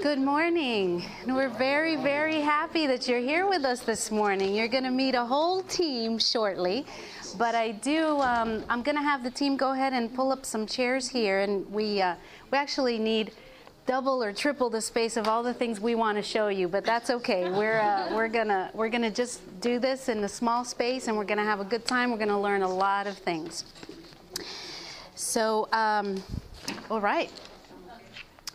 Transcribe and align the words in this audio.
Good 0.00 0.20
morning. 0.20 1.04
We're 1.26 1.48
very, 1.48 1.96
very 1.96 2.40
happy 2.40 2.86
that 2.86 3.08
you're 3.08 3.18
here 3.18 3.48
with 3.48 3.64
us 3.64 3.80
this 3.80 4.12
morning. 4.12 4.54
You're 4.54 4.68
going 4.68 4.84
to 4.84 4.92
meet 4.92 5.16
a 5.16 5.24
whole 5.24 5.62
team 5.62 6.20
shortly, 6.20 6.86
but 7.36 7.56
I 7.56 7.72
do. 7.72 8.20
Um, 8.20 8.62
I'm 8.68 8.84
going 8.84 8.94
to 8.94 9.02
have 9.02 9.24
the 9.24 9.30
team 9.30 9.56
go 9.56 9.72
ahead 9.72 9.92
and 9.92 10.14
pull 10.14 10.30
up 10.30 10.46
some 10.46 10.66
chairs 10.66 11.08
here, 11.08 11.40
and 11.40 11.68
we 11.72 12.00
uh, 12.00 12.14
we 12.52 12.58
actually 12.58 13.00
need 13.00 13.32
double 13.86 14.22
or 14.22 14.32
triple 14.32 14.70
the 14.70 14.80
space 14.80 15.16
of 15.16 15.26
all 15.26 15.42
the 15.42 15.52
things 15.52 15.80
we 15.80 15.96
want 15.96 16.16
to 16.16 16.22
show 16.22 16.46
you, 16.46 16.68
but 16.68 16.84
that's 16.84 17.10
okay. 17.10 17.50
We're 17.50 17.80
uh, 17.80 18.14
we're 18.14 18.28
gonna 18.28 18.70
we're 18.74 18.90
gonna 18.90 19.10
just 19.10 19.40
do 19.60 19.80
this 19.80 20.08
in 20.08 20.22
a 20.22 20.28
small 20.28 20.64
space, 20.64 21.08
and 21.08 21.16
we're 21.16 21.24
gonna 21.24 21.42
have 21.42 21.58
a 21.58 21.64
good 21.64 21.84
time. 21.84 22.12
We're 22.12 22.18
gonna 22.18 22.40
learn 22.40 22.62
a 22.62 22.72
lot 22.72 23.08
of 23.08 23.18
things. 23.18 23.64
So, 25.16 25.68
um, 25.72 26.22
all 26.88 27.00
right. 27.00 27.32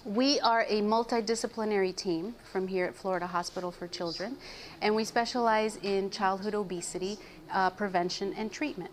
We 0.05 0.37
are 0.41 0.65
a 0.67 0.81
multidisciplinary 0.81 1.95
team 1.95 2.35
from 2.51 2.67
here 2.67 2.85
at 2.85 2.93
Florida 2.93 3.25
Hospital 3.25 3.71
for 3.71 3.87
Children, 3.87 4.35
and 4.81 4.93
we 4.95 5.05
specialize 5.05 5.77
in 5.77 6.09
childhood 6.09 6.53
obesity 6.53 7.17
uh, 7.53 7.69
prevention 7.69 8.33
and 8.33 8.51
treatment. 8.51 8.91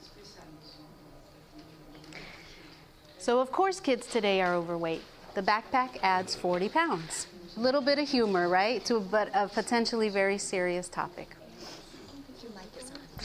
So, 3.19 3.41
of 3.41 3.51
course, 3.51 3.81
kids 3.81 4.07
today 4.07 4.41
are 4.41 4.55
overweight. 4.55 5.03
The 5.35 5.43
backpack 5.43 5.99
adds 6.01 6.37
40 6.37 6.69
pounds. 6.69 7.27
A 7.57 7.61
little 7.61 7.81
bit 7.81 7.99
of 7.99 8.09
humor, 8.09 8.49
right? 8.49 8.85
To 8.85 9.01
but 9.01 9.31
a 9.35 9.49
potentially 9.49 10.11
very 10.11 10.39
serious 10.39 10.89
topic. 10.89 11.37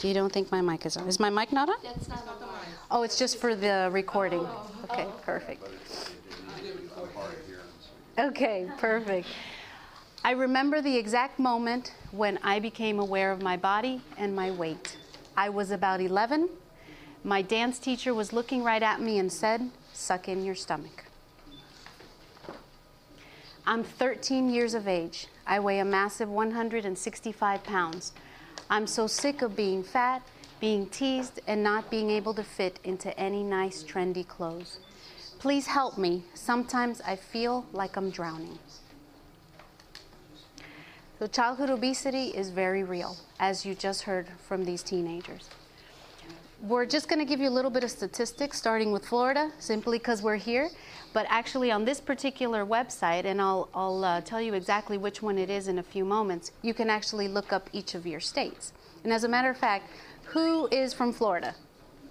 You 0.02 0.16
don't 0.16 0.34
think 0.34 0.52
my 0.52 0.62
mic 0.62 0.88
is 0.88 0.98
on? 0.98 1.08
Is 1.08 1.20
my 1.20 1.30
mic 1.30 1.52
not 1.52 1.70
on? 1.70 1.76
That's 1.84 2.08
not 2.10 2.28
on. 2.28 2.50
Oh, 2.90 3.04
it's 3.04 3.18
just 3.18 3.38
for 3.38 3.56
the 3.56 3.90
recording. 3.92 4.46
Okay, 4.86 5.08
perfect. 5.22 5.64
Okay, 8.18 8.66
perfect. 8.78 9.28
I 10.24 10.32
remember 10.32 10.82
the 10.82 10.96
exact 10.96 11.38
moment 11.38 11.94
when 12.12 12.40
I 12.44 12.60
became 12.62 12.98
aware 12.98 13.30
of 13.30 13.42
my 13.42 13.58
body 13.58 14.02
and 14.18 14.34
my 14.34 14.52
weight. 14.52 14.96
I 15.36 15.50
was 15.50 15.70
about 15.70 16.00
11. 16.00 16.48
My 17.26 17.42
dance 17.42 17.78
teacher 17.78 18.14
was 18.14 18.32
looking 18.32 18.64
right 18.64 18.82
at 18.82 19.02
me 19.02 19.20
and 19.20 19.30
said, 19.30 19.70
Suck 19.92 20.30
in 20.30 20.46
your 20.46 20.56
stomach. 20.56 21.04
I'm 23.68 23.84
13 23.84 24.50
years 24.50 24.76
of 24.76 24.88
age. 24.88 25.28
I 25.46 25.60
weigh 25.60 25.80
a 25.80 25.86
massive 25.86 26.30
165 26.30 27.64
pounds. 27.66 28.14
I'm 28.70 28.88
so 28.88 29.08
sick 29.08 29.42
of 29.42 29.58
being 29.58 29.84
fat, 29.84 30.22
being 30.62 30.88
teased, 30.88 31.42
and 31.48 31.62
not 31.62 31.92
being 31.92 32.10
able 32.12 32.34
to 32.36 32.44
fit 32.44 32.80
into 32.86 33.18
any 33.20 33.44
nice, 33.44 33.84
trendy 33.84 34.26
clothes. 34.26 34.80
Please 35.46 35.68
help 35.68 36.00
me. 36.00 36.24
Sometimes 36.34 37.02
I 37.02 37.16
feel 37.16 37.68
like 37.72 37.98
I'm 37.98 38.10
drowning. 38.10 38.58
So, 41.20 41.28
childhood 41.28 41.70
obesity 41.70 42.30
is 42.30 42.50
very 42.50 42.84
real, 42.84 43.16
as 43.40 43.64
you 43.64 43.76
just 43.76 44.02
heard 44.02 44.28
from 44.48 44.66
these 44.66 44.82
teenagers. 44.82 45.48
We're 46.64 46.88
just 46.88 47.08
going 47.08 47.20
to 47.20 47.26
give 47.26 47.40
you 47.40 47.48
a 47.48 47.52
little 47.58 47.70
bit 47.70 47.84
of 47.84 47.92
statistics, 47.92 48.58
starting 48.58 48.92
with 48.92 49.06
Florida, 49.06 49.52
simply 49.60 50.00
because 50.00 50.24
we're 50.24 50.36
here. 50.36 50.72
But 51.14 51.28
actually, 51.30 51.70
on 51.70 51.86
this 51.86 52.02
particular 52.02 52.66
website, 52.66 53.26
and 53.26 53.40
I'll, 53.40 53.70
I'll 53.76 54.04
uh, 54.04 54.22
tell 54.22 54.42
you 54.42 54.56
exactly 54.56 54.98
which 54.98 55.22
one 55.22 55.38
it 55.38 55.52
is 55.52 55.68
in 55.68 55.78
a 55.78 55.84
few 55.84 56.06
moments, 56.06 56.54
you 56.64 56.74
can 56.74 56.90
actually 56.90 57.28
look 57.28 57.54
up 57.54 57.70
each 57.72 57.94
of 57.94 58.08
your 58.08 58.20
states. 58.20 58.74
And 59.04 59.14
as 59.14 59.26
a 59.26 59.30
matter 59.30 59.52
of 59.52 59.60
fact, 59.60 59.92
who 60.24 60.68
is 60.70 60.92
from 60.92 61.14
Florida? 61.14 61.54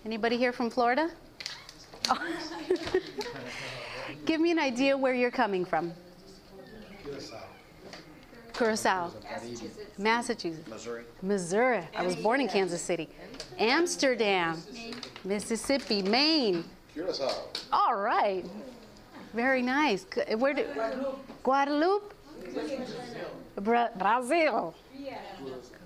Anybody 0.05 0.37
here 0.37 0.53
from 0.53 0.71
Florida? 0.71 1.11
Oh. 2.09 2.21
Give 4.25 4.41
me 4.41 4.50
an 4.50 4.58
idea 4.58 4.97
where 4.97 5.14
you're 5.14 5.30
coming 5.30 5.64
from. 5.64 5.92
Curacao. 8.55 9.11
Massachusetts. 9.25 9.98
Massachusetts. 9.98 10.69
Missouri. 10.69 11.03
Missouri. 11.22 11.83
I 11.97 12.03
was 12.05 12.16
born 12.16 12.41
in 12.41 12.48
Kansas 12.48 12.81
City. 12.81 13.08
Amsterdam. 13.58 14.62
Mississippi. 15.25 16.03
Maine. 16.03 16.65
Curacao. 16.94 17.32
All 17.72 17.97
right. 17.97 18.44
Very 19.32 19.60
nice. 19.62 20.04
G- 20.15 20.22
uh, 20.22 20.38
Where 20.38 20.54
did 20.54 20.69
Guadalupe? 21.43 22.15
Bra- 23.60 23.88
Brazil. 23.99 24.75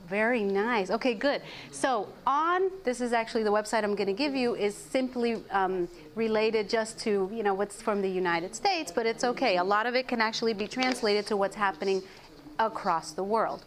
Very 0.08 0.42
nice. 0.42 0.90
Okay, 0.90 1.12
good. 1.12 1.42
So 1.70 2.08
on 2.26 2.70
this 2.84 3.00
is 3.00 3.12
actually 3.12 3.42
the 3.42 3.52
website 3.52 3.84
I'm 3.84 3.94
going 3.94 4.06
to 4.06 4.14
give 4.14 4.34
you 4.34 4.54
is 4.54 4.74
simply 4.74 5.42
um, 5.50 5.86
related 6.14 6.70
just 6.70 6.98
to 7.00 7.30
you 7.32 7.42
know 7.42 7.52
what's 7.52 7.82
from 7.82 8.00
the 8.00 8.08
United 8.08 8.54
States, 8.54 8.90
but 8.90 9.04
it's 9.04 9.22
okay. 9.22 9.58
A 9.58 9.64
lot 9.64 9.86
of 9.86 9.94
it 9.94 10.08
can 10.08 10.20
actually 10.20 10.54
be 10.54 10.66
translated 10.66 11.26
to 11.26 11.36
what's 11.36 11.56
happening 11.56 12.02
across 12.58 13.12
the 13.12 13.22
world. 13.22 13.64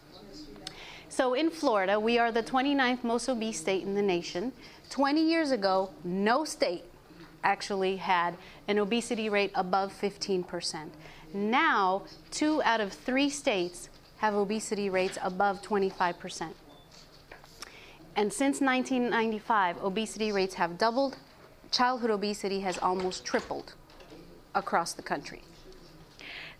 So 1.09 1.33
in 1.33 1.49
Florida, 1.49 1.99
we 1.99 2.17
are 2.17 2.31
the 2.31 2.41
29th 2.41 3.03
most 3.03 3.27
obese 3.29 3.59
state 3.59 3.83
in 3.83 3.93
the 3.95 4.01
nation. 4.01 4.53
20 4.89 5.21
years 5.21 5.51
ago, 5.51 5.91
no 6.03 6.45
state 6.45 6.85
actually 7.43 7.97
had 7.97 8.35
an 8.67 8.79
obesity 8.79 9.29
rate 9.29 9.51
above 9.53 9.93
15%. 9.99 10.89
Now, 11.33 12.03
two 12.29 12.61
out 12.63 12.81
of 12.81 12.93
three 12.93 13.29
states 13.29 13.89
have 14.21 14.35
obesity 14.35 14.87
rates 14.87 15.17
above 15.23 15.63
25%. 15.63 16.53
And 18.15 18.31
since 18.31 18.61
1995, 18.61 19.83
obesity 19.83 20.31
rates 20.31 20.53
have 20.53 20.77
doubled. 20.77 21.17
Childhood 21.71 22.11
obesity 22.11 22.59
has 22.59 22.77
almost 22.77 23.25
tripled 23.25 23.73
across 24.53 24.93
the 24.93 25.01
country. 25.01 25.41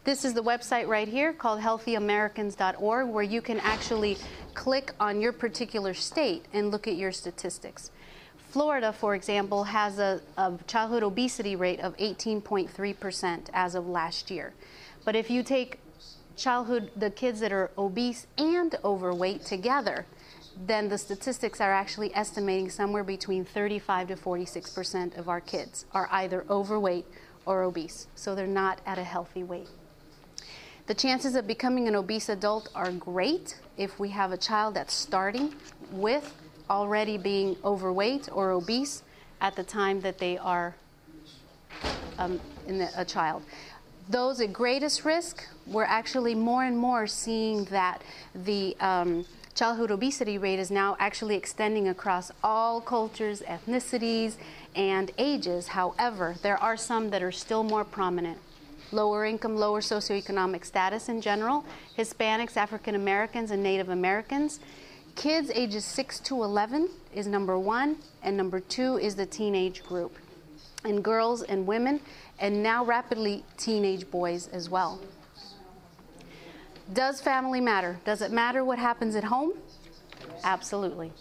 This 0.05 0.25
is 0.25 0.33
the 0.33 0.41
website 0.41 0.87
right 0.87 1.07
here 1.07 1.33
called 1.33 1.59
healthyamericans.org 1.59 3.07
where 3.07 3.23
you 3.23 3.43
can 3.43 3.59
actually 3.59 4.17
click 4.55 4.93
on 4.99 5.21
your 5.21 5.31
particular 5.31 5.93
state 5.93 6.45
and 6.53 6.71
look 6.71 6.87
at 6.87 6.95
your 6.95 7.11
statistics. 7.11 7.91
Florida, 8.49 8.91
for 8.91 9.13
example, 9.13 9.65
has 9.65 9.99
a, 9.99 10.19
a 10.37 10.57
childhood 10.65 11.03
obesity 11.03 11.55
rate 11.55 11.79
of 11.81 11.95
18.3% 11.97 13.49
as 13.53 13.75
of 13.75 13.87
last 13.87 14.31
year. 14.31 14.51
But 15.05 15.15
if 15.15 15.29
you 15.29 15.43
take 15.43 15.77
childhood, 16.41 16.91
the 16.95 17.11
kids 17.11 17.39
that 17.39 17.51
are 17.51 17.71
obese 17.77 18.27
and 18.37 18.75
overweight 18.83 19.45
together, 19.45 20.05
then 20.65 20.89
the 20.89 20.97
statistics 20.97 21.61
are 21.61 21.71
actually 21.71 22.13
estimating 22.13 22.69
somewhere 22.69 23.03
between 23.03 23.45
35 23.45 24.09
to 24.09 24.15
46 24.15 24.71
percent 24.71 25.15
of 25.15 25.29
our 25.29 25.41
kids 25.41 25.85
are 25.93 26.09
either 26.11 26.45
overweight 26.49 27.05
or 27.45 27.63
obese. 27.63 28.07
So 28.15 28.35
they're 28.35 28.47
not 28.47 28.81
at 28.85 28.97
a 28.97 29.03
healthy 29.03 29.43
weight. 29.43 29.67
The 30.87 30.93
chances 30.93 31.35
of 31.35 31.47
becoming 31.47 31.87
an 31.87 31.95
obese 31.95 32.27
adult 32.29 32.69
are 32.75 32.91
great 32.91 33.57
if 33.77 33.99
we 33.99 34.09
have 34.09 34.31
a 34.31 34.37
child 34.37 34.73
that's 34.73 34.93
starting 34.93 35.55
with 35.91 36.35
already 36.69 37.17
being 37.17 37.55
overweight 37.63 38.29
or 38.31 38.51
obese 38.51 39.03
at 39.39 39.55
the 39.55 39.63
time 39.63 40.01
that 40.01 40.17
they 40.17 40.37
are 40.37 40.75
um, 42.17 42.39
in 42.67 42.77
the, 42.77 42.89
a 42.95 43.05
child. 43.05 43.43
Those 44.11 44.41
at 44.41 44.51
greatest 44.51 45.05
risk, 45.05 45.47
we're 45.65 45.85
actually 45.85 46.35
more 46.35 46.65
and 46.65 46.77
more 46.77 47.07
seeing 47.07 47.63
that 47.65 48.01
the 48.35 48.75
um, 48.81 49.25
childhood 49.55 49.89
obesity 49.89 50.37
rate 50.37 50.59
is 50.59 50.69
now 50.69 50.97
actually 50.99 51.37
extending 51.37 51.87
across 51.87 52.29
all 52.43 52.81
cultures, 52.81 53.41
ethnicities, 53.43 54.33
and 54.75 55.11
ages. 55.17 55.69
However, 55.69 56.35
there 56.41 56.57
are 56.57 56.75
some 56.75 57.09
that 57.11 57.23
are 57.23 57.31
still 57.31 57.63
more 57.63 57.85
prominent. 57.85 58.37
Lower 58.91 59.23
income, 59.23 59.55
lower 59.55 59.79
socioeconomic 59.79 60.65
status 60.65 61.07
in 61.07 61.21
general, 61.21 61.63
Hispanics, 61.97 62.57
African 62.57 62.95
Americans, 62.95 63.49
and 63.49 63.63
Native 63.63 63.87
Americans. 63.87 64.59
Kids 65.15 65.49
ages 65.55 65.85
6 65.85 66.19
to 66.19 66.43
11 66.43 66.89
is 67.15 67.27
number 67.27 67.57
one, 67.57 67.95
and 68.23 68.35
number 68.35 68.59
two 68.59 68.97
is 68.97 69.15
the 69.15 69.25
teenage 69.25 69.83
group. 69.83 70.17
And 70.83 71.03
girls 71.03 71.43
and 71.43 71.67
women, 71.67 71.99
and 72.39 72.63
now 72.63 72.83
rapidly 72.83 73.43
teenage 73.57 74.09
boys 74.09 74.47
as 74.47 74.69
well. 74.69 74.99
Does 76.93 77.21
family 77.21 77.61
matter? 77.61 77.99
Does 78.03 78.21
it 78.21 78.31
matter 78.31 78.65
what 78.65 78.79
happens 78.79 79.15
at 79.15 79.23
home? 79.23 79.53
Absolutely. 80.43 81.11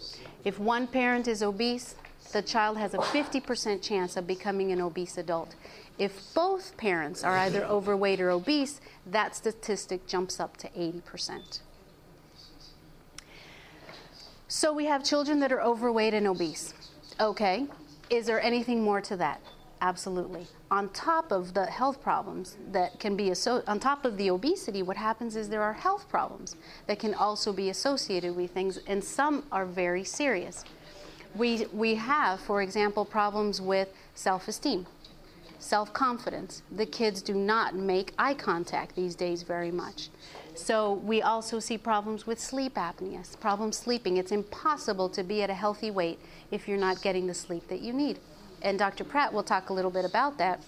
If 0.43 0.59
one 0.59 0.87
parent 0.87 1.27
is 1.27 1.43
obese, 1.43 1.95
the 2.31 2.41
child 2.41 2.77
has 2.77 2.93
a 2.93 2.97
50% 2.97 3.81
chance 3.81 4.17
of 4.17 4.25
becoming 4.25 4.71
an 4.71 4.81
obese 4.81 5.17
adult. 5.17 5.55
If 5.97 6.33
both 6.33 6.75
parents 6.77 7.23
are 7.23 7.37
either 7.37 7.63
overweight 7.63 8.19
or 8.19 8.31
obese, 8.31 8.81
that 9.05 9.35
statistic 9.35 10.07
jumps 10.07 10.39
up 10.39 10.57
to 10.57 10.69
80%. 10.69 11.59
So 14.47 14.73
we 14.73 14.85
have 14.85 15.03
children 15.03 15.39
that 15.39 15.51
are 15.51 15.61
overweight 15.61 16.13
and 16.13 16.27
obese. 16.27 16.73
Okay, 17.19 17.67
is 18.11 18.25
there 18.25 18.41
anything 18.41 18.83
more 18.83 19.01
to 19.01 19.15
that? 19.15 19.41
Absolutely. 19.79 20.45
On 20.69 20.89
top 20.89 21.31
of 21.31 21.55
the 21.55 21.65
health 21.65 22.03
problems 22.03 22.57
that 22.71 22.99
can 22.99 23.15
be 23.15 23.31
asso- 23.31 23.63
on 23.65 23.79
top 23.79 24.05
of 24.05 24.17
the 24.17 24.29
obesity, 24.29 24.83
what 24.83 24.97
happens 24.97 25.35
is 25.35 25.49
there 25.49 25.63
are 25.63 25.73
health 25.73 26.07
problems 26.07 26.55
that 26.85 26.99
can 26.99 27.15
also 27.15 27.51
be 27.51 27.69
associated 27.69 28.35
with 28.35 28.51
things, 28.51 28.79
and 28.85 29.03
some 29.03 29.43
are 29.51 29.65
very 29.65 30.03
serious. 30.03 30.65
We 31.35 31.65
we 31.73 31.95
have, 31.95 32.41
for 32.41 32.61
example, 32.61 33.05
problems 33.05 33.59
with 33.61 33.87
self-esteem, 34.13 34.85
self 35.57 35.93
confidence. 35.93 36.61
The 36.69 36.85
kids 36.85 37.21
do 37.23 37.33
not 37.33 37.73
make 37.73 38.13
eye 38.19 38.35
contact 38.35 38.95
these 38.95 39.15
days 39.15 39.41
very 39.41 39.71
much. 39.71 40.09
So 40.55 40.93
we 40.93 41.21
also 41.21 41.59
see 41.59 41.77
problems 41.77 42.27
with 42.27 42.39
sleep 42.39 42.75
apnea, 42.75 43.39
problems 43.39 43.77
sleeping. 43.77 44.17
It's 44.17 44.31
impossible 44.31 45.09
to 45.09 45.23
be 45.23 45.41
at 45.41 45.49
a 45.49 45.53
healthy 45.53 45.91
weight 45.91 46.19
if 46.51 46.67
you're 46.67 46.77
not 46.77 47.01
getting 47.01 47.27
the 47.27 47.33
sleep 47.33 47.67
that 47.69 47.81
you 47.81 47.93
need. 47.93 48.19
And 48.61 48.77
Dr. 48.77 49.03
Pratt 49.03 49.33
will 49.33 49.43
talk 49.43 49.69
a 49.69 49.73
little 49.73 49.91
bit 49.91 50.05
about 50.05 50.37
that. 50.37 50.61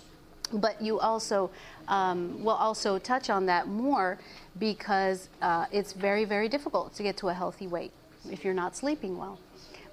But 0.52 0.82
you 0.82 1.00
also 1.00 1.50
um, 1.88 2.44
will 2.44 2.52
also 2.52 3.00
touch 3.00 3.30
on 3.30 3.46
that 3.48 3.68
more 3.68 4.20
because 4.60 5.30
uh, 5.42 5.66
it's 5.72 5.94
very, 5.94 6.26
very 6.26 6.48
difficult 6.48 6.96
to 6.96 7.04
get 7.04 7.18
to 7.18 7.30
a 7.30 7.34
healthy 7.34 7.68
weight 7.68 7.92
if 8.30 8.46
you're 8.46 8.54
not 8.54 8.76
sleeping 8.76 9.18
well. 9.18 9.40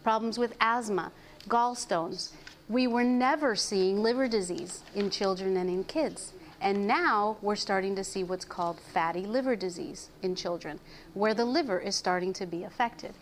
Problems 0.02 0.38
with 0.38 0.54
asthma, 0.60 1.12
gallstones. 1.48 2.30
We 2.68 2.86
were 2.86 3.04
never 3.04 3.56
seeing 3.56 4.02
liver 4.02 4.28
disease 4.28 4.82
in 4.94 5.10
children 5.10 5.56
and 5.56 5.68
in 5.68 5.84
kids. 5.84 6.32
And 6.60 6.86
now 6.86 7.38
we're 7.40 7.56
starting 7.56 7.96
to 7.96 8.04
see 8.04 8.22
what's 8.22 8.44
called 8.44 8.78
fatty 8.78 9.22
liver 9.22 9.56
disease 9.56 10.10
in 10.22 10.34
children, 10.34 10.78
where 11.14 11.32
the 11.32 11.44
liver 11.44 11.78
is 11.78 11.96
starting 11.96 12.32
to 12.34 12.46
be 12.46 12.64
affected. 12.64 13.14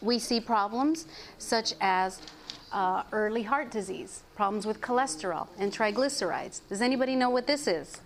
We 0.00 0.18
see 0.18 0.40
problems 0.40 1.06
such 1.38 1.74
as 1.80 2.20
uh, 2.72 3.04
early 3.12 3.42
heart 3.42 3.70
disease, 3.70 4.22
problems 4.34 4.66
with 4.66 4.80
cholesterol 4.80 5.48
and 5.58 5.72
triglycerides. 5.72 6.60
Does 6.68 6.82
anybody 6.82 7.14
know 7.14 7.30
what 7.30 7.46
this 7.46 7.66
is? 7.66 8.00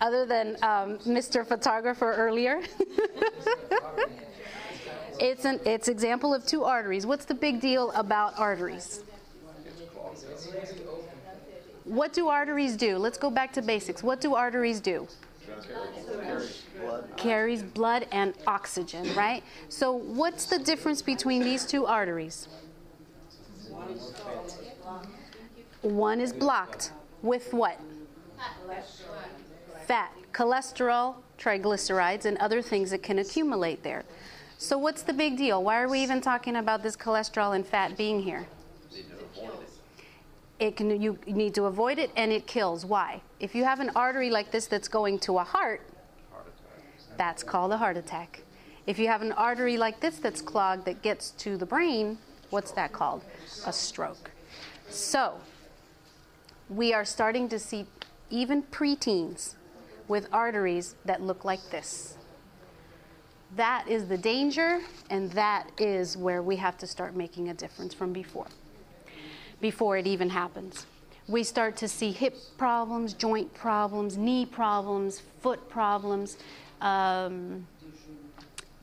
Other 0.00 0.26
than 0.26 0.56
um, 0.62 0.98
Mr. 0.98 1.46
Photographer 1.46 2.12
earlier? 2.12 2.60
it's 5.20 5.44
an 5.44 5.60
it's 5.64 5.88
example 5.88 6.32
of 6.34 6.46
two 6.46 6.64
arteries. 6.64 7.04
What's 7.06 7.26
the 7.26 7.34
big 7.34 7.60
deal 7.60 7.90
about 7.92 8.38
arteries? 8.38 9.02
What 11.88 12.12
do 12.12 12.28
arteries 12.28 12.76
do? 12.76 12.98
Let's 12.98 13.16
go 13.16 13.30
back 13.30 13.50
to 13.54 13.62
basics. 13.62 14.02
What 14.02 14.20
do 14.20 14.34
arteries 14.34 14.78
do? 14.78 15.08
Carries 17.16 17.62
blood 17.62 18.06
and 18.12 18.34
oxygen, 18.46 19.14
right? 19.14 19.42
So, 19.70 19.92
what's 19.92 20.44
the 20.44 20.58
difference 20.58 21.00
between 21.00 21.42
these 21.42 21.64
two 21.64 21.86
arteries? 21.86 22.46
One 25.80 26.20
is 26.20 26.34
blocked 26.34 26.92
with 27.22 27.54
what? 27.54 27.80
Fat, 29.86 30.12
cholesterol, 30.32 31.14
triglycerides, 31.38 32.26
and 32.26 32.36
other 32.36 32.60
things 32.60 32.90
that 32.90 33.02
can 33.02 33.18
accumulate 33.18 33.82
there. 33.82 34.04
So, 34.58 34.76
what's 34.76 35.02
the 35.02 35.14
big 35.14 35.38
deal? 35.38 35.64
Why 35.64 35.80
are 35.80 35.88
we 35.88 36.00
even 36.00 36.20
talking 36.20 36.56
about 36.56 36.82
this 36.82 36.98
cholesterol 36.98 37.56
and 37.56 37.66
fat 37.66 37.96
being 37.96 38.20
here? 38.20 38.46
It 40.58 40.76
can 40.76 41.00
you 41.00 41.18
need 41.26 41.54
to 41.54 41.64
avoid 41.64 41.98
it 41.98 42.10
and 42.16 42.32
it 42.32 42.46
kills. 42.46 42.84
Why? 42.84 43.22
If 43.40 43.54
you 43.54 43.64
have 43.64 43.80
an 43.80 43.90
artery 43.94 44.30
like 44.30 44.50
this 44.50 44.66
that's 44.66 44.88
going 44.88 45.18
to 45.20 45.38
a 45.38 45.44
heart 45.44 45.82
that's 47.16 47.42
called 47.42 47.72
a 47.72 47.76
heart 47.76 47.96
attack. 47.96 48.42
If 48.86 48.98
you 48.98 49.08
have 49.08 49.22
an 49.22 49.32
artery 49.32 49.76
like 49.76 50.00
this 50.00 50.18
that's 50.18 50.40
clogged 50.40 50.84
that 50.86 51.02
gets 51.02 51.30
to 51.32 51.56
the 51.56 51.66
brain 51.66 52.18
what's 52.50 52.70
that 52.72 52.92
called? 52.92 53.22
A 53.66 53.72
stroke. 53.72 54.30
So 54.88 55.34
we 56.68 56.92
are 56.92 57.04
starting 57.04 57.48
to 57.50 57.58
see 57.58 57.86
even 58.30 58.62
preteens 58.62 59.54
with 60.06 60.26
arteries 60.32 60.94
that 61.04 61.20
look 61.22 61.44
like 61.44 61.60
this. 61.70 62.16
That 63.56 63.88
is 63.88 64.08
the 64.08 64.18
danger 64.18 64.80
and 65.10 65.30
that 65.32 65.70
is 65.78 66.16
where 66.16 66.42
we 66.42 66.56
have 66.56 66.76
to 66.78 66.86
start 66.86 67.16
making 67.16 67.48
a 67.48 67.54
difference 67.54 67.94
from 67.94 68.12
before 68.12 68.46
before 69.60 69.96
it 69.96 70.06
even 70.06 70.30
happens. 70.30 70.86
We 71.26 71.42
start 71.44 71.76
to 71.78 71.88
see 71.88 72.12
hip 72.12 72.36
problems, 72.56 73.12
joint 73.12 73.52
problems, 73.54 74.16
knee 74.16 74.46
problems, 74.46 75.22
foot 75.40 75.68
problems, 75.68 76.38
um, 76.80 77.66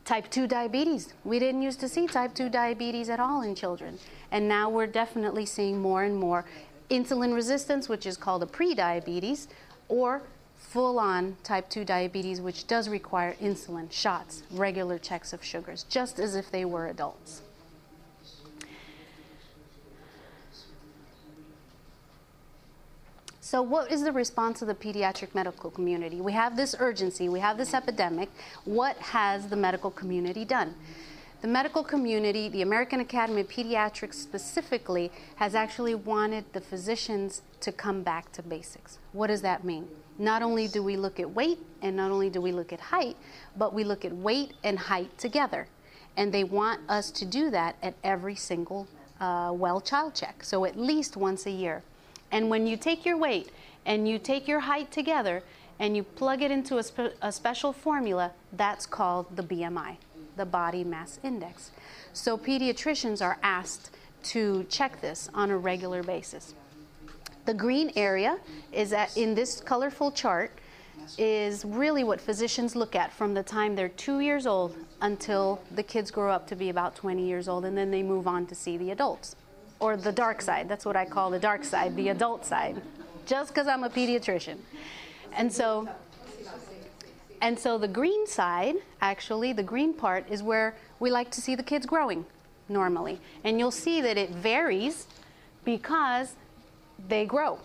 type 0.06 0.30
2 0.30 0.48
diabetes. 0.48 1.13
We 1.24 1.39
didn't 1.39 1.63
used 1.63 1.80
to 1.80 1.89
see 1.89 2.07
type 2.07 2.36
2 2.36 2.50
diabetes 2.50 3.10
at 3.10 3.19
all 3.19 3.42
in 3.42 3.56
children. 3.56 3.98
And 4.31 4.48
now 4.48 4.69
we're 4.69 4.88
definitely 4.88 5.45
seeing 5.45 5.80
more 5.80 6.04
and 6.04 6.16
more 6.16 6.45
insulin 6.89 7.33
resistance, 7.33 7.89
which 7.89 8.06
is 8.06 8.16
called 8.16 8.44
a 8.44 8.45
prediabetes, 8.45 9.48
or 9.88 10.22
full 10.56 11.00
on 11.00 11.38
type 11.44 11.69
2 11.69 11.83
diabetes, 11.83 12.39
which 12.42 12.68
does 12.68 12.88
require 12.88 13.33
insulin, 13.42 13.92
shots, 13.92 14.44
regular 14.51 15.00
checks 15.00 15.33
of 15.33 15.44
sugars, 15.44 15.83
just 15.89 16.19
as 16.19 16.36
if 16.36 16.51
they 16.51 16.66
were 16.66 16.88
adults. 16.88 17.42
So, 23.45 23.62
what 23.62 23.92
is 23.92 24.01
the 24.01 24.12
response 24.12 24.63
of 24.63 24.68
the 24.68 24.74
pediatric 24.74 25.36
medical 25.36 25.69
community? 25.69 26.19
We 26.19 26.31
have 26.31 26.57
this 26.57 26.75
urgency, 26.80 27.30
we 27.30 27.39
have 27.42 27.59
this 27.59 27.75
epidemic. 27.75 28.31
What 28.63 28.97
has 28.97 29.50
the 29.50 29.56
medical 29.56 29.92
community 29.92 30.45
done? 30.45 30.74
The 31.44 31.47
medical 31.47 31.83
community, 31.83 32.50
the 32.50 32.63
American 32.63 33.01
Academy 33.01 33.42
of 33.42 33.47
Pediatrics 33.47 34.15
specifically, 34.15 35.12
has 35.36 35.53
actually 35.53 35.94
wanted 35.94 36.45
the 36.53 36.59
physicians 36.59 37.44
to 37.59 37.71
come 37.71 38.01
back 38.01 38.31
to 38.31 38.42
basics. 38.42 38.97
What 39.12 39.27
does 39.27 39.44
that 39.44 39.63
mean? 39.63 39.89
Not 40.18 40.41
only 40.41 40.68
do 40.68 40.81
we 40.81 40.98
look 40.98 41.19
at 41.19 41.30
weight 41.30 41.59
and 41.83 41.95
not 41.95 42.09
only 42.09 42.31
do 42.31 42.41
we 42.41 42.51
look 42.51 42.74
at 42.74 42.80
height, 42.80 43.15
but 43.56 43.75
we 43.75 43.83
look 43.83 44.06
at 44.06 44.12
weight 44.12 44.53
and 44.63 44.80
height 44.80 45.15
together. 45.19 45.68
And 46.18 46.33
they 46.33 46.44
want 46.44 46.81
us 46.89 47.12
to 47.12 47.25
do 47.25 47.51
that 47.51 47.75
at 47.83 47.94
every 48.03 48.33
single 48.33 48.88
uh, 49.19 49.51
well 49.53 49.81
child 49.81 50.15
check, 50.15 50.44
so 50.44 50.65
at 50.65 50.80
least 50.80 51.15
once 51.15 51.45
a 51.45 51.51
year. 51.51 51.83
And 52.31 52.50
when 52.50 52.68
you 52.68 52.77
take 52.77 53.06
your 53.06 53.18
weight 53.18 53.50
and 53.86 54.07
you 54.07 54.19
take 54.19 54.48
your 54.48 54.62
height 54.62 54.92
together 54.92 55.44
and 55.80 55.95
you 55.95 56.04
plug 56.04 56.42
it 56.42 56.51
into 56.51 56.77
a, 56.77 56.83
spe- 56.83 57.16
a 57.22 57.31
special 57.31 57.74
formula, 57.74 58.31
that's 58.54 58.86
called 58.86 59.36
the 59.36 59.44
BMI, 59.44 59.98
the 60.36 60.45
body 60.45 60.83
mass 60.83 61.19
index. 61.24 61.72
So 62.13 62.38
pediatricians 62.38 63.22
are 63.24 63.38
asked 63.44 63.92
to 64.24 64.66
check 64.69 65.01
this 65.01 65.30
on 65.33 65.51
a 65.51 65.57
regular 65.57 66.01
basis. 66.01 66.54
The 67.45 67.54
green 67.54 67.92
area 67.95 68.39
is 68.72 68.92
at, 68.92 69.16
in 69.16 69.36
this 69.36 69.62
colorful 69.62 70.12
chart 70.12 70.51
is 71.18 71.63
really 71.63 72.04
what 72.04 72.19
physicians 72.19 72.75
look 72.75 72.95
at 72.95 73.13
from 73.13 73.33
the 73.33 73.44
time 73.44 73.75
they're 73.75 73.89
two 73.89 74.22
years 74.22 74.48
old 74.48 74.75
until 75.01 75.62
the 75.75 75.83
kids 75.83 76.10
grow 76.10 76.31
up 76.31 76.48
to 76.48 76.56
be 76.56 76.69
about 76.69 76.95
20 76.95 77.24
years 77.24 77.48
old, 77.48 77.66
and 77.66 77.77
then 77.77 77.92
they 77.92 78.01
move 78.01 78.27
on 78.27 78.48
to 78.48 78.56
see 78.56 78.77
the 78.77 78.89
adults 78.89 79.36
or 79.80 79.98
the 79.98 80.12
dark 80.12 80.42
side. 80.42 80.69
That's 80.69 80.86
what 80.86 80.95
I 80.95 81.06
call 81.06 81.30
the 81.30 81.39
dark 81.39 81.63
side, 81.63 81.95
the 81.95 82.10
adult 82.10 82.45
side, 82.45 82.81
just 83.25 83.54
because 83.54 83.68
I'm 83.68 83.83
a 83.83 83.89
pediatrician. 83.89 84.57
And 85.33 85.51
so, 85.51 85.89
and 87.42 87.60
so 87.60 87.77
the 87.77 87.88
green 87.88 88.25
side, 88.27 88.75
actually, 89.01 89.53
the 89.53 89.63
green 89.63 89.94
part 89.94 90.29
is 90.29 90.41
where 90.41 90.75
we 91.00 91.12
like 91.12 91.29
to 91.32 91.41
see 91.41 91.55
the 91.55 91.63
kids 91.63 91.86
growing 91.86 92.25
normally. 92.70 93.20
And 93.44 93.60
you'll 93.60 93.72
see 93.72 94.01
that 94.01 94.17
it 94.17 94.29
varies 94.29 95.08
because 95.63 96.36
they 97.08 97.25
grow. 97.25 97.60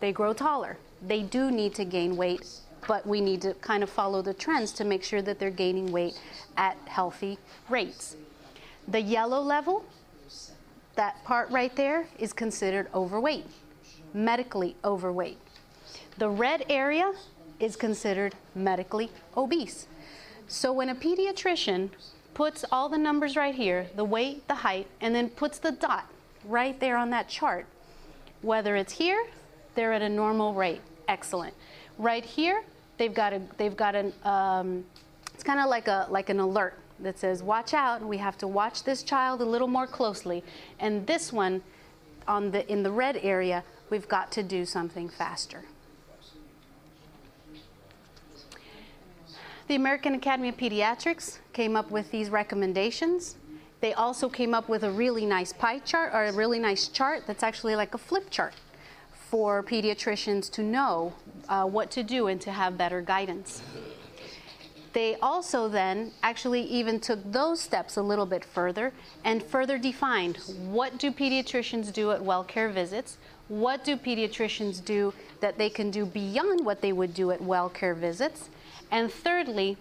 They 0.00 0.12
grow 0.12 0.32
taller. 0.32 0.76
They 1.02 1.22
do 1.22 1.50
need 1.50 1.74
to 1.76 1.84
gain 1.84 2.16
weight, 2.16 2.46
but 2.86 3.06
we 3.06 3.20
need 3.20 3.42
to 3.42 3.54
kind 3.54 3.82
of 3.82 3.90
follow 3.90 4.22
the 4.22 4.34
trends 4.34 4.72
to 4.72 4.84
make 4.84 5.02
sure 5.02 5.22
that 5.22 5.38
they're 5.38 5.50
gaining 5.50 5.90
weight 5.92 6.20
at 6.56 6.76
healthy 6.86 7.38
rates. 7.68 8.16
The 8.88 9.00
yellow 9.00 9.40
level 9.40 9.84
that 10.96 11.22
part 11.24 11.50
right 11.50 11.74
there 11.76 12.06
is 12.18 12.32
considered 12.32 12.88
overweight, 12.94 13.46
medically 14.12 14.76
overweight. 14.84 15.38
The 16.18 16.28
red 16.28 16.64
area 16.68 17.12
is 17.60 17.76
considered 17.76 18.34
medically 18.54 19.10
obese. 19.36 19.86
So 20.48 20.72
when 20.72 20.88
a 20.88 20.94
pediatrician 20.94 21.90
puts 22.34 22.64
all 22.70 22.88
the 22.88 22.98
numbers 22.98 23.36
right 23.36 23.54
here, 23.54 23.86
the 23.96 24.04
weight, 24.04 24.46
the 24.48 24.54
height, 24.54 24.86
and 25.00 25.14
then 25.14 25.30
puts 25.30 25.58
the 25.58 25.72
dot 25.72 26.10
right 26.44 26.78
there 26.80 26.96
on 26.96 27.10
that 27.10 27.28
chart, 27.28 27.66
whether 28.42 28.76
it's 28.76 28.92
here, 28.92 29.26
they're 29.74 29.92
at 29.92 30.02
a 30.02 30.08
normal 30.08 30.54
rate. 30.54 30.80
Excellent. 31.08 31.54
Right 31.98 32.24
here, 32.24 32.62
they've 32.98 33.14
got 33.14 33.32
a 33.32 33.40
they've 33.56 33.76
got 33.76 33.94
an 33.94 34.12
um, 34.24 34.84
it's 35.34 35.42
kind 35.42 35.60
of 35.60 35.68
like 35.68 35.88
a 35.88 36.06
like 36.10 36.28
an 36.28 36.40
alert 36.40 36.78
that 37.00 37.18
says, 37.18 37.42
watch 37.42 37.74
out, 37.74 38.02
we 38.02 38.18
have 38.18 38.38
to 38.38 38.46
watch 38.46 38.84
this 38.84 39.02
child 39.02 39.40
a 39.40 39.44
little 39.44 39.68
more 39.68 39.86
closely. 39.86 40.42
And 40.78 41.06
this 41.06 41.32
one, 41.32 41.62
on 42.26 42.50
the, 42.50 42.70
in 42.70 42.82
the 42.82 42.90
red 42.90 43.18
area, 43.22 43.64
we've 43.90 44.08
got 44.08 44.32
to 44.32 44.42
do 44.42 44.64
something 44.64 45.08
faster. 45.08 45.64
The 49.68 49.74
American 49.74 50.14
Academy 50.14 50.50
of 50.50 50.56
Pediatrics 50.56 51.38
came 51.52 51.76
up 51.76 51.90
with 51.90 52.10
these 52.12 52.30
recommendations. 52.30 53.36
They 53.80 53.94
also 53.94 54.28
came 54.28 54.54
up 54.54 54.68
with 54.68 54.84
a 54.84 54.90
really 54.90 55.26
nice 55.26 55.52
pie 55.52 55.80
chart 55.80 56.12
or 56.14 56.24
a 56.24 56.32
really 56.32 56.60
nice 56.60 56.88
chart 56.88 57.24
that's 57.26 57.42
actually 57.42 57.74
like 57.74 57.92
a 57.92 57.98
flip 57.98 58.30
chart 58.30 58.54
for 59.28 59.62
pediatricians 59.64 60.50
to 60.52 60.62
know 60.62 61.12
uh, 61.48 61.64
what 61.64 61.90
to 61.90 62.04
do 62.04 62.28
and 62.28 62.40
to 62.42 62.52
have 62.52 62.78
better 62.78 63.00
guidance. 63.02 63.60
They 64.96 65.16
also 65.16 65.68
then 65.68 66.12
actually 66.22 66.62
even 66.62 67.00
took 67.00 67.20
those 67.30 67.60
steps 67.60 67.98
a 67.98 68.02
little 68.02 68.24
bit 68.24 68.42
further 68.42 68.94
and 69.24 69.42
further 69.42 69.76
defined 69.76 70.38
what 70.70 70.96
do 70.96 71.12
pediatricians 71.12 71.92
do 71.92 72.12
at 72.12 72.24
well 72.24 72.42
care 72.42 72.70
visits, 72.70 73.18
What 73.48 73.84
do 73.84 73.98
pediatricians 73.98 74.82
do 74.82 75.12
that 75.40 75.58
they 75.58 75.68
can 75.68 75.90
do 75.90 76.06
beyond 76.06 76.64
what 76.64 76.80
they 76.80 76.94
would 76.94 77.12
do 77.12 77.30
at 77.30 77.42
well 77.42 77.68
care 77.68 77.92
visits? 77.92 78.48
And 78.90 79.12
thirdly, 79.12 79.76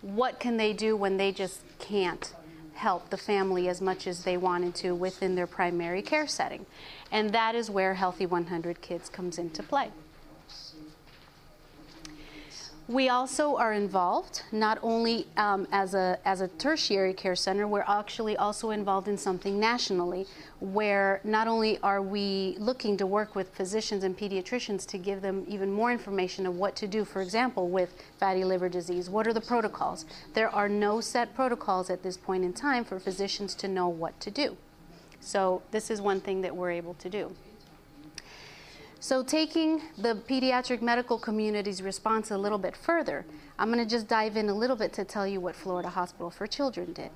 what 0.00 0.40
can 0.40 0.56
they 0.56 0.72
do 0.72 0.96
when 0.96 1.18
they 1.18 1.30
just 1.30 1.60
can't 1.78 2.32
help 2.72 3.10
the 3.10 3.18
family 3.18 3.68
as 3.68 3.82
much 3.82 4.06
as 4.06 4.24
they 4.24 4.38
wanted 4.38 4.74
to 4.76 4.94
within 4.94 5.34
their 5.34 5.46
primary 5.46 6.00
care 6.00 6.26
setting? 6.26 6.64
And 7.12 7.32
that 7.32 7.54
is 7.54 7.68
where 7.68 7.92
Healthy 7.92 8.24
100 8.24 8.80
Kids 8.80 9.10
comes 9.10 9.36
into 9.36 9.62
play. 9.62 9.90
We 12.86 13.08
also 13.08 13.56
are 13.56 13.72
involved 13.72 14.42
not 14.52 14.78
only 14.82 15.26
um, 15.38 15.66
as, 15.72 15.94
a, 15.94 16.18
as 16.26 16.42
a 16.42 16.48
tertiary 16.48 17.14
care 17.14 17.34
center, 17.34 17.66
we're 17.66 17.80
actually 17.88 18.36
also 18.36 18.70
involved 18.70 19.08
in 19.08 19.16
something 19.16 19.58
nationally 19.58 20.26
where 20.60 21.22
not 21.24 21.48
only 21.48 21.78
are 21.78 22.02
we 22.02 22.56
looking 22.58 22.98
to 22.98 23.06
work 23.06 23.34
with 23.34 23.48
physicians 23.54 24.04
and 24.04 24.18
pediatricians 24.18 24.86
to 24.88 24.98
give 24.98 25.22
them 25.22 25.46
even 25.48 25.72
more 25.72 25.92
information 25.92 26.44
of 26.44 26.56
what 26.56 26.76
to 26.76 26.86
do, 26.86 27.06
for 27.06 27.22
example, 27.22 27.70
with 27.70 27.94
fatty 28.20 28.44
liver 28.44 28.68
disease. 28.68 29.08
What 29.08 29.26
are 29.26 29.32
the 29.32 29.40
protocols? 29.40 30.04
There 30.34 30.50
are 30.50 30.68
no 30.68 31.00
set 31.00 31.34
protocols 31.34 31.88
at 31.88 32.02
this 32.02 32.18
point 32.18 32.44
in 32.44 32.52
time 32.52 32.84
for 32.84 33.00
physicians 33.00 33.54
to 33.56 33.68
know 33.68 33.88
what 33.88 34.20
to 34.20 34.30
do. 34.30 34.58
So, 35.20 35.62
this 35.70 35.90
is 35.90 36.02
one 36.02 36.20
thing 36.20 36.42
that 36.42 36.54
we're 36.54 36.72
able 36.72 36.92
to 36.94 37.08
do. 37.08 37.34
So, 39.04 39.22
taking 39.22 39.82
the 39.98 40.14
pediatric 40.14 40.80
medical 40.80 41.18
community's 41.18 41.82
response 41.82 42.30
a 42.30 42.38
little 42.38 42.56
bit 42.56 42.74
further, 42.74 43.26
I'm 43.58 43.70
going 43.70 43.78
to 43.78 43.84
just 43.84 44.08
dive 44.08 44.38
in 44.38 44.48
a 44.48 44.54
little 44.54 44.76
bit 44.76 44.94
to 44.94 45.04
tell 45.04 45.26
you 45.26 45.42
what 45.42 45.54
Florida 45.54 45.90
Hospital 45.90 46.30
for 46.30 46.46
Children 46.46 46.94
did. 46.94 47.10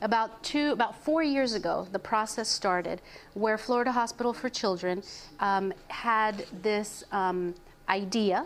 About 0.00 0.42
two, 0.42 0.72
about 0.72 1.04
four 1.04 1.22
years 1.22 1.54
ago, 1.54 1.86
the 1.92 1.98
process 2.00 2.48
started 2.48 3.00
where 3.34 3.56
Florida 3.56 3.92
Hospital 3.92 4.32
for 4.32 4.48
Children 4.48 5.04
um, 5.38 5.72
had 5.86 6.44
this 6.60 7.04
um, 7.12 7.54
idea 7.88 8.44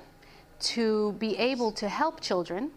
to 0.60 1.12
be 1.12 1.34
able 1.38 1.72
to 1.72 1.88
help 1.88 2.20
children 2.20 2.72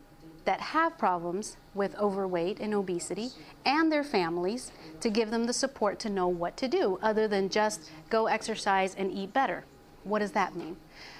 that 0.45 0.61
have 0.61 0.97
problems 0.97 1.57
with 1.73 1.93
overweight 1.97 2.61
and 2.61 2.73
obesity 2.73 3.31
and 3.65 3.91
their 3.91 4.05
families 4.05 4.71
to 5.01 5.09
give 5.09 5.29
them 5.29 5.43
the 5.43 5.51
support 5.51 5.99
to 5.99 6.09
know 6.09 6.29
what 6.29 6.55
to 6.55 6.69
do 6.69 6.97
other 7.01 7.27
than 7.27 7.49
just 7.49 7.91
go 8.09 8.27
exercise 8.27 8.95
and 8.95 9.11
eat 9.11 9.33
better. 9.33 9.65
What 10.03 10.19
does 10.19 10.31
that 10.31 10.55
mean? 10.55 10.77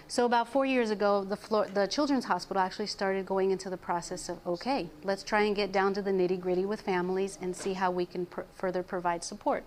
So 0.07 0.25
about 0.25 0.47
four 0.47 0.65
years 0.65 0.89
ago, 0.89 1.23
the, 1.23 1.69
the 1.73 1.87
Children's 1.87 2.25
Hospital 2.25 2.61
actually 2.61 2.87
started 2.87 3.25
going 3.25 3.51
into 3.51 3.69
the 3.69 3.77
process 3.77 4.29
of, 4.29 4.39
okay, 4.45 4.89
let's 5.03 5.21
try 5.21 5.41
and 5.41 5.55
get 5.55 5.71
down 5.71 5.93
to 5.93 6.01
the 6.01 6.11
nitty 6.11 6.39
gritty 6.39 6.65
with 6.65 6.81
families 6.81 7.37
and 7.41 7.55
see 7.55 7.73
how 7.73 7.91
we 7.91 8.05
can 8.05 8.25
pr- 8.25 8.41
further 8.55 8.81
provide 8.81 9.23
support. 9.23 9.63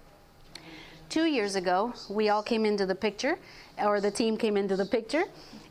Two 1.08 1.26
years 1.26 1.54
ago, 1.56 1.92
we 2.08 2.30
all 2.30 2.42
came 2.42 2.64
into 2.64 2.86
the 2.86 2.94
picture, 2.94 3.38
or 3.78 4.00
the 4.00 4.10
team 4.10 4.36
came 4.36 4.56
into 4.56 4.76
the 4.76 4.86
picture, 4.86 5.24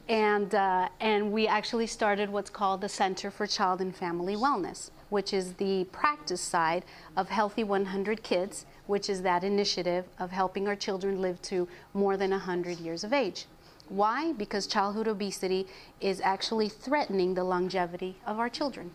and, 0.07 0.53
uh, 0.53 0.87
and 0.99 1.31
we 1.31 1.47
actually 1.47 1.87
started 1.87 2.29
what's 2.29 2.49
called 2.49 2.81
the 2.81 2.89
Center 2.89 3.31
for 3.31 3.47
Child 3.47 3.81
and 3.81 3.95
Family 3.95 4.35
Wellness, 4.35 4.91
which 5.11 5.33
is 5.33 5.53
the 5.55 5.83
practice 5.91 6.39
side 6.39 6.85
of 7.17 7.27
Healthy 7.27 7.65
100 7.65 8.23
Kids, 8.23 8.65
which 8.87 9.09
is 9.09 9.21
that 9.21 9.43
initiative 9.43 10.05
of 10.17 10.31
helping 10.31 10.69
our 10.69 10.75
children 10.75 11.21
live 11.21 11.41
to 11.43 11.67
more 11.93 12.15
than 12.15 12.31
100 12.31 12.79
years 12.79 13.03
of 13.03 13.11
age. 13.11 13.45
Why? 13.89 14.31
Because 14.31 14.67
childhood 14.67 15.09
obesity 15.09 15.67
is 15.99 16.21
actually 16.21 16.69
threatening 16.69 17.33
the 17.33 17.43
longevity 17.43 18.15
of 18.25 18.39
our 18.39 18.47
children. 18.47 18.91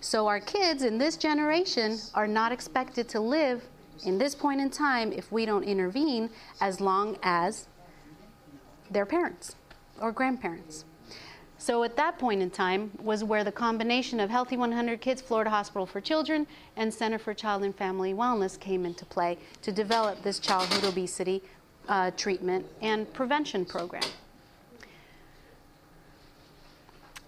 So, 0.00 0.26
our 0.26 0.40
kids 0.40 0.82
in 0.82 0.98
this 0.98 1.16
generation 1.16 1.96
are 2.12 2.26
not 2.26 2.50
expected 2.50 3.08
to 3.10 3.20
live 3.20 3.62
in 4.04 4.18
this 4.18 4.34
point 4.34 4.60
in 4.60 4.68
time 4.68 5.12
if 5.12 5.30
we 5.30 5.46
don't 5.46 5.62
intervene 5.62 6.28
as 6.60 6.80
long 6.80 7.18
as 7.22 7.68
their 8.90 9.06
parents 9.06 9.54
or 10.00 10.10
grandparents. 10.10 10.84
So 11.62 11.84
at 11.84 11.94
that 11.94 12.18
point 12.18 12.42
in 12.42 12.50
time 12.50 12.90
was 13.00 13.22
where 13.22 13.44
the 13.44 13.52
combination 13.52 14.18
of 14.18 14.28
Healthy 14.30 14.56
100 14.56 15.00
Kids, 15.00 15.22
Florida 15.22 15.48
Hospital 15.48 15.86
for 15.86 16.00
Children, 16.00 16.44
and 16.76 16.92
Center 16.92 17.20
for 17.20 17.34
Child 17.34 17.62
and 17.62 17.72
Family 17.72 18.12
Wellness 18.12 18.58
came 18.58 18.84
into 18.84 19.06
play 19.06 19.38
to 19.62 19.70
develop 19.70 20.20
this 20.24 20.40
childhood 20.40 20.82
obesity 20.82 21.40
uh, 21.88 22.10
treatment 22.16 22.66
and 22.80 23.12
prevention 23.12 23.64
program. 23.64 24.02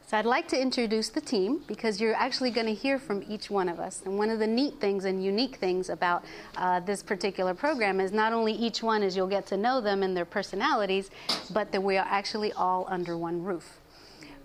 So 0.09 0.17
I'd 0.19 0.27
like 0.27 0.49
to 0.49 0.61
introduce 0.61 1.11
the 1.11 1.21
team 1.21 1.63
because 1.69 2.01
you're 2.01 2.17
actually 2.17 2.51
going 2.51 2.67
to 2.67 2.75
hear 2.75 2.99
from 2.99 3.23
each 3.29 3.51
one 3.51 3.69
of 3.69 3.79
us. 3.79 4.03
And 4.05 4.19
one 4.19 4.31
of 4.31 4.41
the 4.41 4.49
neat 4.49 4.81
things 4.81 5.05
and 5.05 5.25
unique 5.25 5.59
things 5.59 5.91
about 5.91 6.25
uh, 6.57 6.81
this 6.81 7.05
particular 7.05 7.55
program 7.55 8.01
is 8.01 8.11
not 8.11 8.33
only 8.33 8.53
each 8.53 8.83
one 8.83 9.05
is 9.05 9.17
you'll 9.17 9.29
get 9.29 9.47
to 9.47 9.57
know 9.57 9.81
them 9.81 10.03
and 10.03 10.17
their 10.17 10.25
personalities, 10.25 11.09
but 11.53 11.71
that 11.71 11.85
we 11.85 11.97
are 11.97 12.07
actually 12.11 12.53
all 12.55 12.85
under 12.91 13.17
one 13.17 13.41
roof. 13.41 13.79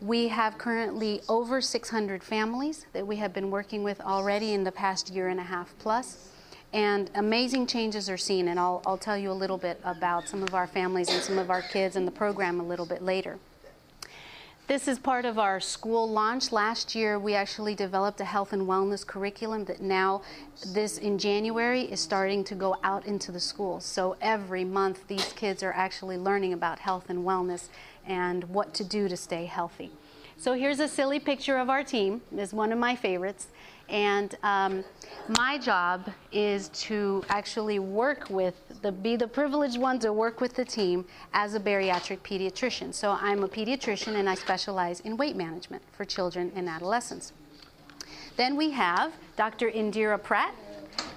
We 0.01 0.29
have 0.29 0.57
currently 0.57 1.21
over 1.27 1.59
600 1.59 2.23
families 2.23 2.85
that 2.93 3.05
we 3.05 3.17
have 3.17 3.33
been 3.33 3.51
working 3.51 3.83
with 3.83 3.99
already 3.99 4.53
in 4.53 4.63
the 4.63 4.71
past 4.71 5.09
year 5.09 5.27
and 5.27 5.39
a 5.39 5.43
half 5.43 5.73
plus. 5.77 6.29
And 6.71 7.09
amazing 7.15 7.67
changes 7.67 8.09
are 8.09 8.17
seen, 8.17 8.47
and 8.47 8.59
I'll, 8.59 8.81
I'll 8.85 8.97
tell 8.97 9.17
you 9.17 9.29
a 9.29 9.33
little 9.33 9.57
bit 9.57 9.81
about 9.83 10.29
some 10.29 10.41
of 10.41 10.53
our 10.53 10.67
families 10.67 11.09
and 11.09 11.21
some 11.21 11.37
of 11.37 11.49
our 11.49 11.61
kids 11.61 11.95
and 11.97 12.07
the 12.07 12.11
program 12.11 12.61
a 12.61 12.63
little 12.63 12.85
bit 12.85 13.01
later. 13.01 13.39
This 14.67 14.87
is 14.87 14.99
part 14.99 15.25
of 15.25 15.39
our 15.39 15.59
school 15.59 16.07
launch. 16.07 16.51
Last 16.51 16.93
year, 16.93 17.17
we 17.17 17.33
actually 17.33 17.73
developed 17.73 18.21
a 18.21 18.25
health 18.25 18.53
and 18.53 18.67
wellness 18.67 19.05
curriculum 19.05 19.65
that 19.65 19.81
now, 19.81 20.21
this 20.63 20.99
in 20.99 21.17
January, 21.17 21.81
is 21.81 21.99
starting 21.99 22.43
to 22.43 22.55
go 22.55 22.77
out 22.83 23.03
into 23.07 23.31
the 23.31 23.39
schools. 23.39 23.83
So 23.83 24.15
every 24.21 24.63
month, 24.63 25.07
these 25.07 25.33
kids 25.33 25.63
are 25.63 25.73
actually 25.73 26.17
learning 26.17 26.53
about 26.53 26.77
health 26.77 27.09
and 27.09 27.25
wellness 27.25 27.69
and 28.09 28.43
what 28.45 28.73
to 28.73 28.83
do 28.83 29.07
to 29.07 29.15
stay 29.15 29.45
healthy. 29.45 29.91
So 30.35 30.53
here's 30.53 30.79
a 30.79 30.87
silly 30.87 31.19
picture 31.19 31.57
of 31.57 31.69
our 31.69 31.83
team. 31.83 32.21
It's 32.35 32.53
one 32.53 32.71
of 32.71 32.79
my 32.79 32.95
favorites. 32.95 33.47
And 33.89 34.37
um, 34.43 34.83
my 35.37 35.57
job 35.57 36.09
is 36.31 36.69
to 36.69 37.23
actually 37.29 37.79
work 37.79 38.29
with 38.29 38.55
the 38.81 38.91
be 38.91 39.15
the 39.15 39.27
privileged 39.27 39.79
one 39.79 39.99
to 39.99 40.13
work 40.13 40.41
with 40.41 40.53
the 40.53 40.63
team 40.63 41.05
as 41.33 41.55
a 41.55 41.59
bariatric 41.59 42.19
pediatrician. 42.19 42.93
So 42.93 43.17
I'm 43.19 43.43
a 43.43 43.49
pediatrician 43.49 44.15
and 44.15 44.29
I 44.29 44.35
specialize 44.35 44.99
in 45.01 45.17
weight 45.17 45.35
management 45.35 45.81
for 45.91 46.05
children 46.05 46.51
and 46.55 46.69
adolescents. 46.69 47.33
Then 48.37 48.55
we 48.55 48.71
have 48.71 49.11
Dr. 49.35 49.69
Indira 49.69 50.21
Pratt, 50.21 50.55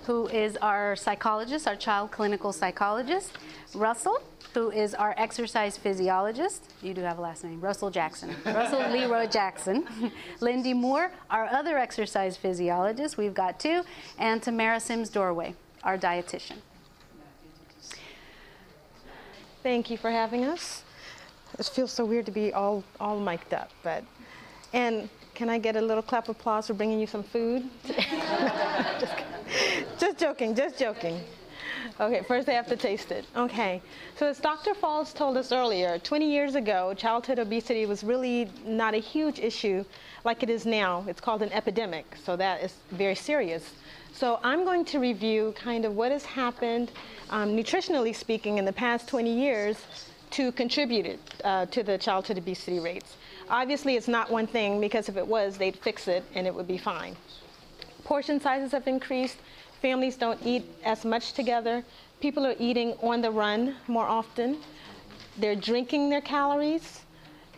who 0.07 0.27
is 0.29 0.57
our 0.57 0.97
psychologist, 0.97 1.69
our 1.69 1.77
child 1.77 2.11
clinical 2.11 2.53
psychologist. 2.53 3.39
Russell, 3.75 4.19
who 4.55 4.71
is 4.71 4.95
our 4.95 5.15
exercise 5.17 5.77
physiologist. 5.77 6.73
You 6.83 6.95
do 6.95 7.01
have 7.03 7.19
a 7.19 7.21
last 7.21 7.45
name, 7.45 7.61
Russell 7.61 7.91
Jackson. 7.91 8.35
Russell 8.47 8.91
Leroy 8.91 9.27
Jackson. 9.27 9.87
Lindy 10.41 10.75
Moore, 10.75 11.11
our 11.31 11.47
other 11.47 11.79
exercise 11.79 12.37
physiologist. 12.37 13.17
We've 13.17 13.35
got 13.35 13.59
two. 13.59 13.83
And 14.19 14.43
Tamara 14.43 14.81
Sims 14.81 15.09
Doorway, 15.09 15.55
our 15.83 15.97
dietitian. 15.97 16.59
Thank 19.63 19.91
you 19.91 19.97
for 19.97 20.11
having 20.11 20.45
us. 20.45 20.83
It 21.59 21.67
feels 21.67 21.93
so 21.93 22.05
weird 22.05 22.27
to 22.27 22.33
be 22.33 22.53
all, 22.53 22.83
all 22.99 23.21
mic'd 23.21 23.55
up, 23.55 23.71
but, 23.83 24.05
and 24.73 25.09
can 25.35 25.49
I 25.49 25.59
get 25.59 25.77
a 25.77 25.81
little 25.81 26.03
clap 26.03 26.29
of 26.29 26.37
applause 26.37 26.67
for 26.67 26.75
bringing 26.75 26.99
you 26.99 27.07
some 27.07 27.23
food? 27.23 27.69
just, 27.87 29.15
just 29.99 30.19
joking, 30.19 30.55
just 30.55 30.79
joking. 30.79 31.21
Okay, 32.01 32.23
first 32.27 32.47
they 32.47 32.55
have 32.55 32.67
to 32.69 32.77
taste 32.77 33.13
it. 33.13 33.25
Okay, 33.37 33.81
so 34.17 34.27
as 34.27 34.39
Dr. 34.39 34.75
Falls 34.75 35.13
told 35.13 35.37
us 35.37 35.53
earlier, 35.53 35.99
20 35.99 36.31
years 36.31 36.55
ago, 36.55 36.95
childhood 36.95 37.39
obesity 37.39 37.87
was 37.87 38.03
really 38.03 38.49
not 38.65 38.95
a 38.95 38.99
huge 38.99 39.39
issue 39.39 39.85
like 40.25 40.43
it 40.43 40.51
is 40.51 40.67
now. 40.67 41.05
It's 41.07 41.21
called 41.21 41.43
an 41.43 41.53
epidemic, 41.53 42.17
so 42.25 42.37
that 42.37 42.63
is 42.63 42.75
very 42.91 43.15
serious. 43.15 43.75
So 44.13 44.41
I'm 44.43 44.65
going 44.65 44.85
to 44.87 44.99
review 44.99 45.55
kind 45.57 45.85
of 45.85 45.97
what 45.97 46.13
has 46.13 46.25
happened, 46.25 46.93
um, 47.31 47.57
nutritionally 47.57 48.15
speaking, 48.15 48.59
in 48.59 48.65
the 48.65 48.73
past 48.73 49.09
20 49.09 49.33
years 49.33 49.79
to 50.31 50.53
contribute 50.53 51.19
uh, 51.45 51.67
to 51.67 51.83
the 51.83 51.99
childhood 51.99 52.39
obesity 52.39 52.81
rates. 52.81 53.17
Obviously, 53.51 53.97
it's 53.97 54.09
not 54.09 54.31
one 54.31 54.47
thing 54.47 54.81
because 54.81 55.09
if 55.09 55.17
it 55.17 55.27
was, 55.27 55.59
they'd 55.59 55.77
fix 55.77 56.09
it 56.09 56.25
and 56.35 56.47
it 56.47 56.55
would 56.55 56.69
be 56.69 56.79
fine. 56.79 57.17
Portion 58.05 58.41
sizes 58.41 58.73
have 58.73 58.87
increased, 58.89 59.37
Families 59.83 60.17
don't 60.17 60.39
eat 60.47 60.65
as 60.85 61.05
much 61.05 61.33
together. 61.33 61.83
People 62.21 62.47
are 62.47 62.55
eating 62.61 62.93
on 63.03 63.21
the 63.21 63.33
run 63.33 63.75
more 63.89 64.07
often. 64.07 64.59
They're 65.39 65.57
drinking 65.57 66.09
their 66.09 66.21
calories. 66.21 67.01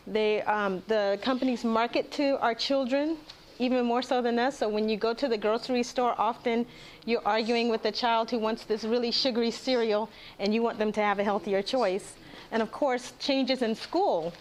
They, 0.06 0.40
um, 0.42 0.82
the 0.88 1.18
companies 1.20 1.64
market 1.64 2.10
to 2.12 2.40
our 2.40 2.54
children 2.54 3.18
even 3.58 3.84
more 3.84 4.00
so 4.00 4.22
than 4.22 4.38
us. 4.38 4.56
So 4.58 4.70
when 4.70 4.88
you 4.88 4.96
go 4.96 5.12
to 5.12 5.28
the 5.28 5.36
grocery 5.36 5.82
store, 5.82 6.14
often 6.16 6.64
you're 7.04 7.26
arguing 7.26 7.68
with 7.68 7.84
a 7.84 7.92
child 7.92 8.30
who 8.30 8.38
wants 8.38 8.64
this 8.64 8.84
really 8.84 9.10
sugary 9.10 9.50
cereal 9.50 10.08
and 10.38 10.54
you 10.54 10.62
want 10.62 10.78
them 10.78 10.92
to 10.92 11.02
have 11.02 11.18
a 11.18 11.24
healthier 11.24 11.60
choice. 11.60 12.14
And 12.50 12.62
of 12.62 12.72
course, 12.72 13.12
changes 13.18 13.60
in 13.60 13.74
school 13.74 14.32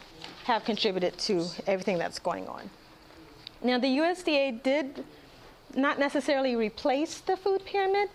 have 0.45 0.63
contributed 0.63 1.17
to 1.17 1.45
everything 1.67 1.97
that's 1.97 2.17
going 2.17 2.47
on. 2.47 2.69
Now, 3.61 3.77
the 3.77 3.97
USDA 3.97 4.63
did 4.63 5.03
not 5.75 5.99
necessarily 5.99 6.55
replace 6.55 7.19
the 7.19 7.37
food 7.37 7.65
pyramid, 7.65 8.09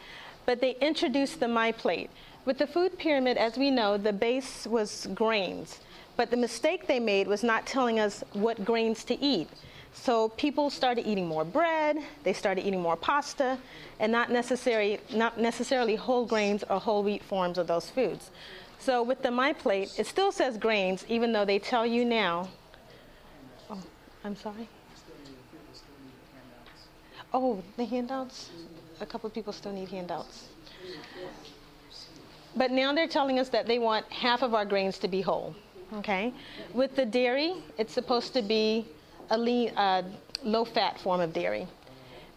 but 0.47 0.61
they 0.61 0.77
introduced 0.81 1.41
the 1.41 1.49
My 1.49 1.73
Plate. 1.73 2.11
With 2.45 2.59
the 2.59 2.67
food 2.67 2.99
pyramid, 2.99 3.37
as 3.37 3.59
we 3.59 3.71
know, 3.71 3.97
the 3.97 4.13
base 4.13 4.67
was 4.67 5.09
grains. 5.15 5.81
But 6.17 6.31
the 6.31 6.37
mistake 6.37 6.87
they 6.87 6.99
made 6.99 7.29
was 7.29 7.45
not 7.45 7.67
telling 7.67 8.01
us 8.01 8.25
what 8.33 8.65
grains 8.65 9.05
to 9.05 9.23
eat. 9.23 9.49
So 9.93 10.31
people 10.31 10.71
started 10.71 11.07
eating 11.07 11.27
more 11.27 11.45
bread, 11.45 11.99
they 12.23 12.33
started 12.33 12.67
eating 12.67 12.81
more 12.81 12.97
pasta, 12.97 13.59
and 14.01 14.11
not 14.11 14.31
necessarily, 14.31 15.01
not 15.13 15.39
necessarily 15.39 15.97
whole 15.97 16.25
grains 16.25 16.65
or 16.71 16.79
whole 16.79 17.03
wheat 17.03 17.23
forms 17.23 17.59
of 17.59 17.67
those 17.67 17.91
foods. 17.91 18.31
So 18.79 19.03
with 19.03 19.23
the 19.23 19.31
My 19.31 19.53
Plate, 19.53 19.93
it 19.99 20.07
still 20.07 20.33
says 20.33 20.57
grains, 20.57 21.05
even 21.09 21.33
though 21.33 21.45
they 21.45 21.59
tell 21.59 21.85
you 21.85 22.05
now. 22.05 22.49
Oh, 23.69 23.83
I'm 24.25 24.37
sorry. 24.37 24.69
Oh, 27.33 27.63
the 27.77 27.85
handouts? 27.85 28.51
A 29.01 29.07
couple 29.07 29.27
of 29.27 29.35
people 29.35 29.53
still 29.53 29.73
need 29.73 29.89
handouts. 29.89 30.49
But 32.57 32.71
now 32.71 32.93
they're 32.93 33.09
telling 33.09 33.39
us 33.39 33.49
that 33.51 33.67
they 33.67 33.79
want 33.79 34.07
half 34.11 34.43
of 34.43 34.55
our 34.55 34.65
grains 34.65 34.99
to 34.99 35.09
be 35.09 35.21
whole. 35.21 35.55
Okay? 35.95 36.33
With 36.75 36.97
the 36.97 37.07
dairy, 37.07 37.55
it's 37.79 37.93
supposed 37.93 38.33
to 38.35 38.43
be 38.43 38.87
a 39.31 39.39
lean, 39.39 39.77
uh, 39.77 40.03
low 40.43 40.65
fat 40.65 40.99
form 41.01 41.21
of 41.21 41.33
dairy. 41.33 41.67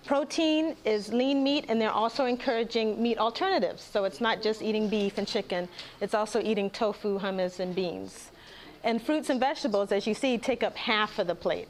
Protein 0.06 0.76
is 0.84 1.14
lean 1.14 1.44
meat, 1.44 1.66
and 1.70 1.80
they're 1.80 1.92
also 1.92 2.26
encouraging 2.26 3.02
meat 3.02 3.18
alternatives. 3.18 3.84
So 3.84 4.04
it's 4.04 4.20
not 4.20 4.42
just 4.42 4.62
eating 4.62 4.90
beef 4.90 5.18
and 5.18 5.28
chicken, 5.28 5.70
it's 6.02 6.14
also 6.14 6.42
eating 6.42 6.70
tofu, 6.70 7.20
hummus, 7.20 7.60
and 7.60 7.76
beans. 7.76 8.32
And 8.84 9.02
fruits 9.02 9.30
and 9.30 9.40
vegetables, 9.40 9.92
as 9.92 10.08
you 10.08 10.16
see, 10.16 10.38
take 10.38 10.64
up 10.64 10.76
half 10.76 11.20
of 11.20 11.28
the 11.28 11.36
plate. 11.36 11.68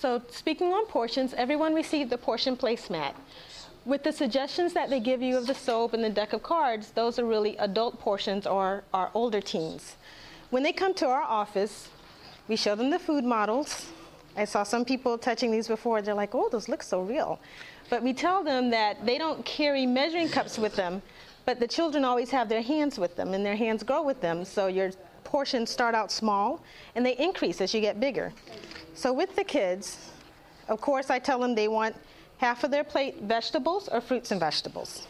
So, 0.00 0.22
speaking 0.30 0.72
on 0.72 0.86
portions, 0.86 1.34
everyone 1.34 1.74
received 1.74 2.08
the 2.08 2.16
portion 2.16 2.56
placemat. 2.56 3.12
With 3.84 4.02
the 4.02 4.12
suggestions 4.12 4.72
that 4.72 4.88
they 4.88 4.98
give 4.98 5.20
you 5.20 5.36
of 5.36 5.46
the 5.46 5.54
soap 5.54 5.92
and 5.92 6.02
the 6.02 6.08
deck 6.08 6.32
of 6.32 6.42
cards, 6.42 6.92
those 6.92 7.18
are 7.18 7.26
really 7.26 7.54
adult 7.58 8.00
portions 8.00 8.46
or 8.46 8.82
our 8.94 9.10
older 9.12 9.42
teens. 9.42 9.96
When 10.48 10.62
they 10.62 10.72
come 10.72 10.94
to 10.94 11.06
our 11.06 11.20
office, 11.20 11.90
we 12.48 12.56
show 12.56 12.74
them 12.74 12.88
the 12.88 12.98
food 12.98 13.24
models. 13.24 13.88
I 14.38 14.46
saw 14.46 14.62
some 14.62 14.86
people 14.86 15.18
touching 15.18 15.50
these 15.50 15.68
before. 15.68 16.00
They're 16.00 16.14
like, 16.14 16.34
oh, 16.34 16.48
those 16.48 16.66
look 16.66 16.82
so 16.82 17.02
real. 17.02 17.38
But 17.90 18.02
we 18.02 18.14
tell 18.14 18.42
them 18.42 18.70
that 18.70 19.04
they 19.04 19.18
don't 19.18 19.44
carry 19.44 19.84
measuring 19.84 20.30
cups 20.30 20.58
with 20.58 20.76
them, 20.76 21.02
but 21.44 21.60
the 21.60 21.68
children 21.68 22.06
always 22.06 22.30
have 22.30 22.48
their 22.48 22.62
hands 22.62 22.98
with 22.98 23.16
them, 23.16 23.34
and 23.34 23.44
their 23.44 23.56
hands 23.56 23.82
grow 23.82 24.02
with 24.02 24.22
them. 24.22 24.46
So 24.46 24.66
your 24.66 24.92
portions 25.24 25.68
start 25.68 25.94
out 25.94 26.10
small, 26.10 26.62
and 26.94 27.04
they 27.04 27.18
increase 27.18 27.60
as 27.60 27.74
you 27.74 27.82
get 27.82 28.00
bigger. 28.00 28.32
So 29.00 29.14
with 29.14 29.34
the 29.34 29.44
kids, 29.44 29.96
of 30.68 30.82
course, 30.82 31.08
I 31.08 31.18
tell 31.18 31.38
them 31.38 31.54
they 31.54 31.68
want 31.68 31.96
half 32.36 32.64
of 32.64 32.70
their 32.70 32.84
plate 32.84 33.22
vegetables 33.22 33.88
or 33.88 33.98
fruits 34.02 34.30
and 34.30 34.38
vegetables. 34.38 35.06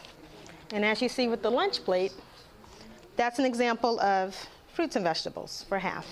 And 0.71 0.85
as 0.85 1.01
you 1.01 1.09
see 1.09 1.27
with 1.27 1.41
the 1.41 1.51
lunch 1.51 1.83
plate, 1.83 2.13
that's 3.17 3.37
an 3.37 3.43
example 3.43 3.99
of 3.99 4.33
fruits 4.73 4.95
and 4.95 5.03
vegetables 5.03 5.65
for 5.67 5.77
half. 5.77 6.07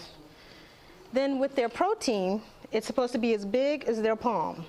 Then 1.14 1.40
with 1.40 1.56
their 1.56 1.70
protein, 1.70 2.42
it's 2.74 2.86
supposed 2.86 3.14
to 3.14 3.18
be 3.18 3.34
as 3.34 3.46
big 3.46 3.86
as 3.86 4.02
their 4.02 4.18
palm. 4.18 4.66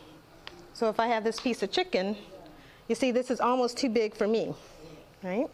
So 0.72 0.88
if 0.88 1.00
I 1.00 1.08
have 1.08 1.24
this 1.24 1.40
piece 1.40 1.64
of 1.64 1.72
chicken, 1.72 2.16
you 2.86 2.94
see 2.94 3.10
this 3.10 3.28
is 3.28 3.40
almost 3.40 3.76
too 3.76 3.88
big 3.88 4.14
for 4.14 4.28
me, 4.28 4.54
right? 5.24 5.48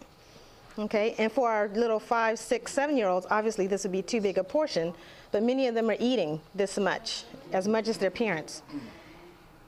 Okay, 0.78 1.14
and 1.16 1.32
for 1.32 1.50
our 1.50 1.68
little 1.68 2.00
five, 2.00 2.38
six, 2.38 2.74
seven 2.74 2.98
year 2.98 3.08
olds, 3.08 3.26
obviously 3.30 3.66
this 3.66 3.84
would 3.84 3.92
be 3.92 4.02
too 4.02 4.20
big 4.20 4.36
a 4.36 4.44
portion, 4.44 4.92
but 5.36 5.42
many 5.42 5.66
of 5.66 5.74
them 5.74 5.90
are 5.90 5.96
eating 6.00 6.40
this 6.54 6.78
much, 6.78 7.24
as 7.52 7.68
much 7.68 7.88
as 7.88 7.98
their 7.98 8.10
parents. 8.10 8.62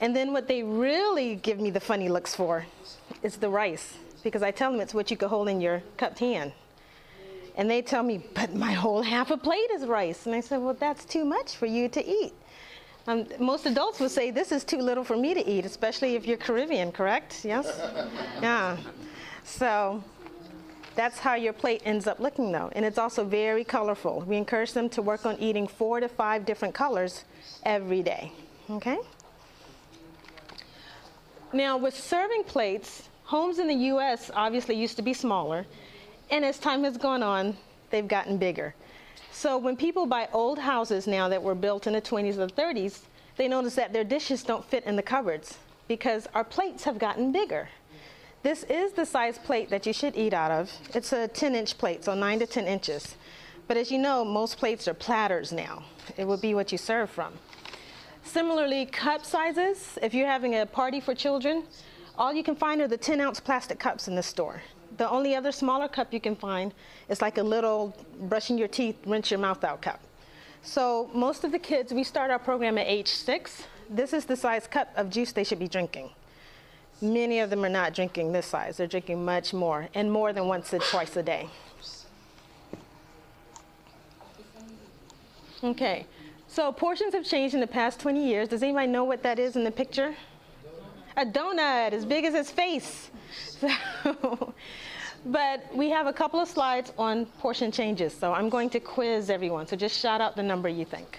And 0.01 0.17
then 0.17 0.33
what 0.33 0.49
they 0.49 0.63
really 0.63 1.35
give 1.35 1.61
me 1.61 1.69
the 1.69 1.79
funny 1.79 2.09
looks 2.09 2.35
for 2.35 2.65
is 3.23 3.37
the 3.37 3.51
rice, 3.51 3.93
because 4.25 4.43
I 4.43 4.51
tell 4.51 4.73
them 4.73 4.81
it's 4.81 4.95
what 4.95 5.11
you 5.11 5.19
could 5.19 5.29
hold 5.29 5.47
in 5.47 5.61
your 5.61 5.83
cupped 5.99 6.21
hand. 6.21 6.53
And 7.55 7.69
they 7.69 7.83
tell 7.83 8.03
me, 8.03 8.25
but 8.33 8.55
my 8.55 8.73
whole 8.73 9.03
half 9.03 9.31
a 9.31 9.37
plate 9.37 9.69
is 9.73 9.85
rice. 9.85 10.25
And 10.25 10.35
I 10.35 10.41
said, 10.41 10.63
well, 10.63 10.73
that's 10.73 11.05
too 11.05 11.27
much 11.27 11.57
for 11.57 11.67
you 11.67 11.91
to 11.91 12.03
eat. 12.03 12.33
Um, 13.07 13.27
most 13.39 13.67
adults 13.67 14.01
would 14.01 14.11
say, 14.11 14.31
this 14.31 14.53
is 14.53 14.65
too 14.65 14.79
little 14.79 15.05
for 15.05 15.19
me 15.19 15.35
to 15.35 15.47
eat, 15.47 15.67
especially 15.67 16.15
if 16.15 16.27
you're 16.27 16.39
Caribbean, 16.39 16.93
correct? 16.93 17.45
Yes? 17.45 17.79
yeah. 18.41 18.79
So 19.45 20.03
that's 20.99 21.21
how 21.21 21.37
your 21.37 21.53
plate 21.53 21.81
ends 21.85 22.09
up 22.09 22.19
looking, 22.19 22.51
though. 22.51 22.71
And 22.73 22.85
it's 22.85 22.99
also 22.99 23.23
very 23.23 23.63
colorful. 23.63 24.25
We 24.27 24.37
encourage 24.37 24.73
them 24.73 24.89
to 24.91 25.01
work 25.01 25.27
on 25.27 25.39
eating 25.39 25.69
four 25.69 26.01
to 26.01 26.09
five 26.09 26.45
different 26.45 26.75
colors 26.75 27.25
every 27.63 28.03
day. 28.03 28.33
Okay? 28.69 28.99
Now, 31.53 31.77
with 31.77 31.97
serving 31.97 32.43
plates, 32.43 33.11
homes 33.23 33.61
in 33.61 33.69
the 33.69 33.77
U.S. 33.93 34.33
obviously 34.35 34.75
used 34.75 34.97
to 34.97 35.03
be 35.03 35.15
smaller. 35.15 35.67
And 36.33 36.45
as 36.45 36.59
time 36.59 36.83
has 36.83 36.97
gone 36.97 37.23
on, 37.23 37.57
they've 37.91 38.09
gotten 38.09 38.37
bigger. 38.37 38.75
So 39.31 39.57
when 39.57 39.77
people 39.77 40.05
buy 40.05 40.29
old 40.33 40.59
houses 40.59 41.07
now 41.07 41.29
that 41.29 41.41
were 41.41 41.55
built 41.55 41.87
in 41.87 41.93
the 41.93 42.03
20s 42.03 42.39
or 42.39 42.49
30s, 42.49 43.03
they 43.37 43.47
notice 43.47 43.77
that 43.77 43.93
their 43.93 44.03
dishes 44.03 44.43
don't 44.43 44.65
fit 44.65 44.83
in 44.83 44.97
the 44.97 45.03
cupboards 45.03 45.59
because 45.87 46.27
our 46.35 46.43
plates 46.43 46.83
have 46.83 46.99
gotten 46.99 47.31
bigger. 47.31 47.69
This 48.43 48.63
is 48.65 48.93
the 48.93 49.05
size 49.05 49.37
plate 49.37 49.69
that 49.71 49.85
you 49.85 49.93
should 49.93 50.17
eat 50.17 50.33
out 50.33 50.53
of. 50.53 50.71
It's 50.95 51.13
a 51.13 51.27
10 51.27 51.57
inch 51.57 51.77
plate, 51.77 52.05
so 52.05 52.15
9 52.15 52.39
to 52.39 52.47
10 52.47 52.67
inches. 52.67 53.17
But 53.67 53.77
as 53.77 53.91
you 53.91 53.99
know, 53.99 54.25
most 54.25 54.59
plates 54.59 54.87
are 54.87 54.95
platters 54.95 55.53
now. 55.53 55.83
It 56.17 56.27
would 56.27 56.41
be 56.41 56.55
what 56.55 56.71
you 56.71 56.79
serve 56.79 57.11
from. 57.11 57.33
Similarly, 58.23 58.87
cup 58.87 59.25
sizes, 59.25 59.99
if 60.03 60.15
you're 60.15 60.29
having 60.29 60.55
a 60.55 60.67
party 60.67 61.01
for 61.01 61.15
children, 61.15 61.65
all 62.17 62.33
you 62.33 62.45
can 62.45 62.55
find 62.55 62.81
are 62.81 62.87
the 62.87 62.97
10 62.97 63.21
ounce 63.21 63.41
plastic 63.41 63.81
cups 63.81 64.07
in 64.07 64.15
the 64.15 64.23
store. 64.23 64.63
The 64.99 65.11
only 65.11 65.35
other 65.35 65.51
smaller 65.51 65.89
cup 65.89 66.13
you 66.13 66.21
can 66.21 66.37
find 66.37 66.73
is 67.09 67.21
like 67.21 67.39
a 67.39 67.43
little 67.43 67.97
brushing 68.21 68.57
your 68.57 68.69
teeth, 68.69 68.97
rinse 69.05 69.33
your 69.33 69.41
mouth 69.41 69.65
out 69.65 69.83
cup. 69.83 70.01
So 70.63 71.11
most 71.13 71.43
of 71.43 71.51
the 71.51 71.59
kids, 71.59 71.93
we 71.93 72.05
start 72.05 72.31
our 72.31 72.39
program 72.39 72.79
at 72.79 72.87
age 72.87 73.09
six. 73.09 73.65
This 73.91 74.13
is 74.13 74.27
the 74.27 74.37
size 74.37 74.69
cup 74.69 74.93
of 74.97 75.11
juice 75.11 75.33
they 75.33 75.45
should 75.45 75.59
be 75.59 75.69
drinking. 75.69 76.11
Many 77.01 77.39
of 77.39 77.51
them 77.51 77.65
are 77.65 77.69
not 77.69 77.95
drinking 77.95 78.33
this 78.33 78.47
size. 78.47 78.77
They're 78.77 78.87
drinking 78.87 79.25
much 79.25 79.55
more, 79.55 79.89
and 79.95 80.11
more 80.11 80.33
than 80.33 80.49
once 80.49 80.75
or 80.75 80.79
twice 80.79 81.17
a 81.17 81.23
day. 81.23 81.49
Okay, 85.63 86.07
so 86.47 86.73
portions 86.73 87.15
have 87.15 87.25
changed 87.25 87.55
in 87.55 87.61
the 87.61 87.67
past 87.67 88.01
20 88.01 88.27
years. 88.27 88.49
Does 88.49 88.63
anybody 88.63 88.87
know 88.87 89.05
what 89.05 89.23
that 89.23 89.39
is 89.39 89.57
in 89.57 89.65
the 89.65 89.71
picture? 89.71 90.15
A 91.17 91.25
donut 91.25 91.93
as 91.93 92.05
big 92.05 92.25
as 92.25 92.35
his 92.35 92.51
face. 92.51 93.11
So, 94.01 94.55
but 95.27 95.65
we 95.75 95.91
have 95.91 96.07
a 96.07 96.13
couple 96.13 96.41
of 96.41 96.49
slides 96.49 96.93
on 96.97 97.27
portion 97.27 97.73
changes, 97.73 98.15
so 98.15 98.33
I'm 98.33 98.49
going 98.49 98.71
to 98.71 98.81
quiz 98.81 99.31
everyone. 99.31 99.67
So 99.67 99.77
just 99.77 100.01
shout 100.01 100.21
out 100.21 100.37
the 100.37 100.43
number 100.43 100.69
you 100.69 100.85
think. 100.85 101.19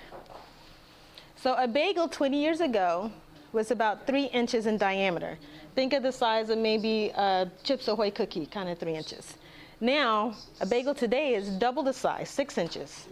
So 1.35 1.53
a 1.55 1.67
bagel 1.67 2.07
20 2.07 2.41
years 2.41 2.61
ago 2.61 3.11
was 3.51 3.71
about 3.71 4.07
three 4.07 4.25
inches 4.25 4.65
in 4.65 4.77
diameter. 4.77 5.37
Think 5.79 5.93
of 5.93 6.03
the 6.03 6.11
size 6.11 6.49
of 6.49 6.57
maybe 6.57 7.07
a 7.15 7.49
Chips 7.63 7.87
Ahoy 7.87 8.11
cookie, 8.11 8.45
kind 8.45 8.67
of 8.67 8.77
three 8.77 8.95
inches. 8.95 9.35
Now, 9.79 10.35
a 10.59 10.65
bagel 10.65 10.93
today 10.93 11.35
is 11.35 11.47
double 11.51 11.83
the 11.83 11.93
size, 11.93 12.29
six 12.29 12.57
inches. 12.57 13.07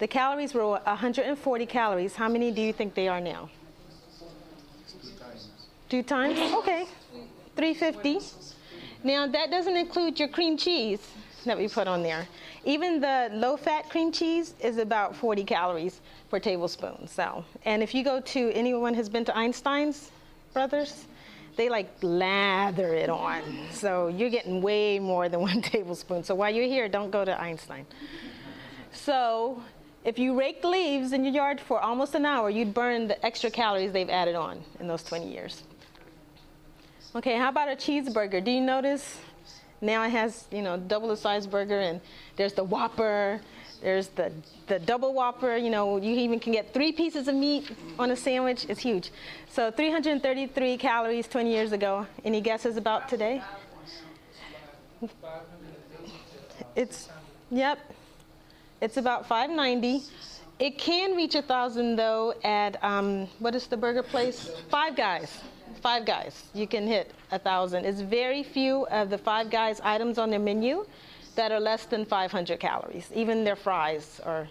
The 0.00 0.06
calories 0.06 0.52
were 0.52 0.68
140 0.68 1.64
calories. 1.64 2.14
How 2.14 2.28
many 2.28 2.50
do 2.50 2.60
you 2.60 2.74
think 2.74 2.92
they 2.92 3.08
are 3.08 3.22
now? 3.22 3.48
Two 5.88 6.02
times? 6.02 6.38
Okay. 6.56 6.84
350. 7.56 8.18
Now, 9.02 9.26
that 9.26 9.50
doesn't 9.50 9.78
include 9.78 10.20
your 10.20 10.28
cream 10.28 10.58
cheese 10.58 11.00
that 11.46 11.56
we 11.56 11.68
put 11.68 11.88
on 11.88 12.02
there. 12.02 12.28
Even 12.66 13.00
the 13.00 13.30
low 13.32 13.56
fat 13.56 13.88
cream 13.88 14.12
cheese 14.12 14.52
is 14.60 14.76
about 14.76 15.16
40 15.16 15.42
calories 15.44 16.02
per 16.30 16.38
tablespoon. 16.38 17.08
So, 17.08 17.46
and 17.64 17.82
if 17.82 17.94
you 17.94 18.04
go 18.04 18.20
to 18.20 18.52
anyone 18.52 18.92
has 18.92 19.08
been 19.08 19.24
to 19.24 19.34
Einstein's 19.34 20.10
Brothers, 20.52 21.06
they 21.56 21.68
like 21.68 21.90
lather 22.02 22.94
it 22.94 23.10
on. 23.10 23.42
So 23.72 24.08
you're 24.08 24.30
getting 24.30 24.62
way 24.62 24.98
more 24.98 25.28
than 25.28 25.40
one 25.50 25.62
tablespoon. 25.62 26.24
So 26.24 26.34
while 26.34 26.50
you're 26.52 26.66
here, 26.66 26.88
don't 26.88 27.10
go 27.10 27.24
to 27.24 27.40
Einstein. 27.40 27.86
So 28.92 29.62
if 30.04 30.18
you 30.18 30.38
raked 30.38 30.64
leaves 30.64 31.12
in 31.12 31.24
your 31.24 31.34
yard 31.34 31.60
for 31.60 31.80
almost 31.80 32.14
an 32.14 32.24
hour, 32.24 32.50
you'd 32.50 32.74
burn 32.74 33.06
the 33.06 33.24
extra 33.24 33.50
calories 33.50 33.92
they've 33.92 34.08
added 34.08 34.34
on 34.34 34.62
in 34.80 34.86
those 34.88 35.02
20 35.02 35.30
years. 35.30 35.62
Okay, 37.14 37.36
how 37.36 37.48
about 37.48 37.68
a 37.68 37.74
cheeseburger? 37.74 38.42
Do 38.42 38.50
you 38.50 38.60
notice 38.60 39.18
now 39.80 40.02
it 40.04 40.10
has, 40.10 40.44
you 40.52 40.62
know, 40.62 40.76
double 40.76 41.08
the 41.08 41.16
size 41.16 41.46
burger 41.46 41.80
and 41.80 42.00
there's 42.36 42.52
the 42.52 42.64
Whopper, 42.64 43.40
there's 43.80 44.08
the, 44.08 44.30
the 44.66 44.78
double 44.78 45.14
Whopper, 45.14 45.56
you 45.56 45.70
know, 45.70 45.96
you 45.96 46.14
even 46.16 46.38
can 46.38 46.52
get 46.52 46.72
three 46.74 46.92
pieces 46.92 47.28
of 47.28 47.34
meat 47.34 47.70
on 47.98 48.10
a 48.10 48.16
sandwich. 48.16 48.66
It's 48.68 48.80
huge. 48.80 49.10
So 49.48 49.70
333 49.70 50.76
calories 50.76 51.26
20 51.28 51.50
years 51.50 51.72
ago. 51.72 52.06
Any 52.24 52.40
guesses 52.40 52.76
about 52.76 53.08
today? 53.08 53.42
It's, 56.76 57.08
yep, 57.50 57.78
it's 58.80 58.96
about 58.96 59.26
590. 59.26 60.02
It 60.58 60.76
can 60.76 61.16
reach 61.16 61.34
a 61.34 61.42
thousand 61.42 61.96
though 61.96 62.34
at 62.44 62.82
um, 62.84 63.26
what 63.38 63.54
is 63.54 63.66
the 63.66 63.78
burger 63.78 64.02
place? 64.02 64.50
Five 64.68 64.94
Guys. 64.94 65.40
Five 65.80 66.04
Guys, 66.04 66.44
you 66.52 66.66
can 66.66 66.86
hit 66.86 67.12
a 67.32 67.38
thousand. 67.38 67.86
It's 67.86 68.02
very 68.02 68.42
few 68.42 68.86
of 68.88 69.08
the 69.08 69.16
Five 69.16 69.50
Guys 69.50 69.80
items 69.80 70.18
on 70.18 70.28
their 70.28 70.38
menu 70.38 70.84
that 71.40 71.52
are 71.52 71.58
less 71.58 71.86
than 71.86 72.04
500 72.04 72.60
calories. 72.60 73.10
Even 73.14 73.44
their 73.44 73.56
fries 73.56 74.20
are 74.26 74.46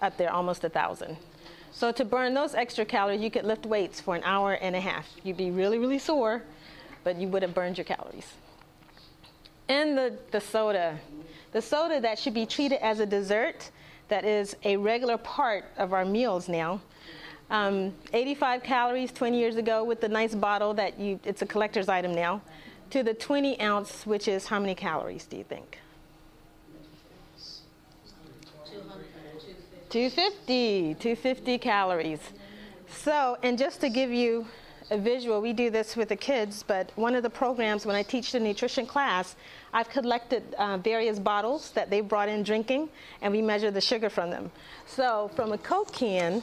up 0.00 0.16
there, 0.16 0.32
almost 0.32 0.62
a 0.62 0.68
thousand. 0.68 1.16
So 1.72 1.90
to 1.90 2.04
burn 2.04 2.34
those 2.34 2.54
extra 2.54 2.84
calories, 2.84 3.20
you 3.20 3.32
could 3.32 3.44
lift 3.44 3.66
weights 3.66 4.00
for 4.00 4.14
an 4.14 4.22
hour 4.22 4.52
and 4.52 4.76
a 4.76 4.80
half. 4.80 5.08
You'd 5.24 5.36
be 5.36 5.50
really, 5.50 5.78
really 5.78 5.98
sore, 5.98 6.44
but 7.02 7.16
you 7.16 7.26
would 7.26 7.42
have 7.42 7.52
burned 7.52 7.78
your 7.78 7.84
calories. 7.84 8.32
And 9.68 9.98
the, 9.98 10.16
the 10.30 10.40
soda. 10.40 11.00
The 11.50 11.60
soda 11.60 12.00
that 12.00 12.16
should 12.16 12.34
be 12.34 12.46
treated 12.46 12.78
as 12.80 13.00
a 13.00 13.06
dessert 13.06 13.68
that 14.06 14.24
is 14.24 14.54
a 14.62 14.76
regular 14.76 15.16
part 15.16 15.64
of 15.78 15.92
our 15.92 16.04
meals 16.04 16.48
now. 16.48 16.80
Um, 17.50 17.92
85 18.12 18.62
calories 18.62 19.10
20 19.10 19.36
years 19.36 19.56
ago 19.56 19.82
with 19.82 20.00
the 20.00 20.08
nice 20.08 20.36
bottle 20.36 20.74
that 20.74 20.96
you, 20.96 21.18
it's 21.24 21.42
a 21.42 21.46
collector's 21.46 21.88
item 21.88 22.14
now, 22.14 22.40
to 22.90 23.02
the 23.02 23.14
20 23.14 23.60
ounce, 23.60 24.06
which 24.06 24.28
is 24.28 24.46
how 24.46 24.60
many 24.60 24.76
calories 24.76 25.26
do 25.26 25.36
you 25.36 25.42
think? 25.42 25.80
250, 29.90 30.94
250 30.94 31.58
calories. 31.58 32.20
So, 32.88 33.36
and 33.42 33.58
just 33.58 33.80
to 33.80 33.88
give 33.88 34.12
you 34.12 34.46
a 34.90 34.98
visual, 34.98 35.40
we 35.40 35.52
do 35.52 35.68
this 35.68 35.96
with 35.96 36.08
the 36.08 36.16
kids, 36.16 36.62
but 36.62 36.92
one 36.94 37.16
of 37.16 37.24
the 37.24 37.30
programs 37.30 37.84
when 37.84 37.96
I 37.96 38.04
teach 38.04 38.30
the 38.30 38.38
nutrition 38.38 38.86
class, 38.86 39.34
I've 39.72 39.88
collected 39.88 40.54
uh, 40.54 40.78
various 40.78 41.18
bottles 41.18 41.72
that 41.72 41.90
they 41.90 42.00
brought 42.00 42.28
in 42.28 42.44
drinking, 42.44 42.88
and 43.20 43.32
we 43.32 43.42
measure 43.42 43.72
the 43.72 43.80
sugar 43.80 44.08
from 44.08 44.30
them. 44.30 44.52
So, 44.86 45.30
from 45.34 45.52
a 45.52 45.58
Coke 45.58 45.92
can, 45.92 46.42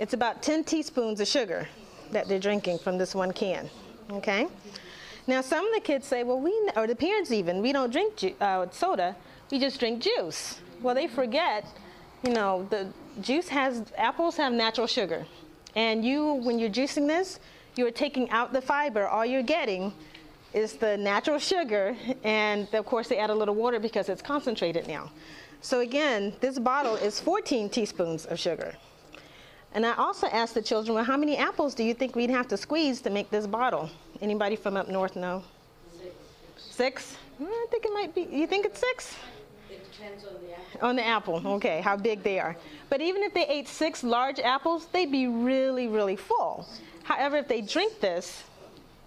it's 0.00 0.12
about 0.12 0.42
10 0.42 0.64
teaspoons 0.64 1.20
of 1.20 1.28
sugar 1.28 1.68
that 2.10 2.26
they're 2.26 2.40
drinking 2.40 2.78
from 2.78 2.98
this 2.98 3.14
one 3.14 3.32
can. 3.32 3.70
Okay? 4.10 4.48
Now, 5.28 5.42
some 5.42 5.64
of 5.64 5.74
the 5.74 5.80
kids 5.80 6.08
say, 6.08 6.24
well, 6.24 6.40
we, 6.40 6.52
or 6.74 6.88
the 6.88 6.96
parents 6.96 7.30
even, 7.30 7.62
we 7.62 7.72
don't 7.72 7.92
drink 7.92 8.34
uh, 8.40 8.66
soda, 8.72 9.14
we 9.50 9.60
just 9.60 9.78
drink 9.78 10.02
juice. 10.02 10.60
Well, 10.82 10.94
they 10.94 11.06
forget, 11.06 11.66
you 12.22 12.30
know, 12.30 12.66
the 12.70 12.88
juice 13.20 13.48
has, 13.48 13.84
apples 13.96 14.36
have 14.36 14.52
natural 14.52 14.86
sugar. 14.86 15.26
And 15.74 16.04
you, 16.04 16.34
when 16.34 16.58
you're 16.58 16.70
juicing 16.70 17.06
this, 17.06 17.40
you're 17.76 17.90
taking 17.90 18.28
out 18.30 18.52
the 18.52 18.60
fiber. 18.60 19.06
All 19.06 19.24
you're 19.24 19.42
getting 19.42 19.92
is 20.52 20.74
the 20.74 20.96
natural 20.96 21.38
sugar, 21.38 21.96
and 22.24 22.72
of 22.74 22.84
course, 22.84 23.08
they 23.08 23.18
add 23.18 23.30
a 23.30 23.34
little 23.34 23.54
water 23.54 23.78
because 23.78 24.08
it's 24.08 24.22
concentrated 24.22 24.88
now. 24.88 25.10
So, 25.60 25.80
again, 25.80 26.32
this 26.40 26.58
bottle 26.58 26.96
is 26.96 27.20
14 27.20 27.68
teaspoons 27.68 28.26
of 28.26 28.38
sugar. 28.38 28.74
And 29.72 29.86
I 29.86 29.94
also 29.94 30.26
asked 30.26 30.54
the 30.54 30.62
children, 30.62 30.96
well, 30.96 31.04
how 31.04 31.16
many 31.16 31.36
apples 31.36 31.74
do 31.74 31.84
you 31.84 31.94
think 31.94 32.16
we'd 32.16 32.30
have 32.30 32.48
to 32.48 32.56
squeeze 32.56 33.00
to 33.02 33.10
make 33.10 33.30
this 33.30 33.46
bottle? 33.46 33.88
Anybody 34.20 34.56
from 34.56 34.76
up 34.76 34.88
north 34.88 35.14
know? 35.14 35.44
Six. 35.96 36.14
Six? 36.56 37.16
Hmm, 37.38 37.44
I 37.44 37.66
think 37.70 37.84
it 37.84 37.92
might 37.92 38.14
be. 38.14 38.22
You 38.22 38.46
think 38.48 38.66
it's 38.66 38.80
six? 38.80 39.14
Depends 40.00 40.24
on 40.24 40.34
the 40.42 40.52
apple. 40.52 40.88
On 40.88 40.96
the 40.96 41.06
apple, 41.06 41.46
okay, 41.56 41.80
how 41.80 41.96
big 41.96 42.22
they 42.22 42.38
are. 42.38 42.56
But 42.88 43.00
even 43.00 43.22
if 43.22 43.34
they 43.34 43.46
ate 43.46 43.68
six 43.68 44.02
large 44.02 44.40
apples, 44.40 44.86
they'd 44.86 45.12
be 45.12 45.26
really, 45.26 45.88
really 45.88 46.16
full. 46.16 46.66
However, 47.02 47.36
if 47.36 47.48
they 47.48 47.60
drink 47.60 48.00
this, 48.00 48.44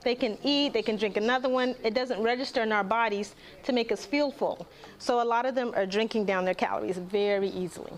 they 0.04 0.16
can 0.16 0.38
eat, 0.44 0.74
they 0.74 0.82
can 0.82 0.98
drink 0.98 1.18
another 1.18 1.50
one. 1.50 1.76
It 1.84 1.94
doesn't 1.94 2.22
register 2.22 2.62
in 2.62 2.72
our 2.72 2.84
bodies 2.84 3.36
to 3.64 3.72
make 3.72 3.92
us 3.92 4.06
feel 4.06 4.32
full. 4.32 4.68
So 5.00 5.22
a 5.22 5.24
lot 5.24 5.46
of 5.46 5.56
them 5.56 5.72
are 5.76 5.86
drinking 5.86 6.26
down 6.26 6.46
their 6.46 6.54
calories 6.54 6.98
very 6.98 7.50
easily. 7.50 7.94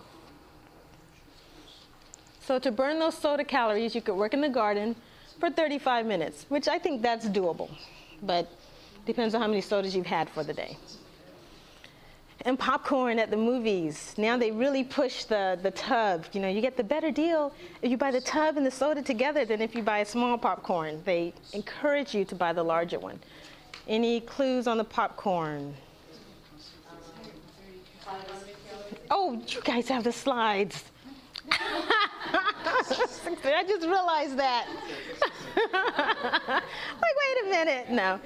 So 2.42 2.60
to 2.60 2.72
burn 2.72 3.00
those 3.00 3.18
soda 3.18 3.44
calories, 3.44 3.96
you 3.96 4.02
could 4.02 4.16
work 4.16 4.36
in 4.36 4.42
the 4.42 4.50
garden 4.50 4.96
for 5.40 5.50
35 5.50 6.06
minutes, 6.06 6.46
which 6.48 6.68
I 6.68 6.78
think 6.78 7.02
that's 7.02 7.28
doable, 7.28 7.70
but 8.22 8.48
depends 9.08 9.34
on 9.34 9.42
how 9.42 9.48
many 9.48 9.62
sodas 9.62 9.96
you've 9.96 10.06
had 10.06 10.30
for 10.30 10.44
the 10.44 10.54
day. 10.54 10.78
And 12.42 12.60
popcorn 12.60 13.18
at 13.18 13.32
the 13.32 13.38
movies. 13.38 14.14
Now 14.18 14.38
they 14.38 14.52
really 14.52 14.84
push 14.84 15.24
the, 15.24 15.58
the 15.64 15.72
tub. 15.72 16.26
You 16.34 16.42
know, 16.42 16.48
you 16.48 16.62
get 16.62 16.78
the 16.78 16.84
better 16.84 17.10
deal 17.10 17.54
if 17.82 17.90
you 17.90 17.98
buy 17.98 18.12
the 18.12 18.22
tub 18.22 18.58
and 18.58 18.66
the 18.66 18.72
soda 18.72 19.02
together 19.02 19.46
than 19.46 19.62
if 19.62 19.74
you 19.74 19.82
buy 19.82 20.00
a 20.00 20.06
small 20.06 20.38
popcorn. 20.38 21.02
They 21.06 21.34
encourage 21.54 22.14
you 22.14 22.24
to 22.26 22.36
buy 22.36 22.54
the 22.54 22.64
larger 22.64 23.00
one. 23.00 23.20
Any 23.88 24.22
clues 24.22 24.68
on 24.68 24.78
the 24.78 24.84
popcorn? 24.84 25.74
Oh, 29.10 29.42
you 29.48 29.62
guys 29.62 29.88
have 29.88 30.04
the 30.04 30.12
slides. 30.12 30.84
I 33.54 33.64
just 33.68 33.86
realized 33.86 34.38
that. 34.38 34.68
like, 35.74 36.64
wait 37.02 37.46
a 37.46 37.50
minute. 37.50 37.90
No. 37.90 38.20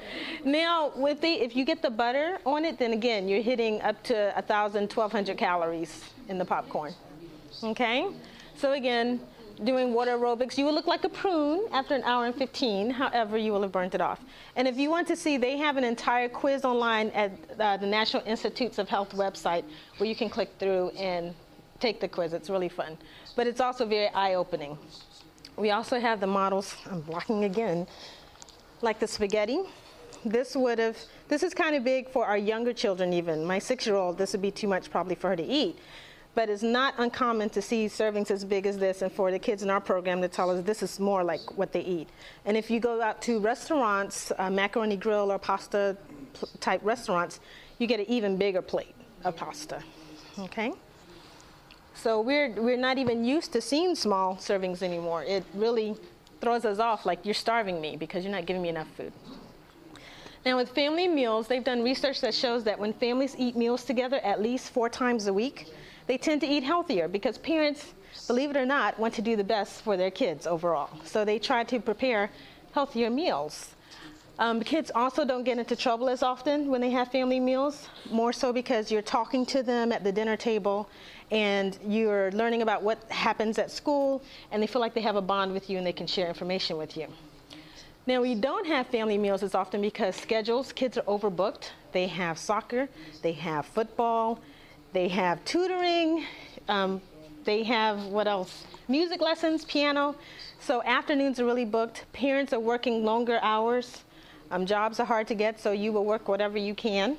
Now, 0.44 0.92
with 0.96 1.22
the, 1.22 1.28
if 1.28 1.56
you 1.56 1.66
get 1.66 1.82
the 1.82 1.90
butter 1.90 2.40
on 2.46 2.66
it, 2.66 2.78
then 2.80 2.94
again, 2.94 3.28
you're 3.28 3.42
hitting 3.42 3.82
up 3.82 4.02
to 4.04 4.32
1,000, 4.36 4.92
1,200 4.92 5.38
calories 5.38 6.06
in 6.28 6.38
the 6.38 6.46
popcorn. 6.46 6.94
Okay? 7.64 8.08
So, 8.56 8.74
again, 8.74 9.20
doing 9.64 9.94
water 9.94 10.18
aerobics, 10.18 10.58
you 10.58 10.66
will 10.66 10.74
look 10.74 10.88
like 10.88 11.04
a 11.04 11.10
prune 11.10 11.68
after 11.72 11.94
an 11.96 12.04
hour 12.04 12.26
and 12.26 12.36
15. 12.36 12.90
However, 12.90 13.38
you 13.38 13.52
will 13.52 13.62
have 13.62 13.72
burnt 13.72 13.96
it 13.96 14.02
off. 14.02 14.22
And 14.56 14.68
if 14.68 14.78
you 14.78 14.90
want 14.90 15.08
to 15.10 15.16
see, 15.16 15.38
they 15.38 15.58
have 15.58 15.78
an 15.78 15.84
entire 15.84 16.30
quiz 16.30 16.66
online 16.66 17.10
at 17.10 17.32
uh, 17.60 17.78
the 17.78 17.88
National 17.88 18.24
Institutes 18.26 18.78
of 18.80 18.88
Health 18.90 19.12
website 19.12 19.64
where 19.98 20.08
you 20.08 20.16
can 20.16 20.30
click 20.30 20.50
through 20.60 20.90
and 20.90 21.34
take 21.80 22.00
the 22.00 22.08
quiz. 22.08 22.34
It's 22.34 22.50
really 22.50 22.70
fun. 22.70 22.98
But 23.36 23.48
it's 23.48 23.62
also 23.62 23.86
very 23.86 24.10
eye 24.10 24.36
opening. 24.36 24.78
We 25.56 25.72
also 25.72 26.00
have 26.00 26.20
the 26.20 26.28
models, 26.28 26.76
I'm 26.90 27.02
blocking 27.02 27.44
again, 27.44 27.88
like 28.82 29.00
the 29.00 29.08
spaghetti. 29.08 29.62
This 30.24 30.56
would 30.56 30.80
have, 30.80 30.98
this 31.28 31.44
is 31.44 31.54
kind 31.54 31.76
of 31.76 31.84
big 31.84 32.10
for 32.10 32.26
our 32.26 32.38
younger 32.38 32.74
children, 32.74 33.14
even. 33.14 33.46
My 33.46 33.60
six 33.60 33.86
year 33.86 33.96
old, 33.96 34.18
this 34.18 34.32
would 34.34 34.42
be 34.42 34.52
too 34.52 34.68
much 34.68 34.90
probably 34.90 35.16
for 35.16 35.30
her 35.30 35.36
to 35.36 35.44
eat. 35.44 35.78
But 36.36 36.48
it's 36.48 36.64
not 36.64 36.94
uncommon 36.98 37.50
to 37.52 37.62
see 37.62 37.88
servings 37.88 38.32
as 38.32 38.46
big 38.46 38.66
as 38.66 38.78
this, 38.78 39.02
and 39.02 39.12
for 39.12 39.32
the 39.32 39.40
kids 39.40 39.64
in 39.64 39.70
our 39.70 39.82
program 39.82 40.22
to 40.22 40.28
tell 40.28 40.50
us 40.50 40.64
this 40.64 40.84
is 40.84 41.00
more 41.00 41.24
like 41.24 41.58
what 41.58 41.74
they 41.74 41.82
eat. 41.82 42.08
And 42.46 42.56
if 42.56 42.70
you 42.70 42.80
go 42.80 43.02
out 43.02 43.22
to 43.24 43.40
restaurants, 43.40 44.32
uh, 44.38 44.50
macaroni 44.50 44.96
grill 44.96 45.32
or 45.32 45.40
pasta 45.40 45.98
type 46.60 46.82
restaurants, 46.84 47.40
you 47.80 47.88
get 47.88 48.00
an 48.00 48.06
even 48.08 48.38
bigger 48.38 48.62
plate 48.62 48.96
of 49.24 49.36
pasta. 49.36 49.82
Okay? 50.38 50.72
So 52.02 52.22
we're, 52.22 52.50
we're 52.52 52.78
not 52.78 52.98
even 52.98 53.26
used 53.26 53.52
to 53.52 53.60
seeing 53.60 53.94
small 53.94 54.38
servings 54.38 54.82
anymore. 54.82 55.24
It 55.24 55.44
really 55.54 55.98
throws 56.40 56.64
us 56.64 56.80
off 56.80 57.06
like 57.06 57.26
you're 57.26 57.34
starving 57.34 57.82
me 57.82 57.98
because 57.98 58.24
you're 58.24 58.32
not 58.32 58.46
giving 58.46 58.62
me 58.62 58.70
enough 58.70 58.88
food. 58.96 59.12
Now, 60.46 60.56
with 60.56 60.70
family 60.70 61.10
meals, 61.10 61.48
they've 61.48 61.64
done 61.64 61.84
research 61.84 62.22
that 62.22 62.34
shows 62.34 62.64
that 62.64 62.80
when 62.80 62.94
families 62.94 63.36
eat 63.38 63.58
meals 63.58 63.84
together 63.84 64.20
at 64.20 64.42
least 64.42 64.72
four 64.72 64.88
times 64.88 65.28
a 65.28 65.34
week, 65.34 65.68
they 66.08 66.18
tend 66.18 66.40
to 66.40 66.48
eat 66.48 66.64
healthier 66.64 67.10
because 67.10 67.38
parents, 67.38 67.94
believe 68.28 68.52
it 68.52 68.56
or 68.56 68.66
not, 68.66 68.98
want 68.98 69.14
to 69.16 69.22
do 69.22 69.36
the 69.36 69.44
best 69.44 69.82
for 69.82 69.98
their 69.98 70.10
kids 70.10 70.48
overall. 70.48 70.90
So 71.04 71.26
they 71.26 71.38
try 71.38 71.66
to 71.66 71.82
prepare 71.82 72.32
healthier 72.72 73.10
meals. 73.10 73.76
Um, 74.40 74.62
kids 74.62 74.90
also 74.96 75.26
don't 75.26 75.44
get 75.44 75.60
into 75.60 75.76
trouble 75.76 76.08
as 76.08 76.24
often 76.24 76.70
when 76.70 76.80
they 76.80 76.92
have 76.92 77.12
family 77.12 77.42
meals, 77.42 77.90
more 78.10 78.32
so 78.32 78.54
because 78.54 78.90
you're 78.90 79.02
talking 79.02 79.46
to 79.48 79.62
them 79.62 79.92
at 79.92 80.02
the 80.02 80.14
dinner 80.14 80.38
table 80.38 80.90
and 81.30 81.78
you're 81.86 82.32
learning 82.32 82.62
about 82.62 82.82
what 82.82 83.04
happens 83.12 83.60
at 83.60 83.70
school, 83.70 84.24
and 84.52 84.64
they 84.64 84.68
feel 84.68 84.80
like 84.80 84.94
they 84.94 85.02
have 85.02 85.18
a 85.18 85.22
bond 85.22 85.52
with 85.52 85.70
you 85.70 85.78
and 85.78 85.86
they 85.86 85.92
can 85.92 86.08
share 86.08 86.30
information 86.30 86.78
with 86.78 86.96
you. 86.96 87.08
Now, 88.08 88.22
we 88.22 88.34
don't 88.34 88.66
have 88.66 88.88
family 88.88 89.18
meals 89.18 89.44
as 89.44 89.54
often 89.54 89.82
because 89.82 90.16
schedules, 90.16 90.72
kids 90.72 90.98
are 90.98 91.04
overbooked. 91.04 91.72
They 91.92 92.08
have 92.08 92.40
soccer, 92.40 92.88
they 93.22 93.34
have 93.34 93.66
football, 93.66 94.40
they 94.94 95.10
have 95.10 95.44
tutoring, 95.44 96.26
um, 96.70 97.02
they 97.44 97.64
have 97.64 98.06
what 98.06 98.26
else? 98.26 98.64
Music 98.88 99.20
lessons, 99.20 99.66
piano. 99.66 100.16
So 100.62 100.82
afternoons 100.84 101.42
are 101.42 101.46
really 101.46 101.66
booked. 101.66 102.06
Parents 102.14 102.54
are 102.54 102.60
working 102.60 103.04
longer 103.04 103.40
hours. 103.42 104.06
Um, 104.52 104.66
jobs 104.66 105.00
are 105.00 105.06
hard 105.06 105.28
to 105.28 105.36
get, 105.36 105.60
so 105.60 105.72
you 105.72 105.92
will 105.92 106.06
work 106.06 106.28
whatever 106.28 106.58
you 106.58 106.74
can. 106.74 107.18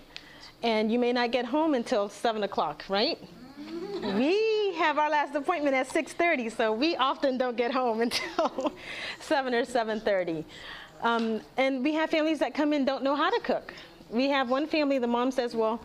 And 0.62 0.90
you 0.90 0.98
may 0.98 1.12
not 1.12 1.30
get 1.30 1.44
home 1.44 1.74
until 1.74 2.08
7 2.08 2.42
o'clock, 2.42 2.84
right? 2.88 3.18
we 4.16 4.74
have 4.74 4.98
our 4.98 5.10
last 5.10 5.34
appointment 5.34 5.74
at 5.74 5.88
6.30, 5.88 6.54
so 6.54 6.72
we 6.72 6.96
often 6.96 7.38
don't 7.38 7.56
get 7.56 7.72
home 7.72 8.00
until 8.06 8.72
7 9.20 9.54
or 9.54 9.64
7.30. 9.64 10.44
Um, 11.02 11.40
and 11.56 11.82
we 11.82 11.94
have 11.94 12.10
families 12.10 12.40
that 12.40 12.54
come 12.54 12.72
in 12.72 12.84
don't 12.84 13.02
know 13.02 13.14
how 13.14 13.30
to 13.30 13.40
cook. 13.40 13.72
We 14.10 14.28
have 14.28 14.50
one 14.50 14.66
family, 14.66 14.98
the 14.98 15.06
mom 15.06 15.30
says, 15.30 15.54
well, 15.54 15.80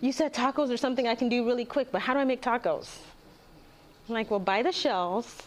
you 0.00 0.12
said 0.12 0.32
tacos 0.32 0.72
are 0.72 0.76
something 0.76 1.06
I 1.06 1.14
can 1.14 1.28
do 1.28 1.44
really 1.46 1.64
quick, 1.64 1.92
but 1.92 2.00
how 2.00 2.14
do 2.14 2.20
I 2.20 2.24
make 2.24 2.40
tacos? 2.40 2.98
I'm 4.08 4.14
like, 4.14 4.30
well, 4.30 4.40
buy 4.40 4.62
the 4.62 4.72
shells, 4.72 5.42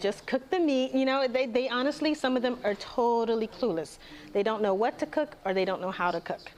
just 0.00 0.26
cook 0.26 0.48
the 0.50 0.58
meat. 0.58 0.92
You 0.94 1.04
know, 1.04 1.26
they, 1.28 1.46
they 1.46 1.68
honestly, 1.68 2.14
some 2.14 2.36
of 2.36 2.42
them 2.42 2.58
are 2.64 2.74
totally 2.74 3.48
clueless. 3.48 3.98
They 4.32 4.42
don't 4.42 4.62
know 4.62 4.74
what 4.74 4.98
to 5.00 5.06
cook 5.06 5.36
or 5.44 5.54
they 5.54 5.64
don't 5.64 5.80
know 5.80 5.90
how 5.90 6.10
to 6.10 6.20
cook. 6.20 6.52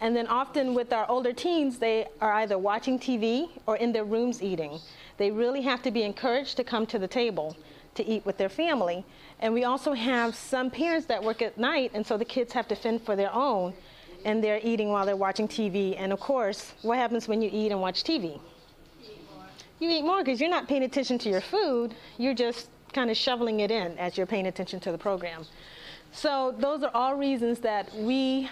And 0.00 0.14
then 0.14 0.26
often 0.26 0.74
with 0.74 0.92
our 0.92 1.08
older 1.08 1.32
teens, 1.32 1.78
they 1.78 2.06
are 2.20 2.32
either 2.32 2.58
watching 2.58 2.98
TV 2.98 3.48
or 3.66 3.76
in 3.76 3.92
their 3.92 4.04
rooms 4.04 4.42
eating. 4.42 4.78
They 5.16 5.30
really 5.30 5.62
have 5.62 5.82
to 5.82 5.90
be 5.90 6.02
encouraged 6.02 6.56
to 6.58 6.64
come 6.64 6.86
to 6.86 6.98
the 6.98 7.08
table 7.08 7.56
to 7.94 8.06
eat 8.06 8.24
with 8.26 8.36
their 8.36 8.50
family. 8.50 9.04
And 9.40 9.54
we 9.54 9.64
also 9.64 9.94
have 9.94 10.34
some 10.34 10.70
parents 10.70 11.06
that 11.06 11.22
work 11.22 11.40
at 11.40 11.56
night, 11.56 11.92
and 11.94 12.06
so 12.06 12.18
the 12.18 12.24
kids 12.24 12.52
have 12.52 12.68
to 12.68 12.76
fend 12.76 13.02
for 13.02 13.16
their 13.16 13.32
own, 13.32 13.72
and 14.24 14.44
they're 14.44 14.60
eating 14.62 14.90
while 14.90 15.06
they're 15.06 15.16
watching 15.16 15.48
TV. 15.48 15.94
And 15.98 16.12
of 16.12 16.20
course, 16.20 16.74
what 16.82 16.98
happens 16.98 17.26
when 17.26 17.40
you 17.40 17.48
eat 17.50 17.72
and 17.72 17.80
watch 17.80 18.04
TV? 18.04 18.38
You 19.78 19.90
eat 19.90 20.02
more 20.02 20.22
because 20.22 20.40
you're 20.40 20.50
not 20.50 20.68
paying 20.68 20.84
attention 20.84 21.18
to 21.18 21.28
your 21.28 21.42
food, 21.42 21.94
you're 22.18 22.34
just 22.34 22.68
kind 22.96 23.10
of 23.10 23.16
shoveling 23.16 23.60
it 23.60 23.70
in 23.70 23.96
as 23.98 24.16
you're 24.16 24.26
paying 24.26 24.46
attention 24.46 24.80
to 24.80 24.90
the 24.90 24.98
program. 24.98 25.44
So, 26.12 26.54
those 26.58 26.82
are 26.82 26.90
all 26.94 27.14
reasons 27.14 27.58
that 27.60 27.94
we 27.94 28.48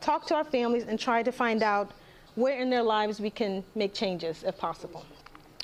talk 0.00 0.24
to 0.28 0.36
our 0.36 0.44
families 0.44 0.84
and 0.84 0.98
try 0.98 1.22
to 1.24 1.32
find 1.32 1.64
out 1.64 1.90
where 2.36 2.60
in 2.60 2.70
their 2.70 2.84
lives 2.84 3.20
we 3.20 3.30
can 3.30 3.64
make 3.74 3.92
changes 3.92 4.44
if 4.44 4.56
possible. 4.56 5.04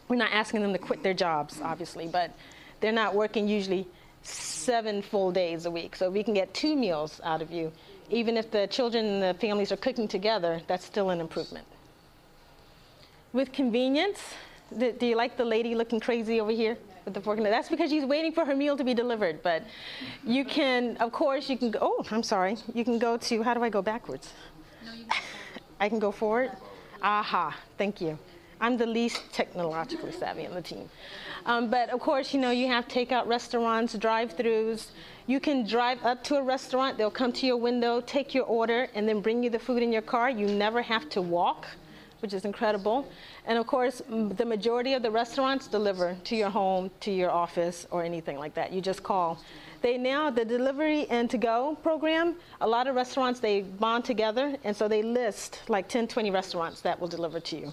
We're 0.08 0.16
not 0.16 0.32
asking 0.32 0.62
them 0.62 0.72
to 0.72 0.78
quit 0.78 1.02
their 1.04 1.14
jobs, 1.14 1.60
obviously, 1.62 2.08
but 2.08 2.32
they're 2.80 3.00
not 3.04 3.14
working 3.14 3.46
usually 3.46 3.86
seven 4.22 5.00
full 5.00 5.30
days 5.30 5.66
a 5.66 5.70
week. 5.70 5.94
So 5.94 6.10
we 6.10 6.24
can 6.24 6.34
get 6.34 6.52
two 6.52 6.74
meals 6.74 7.20
out 7.22 7.40
of 7.40 7.52
you. 7.52 7.70
Even 8.10 8.36
if 8.36 8.50
the 8.50 8.66
children 8.66 9.04
and 9.06 9.22
the 9.22 9.40
families 9.40 9.70
are 9.70 9.76
cooking 9.76 10.08
together, 10.08 10.60
that's 10.66 10.84
still 10.84 11.10
an 11.10 11.20
improvement. 11.20 11.66
With 13.32 13.52
convenience, 13.52 14.20
do, 14.76 15.06
you 15.06 15.16
like 15.16 15.36
the 15.36 15.44
lady 15.44 15.74
looking 15.76 16.00
crazy 16.00 16.40
over 16.40 16.50
here? 16.50 16.76
With 17.04 17.14
the 17.14 17.20
fork 17.20 17.38
and 17.38 17.46
that's 17.46 17.68
because 17.68 17.90
she's 17.90 18.04
waiting 18.04 18.32
for 18.32 18.44
her 18.44 18.56
meal 18.56 18.76
to 18.76 18.84
be 18.84 18.94
delivered 18.94 19.42
but 19.42 19.62
you 20.24 20.44
can 20.44 20.96
of 20.98 21.12
course 21.12 21.48
you 21.50 21.56
can 21.56 21.70
go 21.70 21.78
oh 21.82 22.04
i'm 22.10 22.22
sorry. 22.22 22.56
You 22.72 22.84
can 22.84 22.98
go 22.98 23.16
to 23.16 23.42
how 23.42 23.54
do 23.54 23.62
i 23.62 23.68
go 23.68 23.82
backwards? 23.82 24.32
No, 24.84 24.92
you 24.92 25.04
can 25.04 25.22
i 25.80 25.88
can 25.88 25.98
go 25.98 26.10
forward? 26.10 26.50
Aha 27.02 27.56
thank 27.78 28.00
you. 28.00 28.18
I'm 28.60 28.76
the 28.76 28.86
least 28.86 29.22
technologically 29.32 30.12
savvy 30.12 30.46
on 30.46 30.54
the 30.54 30.62
team. 30.62 30.88
Um, 31.46 31.68
but 31.68 31.90
of 31.90 32.00
course, 32.00 32.32
you 32.32 32.40
know, 32.40 32.50
you 32.50 32.66
have 32.68 32.88
takeout 32.88 33.26
restaurants, 33.26 33.94
drive-throughs. 33.94 34.86
You 35.26 35.40
can 35.40 35.66
drive 35.66 36.02
up 36.02 36.24
to 36.24 36.36
a 36.36 36.42
restaurant, 36.42 36.96
they'll 36.96 37.10
come 37.10 37.32
to 37.32 37.46
your 37.46 37.58
window, 37.58 38.00
take 38.00 38.34
your 38.34 38.44
order, 38.44 38.88
and 38.94 39.08
then 39.08 39.20
bring 39.20 39.42
you 39.42 39.50
the 39.50 39.58
food 39.58 39.82
in 39.82 39.92
your 39.92 40.02
car. 40.02 40.30
You 40.30 40.46
never 40.46 40.80
have 40.80 41.08
to 41.10 41.20
walk, 41.20 41.66
which 42.20 42.32
is 42.32 42.44
incredible. 42.44 43.06
And 43.46 43.58
of 43.58 43.66
course, 43.66 44.02
the 44.08 44.44
majority 44.44 44.94
of 44.94 45.02
the 45.02 45.10
restaurants 45.10 45.66
deliver 45.66 46.16
to 46.24 46.36
your 46.36 46.50
home, 46.50 46.90
to 47.00 47.10
your 47.10 47.30
office, 47.30 47.86
or 47.90 48.02
anything 48.02 48.38
like 48.38 48.54
that. 48.54 48.72
You 48.72 48.80
just 48.80 49.02
call. 49.02 49.38
They 49.82 49.98
now, 49.98 50.30
the 50.30 50.44
delivery 50.46 51.06
and 51.10 51.28
to 51.28 51.36
go 51.36 51.76
program, 51.82 52.36
a 52.62 52.66
lot 52.66 52.86
of 52.86 52.94
restaurants, 52.94 53.40
they 53.40 53.60
bond 53.60 54.04
together, 54.04 54.56
and 54.64 54.74
so 54.74 54.88
they 54.88 55.02
list 55.02 55.60
like 55.68 55.88
10, 55.88 56.08
20 56.08 56.30
restaurants 56.30 56.80
that 56.80 56.98
will 56.98 57.08
deliver 57.08 57.38
to 57.40 57.56
you. 57.56 57.72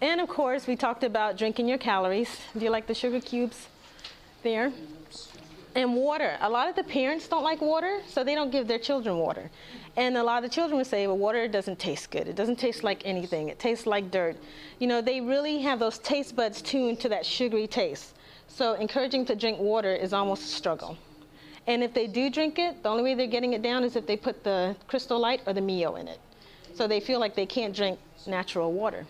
And 0.00 0.20
of 0.20 0.28
course, 0.28 0.68
we 0.68 0.76
talked 0.76 1.02
about 1.02 1.36
drinking 1.36 1.66
your 1.66 1.78
calories. 1.78 2.38
Do 2.56 2.64
you 2.64 2.70
like 2.70 2.86
the 2.86 2.94
sugar 2.94 3.20
cubes 3.20 3.66
there? 4.44 4.72
And 5.74 5.94
water. 5.94 6.36
A 6.40 6.48
lot 6.48 6.68
of 6.68 6.76
the 6.76 6.84
parents 6.84 7.28
don't 7.28 7.44
like 7.44 7.60
water, 7.60 8.00
so 8.08 8.24
they 8.24 8.34
don't 8.34 8.50
give 8.50 8.66
their 8.66 8.78
children 8.78 9.18
water. 9.18 9.50
And 9.96 10.16
a 10.16 10.22
lot 10.22 10.42
of 10.42 10.50
the 10.50 10.54
children 10.54 10.78
would 10.78 10.86
say, 10.86 11.06
well, 11.06 11.18
water 11.18 11.46
doesn't 11.48 11.78
taste 11.78 12.10
good. 12.10 12.26
It 12.26 12.36
doesn't 12.36 12.56
taste 12.56 12.82
like 12.82 13.02
anything. 13.04 13.48
It 13.48 13.58
tastes 13.58 13.86
like 13.86 14.10
dirt. 14.10 14.36
You 14.78 14.86
know, 14.86 15.00
they 15.00 15.20
really 15.20 15.58
have 15.62 15.78
those 15.78 15.98
taste 15.98 16.34
buds 16.34 16.62
tuned 16.62 17.00
to 17.00 17.08
that 17.10 17.24
sugary 17.24 17.66
taste. 17.66 18.14
So 18.48 18.74
encouraging 18.74 19.26
to 19.26 19.36
drink 19.36 19.58
water 19.58 19.94
is 19.94 20.12
almost 20.12 20.44
a 20.44 20.46
struggle. 20.46 20.96
And 21.66 21.82
if 21.82 21.92
they 21.92 22.06
do 22.06 22.30
drink 22.30 22.58
it, 22.58 22.82
the 22.82 22.88
only 22.88 23.02
way 23.02 23.14
they're 23.14 23.26
getting 23.26 23.52
it 23.52 23.60
down 23.60 23.84
is 23.84 23.94
if 23.94 24.06
they 24.06 24.16
put 24.16 24.42
the 24.42 24.74
Crystal 24.86 25.18
Light 25.18 25.42
or 25.46 25.52
the 25.52 25.60
Mio 25.60 25.96
in 25.96 26.08
it. 26.08 26.18
So 26.74 26.88
they 26.88 26.98
feel 26.98 27.20
like 27.20 27.34
they 27.34 27.46
can't 27.46 27.76
drink 27.76 27.98
natural 28.26 28.72
water. 28.72 29.06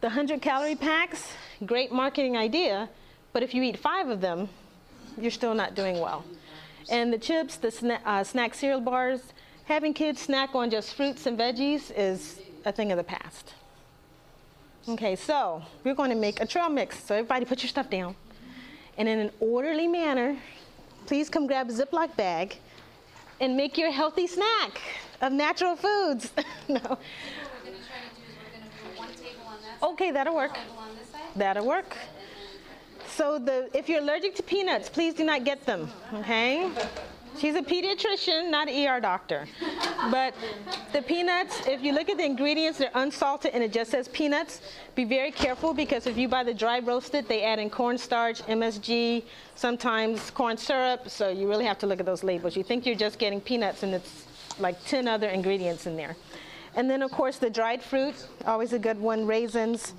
The 0.00 0.06
100 0.06 0.40
calorie 0.40 0.76
packs, 0.76 1.26
great 1.66 1.90
marketing 1.90 2.36
idea, 2.36 2.88
but 3.32 3.42
if 3.42 3.52
you 3.52 3.62
eat 3.62 3.78
five 3.78 4.08
of 4.08 4.20
them, 4.20 4.48
you're 5.18 5.30
still 5.30 5.54
not 5.54 5.74
doing 5.74 6.00
well. 6.00 6.24
And 6.90 7.12
the 7.12 7.18
chips, 7.18 7.56
the 7.56 7.68
sna- 7.68 8.00
uh, 8.04 8.24
snack 8.24 8.54
cereal 8.54 8.80
bars, 8.80 9.32
having 9.64 9.94
kids 9.94 10.20
snack 10.20 10.54
on 10.54 10.70
just 10.70 10.94
fruits 10.94 11.26
and 11.26 11.38
veggies 11.38 11.92
is 11.96 12.40
a 12.64 12.72
thing 12.72 12.90
of 12.90 12.98
the 12.98 13.04
past. 13.04 13.54
Okay, 14.88 15.14
so 15.14 15.62
we're 15.84 15.94
going 15.94 16.10
to 16.10 16.16
make 16.16 16.40
a 16.40 16.46
trail 16.46 16.68
mix. 16.68 17.02
So 17.04 17.14
everybody 17.14 17.44
put 17.44 17.62
your 17.62 17.68
stuff 17.68 17.90
down. 17.90 18.16
And 18.98 19.08
in 19.08 19.18
an 19.18 19.30
orderly 19.40 19.86
manner, 19.86 20.36
please 21.06 21.28
come 21.28 21.46
grab 21.46 21.68
a 21.68 21.72
Ziploc 21.72 22.16
bag 22.16 22.56
and 23.40 23.56
make 23.56 23.78
your 23.78 23.90
healthy 23.90 24.26
snack 24.26 24.80
of 25.20 25.32
natural 25.32 25.76
foods. 25.76 26.32
no. 26.68 26.98
Okay, 29.82 30.10
that'll 30.10 30.34
work. 30.34 30.58
That'll 31.36 31.66
work. 31.66 31.96
So 33.16 33.38
the 33.38 33.68
if 33.76 33.88
you're 33.88 34.00
allergic 34.00 34.34
to 34.36 34.42
peanuts, 34.42 34.88
please 34.88 35.14
do 35.14 35.24
not 35.24 35.44
get 35.44 35.66
them. 35.66 35.90
Okay? 36.14 36.70
She's 37.38 37.54
a 37.54 37.62
pediatrician, 37.62 38.50
not 38.50 38.68
an 38.68 38.86
ER 38.86 39.00
doctor. 39.00 39.46
But 40.10 40.34
the 40.92 41.00
peanuts, 41.00 41.66
if 41.66 41.82
you 41.82 41.92
look 41.92 42.10
at 42.10 42.18
the 42.18 42.24
ingredients, 42.24 42.78
they're 42.78 42.90
unsalted 42.94 43.52
and 43.54 43.62
it 43.62 43.72
just 43.72 43.90
says 43.92 44.08
peanuts. 44.08 44.60
Be 44.94 45.04
very 45.04 45.30
careful 45.30 45.72
because 45.72 46.06
if 46.06 46.18
you 46.18 46.28
buy 46.28 46.42
the 46.42 46.52
dry 46.52 46.80
roasted, 46.80 47.28
they 47.28 47.42
add 47.42 47.58
in 47.58 47.70
cornstarch, 47.70 48.42
MSG, 48.42 49.22
sometimes 49.54 50.30
corn 50.30 50.56
syrup. 50.56 51.08
So 51.08 51.30
you 51.30 51.48
really 51.48 51.64
have 51.64 51.78
to 51.78 51.86
look 51.86 52.00
at 52.00 52.06
those 52.06 52.24
labels. 52.24 52.56
You 52.56 52.64
think 52.64 52.84
you're 52.84 52.94
just 52.94 53.18
getting 53.18 53.40
peanuts 53.40 53.84
and 53.84 53.94
it's 53.94 54.26
like 54.58 54.82
10 54.84 55.08
other 55.08 55.28
ingredients 55.28 55.86
in 55.86 55.96
there. 55.96 56.16
And 56.74 56.90
then, 56.90 57.02
of 57.02 57.10
course, 57.10 57.38
the 57.38 57.50
dried 57.50 57.82
fruit, 57.82 58.14
always 58.46 58.72
a 58.72 58.78
good 58.78 58.98
one, 58.98 59.26
raisins, 59.26 59.94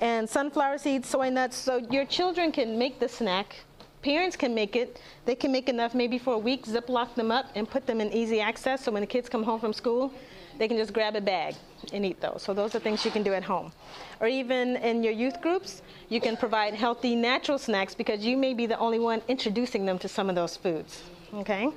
and 0.00 0.28
sunflower 0.28 0.78
seeds, 0.78 1.08
soy 1.08 1.30
nuts. 1.30 1.56
So 1.56 1.76
your 1.90 2.04
children 2.04 2.52
can 2.52 2.78
make 2.78 2.98
the 2.98 3.08
snack. 3.08 3.56
Parents 4.02 4.34
can 4.34 4.54
make 4.54 4.76
it. 4.76 5.00
They 5.26 5.34
can 5.34 5.52
make 5.52 5.68
enough 5.68 5.94
maybe 5.94 6.18
for 6.18 6.34
a 6.34 6.38
week, 6.38 6.64
ziplock 6.64 7.14
them 7.14 7.30
up, 7.30 7.46
and 7.54 7.68
put 7.68 7.86
them 7.86 8.00
in 8.00 8.12
easy 8.12 8.40
access. 8.40 8.84
So 8.84 8.92
when 8.92 9.02
the 9.02 9.06
kids 9.06 9.28
come 9.28 9.42
home 9.42 9.60
from 9.60 9.74
school, 9.74 10.10
they 10.58 10.68
can 10.68 10.76
just 10.76 10.92
grab 10.92 11.16
a 11.16 11.20
bag 11.20 11.54
and 11.92 12.04
eat 12.04 12.20
those. 12.20 12.42
So 12.42 12.54
those 12.54 12.74
are 12.74 12.78
things 12.78 13.04
you 13.04 13.10
can 13.10 13.22
do 13.22 13.34
at 13.34 13.42
home. 13.42 13.72
Or 14.20 14.26
even 14.26 14.76
in 14.76 15.02
your 15.02 15.12
youth 15.12 15.40
groups, 15.40 15.82
you 16.08 16.20
can 16.20 16.36
provide 16.36 16.74
healthy, 16.74 17.14
natural 17.14 17.58
snacks 17.58 17.94
because 17.94 18.24
you 18.24 18.36
may 18.36 18.54
be 18.54 18.66
the 18.66 18.78
only 18.78 18.98
one 18.98 19.22
introducing 19.28 19.86
them 19.86 19.98
to 19.98 20.08
some 20.08 20.28
of 20.28 20.34
those 20.34 20.56
foods. 20.56 21.02
Okay? 21.34 21.68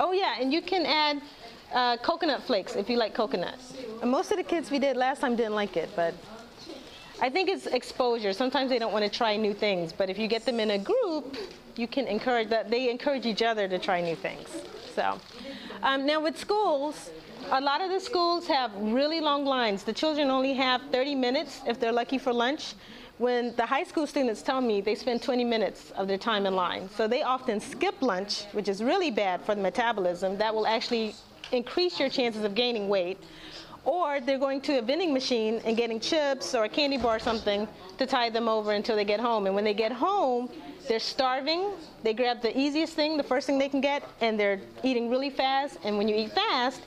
Oh, 0.00 0.12
yeah, 0.12 0.36
and 0.40 0.52
you 0.52 0.62
can 0.62 0.84
add 0.86 1.22
uh, 1.72 1.96
coconut 1.98 2.42
flakes, 2.42 2.74
if 2.74 2.88
you 2.90 2.96
like 2.96 3.14
coconut. 3.14 3.58
Most 4.04 4.30
of 4.30 4.36
the 4.36 4.42
kids 4.42 4.70
we 4.70 4.78
did 4.78 4.96
last 4.96 5.20
time 5.20 5.36
didn't 5.36 5.54
like 5.54 5.76
it, 5.76 5.90
but 5.94 6.14
I 7.20 7.30
think 7.30 7.48
it's 7.48 7.66
exposure. 7.66 8.32
Sometimes 8.32 8.70
they 8.70 8.78
don't 8.78 8.92
want 8.92 9.04
to 9.04 9.10
try 9.10 9.36
new 9.36 9.54
things, 9.54 9.92
but 9.92 10.10
if 10.10 10.18
you 10.18 10.26
get 10.26 10.44
them 10.44 10.58
in 10.58 10.72
a 10.72 10.78
group, 10.78 11.36
you 11.76 11.86
can 11.86 12.06
encourage 12.06 12.48
that. 12.50 12.70
They 12.70 12.90
encourage 12.90 13.24
each 13.24 13.42
other 13.42 13.68
to 13.68 13.78
try 13.78 14.00
new 14.00 14.16
things. 14.16 14.48
So, 14.94 15.20
um, 15.82 16.06
now 16.06 16.20
with 16.20 16.38
schools, 16.38 17.10
a 17.50 17.60
lot 17.60 17.80
of 17.80 17.90
the 17.90 18.00
schools 18.00 18.46
have 18.46 18.72
really 18.76 19.20
long 19.20 19.44
lines. 19.44 19.84
The 19.84 19.92
children 19.92 20.28
only 20.30 20.54
have 20.54 20.82
30 20.92 21.14
minutes 21.14 21.60
if 21.66 21.78
they're 21.78 21.92
lucky 21.92 22.18
for 22.18 22.32
lunch. 22.32 22.74
When 23.18 23.54
the 23.54 23.64
high 23.64 23.84
school 23.84 24.08
students 24.08 24.42
tell 24.42 24.60
me 24.60 24.80
they 24.80 24.96
spend 24.96 25.22
20 25.22 25.44
minutes 25.44 25.92
of 25.92 26.08
their 26.08 26.18
time 26.18 26.46
in 26.46 26.56
line. 26.56 26.88
So 26.96 27.06
they 27.06 27.22
often 27.22 27.60
skip 27.60 27.94
lunch, 28.02 28.44
which 28.52 28.68
is 28.68 28.82
really 28.82 29.12
bad 29.12 29.40
for 29.42 29.54
the 29.54 29.62
metabolism. 29.62 30.36
That 30.38 30.52
will 30.52 30.66
actually 30.66 31.14
increase 31.52 32.00
your 32.00 32.08
chances 32.08 32.42
of 32.42 32.54
gaining 32.54 32.88
weight. 32.88 33.18
Or 33.84 34.20
they're 34.20 34.38
going 34.38 34.60
to 34.62 34.78
a 34.78 34.82
vending 34.82 35.12
machine 35.12 35.60
and 35.64 35.76
getting 35.76 36.00
chips 36.00 36.54
or 36.54 36.64
a 36.64 36.68
candy 36.68 36.96
bar 36.96 37.16
or 37.16 37.18
something 37.18 37.68
to 37.98 38.06
tide 38.06 38.32
them 38.32 38.48
over 38.48 38.72
until 38.72 38.96
they 38.96 39.04
get 39.04 39.20
home. 39.20 39.46
And 39.46 39.54
when 39.54 39.64
they 39.64 39.74
get 39.74 39.92
home, 39.92 40.48
they're 40.88 40.98
starving. 40.98 41.72
They 42.02 42.14
grab 42.14 42.40
the 42.40 42.58
easiest 42.58 42.94
thing, 42.94 43.16
the 43.16 43.22
first 43.22 43.46
thing 43.46 43.58
they 43.58 43.68
can 43.68 43.80
get, 43.80 44.02
and 44.20 44.38
they're 44.38 44.60
eating 44.82 45.10
really 45.10 45.30
fast. 45.30 45.78
And 45.84 45.98
when 45.98 46.08
you 46.08 46.16
eat 46.16 46.32
fast, 46.32 46.82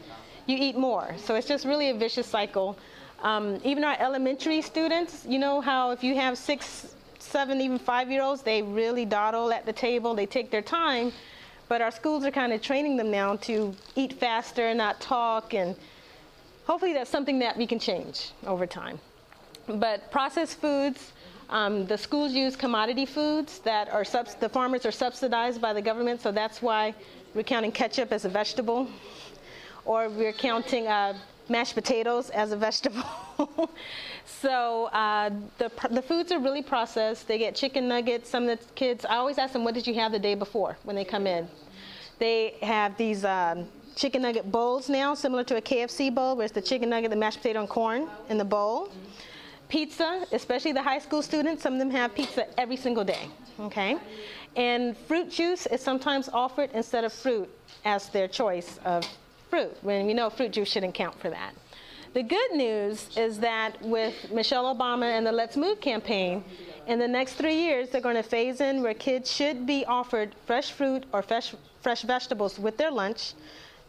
you 0.47 0.57
eat 0.57 0.77
more. 0.77 1.15
So 1.17 1.35
it's 1.35 1.47
just 1.47 1.65
really 1.65 1.89
a 1.89 1.93
vicious 1.93 2.27
cycle. 2.27 2.77
Um, 3.21 3.59
even 3.63 3.83
our 3.83 3.97
elementary 3.99 4.61
students, 4.61 5.25
you 5.27 5.39
know 5.39 5.61
how 5.61 5.91
if 5.91 6.03
you 6.03 6.15
have 6.15 6.37
six, 6.37 6.95
seven, 7.19 7.59
even 7.61 7.79
five 7.79 8.11
year 8.11 8.21
olds, 8.21 8.41
they 8.41 8.61
really 8.61 9.05
dawdle 9.05 9.51
at 9.51 9.65
the 9.65 9.73
table, 9.73 10.13
they 10.13 10.25
take 10.25 10.51
their 10.51 10.61
time. 10.61 11.11
But 11.67 11.81
our 11.81 11.91
schools 11.91 12.23
are 12.23 12.31
kind 12.31 12.53
of 12.53 12.61
training 12.61 12.95
them 12.95 13.11
now 13.11 13.35
to 13.37 13.75
eat 13.95 14.13
faster, 14.13 14.67
and 14.67 14.77
not 14.77 15.01
talk, 15.01 15.53
and 15.53 15.75
hopefully 16.67 16.93
that's 16.93 17.09
something 17.09 17.39
that 17.39 17.57
we 17.57 17.65
can 17.65 17.79
change 17.79 18.31
over 18.45 18.67
time. 18.67 18.99
But 19.67 20.11
processed 20.11 20.59
foods, 20.59 21.13
um, 21.49 21.87
the 21.87 21.97
schools 21.97 22.33
use 22.33 22.55
commodity 22.57 23.05
foods 23.05 23.59
that 23.59 23.89
are 23.89 24.03
the 24.39 24.49
farmers 24.49 24.85
are 24.85 24.91
subsidized 24.91 25.61
by 25.61 25.73
the 25.73 25.81
government, 25.81 26.21
so 26.21 26.31
that's 26.31 26.61
why 26.61 26.93
we're 27.33 27.43
counting 27.43 27.71
ketchup 27.71 28.11
as 28.11 28.25
a 28.25 28.29
vegetable, 28.29 28.87
or 29.85 30.09
we're 30.09 30.33
counting 30.33 30.87
uh, 30.87 31.13
mashed 31.47 31.73
potatoes 31.73 32.29
as 32.31 32.51
a 32.51 32.57
vegetable. 32.57 33.03
so 34.25 34.85
uh, 34.85 35.29
the, 35.57 35.71
the 35.91 36.01
foods 36.01 36.33
are 36.33 36.39
really 36.39 36.61
processed. 36.61 37.27
They 37.29 37.37
get 37.37 37.55
chicken 37.55 37.87
nuggets. 37.87 38.29
Some 38.29 38.49
of 38.49 38.59
the 38.59 38.65
kids, 38.73 39.05
I 39.05 39.15
always 39.15 39.37
ask 39.37 39.53
them, 39.53 39.63
what 39.63 39.73
did 39.73 39.87
you 39.87 39.93
have 39.95 40.11
the 40.11 40.19
day 40.19 40.35
before 40.35 40.77
when 40.83 40.97
they 40.97 41.05
come 41.05 41.27
in? 41.27 41.47
They 42.19 42.55
have 42.61 42.97
these 42.97 43.23
um, 43.23 43.67
chicken 43.97 44.21
nugget 44.21 44.49
bowls 44.51 44.87
now, 44.89 45.15
similar 45.15 45.43
to 45.43 45.57
a 45.57 45.61
KFC 45.61 46.13
bowl, 46.13 46.35
where 46.35 46.45
it's 46.45 46.53
the 46.53 46.61
chicken 46.61 46.89
nugget, 46.89 47.09
the 47.09 47.17
mashed 47.17 47.39
potato, 47.39 47.59
and 47.59 47.67
corn 47.67 48.07
in 48.29 48.37
the 48.37 48.45
bowl. 48.45 48.89
Pizza, 49.69 50.25
especially 50.31 50.71
the 50.71 50.81
high 50.81 50.99
school 50.99 51.21
students, 51.21 51.63
some 51.63 51.73
of 51.73 51.79
them 51.79 51.89
have 51.89 52.13
pizza 52.15 52.47
every 52.59 52.77
single 52.77 53.03
day, 53.03 53.27
okay? 53.59 53.97
And 54.55 54.95
fruit 54.95 55.29
juice 55.31 55.65
is 55.65 55.81
sometimes 55.81 56.29
offered 56.29 56.69
instead 56.73 57.03
of 57.03 57.11
fruit 57.11 57.49
as 57.83 58.07
their 58.09 58.27
choice 58.27 58.79
of 58.85 59.05
fruit, 59.49 59.75
when 59.81 60.05
we 60.05 60.13
know 60.13 60.29
fruit 60.29 60.51
juice 60.53 60.69
shouldn't 60.69 60.93
count 60.93 61.19
for 61.19 61.29
that. 61.31 61.53
The 62.13 62.23
good 62.23 62.51
news 62.53 63.09
is 63.17 63.39
that 63.39 63.81
with 63.81 64.31
Michelle 64.31 64.73
Obama 64.73 65.05
and 65.05 65.25
the 65.25 65.31
Let's 65.31 65.57
Move 65.57 65.81
campaign, 65.81 66.43
in 66.85 66.99
the 66.99 67.07
next 67.07 67.33
three 67.33 67.55
years, 67.55 67.89
they're 67.89 67.99
going 67.99 68.15
to 68.15 68.23
phase 68.23 68.61
in 68.61 68.81
where 68.81 68.93
kids 68.93 69.29
should 69.29 69.65
be 69.65 69.83
offered 69.85 70.33
fresh 70.45 70.71
fruit 70.71 71.03
or 71.11 71.21
fresh, 71.21 71.53
fresh 71.81 72.03
vegetables 72.03 72.57
with 72.57 72.77
their 72.77 72.91
lunch. 72.91 73.33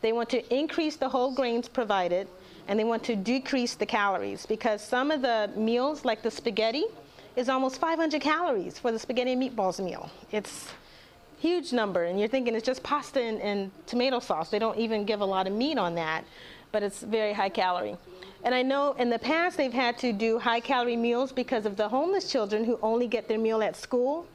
They 0.00 0.12
want 0.12 0.28
to 0.30 0.54
increase 0.54 0.96
the 0.96 1.08
whole 1.08 1.32
grains 1.32 1.68
provided, 1.68 2.28
and 2.68 2.78
they 2.78 2.84
want 2.84 3.02
to 3.04 3.16
decrease 3.16 3.74
the 3.74 3.86
calories 3.86 4.46
because 4.46 4.82
some 4.82 5.10
of 5.10 5.22
the 5.22 5.50
meals, 5.56 6.04
like 6.04 6.22
the 6.22 6.30
spaghetti, 6.30 6.84
is 7.36 7.48
almost 7.48 7.80
500 7.80 8.20
calories 8.20 8.78
for 8.78 8.92
the 8.92 8.98
spaghetti 8.98 9.32
and 9.32 9.42
meatballs 9.42 9.82
meal. 9.82 10.10
It's 10.32 10.68
huge 11.38 11.72
number, 11.72 12.04
and 12.04 12.18
you're 12.18 12.28
thinking 12.28 12.54
it's 12.54 12.66
just 12.66 12.82
pasta 12.82 13.20
and, 13.20 13.40
and 13.40 13.70
tomato 13.86 14.18
sauce. 14.18 14.50
They 14.50 14.58
don't 14.58 14.78
even 14.78 15.04
give 15.04 15.20
a 15.20 15.24
lot 15.24 15.46
of 15.46 15.52
meat 15.52 15.78
on 15.78 15.94
that, 15.94 16.24
but 16.72 16.82
it's 16.82 17.02
very 17.02 17.32
high 17.32 17.48
calorie. 17.48 17.96
And 18.44 18.54
I 18.54 18.62
know 18.62 18.92
in 18.92 19.10
the 19.10 19.18
past 19.18 19.56
they've 19.56 19.72
had 19.72 19.98
to 19.98 20.12
do 20.12 20.38
high 20.38 20.60
calorie 20.60 20.96
meals 20.96 21.32
because 21.32 21.66
of 21.66 21.76
the 21.76 21.88
homeless 21.88 22.30
children 22.30 22.64
who 22.64 22.78
only 22.82 23.06
get 23.06 23.28
their 23.28 23.38
meal 23.38 23.62
at 23.62 23.76
school. 23.76 24.26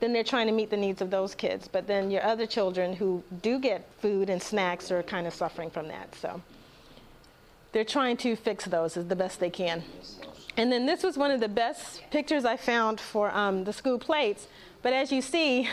Then 0.00 0.12
they're 0.12 0.24
trying 0.24 0.46
to 0.48 0.52
meet 0.52 0.70
the 0.70 0.76
needs 0.76 1.00
of 1.00 1.10
those 1.10 1.34
kids. 1.34 1.68
But 1.68 1.86
then 1.86 2.10
your 2.10 2.24
other 2.24 2.46
children 2.46 2.94
who 2.94 3.22
do 3.42 3.58
get 3.58 3.88
food 4.00 4.28
and 4.28 4.42
snacks 4.42 4.90
are 4.90 5.02
kind 5.02 5.26
of 5.26 5.34
suffering 5.34 5.70
from 5.70 5.88
that. 5.88 6.14
So 6.14 6.42
they're 7.72 7.84
trying 7.84 8.16
to 8.18 8.36
fix 8.36 8.64
those 8.66 8.96
as 8.96 9.06
the 9.06 9.16
best 9.16 9.40
they 9.40 9.50
can. 9.50 9.82
And 10.56 10.70
then 10.70 10.86
this 10.86 11.02
was 11.02 11.18
one 11.18 11.30
of 11.30 11.40
the 11.40 11.48
best 11.48 12.02
pictures 12.10 12.44
I 12.44 12.56
found 12.56 13.00
for 13.00 13.30
um, 13.32 13.64
the 13.64 13.72
school 13.72 13.98
plates. 13.98 14.46
But 14.82 14.92
as 14.92 15.10
you 15.10 15.20
see, 15.22 15.68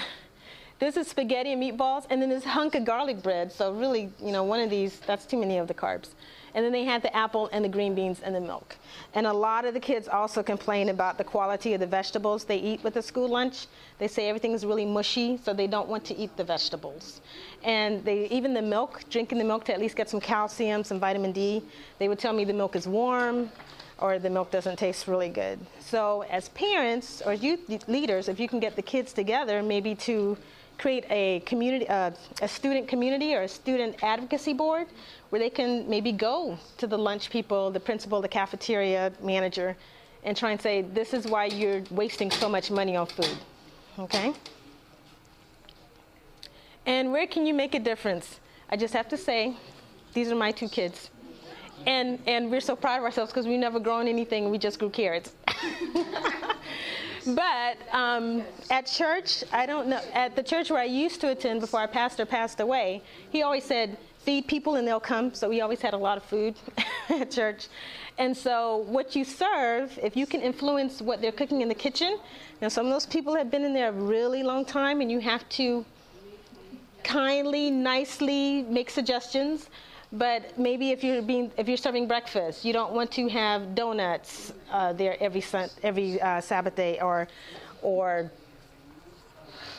this 0.79 0.97
is 0.97 1.07
spaghetti 1.07 1.53
and 1.53 1.62
meatballs, 1.62 2.07
and 2.10 2.19
then 2.19 2.29
this 2.29 2.43
hunk 2.43 2.73
of 2.73 2.86
garlic 2.86 3.21
bread. 3.21 3.51
So 3.51 3.71
really, 3.71 4.10
you 4.19 4.31
know, 4.31 4.43
one 4.43 4.60
of 4.60 4.71
these, 4.71 4.99
that's 5.01 5.25
too 5.27 5.38
many 5.38 5.57
of 5.57 5.67
the 5.67 5.75
carbs. 5.75 6.10
And 6.53 6.65
then 6.65 6.71
they 6.71 6.83
had 6.83 7.01
the 7.01 7.15
apple 7.15 7.49
and 7.51 7.63
the 7.63 7.69
green 7.69 7.95
beans 7.95 8.21
and 8.23 8.35
the 8.35 8.41
milk. 8.41 8.75
And 9.13 9.25
a 9.25 9.33
lot 9.33 9.65
of 9.65 9.73
the 9.73 9.79
kids 9.79 10.07
also 10.07 10.43
complain 10.43 10.89
about 10.89 11.17
the 11.17 11.23
quality 11.23 11.73
of 11.73 11.79
the 11.79 11.87
vegetables 11.87 12.43
they 12.43 12.57
eat 12.57 12.83
with 12.83 12.93
the 12.95 13.01
school 13.01 13.27
lunch. 13.27 13.67
They 13.99 14.07
say 14.07 14.27
everything 14.27 14.51
is 14.53 14.65
really 14.65 14.85
mushy, 14.85 15.37
so 15.37 15.53
they 15.53 15.67
don't 15.67 15.87
want 15.87 16.03
to 16.05 16.15
eat 16.15 16.35
the 16.37 16.43
vegetables. 16.43 17.21
And 17.63 18.03
they, 18.03 18.27
even 18.27 18.53
the 18.53 18.61
milk, 18.61 19.03
drinking 19.09 19.37
the 19.37 19.43
milk 19.43 19.65
to 19.65 19.73
at 19.73 19.79
least 19.79 19.95
get 19.95 20.09
some 20.09 20.19
calcium, 20.19 20.83
some 20.83 20.99
vitamin 20.99 21.31
D, 21.31 21.63
they 21.99 22.07
would 22.07 22.19
tell 22.19 22.33
me 22.33 22.43
the 22.43 22.53
milk 22.53 22.75
is 22.75 22.87
warm 22.87 23.49
or 23.99 24.17
the 24.17 24.29
milk 24.29 24.51
doesn't 24.51 24.77
taste 24.77 25.07
really 25.07 25.29
good. 25.29 25.59
So 25.79 26.23
as 26.29 26.49
parents 26.49 27.21
or 27.25 27.33
youth 27.33 27.87
leaders, 27.87 28.27
if 28.27 28.39
you 28.39 28.49
can 28.49 28.59
get 28.59 28.75
the 28.75 28.81
kids 28.81 29.13
together, 29.13 29.61
maybe 29.61 29.95
to 29.95 30.37
create 30.81 31.05
a 31.11 31.41
community, 31.41 31.87
uh, 31.87 32.09
a 32.41 32.47
student 32.47 32.87
community 32.87 33.35
or 33.35 33.43
a 33.43 33.47
student 33.47 34.03
advocacy 34.03 34.51
board 34.51 34.87
where 35.29 35.39
they 35.39 35.49
can 35.49 35.87
maybe 35.87 36.11
go 36.11 36.57
to 36.77 36.87
the 36.87 36.97
lunch 36.97 37.29
people, 37.29 37.69
the 37.69 37.79
principal, 37.79 38.19
the 38.19 38.27
cafeteria 38.27 39.13
manager, 39.21 39.77
and 40.23 40.35
try 40.35 40.51
and 40.51 40.59
say, 40.59 40.81
this 40.81 41.13
is 41.13 41.27
why 41.27 41.45
you're 41.45 41.83
wasting 41.91 42.31
so 42.31 42.49
much 42.49 42.71
money 42.71 42.95
on 42.95 43.05
food. 43.05 43.37
Okay? 43.99 44.33
And 46.87 47.11
where 47.11 47.27
can 47.27 47.45
you 47.45 47.53
make 47.53 47.75
a 47.75 47.79
difference? 47.79 48.39
I 48.69 48.75
just 48.75 48.93
have 48.95 49.07
to 49.09 49.17
say, 49.17 49.55
these 50.13 50.31
are 50.31 50.35
my 50.35 50.51
two 50.51 50.67
kids. 50.67 51.11
And, 51.85 52.19
and 52.25 52.49
we're 52.49 52.61
so 52.61 52.75
proud 52.75 52.97
of 52.97 53.03
ourselves 53.03 53.31
because 53.31 53.45
we've 53.45 53.59
never 53.59 53.79
grown 53.79 54.07
anything, 54.07 54.49
we 54.49 54.57
just 54.57 54.79
grew 54.79 54.89
carrots. 54.89 55.33
but 57.25 57.77
um, 57.91 58.43
at 58.69 58.86
church, 58.88 59.43
I 59.51 59.65
don't 59.65 59.88
know, 59.88 60.01
at 60.13 60.36
the 60.36 60.43
church 60.43 60.69
where 60.71 60.81
I 60.81 60.86
used 60.86 61.21
to 61.21 61.29
attend 61.29 61.62
before 61.62 61.79
our 61.81 61.88
pastor 61.88 62.25
passed 62.25 62.60
away, 62.60 63.03
he 63.29 63.43
always 63.43 63.63
said, 63.63 63.97
feed 64.19 64.47
people 64.47 64.75
and 64.75 64.88
they'll 64.88 64.99
come. 64.99 65.34
So 65.34 65.49
we 65.49 65.62
always 65.62 65.81
had 65.81 65.93
a 65.93 65.97
lot 65.97 66.17
of 66.17 66.23
food 66.23 66.55
at 67.10 67.31
church. 67.31 67.67
And 68.17 68.36
so 68.36 68.86
what 68.88 69.15
you 69.15 69.23
serve, 69.23 69.97
if 70.01 70.15
you 70.15 70.25
can 70.25 70.41
influence 70.41 71.01
what 71.01 71.21
they're 71.21 71.31
cooking 71.31 71.62
in 71.62 71.69
the 71.69 71.75
kitchen, 71.75 72.19
now 72.62 72.67
some 72.67 72.86
of 72.86 72.91
those 72.91 73.05
people 73.05 73.36
have 73.36 73.49
been 73.49 73.63
in 73.63 73.73
there 73.73 73.89
a 73.89 73.93
really 73.93 74.43
long 74.43 74.65
time 74.65 75.01
and 75.01 75.12
you 75.12 75.19
have 75.19 75.47
to 75.49 75.86
kindly, 77.03 77.71
nicely 77.71 78.63
make 78.63 78.89
suggestions. 78.89 79.69
But 80.13 80.58
maybe 80.60 80.91
if 80.91 81.04
you're 81.04 81.21
being 81.21 81.52
if 81.58 81.69
you're 81.69 81.78
serving 81.78 82.08
breakfast, 82.08 82.65
you 82.65 82.74
don't 82.74 82.91
want 82.91 83.12
to 83.13 83.30
have 83.30 83.76
donuts 83.76 84.52
uh, 84.69 84.91
there 84.93 85.15
every 85.21 85.43
every 85.84 86.21
uh, 86.21 86.41
Sabbath 86.41 86.76
day, 86.76 87.00
or 87.00 87.30
or 87.82 88.30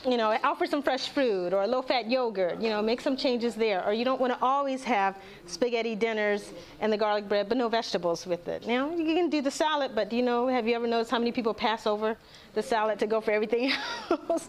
you 0.05 0.17
know, 0.17 0.37
offer 0.43 0.67
some 0.67 0.83
fresh 0.83 1.09
fruit 1.09 1.53
or 1.53 1.67
low-fat 1.67 2.11
yogurt. 2.11 2.61
You 2.61 2.71
know, 2.71 2.83
make 2.83 3.01
some 3.01 3.17
changes 3.17 3.55
there. 3.55 3.87
Or 3.87 3.93
you 3.93 4.05
don't 4.05 4.21
want 4.21 4.33
to 4.33 4.39
always 4.45 4.83
have 4.85 5.17
spaghetti 5.47 5.95
dinners 5.95 6.53
and 6.81 6.93
the 6.93 6.97
garlic 6.97 7.29
bread, 7.29 7.49
but 7.49 7.57
no 7.57 7.69
vegetables 7.69 8.27
with 8.27 8.49
it. 8.49 8.67
Now 8.67 8.91
you 8.91 9.15
can 9.15 9.31
do 9.31 9.41
the 9.41 9.51
salad, 9.51 9.93
but 9.95 10.11
do 10.11 10.17
you 10.17 10.23
know? 10.23 10.49
Have 10.49 10.67
you 10.67 10.75
ever 10.75 10.87
noticed 10.87 11.11
how 11.11 11.19
many 11.19 11.33
people 11.33 11.55
pass 11.55 11.87
over 11.87 12.17
the 12.55 12.63
salad 12.63 12.99
to 12.99 13.07
go 13.07 13.21
for 13.21 13.31
everything 13.31 13.73
else? 14.11 14.49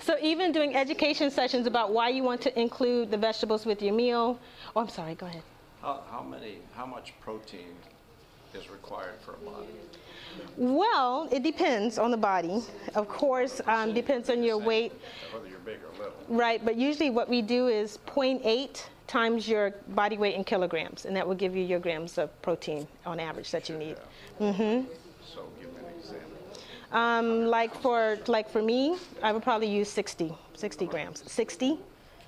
so 0.00 0.16
even 0.20 0.52
doing 0.52 0.74
education 0.74 1.30
sessions 1.30 1.66
about 1.66 1.92
why 1.92 2.08
you 2.08 2.22
want 2.22 2.40
to 2.40 2.60
include 2.60 3.10
the 3.10 3.16
vegetables 3.16 3.64
with 3.64 3.80
your 3.82 3.94
meal 3.94 4.38
Oh, 4.76 4.80
I'm 4.80 4.88
sorry, 4.88 5.14
go 5.14 5.26
ahead. 5.26 5.42
How, 5.82 6.02
how 6.10 6.22
many, 6.22 6.58
how 6.74 6.86
much 6.86 7.12
protein 7.20 7.74
is 8.54 8.68
required 8.70 9.14
for 9.24 9.34
a 9.34 9.36
body? 9.36 9.66
Well, 10.56 11.28
it 11.30 11.44
depends 11.44 11.96
on 11.96 12.10
the 12.10 12.16
body. 12.16 12.62
Of 12.96 13.08
course, 13.08 13.60
um, 13.66 13.94
depends 13.94 14.30
on 14.30 14.42
your 14.42 14.58
weight. 14.58 14.92
Whether 15.32 15.48
you're 15.48 15.58
big 15.60 15.78
or 15.84 15.96
little. 15.96 16.14
Right, 16.28 16.64
but 16.64 16.76
usually 16.76 17.10
what 17.10 17.28
we 17.28 17.40
do 17.40 17.68
is 17.68 17.98
0.8 18.06 18.82
times 19.06 19.46
your 19.46 19.74
body 19.88 20.16
weight 20.16 20.34
in 20.34 20.42
kilograms, 20.42 21.04
and 21.04 21.14
that 21.14 21.26
will 21.26 21.34
give 21.36 21.54
you 21.54 21.62
your 21.62 21.78
grams 21.78 22.18
of 22.18 22.30
protein 22.42 22.88
on 23.06 23.20
average 23.20 23.50
that 23.52 23.68
you 23.68 23.76
need. 23.76 23.96
Mm-hmm. 24.40 24.88
So 25.32 25.46
give 25.60 25.72
me 25.72 25.80
an 25.80 25.98
example. 25.98 26.28
Um, 26.94 27.46
like 27.46 27.74
for 27.74 28.16
like 28.28 28.48
for 28.48 28.62
me, 28.62 28.96
I 29.22 29.32
would 29.32 29.42
probably 29.42 29.68
use 29.68 29.90
60, 29.90 30.32
60 30.54 30.86
grams. 30.86 31.30
60. 31.30 31.78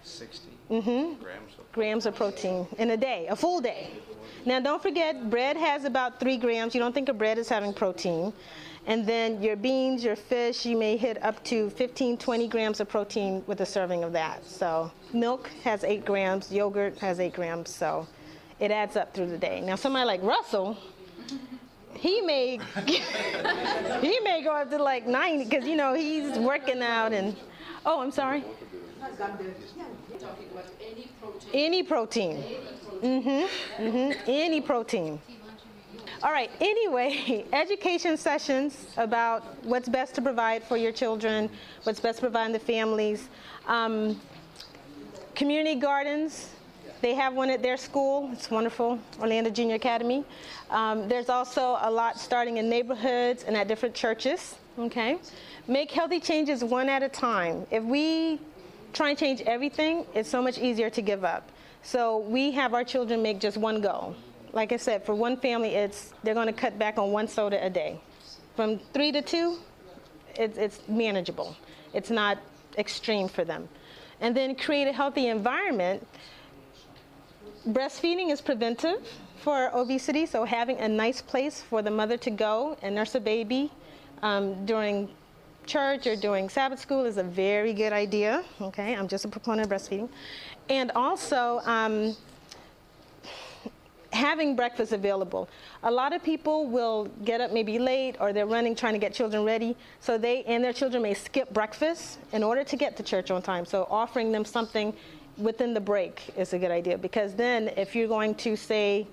60 0.03 0.49
mm-hmm. 0.71 1.23
grams 1.23 1.53
of 1.59 1.73
grams 1.73 2.07
of 2.07 2.15
protein 2.15 2.67
in 2.79 2.91
a 2.91 2.97
day, 2.97 3.27
a 3.29 3.37
full 3.37 3.61
day. 3.61 3.91
Now, 4.45 4.61
don't 4.61 4.81
forget, 4.81 5.29
bread 5.31 5.57
has 5.57 5.85
about 5.85 6.21
three 6.21 6.37
grams. 6.37 6.75
You 6.75 6.81
don't 6.81 6.93
think 6.93 7.09
of 7.09 7.19
bread 7.19 7.39
as 7.39 7.49
having 7.49 7.75
protein. 7.75 8.33
And 8.87 9.05
then 9.05 9.43
your 9.43 9.57
beans, 9.57 10.05
your 10.05 10.15
fish, 10.15 10.65
you 10.65 10.77
may 10.77 10.97
hit 10.97 11.21
up 11.25 11.43
to 11.47 11.71
15, 11.71 12.17
20 12.17 12.47
grams 12.47 12.79
of 12.79 12.89
protein 12.89 13.43
with 13.49 13.61
a 13.61 13.67
serving 13.67 14.05
of 14.05 14.13
that. 14.13 14.45
So, 14.47 14.93
milk 15.13 15.51
has 15.65 15.83
eight 15.83 16.05
grams, 16.05 16.53
yogurt 16.53 16.97
has 16.99 17.19
eight 17.19 17.33
grams. 17.33 17.75
So, 17.75 18.07
it 18.61 18.71
adds 18.71 18.97
up 18.97 19.13
through 19.13 19.31
the 19.31 19.39
day. 19.39 19.61
Now, 19.61 19.75
somebody 19.75 20.07
like 20.07 20.23
Russell, 20.23 20.79
he 21.99 22.21
may 22.21 22.59
he 22.87 24.21
may 24.21 24.43
go 24.43 24.53
up 24.53 24.71
to 24.71 24.79
like 24.83 25.07
90 25.07 25.45
because 25.45 25.67
you 25.67 25.77
know 25.77 25.95
he's 25.95 26.39
working 26.39 26.83
out 26.83 27.13
and 27.13 27.37
oh 27.85 28.01
i'm 28.01 28.11
sorry 28.11 28.45
any 31.53 31.83
protein. 31.83 32.43
Mm-hmm. 33.03 33.83
Mm-hmm. 33.83 34.21
Any 34.27 34.61
protein. 34.61 35.21
All 36.23 36.33
right, 36.33 36.51
anyway, 36.61 37.45
education 37.53 38.17
sessions 38.17 38.87
about 38.97 39.43
what's 39.65 39.89
best 39.89 40.15
to 40.15 40.23
provide 40.23 40.63
for 40.65 40.77
your 40.77 40.93
children, 40.93 41.51
what's 41.85 42.01
best 42.01 42.19
to 42.19 42.23
provide 42.23 42.47
in 42.47 42.53
the 42.53 42.59
families. 42.59 43.29
Um, 43.67 44.21
community 45.35 45.79
gardens, 45.79 46.51
they 47.01 47.15
have 47.15 47.35
one 47.35 47.51
at 47.51 47.63
their 47.63 47.77
school. 47.77 48.31
It's 48.33 48.51
wonderful, 48.51 48.99
Orlando 49.21 49.51
Junior 49.51 49.77
Academy. 49.77 50.25
Um, 50.71 51.09
there's 51.09 51.29
also 51.29 51.79
a 51.81 51.91
lot 51.91 52.19
starting 52.19 52.57
in 52.57 52.69
neighborhoods 52.69 53.45
and 53.45 53.57
at 53.57 53.69
different 53.69 53.95
churches, 53.95 54.57
okay? 54.79 55.19
Make 55.69 55.91
healthy 55.91 56.21
changes 56.21 56.65
one 56.65 56.89
at 56.89 57.03
a 57.03 57.09
time. 57.09 57.67
If 57.71 57.83
we 57.83 58.41
try 58.93 59.11
and 59.11 59.19
change 59.19 59.43
everything, 59.43 60.07
it's 60.15 60.29
so 60.29 60.41
much 60.41 60.59
easier 60.59 60.91
to 60.91 61.03
give 61.03 61.25
up. 61.25 61.51
So 61.83 62.19
we 62.19 62.51
have 62.53 62.75
our 62.75 62.83
children 62.83 63.23
make 63.23 63.41
just 63.41 63.57
one 63.57 63.81
goal. 63.81 64.17
Like 64.53 64.73
I 64.73 64.77
said, 64.77 65.05
for 65.05 65.15
one 65.15 65.37
family, 65.37 65.75
it's 65.75 66.15
they're 66.23 66.35
going 66.35 66.47
to 66.47 66.53
cut 66.53 66.79
back 66.79 66.99
on 66.99 67.13
one 67.13 67.29
soda 67.29 67.65
a 67.65 67.71
day. 67.71 68.01
From 68.57 68.79
three 68.95 69.13
to 69.13 69.23
two, 69.23 69.59
it's, 70.35 70.57
it's 70.57 70.81
manageable. 70.89 71.55
It's 71.93 72.11
not 72.11 72.39
extreme 72.79 73.29
for 73.29 73.45
them. 73.45 73.69
And 74.21 74.35
then 74.35 74.55
create 74.55 74.89
a 74.89 74.93
healthy 74.93 75.29
environment. 75.29 76.07
Breastfeeding 77.67 78.31
is 78.31 78.41
preventive 78.41 79.09
for 79.39 79.71
obesity, 79.75 80.25
so 80.25 80.45
having 80.45 80.79
a 80.79 80.87
nice 80.87 81.21
place 81.21 81.63
for 81.63 81.83
the 81.83 81.91
mother 81.91 82.17
to 82.17 82.31
go 82.31 82.77
and 82.81 82.95
nurse 82.95 83.17
a 83.17 83.21
baby 83.21 83.73
um, 84.23 84.65
during 84.67 85.09
church 85.67 86.07
or 86.07 86.15
doing 86.15 86.49
Sabbath 86.49 86.79
school 86.79 87.05
is 87.05 87.17
a 87.17 87.25
very 87.25 87.73
good 87.73 87.93
idea. 87.93 88.45
Okay, 88.61 88.95
I'm 88.95 89.09
just 89.09 89.25
a 89.25 89.29
proponent 89.29 89.67
of 89.67 89.73
breastfeeding. 89.73 90.09
And 90.69 90.93
also, 90.95 91.61
um, 91.65 92.17
having 94.13 94.55
breakfast 94.55 94.93
available. 94.93 95.49
A 95.83 95.91
lot 95.91 96.13
of 96.13 96.23
people 96.23 96.67
will 96.69 97.07
get 97.25 97.41
up 97.41 97.53
maybe 97.53 97.79
late 97.79 98.17
or 98.21 98.33
they're 98.33 98.47
running 98.47 98.75
trying 98.77 98.95
to 98.95 98.99
get 99.01 99.13
children 99.13 99.45
ready, 99.45 99.77
so 99.99 100.17
they 100.17 100.45
and 100.45 100.63
their 100.63 100.73
children 100.73 101.03
may 101.03 101.15
skip 101.15 101.53
breakfast 101.53 102.19
in 102.33 102.45
order 102.45 102.63
to 102.63 102.77
get 102.77 102.97
to 102.97 103.03
church 103.03 103.31
on 103.33 103.43
time. 103.43 103.67
So 103.67 103.89
offering 103.91 104.31
them 104.31 104.45
something 104.45 104.95
within 105.39 105.75
the 105.75 105.81
break 105.81 106.31
is 106.37 106.53
a 106.53 106.59
good 106.59 106.71
idea 106.71 106.97
because 106.99 107.35
then 107.35 107.69
if 107.77 107.95
you're 107.95 108.09
going 108.09 108.35
to 108.37 108.57
say 108.57 109.07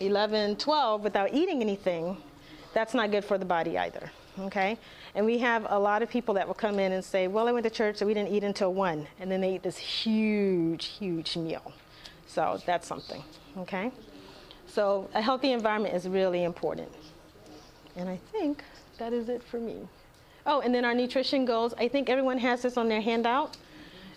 11, 0.00 0.56
12 0.56 1.02
without 1.02 1.32
eating 1.32 1.60
anything, 1.60 2.16
that's 2.72 2.94
not 2.94 3.10
good 3.10 3.24
for 3.24 3.38
the 3.38 3.44
body 3.44 3.78
either. 3.78 4.10
Okay? 4.38 4.78
And 5.14 5.26
we 5.26 5.38
have 5.38 5.66
a 5.68 5.78
lot 5.78 6.02
of 6.02 6.08
people 6.08 6.34
that 6.34 6.46
will 6.46 6.54
come 6.54 6.78
in 6.78 6.92
and 6.92 7.04
say, 7.04 7.26
Well, 7.26 7.48
I 7.48 7.52
went 7.52 7.64
to 7.64 7.70
church, 7.70 7.96
so 7.96 8.06
we 8.06 8.14
didn't 8.14 8.32
eat 8.32 8.44
until 8.44 8.72
1. 8.72 9.06
And 9.18 9.30
then 9.30 9.40
they 9.40 9.54
eat 9.54 9.62
this 9.62 9.76
huge, 9.76 10.86
huge 10.86 11.36
meal. 11.36 11.72
So 12.26 12.60
that's 12.64 12.86
something. 12.86 13.22
Okay? 13.58 13.90
So 14.66 15.10
a 15.14 15.20
healthy 15.20 15.52
environment 15.52 15.94
is 15.94 16.08
really 16.08 16.44
important. 16.44 16.88
And 17.96 18.08
I 18.08 18.20
think 18.30 18.62
that 18.98 19.12
is 19.12 19.28
it 19.28 19.42
for 19.42 19.58
me. 19.58 19.88
Oh, 20.46 20.60
and 20.60 20.74
then 20.74 20.84
our 20.84 20.94
nutrition 20.94 21.44
goals. 21.44 21.74
I 21.76 21.88
think 21.88 22.08
everyone 22.08 22.38
has 22.38 22.62
this 22.62 22.76
on 22.76 22.88
their 22.88 23.00
handout. 23.00 23.56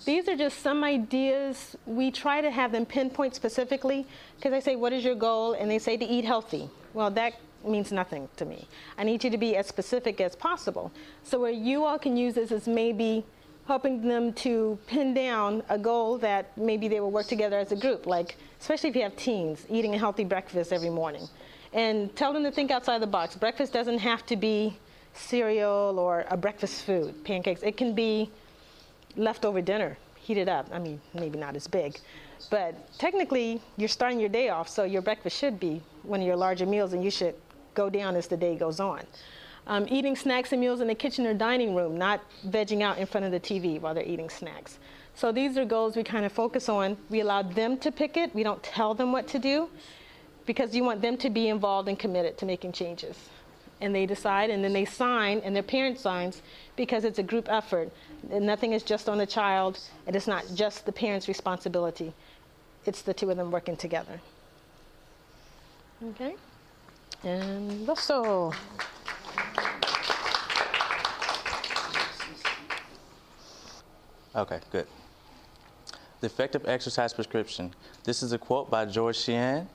These 0.06 0.28
are 0.28 0.36
just 0.36 0.60
some 0.60 0.84
ideas. 0.84 1.78
We 1.86 2.12
try 2.12 2.41
to 2.41 2.51
have 2.51 2.72
them 2.72 2.86
pinpoint 2.86 3.36
specifically 3.36 4.06
because 4.36 4.54
I 4.54 4.60
say, 4.60 4.76
What 4.76 4.91
is 4.93 5.04
your 5.04 5.16
goal? 5.16 5.54
And 5.54 5.72
they 5.72 5.80
say 5.80 5.97
to 5.97 6.06
eat 6.06 6.26
healthy. 6.26 6.70
Well, 6.93 7.10
that 7.12 7.34
means 7.66 7.91
nothing 7.91 8.28
to 8.38 8.45
me. 8.45 8.68
I 8.97 9.04
need 9.04 9.24
you 9.24 9.30
to 9.30 9.38
be 9.38 9.56
as 9.56 9.68
specific 9.68 10.20
as 10.20 10.36
possible. 10.36 10.91
So, 11.24 11.39
where 11.39 11.51
you 11.51 11.86
all 11.86 11.97
can 11.97 12.18
use 12.18 12.34
this 12.36 12.51
is 12.51 12.68
maybe 12.68 13.24
helping 13.66 14.06
them 14.06 14.34
to 14.34 14.78
pin 14.88 15.14
down 15.14 15.64
a 15.70 15.78
goal 15.78 16.18
that 16.18 16.58
maybe 16.58 16.89
they 16.89 16.99
will 16.99 17.12
work 17.12 17.28
together 17.28 17.58
as 17.58 17.72
a 17.72 17.76
group, 17.78 18.06
like, 18.06 18.36
especially 18.60 18.89
if 18.89 18.95
you 18.95 19.04
have 19.04 19.16
teens, 19.16 19.66
eating 19.70 19.95
a 19.95 19.97
healthy 19.97 20.26
breakfast 20.26 20.74
every 20.74 20.89
morning. 20.89 21.26
And 21.72 22.14
tell 22.16 22.34
them 22.34 22.43
to 22.43 22.51
think 22.51 22.72
outside 22.72 23.01
the 23.01 23.08
box. 23.08 23.36
Breakfast 23.36 23.72
doesn't 23.72 23.99
have 23.99 24.26
to 24.26 24.36
be 24.36 24.78
cereal 25.14 25.97
or 25.97 26.26
a 26.30 26.36
breakfast 26.36 26.84
food, 26.84 27.24
pancakes. 27.24 27.64
It 27.64 27.78
can 27.78 27.95
be 27.95 28.30
leftover 29.16 29.61
dinner, 29.61 29.97
heat 30.16 30.38
it 30.38 30.49
up. 30.49 30.68
I 30.72 30.80
mean, 30.80 31.01
maybe 31.14 31.38
not 31.38 31.55
as 31.55 31.68
big. 31.68 31.99
But 32.49 32.97
technically, 32.97 33.61
you're 33.78 33.89
starting 33.89 34.20
your 34.20 34.30
day 34.30 34.49
off, 34.49 34.68
so 34.68 34.84
your 34.84 35.01
breakfast 35.01 35.38
should 35.38 35.59
be 35.59 35.82
one 36.03 36.20
of 36.20 36.28
your 36.28 36.36
larger 36.36 36.66
meals, 36.66 36.93
and 36.93 37.03
you 37.03 37.11
should 37.11 37.36
go 37.74 37.89
down 37.89 38.16
as 38.16 38.28
the 38.28 38.38
day 38.38 38.55
goes 38.55 38.80
on. 38.80 39.01
Um, 39.66 39.88
eating 39.89 40.16
snacks 40.16 40.51
and 40.51 40.59
meals 40.59 40.82
in 40.82 40.88
the 40.88 40.95
kitchen 40.95 41.26
or 41.26 41.34
dining 41.34 41.74
room, 41.74 41.97
not 41.97 42.22
vegging 42.47 42.82
out 42.82 42.97
in 42.97 43.05
front 43.05 43.26
of 43.26 43.32
the 43.32 43.39
TV 43.39 43.80
while 43.80 43.93
they're 43.93 44.03
eating 44.03 44.30
snacks. 44.30 44.78
So 45.16 45.32
these 45.32 45.57
are 45.57 45.66
goals 45.66 45.95
we 45.95 46.03
kind 46.03 46.26
of 46.26 46.32
focus 46.32 46.68
on. 46.68 46.97
We 47.09 47.22
allow 47.22 47.43
them 47.43 47.78
to 47.78 47.91
pick 47.91 48.18
it. 48.18 48.34
We 48.36 48.43
don't 48.43 48.61
tell 48.61 48.93
them 48.93 49.11
what 49.11 49.28
to 49.30 49.39
do 49.39 49.70
because 50.45 50.76
you 50.76 50.84
want 50.84 51.01
them 51.01 51.18
to 51.18 51.30
be 51.30 51.47
involved 51.47 51.88
and 51.88 51.97
committed 51.97 52.38
to 52.39 52.45
making 52.45 52.74
changes. 52.74 53.30
And 53.80 53.93
they 53.93 54.05
decide, 54.05 54.49
and 54.49 54.64
then 54.64 54.74
they 54.74 54.86
sign, 54.86 55.39
and 55.43 55.55
their 55.55 55.64
parent 55.64 55.99
signs 55.99 56.41
because 56.76 57.05
it's 57.05 57.20
a 57.20 57.24
group 57.24 57.47
effort. 57.49 57.91
Nothing 58.30 58.74
is 58.74 58.84
just 58.84 59.10
on 59.10 59.18
the 59.18 59.26
child, 59.26 59.80
and 60.08 60.16
it's 60.16 60.28
not 60.28 60.46
just 60.56 60.86
the 60.86 60.92
parent's 60.92 61.28
responsibility. 61.28 62.14
It's 62.86 63.02
the 63.02 63.14
two 63.14 63.30
of 63.30 63.38
them 63.38 63.52
working 63.52 63.76
together. 63.76 64.20
Okay? 66.12 66.36
And 67.24 67.88
Russell. 67.88 68.54
Okay, 74.36 74.60
good. 74.72 74.88
The 76.22 76.28
effective 76.28 76.66
exercise 76.66 77.14
prescription. 77.14 77.74
This 78.04 78.24
is 78.24 78.32
a 78.32 78.38
quote 78.38 78.70
by 78.70 78.86
George 78.86 79.18
Sheehan. 79.18 79.68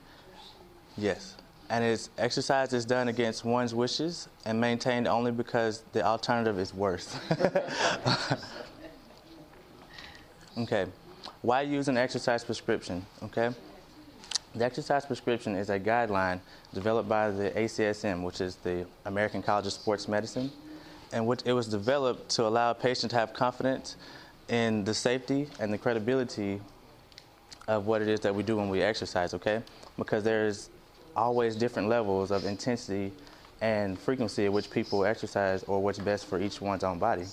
Yes. 0.96 1.36
And 1.70 1.84
it's 1.84 2.08
exercise 2.16 2.72
is 2.72 2.84
done 2.84 3.08
against 3.08 3.44
one's 3.44 3.74
wishes 3.74 4.28
and 4.46 4.60
maintained 4.60 5.06
only 5.06 5.30
because 5.30 5.82
the 5.92 6.02
alternative 6.02 6.58
is 6.58 6.72
worse. 6.72 7.18
okay. 10.58 10.86
Why 11.42 11.62
use 11.62 11.88
an 11.88 11.98
exercise 11.98 12.42
prescription? 12.42 13.04
Okay. 13.22 13.50
The 14.54 14.64
exercise 14.64 15.04
prescription 15.04 15.54
is 15.54 15.68
a 15.68 15.78
guideline 15.78 16.40
developed 16.72 17.08
by 17.08 17.30
the 17.30 17.50
ACSM, 17.50 18.22
which 18.22 18.40
is 18.40 18.56
the 18.56 18.86
American 19.04 19.42
College 19.42 19.66
of 19.66 19.74
Sports 19.74 20.08
Medicine, 20.08 20.50
and 21.12 21.26
which 21.26 21.42
it 21.44 21.52
was 21.52 21.68
developed 21.68 22.30
to 22.30 22.46
allow 22.46 22.70
a 22.70 22.74
patient 22.74 23.10
to 23.10 23.16
have 23.16 23.34
confidence 23.34 23.96
in 24.48 24.84
the 24.84 24.94
safety 24.94 25.48
and 25.60 25.72
the 25.72 25.78
credibility 25.78 26.60
of 27.68 27.86
what 27.86 28.00
it 28.00 28.08
is 28.08 28.20
that 28.20 28.34
we 28.34 28.42
do 28.42 28.56
when 28.56 28.70
we 28.70 28.80
exercise, 28.80 29.34
okay? 29.34 29.62
Because 29.98 30.24
there's 30.24 30.70
always 31.16 31.56
different 31.56 31.88
levels 31.88 32.30
of 32.30 32.44
intensity 32.44 33.12
and 33.60 33.98
frequency 33.98 34.46
at 34.46 34.52
which 34.52 34.70
people 34.70 35.04
exercise 35.04 35.62
or 35.64 35.82
what's 35.82 35.98
best 35.98 36.26
for 36.26 36.40
each 36.40 36.60
one's 36.60 36.84
own 36.84 36.98
body. 36.98 37.24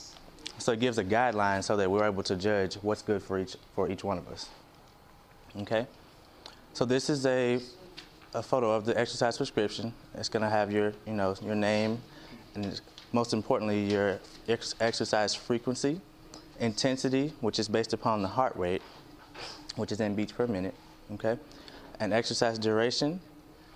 So 0.58 0.72
it 0.72 0.80
gives 0.80 0.98
a 0.98 1.04
guideline 1.04 1.64
so 1.64 1.76
that 1.78 1.90
we're 1.90 2.06
able 2.06 2.24
to 2.24 2.36
judge 2.36 2.76
what's 2.76 3.02
good 3.02 3.22
for 3.22 3.40
each 3.40 3.58
for 3.76 3.90
each 3.90 4.04
one 4.04 4.18
of 4.18 4.28
us. 4.30 4.50
Okay? 5.58 5.86
So 6.74 6.86
this 6.86 7.10
is 7.10 7.26
a 7.26 7.60
a 8.34 8.44
photo 8.44 8.72
of 8.72 8.86
the 8.86 8.98
exercise 9.00 9.38
prescription. 9.38 9.94
It's 10.14 10.28
going 10.28 10.44
to 10.44 10.50
have 10.50 10.72
your, 10.72 10.94
you 11.08 11.14
know, 11.14 11.36
your 11.42 11.56
name 11.56 12.02
and 12.54 12.82
most 13.14 13.34
importantly 13.34 13.90
your 13.90 14.20
ex- 14.50 14.76
exercise 14.82 15.34
frequency 15.34 16.02
intensity, 16.60 17.34
which 17.42 17.60
is 17.60 17.68
based 17.68 17.94
upon 17.94 18.22
the 18.22 18.28
heart 18.28 18.56
rate, 18.56 18.82
which 19.76 19.92
is 19.92 20.00
in 20.00 20.16
beats 20.16 20.32
per 20.32 20.48
minute, 20.48 20.74
okay? 21.14 21.38
And 22.00 22.14
exercise 22.14 22.60
duration 22.60 23.20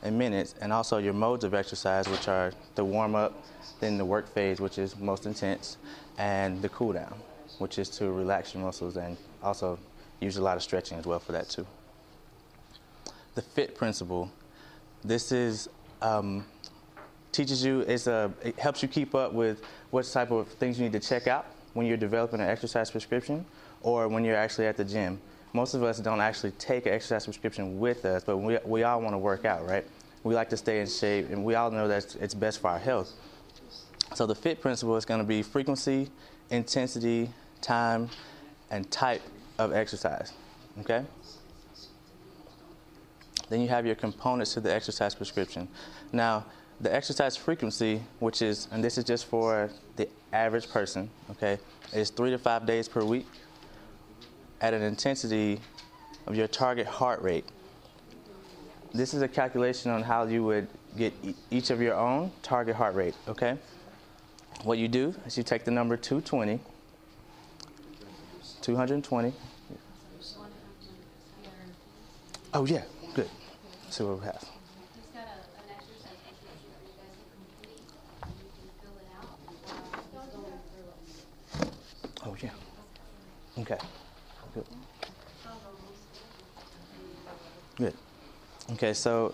in 0.04 0.18
minutes, 0.18 0.56
and 0.62 0.72
also 0.72 0.98
your 0.98 1.14
modes 1.14 1.44
of 1.44 1.54
exercise, 1.54 2.08
which 2.08 2.28
are 2.28 2.52
the 2.76 2.84
warm 2.84 3.16
up, 3.16 3.44
then 3.80 3.98
the 3.98 4.06
work 4.06 4.28
phase, 4.28 4.60
which 4.60 4.78
is 4.78 4.98
most 4.98 5.26
intense, 5.26 5.78
and 6.18 6.62
the 6.62 6.70
cool 6.70 6.94
down, 6.94 7.14
which 7.58 7.78
is 7.80 7.90
to 7.90 8.12
relax 8.12 8.54
your 8.54 8.64
muscles 8.64 8.98
and 8.98 9.18
also 9.44 9.78
use 10.20 10.38
a 10.38 10.42
lot 10.42 10.58
of 10.58 10.64
stretching 10.64 10.98
as 10.98 11.06
well 11.06 11.20
for 11.20 11.32
that 11.32 11.50
too. 11.50 11.66
The 13.36 13.42
FIT 13.42 13.76
principle. 13.76 14.32
This 15.04 15.32
is 15.32 15.70
um, 16.02 16.46
teaches 17.32 17.64
you. 17.64 17.82
It's 17.82 18.08
a, 18.08 18.32
it 18.44 18.58
helps 18.60 18.82
you 18.82 18.90
keep 18.90 19.16
up 19.16 19.34
with 19.34 19.62
what 19.92 20.06
type 20.06 20.32
of 20.32 20.48
things 20.48 20.78
you 20.78 20.86
need 20.86 20.94
to 20.94 21.08
check 21.08 21.28
out 21.28 21.46
when 21.74 21.86
you're 21.86 21.98
developing 21.98 22.40
an 22.42 22.50
exercise 22.50 22.92
prescription 22.92 23.46
or 23.82 24.08
when 24.08 24.26
you're 24.26 24.36
actually 24.36 24.68
at 24.68 24.78
the 24.78 24.84
gym. 24.84 25.22
Most 25.54 25.74
of 25.74 25.84
us 25.84 26.00
don't 26.00 26.22
actually 26.22 26.52
take 26.52 26.86
an 26.86 26.94
exercise 26.94 27.26
prescription 27.26 27.80
with 27.80 28.06
us, 28.06 28.24
but 28.24 28.38
we, 28.38 28.58
we 28.66 28.84
all 28.84 29.02
want 29.02 29.14
to 29.14 29.18
work 29.18 29.46
out, 29.46 29.68
right? 29.68 29.86
We 30.24 30.36
like 30.36 30.50
to 30.50 30.58
stay 30.58 30.80
in 30.80 30.88
shape, 30.88 31.30
and 31.30 31.44
we 31.44 31.56
all 31.56 31.72
know 31.72 31.88
that 31.88 32.16
it's 32.20 32.34
best 32.34 32.60
for 32.60 32.70
our 32.70 32.80
health. 32.80 33.12
So 34.14 34.26
the 34.26 34.36
FIT 34.36 34.62
principle 34.62 34.96
is 34.96 35.06
going 35.06 35.20
to 35.20 35.26
be 35.26 35.42
frequency, 35.42 36.10
intensity, 36.50 37.30
time, 37.62 38.10
and 38.70 38.90
type 38.92 39.22
of 39.58 39.74
exercise, 39.74 40.34
okay? 40.82 41.04
Then 43.50 43.62
you 43.62 43.68
have 43.70 43.86
your 43.86 43.96
components 43.96 44.54
to 44.54 44.62
the 44.62 44.74
exercise 44.74 45.16
prescription. 45.16 45.68
Now, 46.12 46.46
the 46.80 46.94
exercise 46.94 47.36
frequency, 47.36 48.02
which 48.20 48.42
is, 48.42 48.68
and 48.72 48.84
this 48.84 48.98
is 48.98 49.04
just 49.04 49.26
for 49.26 49.70
the 49.96 50.08
average 50.32 50.70
person, 50.70 51.10
okay, 51.32 51.58
is 51.92 52.10
three 52.12 52.30
to 52.30 52.38
five 52.38 52.66
days 52.66 52.88
per 52.88 53.04
week 53.04 53.26
at 54.62 54.74
an 54.74 54.82
intensity 54.82 55.60
of 56.28 56.36
your 56.36 56.48
target 56.48 56.88
heart 56.88 57.22
rate. 57.22 57.46
This 58.94 59.14
is 59.14 59.22
a 59.22 59.28
calculation 59.28 59.92
on 59.92 60.04
how 60.04 60.26
you 60.26 60.44
would 60.44 60.68
get 60.98 61.14
each 61.52 61.70
of 61.70 61.82
your 61.82 61.96
own 61.96 62.32
target 62.42 62.76
heart 62.76 62.96
rate, 62.96 63.14
okay? 63.28 63.58
What 64.64 64.78
you 64.78 64.88
do 64.88 65.14
is 65.26 65.38
you 65.38 65.44
take 65.44 65.64
the 65.64 65.72
number 65.72 65.96
220, 65.96 66.60
220. 68.62 69.34
Oh, 72.52 72.66
yeah, 72.66 72.82
good. 73.14 73.30
Let's 73.84 73.98
see 73.98 74.04
what 74.04 74.20
we 74.20 74.26
have. 74.26 74.42
He's 74.42 75.06
got 75.14 75.22
a, 75.22 75.38
an 75.62 75.70
exercise 75.70 76.18
prescription 76.26 76.72
for 76.74 76.88
you 76.88 76.94
guys 76.98 77.14
to 77.14 77.26
complete, 77.30 77.86
and 78.24 78.34
you 78.42 78.50
can 78.58 78.68
fill 78.82 78.98
it 78.98 79.06
out 79.16 79.30
while 80.12 80.26
he's 80.26 80.34
going 80.34 80.60
through 80.74 80.90
it. 81.68 81.74
Oh, 82.26 82.36
yeah. 82.42 83.62
Okay. 83.62 83.78
Good. 84.56 84.66
Good. 87.80 87.94
Okay, 88.74 88.94
so 88.94 89.34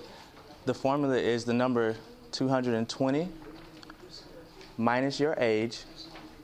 the 0.66 0.74
formula 0.74 1.18
is 1.18 1.46
the 1.46 1.54
number 1.54 1.96
220 2.32 3.28
minus 4.78 5.20
your 5.20 5.34
age, 5.40 5.82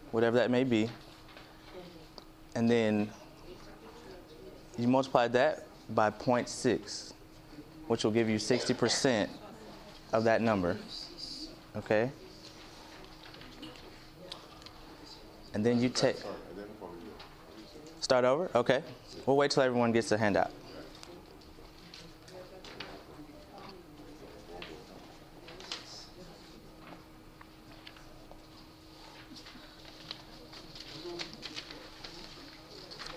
whatever 0.10 0.38
that 0.38 0.50
may 0.50 0.64
be, 0.64 0.90
and 2.56 2.70
then 2.70 3.08
you 4.80 4.88
multiply 4.88 5.28
that 5.28 5.68
by 5.90 6.10
0.6, 6.10 7.14
which 7.88 8.04
will 8.04 8.12
give 8.12 8.28
you 8.28 8.38
60% 8.38 9.30
of 10.12 10.24
that 10.24 10.42
number. 10.42 10.78
Okay? 11.76 12.10
And 15.54 15.64
then 15.64 15.80
you 15.80 15.90
take. 15.90 16.16
Start 18.00 18.26
over? 18.26 18.50
Okay. 18.56 18.82
We'll 19.28 19.38
wait 19.38 19.52
till 19.52 19.62
everyone 19.62 19.92
gets 19.92 20.12
a 20.12 20.18
handout. 20.18 20.52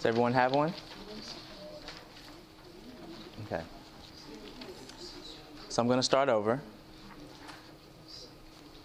Does 0.04 0.10
everyone 0.10 0.34
have 0.34 0.52
one? 0.52 0.70
Okay. 3.46 3.62
So 5.70 5.80
I'm 5.80 5.88
going 5.88 5.98
to 5.98 6.02
start 6.02 6.28
over. 6.28 6.60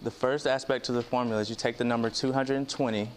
The 0.00 0.10
first 0.10 0.46
aspect 0.46 0.86
to 0.86 0.92
the 0.92 1.02
formula 1.02 1.42
is 1.42 1.50
you 1.50 1.56
take 1.56 1.76
the 1.76 1.84
number 1.84 2.08
220 2.08 3.10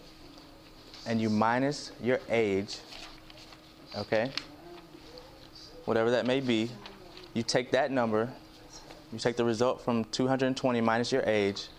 and 1.05 1.21
you 1.21 1.29
minus 1.29 1.93
your 2.03 2.19
age, 2.27 2.79
okay? 3.95 4.31
Whatever 5.85 6.11
that 6.11 6.25
may 6.25 6.41
be, 6.41 6.69
you 7.33 7.41
take 7.41 7.71
that 7.71 7.89
number, 7.89 8.29
you 9.13 9.17
take 9.17 9.37
the 9.37 9.45
result 9.45 9.79
from 9.79 10.03
220 10.03 10.81
minus 10.81 11.09
your 11.09 11.23
age, 11.25 11.69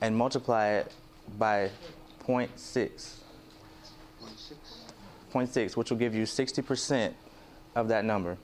and 0.00 0.16
multiply 0.16 0.68
it 0.68 0.92
by 1.36 1.70
0.6. 2.24 3.21
0.6, 5.32 5.76
which 5.76 5.90
will 5.90 5.98
give 5.98 6.14
you 6.14 6.24
60% 6.24 7.12
of 7.74 7.88
that 7.88 8.04
number. 8.04 8.36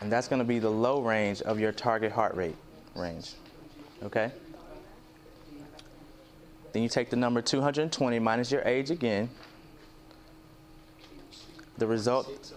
And 0.00 0.12
that's 0.12 0.28
going 0.28 0.40
to 0.40 0.44
be 0.44 0.58
the 0.58 0.70
low 0.70 1.00
range 1.00 1.40
of 1.42 1.58
your 1.58 1.72
target 1.72 2.12
heart 2.12 2.34
rate 2.34 2.56
range. 2.94 3.32
Okay? 4.02 4.30
Then 6.72 6.82
you 6.82 6.88
take 6.88 7.08
the 7.08 7.16
number 7.16 7.40
220 7.40 8.18
minus 8.18 8.50
your 8.50 8.62
age 8.62 8.90
again. 8.90 9.30
The 11.78 11.86
result 11.86 12.52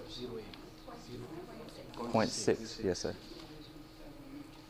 0.6. 1.98 2.84
Yes, 2.84 3.00
sir. 3.00 3.16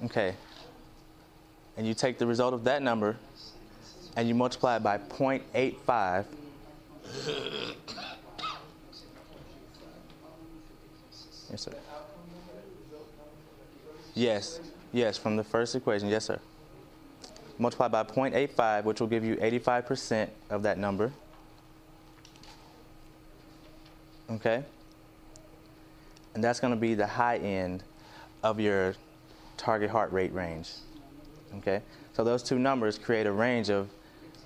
Okay. 0.06 0.36
And 1.78 1.88
you 1.88 1.94
take 1.94 2.18
the 2.18 2.28
result 2.28 2.54
of 2.54 2.64
that 2.66 2.82
number 2.82 3.18
and 4.16 4.28
you 4.28 4.36
multiply 4.36 4.76
it 4.78 4.84
by 4.84 4.98
0.85. 4.98 6.26
Yes, 11.50 11.62
sir. 11.62 11.74
Yes, 14.14 14.60
yes, 14.92 15.18
from 15.18 15.36
the 15.36 15.44
first 15.44 15.76
equation, 15.76 16.10
yes, 16.10 16.26
sir. 16.26 16.40
Multiply 17.60 17.88
by 17.88 18.04
0.85, 18.04 18.84
which 18.84 19.00
will 19.00 19.08
give 19.08 19.24
you 19.24 19.36
85% 19.38 20.30
of 20.50 20.64
that 20.64 20.78
number. 20.78 21.12
Okay? 24.30 24.64
And 26.36 26.44
that's 26.44 26.60
going 26.60 26.74
to 26.74 26.80
be 26.80 26.94
the 26.94 27.08
high 27.08 27.38
end 27.38 27.84
of 28.44 28.60
your 28.60 28.96
target 29.56 29.90
heart 29.90 30.12
rate 30.12 30.34
range. 30.34 30.72
Okay? 31.58 31.82
So 32.14 32.24
those 32.24 32.44
two 32.44 32.60
numbers 32.60 32.98
create 32.98 33.26
a 33.26 33.32
range 33.32 33.70
of 33.70 33.90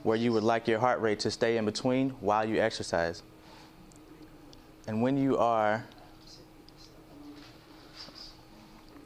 where 0.03 0.17
you 0.17 0.33
would 0.33 0.43
like 0.43 0.67
your 0.67 0.79
heart 0.79 0.99
rate 1.01 1.19
to 1.19 1.31
stay 1.31 1.57
in 1.57 1.65
between 1.65 2.09
while 2.21 2.47
you 2.47 2.59
exercise. 2.59 3.23
And 4.87 5.01
when 5.01 5.17
you 5.17 5.37
are 5.37 5.85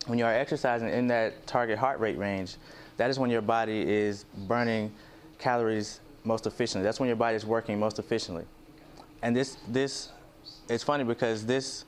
when 0.07 0.19
you 0.19 0.25
are 0.25 0.33
exercising 0.33 0.89
in 0.89 1.07
that 1.07 1.47
target 1.47 1.79
heart 1.79 1.99
rate 1.99 2.17
range, 2.17 2.57
that 2.97 3.09
is 3.09 3.17
when 3.17 3.29
your 3.29 3.41
body 3.41 3.81
is 3.81 4.25
burning 4.47 4.93
calories 5.39 5.99
most 6.23 6.45
efficiently. 6.45 6.83
That's 6.83 6.99
when 6.99 7.07
your 7.07 7.15
body 7.15 7.35
is 7.35 7.45
working 7.45 7.79
most 7.79 7.99
efficiently. 7.99 8.45
And 9.21 9.35
this 9.35 9.57
this 9.67 10.09
it's 10.69 10.83
funny 10.83 11.03
because 11.03 11.45
this 11.45 11.85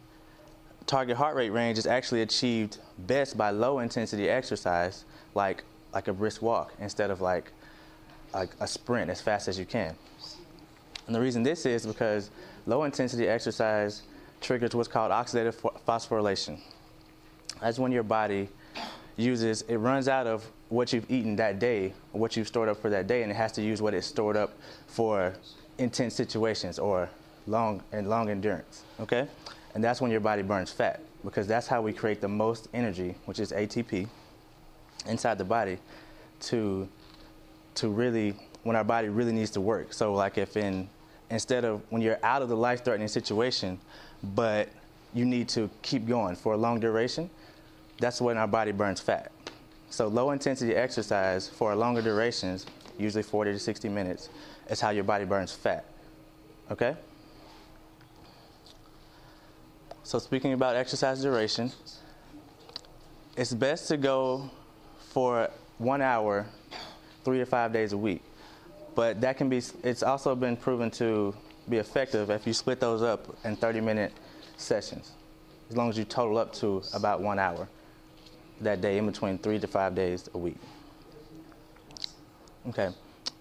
target 0.86 1.18
heart 1.18 1.36
rate 1.36 1.50
range 1.50 1.78
is 1.78 1.86
actually 1.86 2.22
achieved 2.22 2.78
best 3.00 3.38
by 3.38 3.52
low 3.52 3.80
intensity 3.80 4.30
exercise 4.30 5.06
like 5.36 5.64
like 5.94 6.08
a 6.08 6.14
brisk 6.14 6.42
walk 6.42 6.74
instead 6.80 7.12
of 7.12 7.22
like 7.22 7.52
a, 8.34 8.48
a 8.60 8.68
sprint 8.68 9.10
as 9.10 9.22
fast 9.22 9.48
as 9.48 9.58
you 9.58 9.66
can. 9.66 9.96
And 11.08 11.16
the 11.16 11.22
reason 11.22 11.44
this 11.44 11.66
is 11.66 11.86
because 11.86 12.30
low 12.66 12.84
intensity 12.84 13.28
exercise 13.28 14.04
triggers 14.42 14.76
what's 14.76 14.88
called 14.88 15.12
oxidative 15.12 15.56
phosphorylation. 15.88 16.60
That's 17.62 17.80
when 17.80 17.92
your 17.92 18.04
body 18.04 18.50
uses, 19.16 19.64
it 19.64 19.78
runs 19.78 20.08
out 20.08 20.28
of 20.28 20.46
what 20.70 20.94
you've 20.94 21.10
eaten 21.10 21.36
that 21.38 21.60
day, 21.60 21.94
what 22.12 22.36
you've 22.36 22.48
stored 22.48 22.70
up 22.70 22.82
for 22.82 22.90
that 22.90 23.08
day, 23.08 23.24
and 23.24 23.32
it 23.32 23.36
has 23.36 23.52
to 23.54 23.62
use 23.62 23.82
what 23.82 23.94
it's 23.94 24.06
stored 24.06 24.36
up 24.36 24.54
for 24.88 25.34
intense 25.78 26.14
situations 26.14 26.78
or 26.78 27.10
long 27.48 27.82
and 27.92 28.10
long 28.10 28.30
endurance. 28.30 28.84
Okay? 29.00 29.28
And 29.74 29.84
that's 29.84 30.02
when 30.02 30.12
your 30.12 30.20
body 30.20 30.42
burns 30.42 30.72
fat 30.72 31.02
because 31.24 31.48
that's 31.48 31.68
how 31.68 31.82
we 31.82 31.94
create 31.94 32.22
the 32.22 32.28
most 32.28 32.68
energy, 32.74 33.16
which 33.26 33.40
is 33.40 33.52
ATP, 33.52 34.08
inside 35.08 35.38
the 35.38 35.46
body 35.46 35.78
to 36.40 36.88
to 37.78 37.90
really 37.90 38.36
when 38.64 38.76
our 38.76 38.84
body 38.84 39.10
really 39.10 39.32
needs 39.32 39.52
to 39.52 39.62
work. 39.62 39.94
So 39.94 40.14
like 40.14 40.38
if 40.38 40.58
in 40.58 40.90
instead 41.30 41.66
of 41.66 41.82
when 41.90 42.02
you're 42.02 42.20
out 42.24 42.42
of 42.42 42.50
the 42.50 42.56
life 42.56 42.84
threatening 42.84 43.08
situation, 43.08 43.80
but 44.36 44.70
you 45.14 45.26
need 45.26 45.50
to 45.50 45.70
keep 45.82 46.08
going 46.08 46.36
for 46.36 46.54
a 46.54 46.58
long 46.58 46.80
duration, 46.80 47.30
that's 48.00 48.22
when 48.22 48.38
our 48.38 48.48
body 48.48 48.72
burns 48.72 49.00
fat. 49.00 49.32
So 49.90 50.08
low 50.08 50.32
intensity 50.32 50.76
exercise 50.76 51.48
for 51.48 51.74
longer 51.76 52.02
durations, 52.02 52.66
usually 52.98 53.24
40 53.24 53.54
to 53.54 53.60
60 53.60 53.90
minutes, 53.90 54.30
is 54.70 54.82
how 54.82 54.90
your 54.90 55.04
body 55.04 55.26
burns 55.26 55.52
fat. 55.52 55.86
Okay? 56.72 56.96
So 60.04 60.20
speaking 60.20 60.54
about 60.54 60.76
exercise 60.76 61.22
duration, 61.22 61.72
it's 63.36 63.54
best 63.54 63.88
to 63.90 63.98
go 63.98 64.50
for 65.10 65.50
one 65.78 66.02
hour, 66.02 66.46
three 67.28 67.40
to 67.40 67.46
five 67.46 67.74
days 67.74 67.92
a 67.92 67.98
week. 67.98 68.24
But 68.96 69.20
that 69.20 69.36
can 69.36 69.50
be, 69.50 69.62
it's 69.84 70.02
also 70.02 70.34
been 70.34 70.56
proven 70.56 70.90
to 70.92 71.36
be 71.68 71.76
effective 71.76 72.30
if 72.30 72.48
you 72.48 72.54
split 72.54 72.80
those 72.80 73.02
up 73.02 73.36
in 73.44 73.58
30 73.58 73.82
minute 73.82 74.14
sessions, 74.56 75.12
as 75.70 75.76
long 75.76 75.90
as 75.90 75.98
you 75.98 76.06
total 76.06 76.38
up 76.38 76.54
to 76.54 76.82
about 76.94 77.20
one 77.20 77.38
hour 77.38 77.68
that 78.62 78.80
day 78.80 78.98
in 78.98 79.06
between 79.06 79.38
three 79.40 79.60
to 79.60 79.68
five 79.68 79.94
days 79.94 80.30
a 80.36 80.38
week. 80.38 80.56
Okay. 82.70 82.92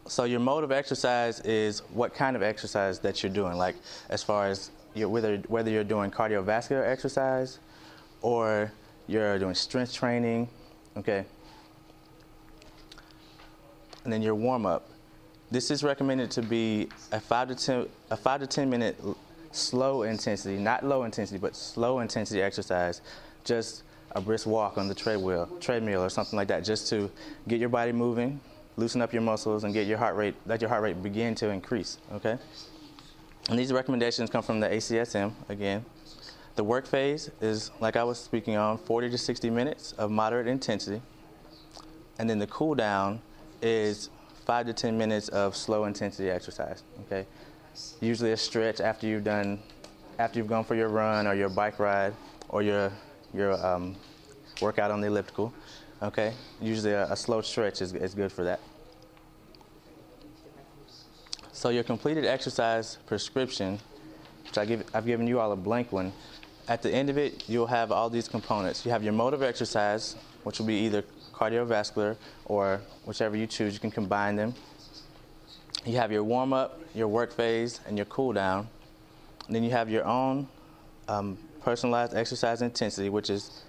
So 0.08 0.24
your 0.24 0.40
mode 0.40 0.64
of 0.64 0.72
exercise 0.72 1.38
is 1.42 1.78
what 1.92 2.12
kind 2.12 2.34
of 2.34 2.42
exercise 2.42 2.98
that 2.98 3.22
you're 3.22 3.30
doing, 3.30 3.56
like 3.56 3.76
as 4.08 4.20
far 4.20 4.48
as 4.48 4.72
whether 4.96 5.36
whether 5.46 5.70
you're 5.70 5.84
doing 5.84 6.10
cardiovascular 6.10 6.84
exercise 6.84 7.60
or 8.20 8.72
you're 9.06 9.38
doing 9.38 9.54
strength 9.54 9.94
training, 9.94 10.48
okay. 10.96 11.24
And 14.06 14.12
then 14.12 14.22
your 14.22 14.36
warm 14.36 14.66
up. 14.66 14.88
This 15.50 15.68
is 15.68 15.82
recommended 15.82 16.30
to 16.30 16.42
be 16.42 16.88
a 17.10 17.18
five 17.18 17.48
to 17.48 17.56
ten 17.56 17.88
a 18.08 18.16
five 18.16 18.38
to 18.38 18.46
ten 18.46 18.70
minute 18.70 18.96
slow 19.50 20.04
intensity, 20.04 20.58
not 20.58 20.84
low 20.84 21.02
intensity, 21.02 21.40
but 21.40 21.56
slow 21.56 21.98
intensity 21.98 22.40
exercise. 22.40 23.00
Just 23.42 23.82
a 24.12 24.20
brisk 24.20 24.46
walk 24.46 24.78
on 24.78 24.86
the 24.86 24.94
treadmill, 24.94 25.48
treadmill 25.58 26.04
or 26.04 26.08
something 26.08 26.36
like 26.36 26.46
that, 26.46 26.62
just 26.62 26.88
to 26.90 27.10
get 27.48 27.58
your 27.58 27.68
body 27.68 27.90
moving, 27.90 28.38
loosen 28.76 29.02
up 29.02 29.12
your 29.12 29.22
muscles, 29.22 29.64
and 29.64 29.74
get 29.74 29.88
your 29.88 29.98
heart 29.98 30.14
rate, 30.14 30.36
let 30.46 30.60
your 30.60 30.68
heart 30.68 30.84
rate 30.84 31.02
begin 31.02 31.34
to 31.34 31.50
increase. 31.50 31.98
Okay. 32.12 32.38
And 33.50 33.58
these 33.58 33.72
recommendations 33.72 34.30
come 34.30 34.44
from 34.44 34.60
the 34.60 34.68
ACSM 34.68 35.32
again. 35.48 35.84
The 36.54 36.62
work 36.62 36.86
phase 36.86 37.28
is, 37.40 37.72
like 37.80 37.96
I 37.96 38.04
was 38.04 38.20
speaking 38.20 38.56
on, 38.56 38.78
40 38.78 39.10
to 39.10 39.18
60 39.18 39.50
minutes 39.50 39.94
of 39.94 40.12
moderate 40.12 40.46
intensity. 40.46 41.02
And 42.20 42.30
then 42.30 42.38
the 42.38 42.46
cool 42.46 42.76
down 42.76 43.20
is 43.62 44.10
five 44.44 44.66
to 44.66 44.72
10 44.72 44.96
minutes 44.96 45.28
of 45.28 45.56
slow 45.56 45.84
intensity 45.84 46.30
exercise. 46.30 46.82
Okay. 47.06 47.26
Usually 48.00 48.32
a 48.32 48.36
stretch 48.36 48.80
after 48.80 49.06
you've 49.06 49.24
done, 49.24 49.60
after 50.18 50.38
you've 50.38 50.48
gone 50.48 50.64
for 50.64 50.74
your 50.74 50.88
run 50.88 51.26
or 51.26 51.34
your 51.34 51.48
bike 51.48 51.78
ride 51.78 52.14
or 52.48 52.62
your 52.62 52.92
your 53.34 53.52
um, 53.64 53.96
workout 54.60 54.90
on 54.90 55.00
the 55.00 55.06
elliptical. 55.06 55.52
Okay, 56.02 56.32
usually 56.60 56.92
a, 56.92 57.10
a 57.10 57.16
slow 57.16 57.40
stretch 57.40 57.80
is, 57.80 57.92
is 57.94 58.14
good 58.14 58.32
for 58.32 58.44
that. 58.44 58.60
So 61.52 61.70
your 61.70 61.84
completed 61.84 62.26
exercise 62.26 62.98
prescription, 63.06 63.78
which 64.44 64.58
I 64.58 64.66
give, 64.66 64.84
I've 64.92 65.06
given 65.06 65.26
you 65.26 65.40
all 65.40 65.52
a 65.52 65.56
blank 65.56 65.90
one. 65.92 66.12
At 66.68 66.82
the 66.82 66.90
end 66.90 67.08
of 67.08 67.16
it, 67.16 67.48
you'll 67.48 67.66
have 67.68 67.92
all 67.92 68.10
these 68.10 68.28
components. 68.28 68.84
You 68.84 68.90
have 68.90 69.02
your 69.02 69.12
mode 69.12 69.32
of 69.32 69.42
exercise, 69.42 70.16
which 70.42 70.58
will 70.58 70.66
be 70.66 70.74
either 70.74 71.02
cardiovascular 71.36 72.16
or 72.46 72.80
whichever 73.04 73.36
you 73.36 73.46
choose. 73.46 73.74
You 73.74 73.80
can 73.80 73.90
combine 73.90 74.36
them. 74.36 74.54
You 75.84 75.96
have 75.98 76.10
your 76.10 76.24
warm 76.24 76.52
up, 76.52 76.80
your 76.94 77.08
work 77.08 77.32
phase, 77.32 77.80
and 77.86 77.96
your 77.96 78.06
cool 78.06 78.32
down. 78.32 78.68
And 79.46 79.54
then 79.54 79.62
you 79.62 79.70
have 79.70 79.88
your 79.88 80.04
own 80.04 80.48
um, 81.08 81.38
personalized 81.60 82.14
exercise 82.14 82.62
intensity, 82.62 83.08
which 83.08 83.30
is 83.30 83.62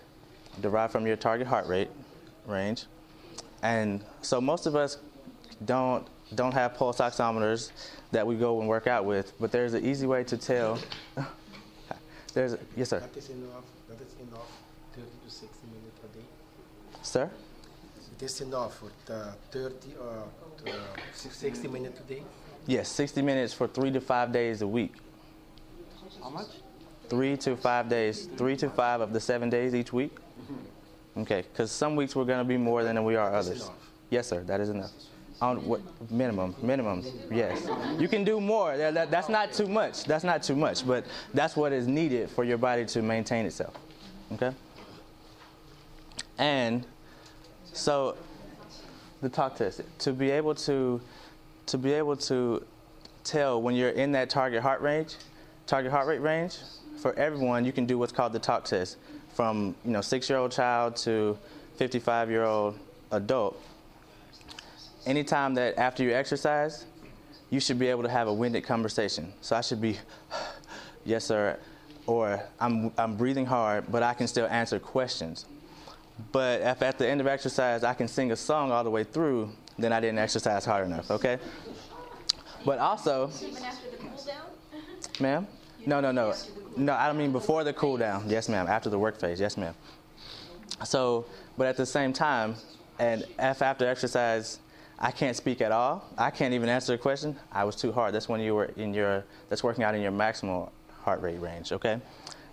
derived 0.62 0.92
from 0.92 1.06
your 1.06 1.16
target 1.16 1.46
heart 1.46 1.68
rate 1.68 1.90
range. 2.48 2.86
And 3.62 4.04
so 4.22 4.40
most 4.42 4.66
of 4.66 4.76
us 4.76 4.98
don't 5.66 6.08
don't 6.36 6.54
have 6.54 6.76
pulse 6.76 6.98
oximeters 6.98 7.72
that 8.12 8.26
we 8.26 8.36
go 8.36 8.60
and 8.60 8.68
work 8.68 8.88
out 8.88 9.06
with, 9.06 9.34
but 9.40 9.52
there's 9.52 9.74
an 9.74 9.86
easy 9.86 10.06
way 10.06 10.24
to 10.26 10.38
tell. 10.38 10.78
there's 12.34 12.54
a, 12.54 12.60
yes, 12.76 12.90
sir. 12.90 13.00
That 13.00 13.16
is 13.16 13.30
enough. 13.30 13.64
That 13.88 14.02
is 14.02 14.14
enough. 14.20 14.52
30 14.94 15.08
to 15.26 15.32
60 15.32 15.68
minutes 15.68 16.00
a 16.04 16.18
day. 16.18 16.26
Sir. 17.02 17.32
It 18.16 18.24
is 18.24 18.42
enough 18.42 18.82
with 18.82 18.94
uh, 19.10 19.32
30 19.52 19.76
or 20.02 20.24
uh, 20.68 20.72
60 21.14 21.68
minutes 21.68 22.00
a 22.00 22.04
day. 22.04 22.24
Yes, 22.66 22.90
60 22.90 23.22
minutes 23.22 23.54
for 23.54 23.68
three 23.68 23.92
to 23.92 24.02
five 24.02 24.32
days 24.32 24.62
a 24.62 24.68
week. 24.68 24.96
How 26.22 26.30
much? 26.30 26.48
Three 27.10 27.38
to 27.38 27.56
five 27.56 27.88
days, 27.90 28.28
three 28.38 28.58
to 28.58 28.70
five 28.70 29.00
of 29.02 29.14
the 29.14 29.20
seven 29.20 29.50
days 29.50 29.74
each 29.74 29.94
week. 29.94 30.18
Okay, 31.16 31.44
because 31.52 31.72
some 31.72 31.96
weeks 31.96 32.16
we're 32.16 32.26
going 32.26 32.40
to 32.40 32.44
be 32.44 32.58
more 32.58 32.84
than 32.84 33.02
we 33.04 33.16
are 33.16 33.34
others. 33.34 33.62
enough. 33.62 33.74
Yes, 34.10 34.28
sir, 34.28 34.44
that 34.44 34.60
is 34.60 34.70
enough. 34.70 34.92
On 35.40 35.66
what 35.68 35.82
minimum? 36.12 36.56
Minimum, 36.62 37.04
yes. 37.32 37.68
You 38.00 38.08
can 38.08 38.24
do 38.24 38.42
more. 38.42 38.76
That, 38.76 38.94
that- 38.96 39.12
that's 39.12 39.30
not 39.30 39.54
too 39.54 39.68
much. 39.68 40.04
That's 40.06 40.24
not 40.24 40.42
too 40.44 40.56
much, 40.56 40.86
but 40.86 41.06
that's 41.34 41.56
what 41.56 41.72
is 41.72 41.88
needed 41.88 42.30
for 42.32 42.44
your 42.44 42.58
body 42.58 42.86
to 42.86 43.02
maintain 43.02 43.46
itself. 43.46 43.76
Okay. 44.34 44.52
And 46.38 46.86
so, 47.78 48.18
the 49.22 49.30
talk 49.30 49.56
test 49.56 49.82
to 50.00 50.14
be 50.14 50.32
able 50.32 50.56
to 50.56 51.02
to 51.68 51.78
be 51.78 51.94
able 51.94 52.16
to 52.16 52.64
tell 53.24 53.62
when 53.62 53.76
you're 53.76 53.90
in 53.90 54.12
that 54.14 54.30
target 54.30 54.62
heart 54.62 54.82
range, 54.82 55.16
target 55.66 55.92
heart 55.92 56.08
rate 56.08 56.22
range, 56.22 56.58
for 56.98 57.14
everyone, 57.14 57.66
you 57.66 57.72
can 57.72 57.86
do 57.86 57.98
what's 57.98 58.12
called 58.12 58.34
the 58.34 58.40
talk 58.40 58.66
test, 58.66 58.98
from 59.34 59.76
you 59.86 59.92
know 59.92 60.02
six-year-old 60.02 60.52
child 60.52 60.96
to 60.98 61.38
55-year-old 61.80 62.80
adult. 63.12 63.62
Anytime 65.06 65.54
that 65.56 65.78
after 65.78 66.04
you 66.04 66.14
exercise, 66.14 66.86
you 67.50 67.60
should 67.60 67.80
be 67.80 67.88
able 67.88 68.04
to 68.04 68.10
have 68.10 68.28
a 68.28 68.34
winded 68.34 68.64
conversation. 68.64 69.32
So 69.42 69.56
I 69.56 69.62
should 69.62 69.82
be, 69.82 69.98
yes 71.06 71.26
sir, 71.26 71.60
or 72.08 72.42
I'm 72.60 72.92
I'm 72.98 73.16
breathing 73.16 73.46
hard, 73.46 73.86
but 73.92 74.04
I 74.04 74.14
can 74.14 74.28
still 74.28 74.48
answer 74.48 74.80
questions. 74.80 75.46
But 76.32 76.62
if 76.62 76.82
at 76.82 76.98
the 76.98 77.08
end 77.08 77.22
of 77.22 77.28
exercise 77.28 77.84
I 77.84 77.94
can 77.94 78.08
sing 78.08 78.32
a 78.32 78.36
song 78.36 78.72
all 78.72 78.84
the 78.84 78.90
way 78.90 79.04
through, 79.04 79.50
then 79.78 79.94
I 79.94 80.00
didn't 80.00 80.20
exercise 80.20 80.66
hard 80.66 80.86
enough, 80.88 81.12
okay? 81.12 81.38
But 82.66 82.80
also, 82.80 83.30
Even 83.42 83.64
after 83.64 83.90
the 83.92 83.98
cool 83.98 84.24
down? 84.26 84.46
ma'am? 85.20 85.48
No, 85.86 86.00
no, 86.02 86.12
no. 86.12 86.34
No, 86.76 86.94
I 86.94 87.08
don't 87.08 87.18
mean 87.18 87.32
before 87.32 87.64
the 87.64 87.74
cool 87.74 87.98
down. 87.98 88.30
Yes, 88.30 88.50
ma'am. 88.50 88.68
After 88.68 88.90
the 88.90 89.00
work 89.00 89.20
phase. 89.20 89.40
Yes, 89.40 89.58
ma'am. 89.58 89.74
So, 90.84 91.26
but 91.58 91.68
at 91.68 91.78
the 91.78 91.86
same 91.86 92.14
time, 92.14 92.56
and 93.00 93.24
if 93.40 93.62
after 93.62 93.88
exercise, 93.88 94.60
I 95.00 95.12
can't 95.12 95.36
speak 95.36 95.62
at 95.62 95.72
all. 95.72 96.04
I 96.18 96.30
can't 96.30 96.54
even 96.54 96.70
answer 96.70 96.94
a 96.94 96.98
question. 96.98 97.36
I 97.52 97.64
was 97.64 97.76
too 97.76 97.92
hard. 97.92 98.14
That's 98.14 98.28
when 98.28 98.42
you 98.42 98.56
were 98.56 98.66
in 98.76 98.94
your, 98.94 99.24
that's 99.50 99.64
working 99.64 99.84
out 99.84 99.96
in 99.96 100.02
your 100.02 100.12
maximal 100.12 100.72
heart 101.04 101.22
rate 101.22 101.40
range, 101.40 101.72
okay? 101.72 102.02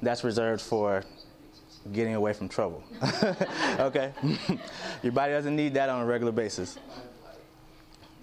That's 0.02 0.22
reserved 0.24 0.60
for 0.60 1.02
getting 1.92 2.14
away 2.14 2.32
from 2.32 2.48
trouble, 2.48 2.82
okay? 3.78 4.12
your 5.02 5.12
body 5.12 5.32
doesn't 5.32 5.54
need 5.54 5.74
that 5.74 5.88
on 5.88 6.02
a 6.02 6.06
regular 6.06 6.32
basis. 6.32 6.78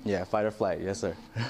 Yeah, 0.04 0.24
fight 0.24 0.46
or 0.46 0.52
flight. 0.52 0.82
Yes, 0.82 1.00
sir. 1.00 1.16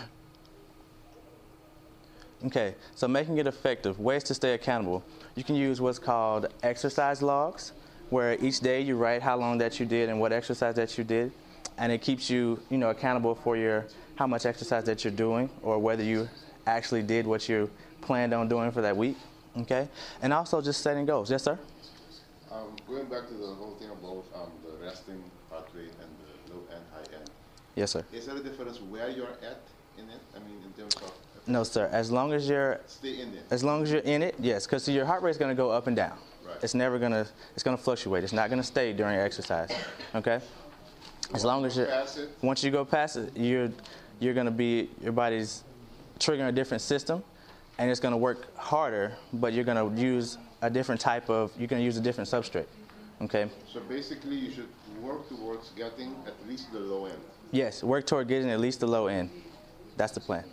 Okay, 2.43 2.73
so 2.95 3.07
making 3.07 3.37
it 3.37 3.45
effective, 3.45 3.99
ways 3.99 4.23
to 4.23 4.33
stay 4.33 4.55
accountable. 4.55 5.03
You 5.35 5.43
can 5.43 5.53
use 5.55 5.79
what's 5.79 5.99
called 5.99 6.47
exercise 6.63 7.21
logs, 7.21 7.71
where 8.09 8.35
each 8.43 8.61
day 8.61 8.81
you 8.81 8.97
write 8.97 9.21
how 9.21 9.37
long 9.37 9.59
that 9.59 9.79
you 9.79 9.85
did 9.85 10.09
and 10.09 10.19
what 10.19 10.33
exercise 10.33 10.73
that 10.75 10.97
you 10.97 11.03
did, 11.03 11.31
and 11.77 11.91
it 11.91 12.01
keeps 12.01 12.31
you, 12.31 12.59
you 12.71 12.79
know, 12.79 12.89
accountable 12.89 13.35
for 13.35 13.57
your 13.57 13.85
how 14.15 14.25
much 14.25 14.47
exercise 14.47 14.83
that 14.85 15.03
you're 15.03 15.13
doing 15.13 15.51
or 15.61 15.77
whether 15.77 16.03
you 16.03 16.27
actually 16.65 17.03
did 17.03 17.27
what 17.27 17.47
you 17.47 17.69
planned 18.01 18.33
on 18.33 18.49
doing 18.49 18.71
for 18.71 18.81
that 18.81 18.97
week. 18.97 19.17
Okay, 19.55 19.87
and 20.23 20.33
also 20.33 20.61
just 20.61 20.81
setting 20.81 21.05
goals. 21.05 21.29
Yes, 21.29 21.43
sir. 21.43 21.59
Um, 22.51 22.75
going 22.87 23.05
back 23.05 23.27
to 23.29 23.33
the 23.33 23.47
whole 23.47 23.75
thing 23.79 23.89
about 23.89 24.25
um, 24.35 24.51
the 24.65 24.85
resting 24.85 25.23
heart 25.49 25.69
rate 25.73 25.93
and 26.01 26.09
the 26.49 26.53
low 26.53 26.61
end, 26.73 26.83
high 26.93 27.15
end, 27.17 27.29
Yes, 27.75 27.91
sir. 27.91 28.03
is 28.11 28.25
there 28.25 28.35
a 28.35 28.41
difference 28.43 28.81
where 28.81 29.09
you're 29.09 29.29
at 29.41 29.61
in 29.97 30.03
it? 30.09 30.19
I 30.35 30.39
mean, 30.39 30.57
in 30.65 30.73
terms 30.73 30.95
of 30.95 31.13
No, 31.47 31.63
sir. 31.63 31.87
As 31.93 32.11
long 32.11 32.33
as 32.33 32.49
you're 32.49 32.81
stay 32.87 33.21
in 33.21 33.29
it. 33.33 33.45
As 33.51 33.63
long 33.63 33.83
as 33.83 33.91
you're 33.91 34.01
in 34.01 34.21
it, 34.21 34.35
yes, 34.39 34.65
because 34.65 34.85
your 34.89 35.05
heart 35.05 35.23
rate's 35.23 35.37
going 35.37 35.49
to 35.49 35.55
go 35.55 35.71
up 35.71 35.87
and 35.87 35.95
down. 35.95 36.17
Right. 36.45 36.57
It's 36.61 36.73
never 36.73 36.99
going 36.99 37.13
to. 37.13 37.25
It's 37.53 37.63
going 37.63 37.77
to 37.77 37.81
fluctuate. 37.81 38.23
It's 38.25 38.33
not 38.33 38.49
going 38.49 38.61
to 38.61 38.67
stay 38.67 38.91
during 38.91 39.17
exercise. 39.17 39.71
Okay. 40.13 40.41
As 41.33 41.45
long 41.45 41.63
as 41.65 41.77
you're. 41.77 41.85
Pass 41.85 42.17
it. 42.17 42.29
Once 42.41 42.63
you 42.65 42.71
go 42.71 42.83
past 42.83 43.15
it, 43.15 43.31
you're 43.37 43.71
you're 44.19 44.33
going 44.33 44.45
to 44.45 44.51
be 44.51 44.89
your 45.01 45.13
body's 45.13 45.63
triggering 46.19 46.49
a 46.49 46.51
different 46.51 46.81
system, 46.81 47.23
and 47.77 47.89
it's 47.89 48.01
going 48.01 48.11
to 48.11 48.17
work 48.17 48.53
harder. 48.57 49.13
But 49.31 49.53
you're 49.53 49.63
going 49.63 49.95
to 49.95 50.01
use 50.01 50.37
a 50.61 50.69
different 50.69 51.01
type 51.01 51.29
of. 51.29 51.51
You're 51.57 51.67
going 51.67 51.81
to 51.81 51.85
use 51.85 51.97
a 51.97 52.01
different 52.01 52.29
substrate. 52.29 52.67
Okay. 53.21 53.49
So 53.71 53.79
basically, 53.81 54.35
you 54.35 54.51
should 54.51 54.67
work 55.01 55.27
towards 55.29 55.69
getting 55.69 56.15
at 56.25 56.33
least 56.47 56.71
the 56.71 56.79
low 56.79 57.05
end. 57.05 57.19
Yes. 57.51 57.83
Work 57.83 58.05
toward 58.07 58.27
getting 58.27 58.49
at 58.49 58.59
least 58.59 58.79
the 58.79 58.87
low 58.87 59.07
end. 59.07 59.29
That's 59.97 60.13
the 60.13 60.19
plan. 60.19 60.43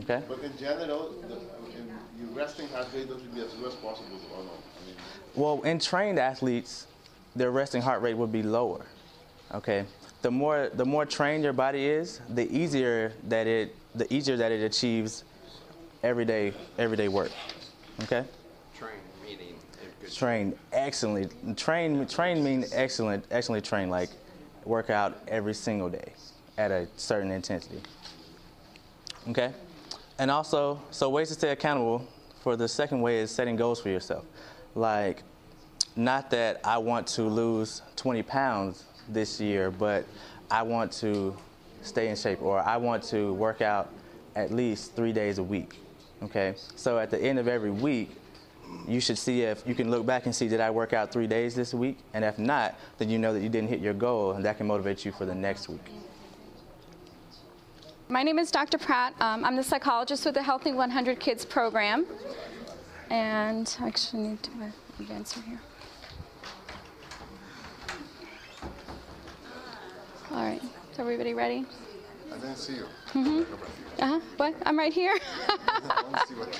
Okay. 0.00 0.22
But 0.28 0.40
in 0.40 0.56
general, 0.58 1.14
the, 1.28 1.36
in 1.76 1.88
your 2.18 2.28
resting 2.34 2.68
heart 2.68 2.88
rate 2.94 3.08
should 3.08 3.34
be 3.34 3.40
as 3.40 3.54
low 3.56 3.68
as 3.68 3.74
possible, 3.76 4.20
or 4.34 4.44
no? 4.44 4.50
I 4.50 4.86
mean, 4.86 4.96
Well, 5.34 5.62
in 5.62 5.78
trained 5.78 6.18
athletes, 6.18 6.86
their 7.34 7.50
resting 7.50 7.82
heart 7.82 8.02
rate 8.02 8.14
would 8.14 8.32
be 8.32 8.42
lower. 8.42 8.84
Okay. 9.54 9.84
The 10.22 10.30
more 10.30 10.70
the 10.74 10.84
more 10.84 11.06
trained 11.06 11.44
your 11.44 11.54
body 11.54 11.86
is, 11.86 12.20
the 12.28 12.50
easier 12.54 13.14
that 13.28 13.46
it 13.46 13.74
the 13.94 14.12
easier 14.12 14.36
that 14.36 14.52
it 14.52 14.62
achieves 14.62 15.24
everyday 16.02 16.52
everyday 16.78 17.08
work. 17.08 17.30
Okay. 18.02 18.24
Train, 20.14 20.56
excellently. 20.72 21.54
Train 21.54 22.06
train 22.06 22.42
mean 22.42 22.64
excellent 22.72 23.24
excellently 23.30 23.66
trained 23.66 23.90
like 23.90 24.10
work 24.64 24.90
out 24.90 25.18
every 25.28 25.54
single 25.54 25.88
day 25.88 26.12
at 26.58 26.70
a 26.70 26.86
certain 26.96 27.30
intensity. 27.30 27.80
Okay? 29.28 29.52
And 30.18 30.30
also, 30.30 30.80
so 30.90 31.08
ways 31.08 31.28
to 31.28 31.34
stay 31.34 31.50
accountable 31.50 32.06
for 32.42 32.56
the 32.56 32.68
second 32.68 33.00
way 33.00 33.18
is 33.18 33.30
setting 33.30 33.56
goals 33.56 33.80
for 33.80 33.88
yourself. 33.88 34.24
Like, 34.74 35.22
not 35.96 36.30
that 36.30 36.60
I 36.64 36.78
want 36.78 37.06
to 37.08 37.22
lose 37.22 37.82
20 37.96 38.22
pounds 38.22 38.84
this 39.08 39.40
year, 39.40 39.70
but 39.70 40.04
I 40.50 40.62
want 40.62 40.92
to 40.92 41.36
stay 41.82 42.08
in 42.08 42.16
shape 42.16 42.42
or 42.42 42.60
I 42.60 42.76
want 42.76 43.02
to 43.04 43.32
work 43.34 43.62
out 43.62 43.90
at 44.36 44.52
least 44.52 44.94
three 44.94 45.12
days 45.12 45.38
a 45.38 45.42
week. 45.42 45.78
Okay? 46.22 46.54
So 46.76 46.98
at 46.98 47.10
the 47.10 47.20
end 47.20 47.38
of 47.38 47.48
every 47.48 47.70
week, 47.70 48.10
you 48.86 49.00
should 49.00 49.18
see 49.18 49.42
if 49.42 49.62
you 49.66 49.74
can 49.74 49.90
look 49.90 50.04
back 50.04 50.26
and 50.26 50.34
see 50.34 50.48
did 50.48 50.60
I 50.60 50.70
work 50.70 50.92
out 50.92 51.12
three 51.12 51.26
days 51.26 51.54
this 51.54 51.72
week? 51.72 51.98
And 52.14 52.24
if 52.24 52.38
not, 52.38 52.78
then 52.98 53.08
you 53.10 53.18
know 53.18 53.32
that 53.32 53.40
you 53.40 53.48
didn't 53.48 53.68
hit 53.68 53.80
your 53.80 53.94
goal 53.94 54.32
and 54.32 54.44
that 54.44 54.56
can 54.56 54.66
motivate 54.66 55.04
you 55.04 55.12
for 55.12 55.26
the 55.26 55.34
next 55.34 55.68
week. 55.68 55.84
My 58.08 58.24
name 58.24 58.38
is 58.40 58.50
Dr. 58.50 58.76
Pratt. 58.76 59.14
Um, 59.20 59.44
I'm 59.44 59.54
the 59.54 59.62
psychologist 59.62 60.24
with 60.24 60.34
the 60.34 60.42
Healthy 60.42 60.72
100 60.72 61.20
Kids 61.20 61.44
program. 61.44 62.06
And 63.08 63.76
I 63.80 63.86
actually 63.86 64.22
need 64.22 64.42
to 64.42 64.50
uh, 64.60 65.12
answer 65.12 65.40
here. 65.42 65.60
All 70.32 70.44
right. 70.44 70.62
Is 70.92 70.98
everybody 70.98 71.34
ready? 71.34 71.64
I 72.32 72.38
didn't 72.38 72.56
see 72.56 72.74
you. 72.74 73.46
Uh 73.98 74.06
huh. 74.06 74.20
What? 74.36 74.54
I'm 74.64 74.78
right 74.78 74.92
here. 74.92 75.16
I 75.48 76.02
want 76.02 76.16
to 76.16 76.26
see 76.28 76.34
what. 76.34 76.58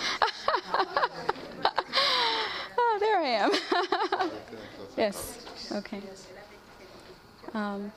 oh, 2.79 2.90
there 3.01 3.19
I 3.19 3.29
am. 3.29 3.51
yes. 4.97 5.45
Okay. 5.73 6.01
Um, 7.55 7.91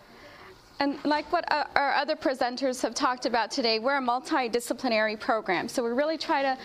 and 0.80 0.98
like 1.06 1.32
what 1.32 1.46
our 1.52 1.94
other 1.94 2.16
presenters 2.16 2.82
have 2.82 2.96
talked 2.96 3.26
about 3.26 3.52
today, 3.52 3.80
we're 3.80 3.98
a 3.98 4.02
multidisciplinary 4.02 5.20
program. 5.20 5.68
So 5.70 5.84
we 5.84 5.92
really 5.92 6.18
try 6.18 6.42
to 6.42 6.58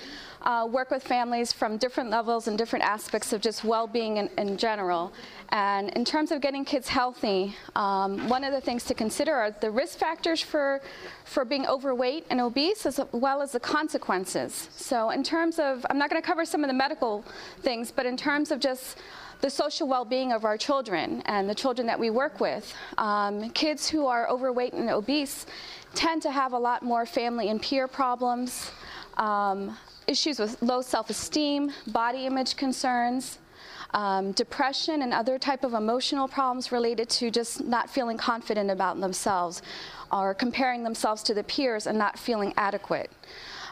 uh, 0.43 0.67
work 0.71 0.91
with 0.91 1.03
families 1.03 1.53
from 1.53 1.77
different 1.77 2.11
levels 2.11 2.49
and 2.49 2.57
different 2.57 2.85
aspects 2.85 3.33
of 3.33 3.41
just 3.41 3.65
well 3.65 3.87
being 3.87 4.19
in, 4.19 4.31
in 4.39 4.57
general. 4.57 5.13
And 5.51 5.91
in 5.91 6.05
terms 6.05 6.31
of 6.31 6.41
getting 6.41 6.65
kids 6.65 6.89
healthy, 6.89 7.57
um, 7.75 8.29
one 8.29 8.45
of 8.45 8.53
the 8.53 8.61
things 8.61 8.85
to 8.85 8.95
consider 8.95 9.35
are 9.35 9.51
the 9.51 9.71
risk 9.71 9.99
factors 9.99 10.41
for, 10.41 10.81
for 11.25 11.45
being 11.45 11.67
overweight 11.67 12.27
and 12.31 12.41
obese, 12.41 12.87
as 12.87 13.01
well 13.13 13.43
as 13.43 13.53
the 13.53 13.61
consequences. 13.61 14.69
So, 14.77 15.11
in 15.11 15.23
terms 15.23 15.59
of, 15.59 15.85
I'm 15.91 15.99
not 15.99 16.11
going 16.11 16.21
to 16.21 16.27
cover 16.27 16.45
some 16.45 16.63
of 16.63 16.69
the 16.69 16.75
medical 16.75 17.25
things, 17.63 17.91
but 17.91 18.07
in 18.07 18.17
terms 18.17 18.51
of 18.51 18.61
just 18.61 18.99
the 19.41 19.51
social 19.51 19.87
well-being 19.87 20.33
of 20.33 20.45
our 20.45 20.57
children 20.57 21.23
and 21.27 21.49
the 21.49 21.55
children 21.55 21.87
that 21.87 21.99
we 21.99 22.11
work 22.11 22.41
with. 22.41 22.75
Um, 22.99 23.51
kids 23.51 23.89
who 23.89 24.07
are 24.07 24.29
overweight 24.29 24.73
and 24.73 24.91
obese 24.91 25.47
tend 25.95 26.23
to 26.23 26.31
have 26.31 26.53
a 26.53 26.59
lot 26.59 26.83
more 26.83 27.07
family 27.07 27.49
and 27.49 27.63
peer 27.63 27.87
problems, 27.87 28.73
um, 29.17 29.77
issues 30.09 30.39
with 30.39 30.61
low 30.63 30.81
self-esteem, 30.81 31.71
body 31.89 32.27
image 32.27 32.57
concerns. 32.57 33.39
Um, 33.95 34.33
depression 34.33 35.01
and 35.01 35.15
other 35.15 35.39
type 35.39 35.65
of 35.65 35.73
emotional 35.73 36.29
problems 36.29 36.73
related 36.73 37.09
to 37.11 37.31
just 37.31 37.65
not 37.65 37.89
feeling 37.89 38.19
confident 38.19 38.71
about 38.71 39.01
themselves 39.01 39.63
or 40.13 40.35
comparing 40.35 40.83
themselves 40.85 41.23
to 41.23 41.35
the 41.35 41.43
peers 41.45 41.87
and 41.87 41.97
not 41.97 42.19
feeling 42.19 42.53
adequate. 42.59 43.11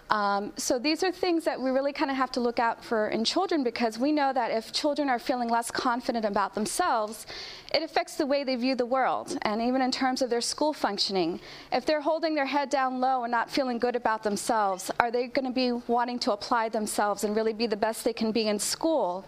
Um, 0.08 0.52
so 0.56 0.78
these 0.78 1.02
are 1.02 1.10
things 1.10 1.44
that 1.44 1.60
we 1.60 1.70
really 1.70 1.92
kind 1.92 2.12
of 2.12 2.16
have 2.16 2.30
to 2.32 2.40
look 2.40 2.60
out 2.60 2.84
for 2.84 3.08
in 3.08 3.24
children 3.24 3.64
because 3.64 3.98
we 3.98 4.12
know 4.12 4.32
that 4.32 4.52
if 4.52 4.72
children 4.72 5.08
are 5.08 5.18
feeling 5.18 5.48
less 5.48 5.68
confident 5.68 6.24
about 6.24 6.54
themselves, 6.54 7.26
it 7.74 7.82
affects 7.82 8.14
the 8.14 8.24
way 8.24 8.44
they 8.44 8.54
view 8.54 8.76
the 8.76 8.86
world 8.86 9.36
and 9.42 9.60
even 9.60 9.82
in 9.82 9.90
terms 9.90 10.22
of 10.22 10.30
their 10.30 10.40
school 10.40 10.72
functioning. 10.72 11.40
If 11.72 11.86
they're 11.86 12.00
holding 12.00 12.36
their 12.36 12.46
head 12.46 12.70
down 12.70 13.00
low 13.00 13.24
and 13.24 13.32
not 13.32 13.50
feeling 13.50 13.80
good 13.80 13.96
about 13.96 14.22
themselves, 14.22 14.92
are 15.00 15.10
they 15.10 15.26
going 15.26 15.46
to 15.46 15.52
be 15.52 15.72
wanting 15.88 16.20
to 16.20 16.32
apply 16.32 16.68
themselves 16.68 17.24
and 17.24 17.34
really 17.34 17.52
be 17.52 17.66
the 17.66 17.76
best 17.76 18.04
they 18.04 18.12
can 18.12 18.30
be 18.30 18.46
in 18.46 18.60
school 18.60 19.26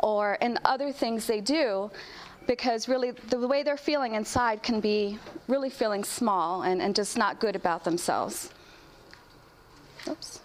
or 0.00 0.34
in 0.40 0.58
other 0.64 0.90
things 0.90 1.26
they 1.26 1.40
do? 1.40 1.88
Because 2.48 2.88
really, 2.88 3.10
the 3.10 3.46
way 3.46 3.62
they're 3.62 3.76
feeling 3.76 4.14
inside 4.14 4.62
can 4.62 4.80
be 4.80 5.18
really 5.48 5.70
feeling 5.70 6.04
small 6.04 6.62
and, 6.62 6.80
and 6.80 6.94
just 6.94 7.16
not 7.16 7.40
good 7.40 7.56
about 7.56 7.82
themselves. 7.82 8.50
Oops. 10.08 10.40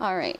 All 0.00 0.16
right. 0.16 0.38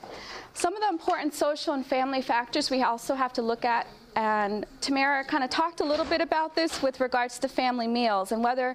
Some 0.53 0.75
of 0.75 0.83
the 0.83 0.89
important 0.89 1.35
social 1.35 1.75
and 1.75 1.85
family 1.85 2.23
factors 2.23 2.71
we 2.71 2.83
also 2.83 3.15
have 3.15 3.33
to 3.35 3.43
look 3.43 3.65
at, 3.65 3.87
and 4.15 4.67
Tamara 4.81 5.25
kind 5.25 5.45
of 5.45 5.51
talked 5.51 5.81
a 5.81 5.85
little 5.85 6.05
bit 6.05 6.21
about 6.21 6.55
this 6.55 6.83
with 6.83 7.01
regards 7.01 7.39
to 7.41 7.49
family 7.49 7.87
meals 7.87 8.33
and 8.33 8.43
whether 8.43 8.75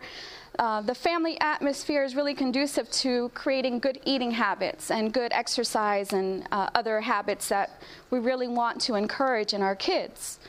uh, 0.60 0.82
the 0.82 0.94
family 0.94 1.40
atmosphere 1.40 2.04
is 2.04 2.16
really 2.16 2.34
conducive 2.34 2.90
to 2.92 3.30
creating 3.34 3.80
good 3.80 4.00
eating 4.06 4.32
habits 4.32 4.92
and 4.92 5.14
good 5.14 5.32
exercise 5.34 6.14
and 6.14 6.48
uh, 6.52 6.70
other 6.76 7.02
habits 7.02 7.48
that 7.50 7.82
we 8.10 8.20
really 8.20 8.48
want 8.48 8.80
to 8.82 8.96
encourage 8.96 9.54
in 9.54 9.62
our 9.62 9.76
kids. 9.76 10.40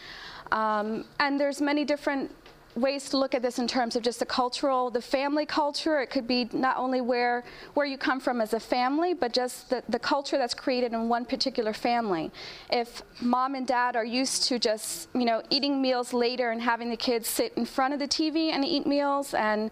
Um, 0.50 1.06
and 1.18 1.40
there's 1.40 1.62
many 1.62 1.84
different 1.84 2.30
ways 2.74 3.10
to 3.10 3.18
look 3.18 3.34
at 3.34 3.42
this 3.42 3.58
in 3.58 3.68
terms 3.68 3.96
of 3.96 4.02
just 4.02 4.18
the 4.18 4.26
cultural, 4.26 4.90
the 4.90 5.02
family 5.02 5.44
culture. 5.44 6.00
It 6.00 6.08
could 6.08 6.26
be 6.26 6.48
not 6.52 6.76
only 6.76 7.00
where 7.00 7.44
where 7.74 7.86
you 7.86 7.98
come 7.98 8.20
from 8.20 8.40
as 8.40 8.54
a 8.54 8.60
family, 8.60 9.14
but 9.14 9.32
just 9.32 9.70
the, 9.70 9.82
the 9.88 9.98
culture 9.98 10.38
that's 10.38 10.54
created 10.54 10.92
in 10.92 11.08
one 11.08 11.24
particular 11.24 11.72
family. 11.72 12.30
If 12.70 13.02
mom 13.20 13.54
and 13.54 13.66
dad 13.66 13.96
are 13.96 14.04
used 14.04 14.44
to 14.44 14.58
just, 14.58 15.08
you 15.14 15.24
know, 15.24 15.42
eating 15.50 15.82
meals 15.82 16.12
later 16.12 16.50
and 16.50 16.62
having 16.62 16.88
the 16.88 16.96
kids 16.96 17.28
sit 17.28 17.52
in 17.56 17.66
front 17.66 17.92
of 17.94 18.00
the 18.00 18.08
TV 18.08 18.52
and 18.52 18.64
eat 18.64 18.86
meals 18.86 19.34
and 19.34 19.70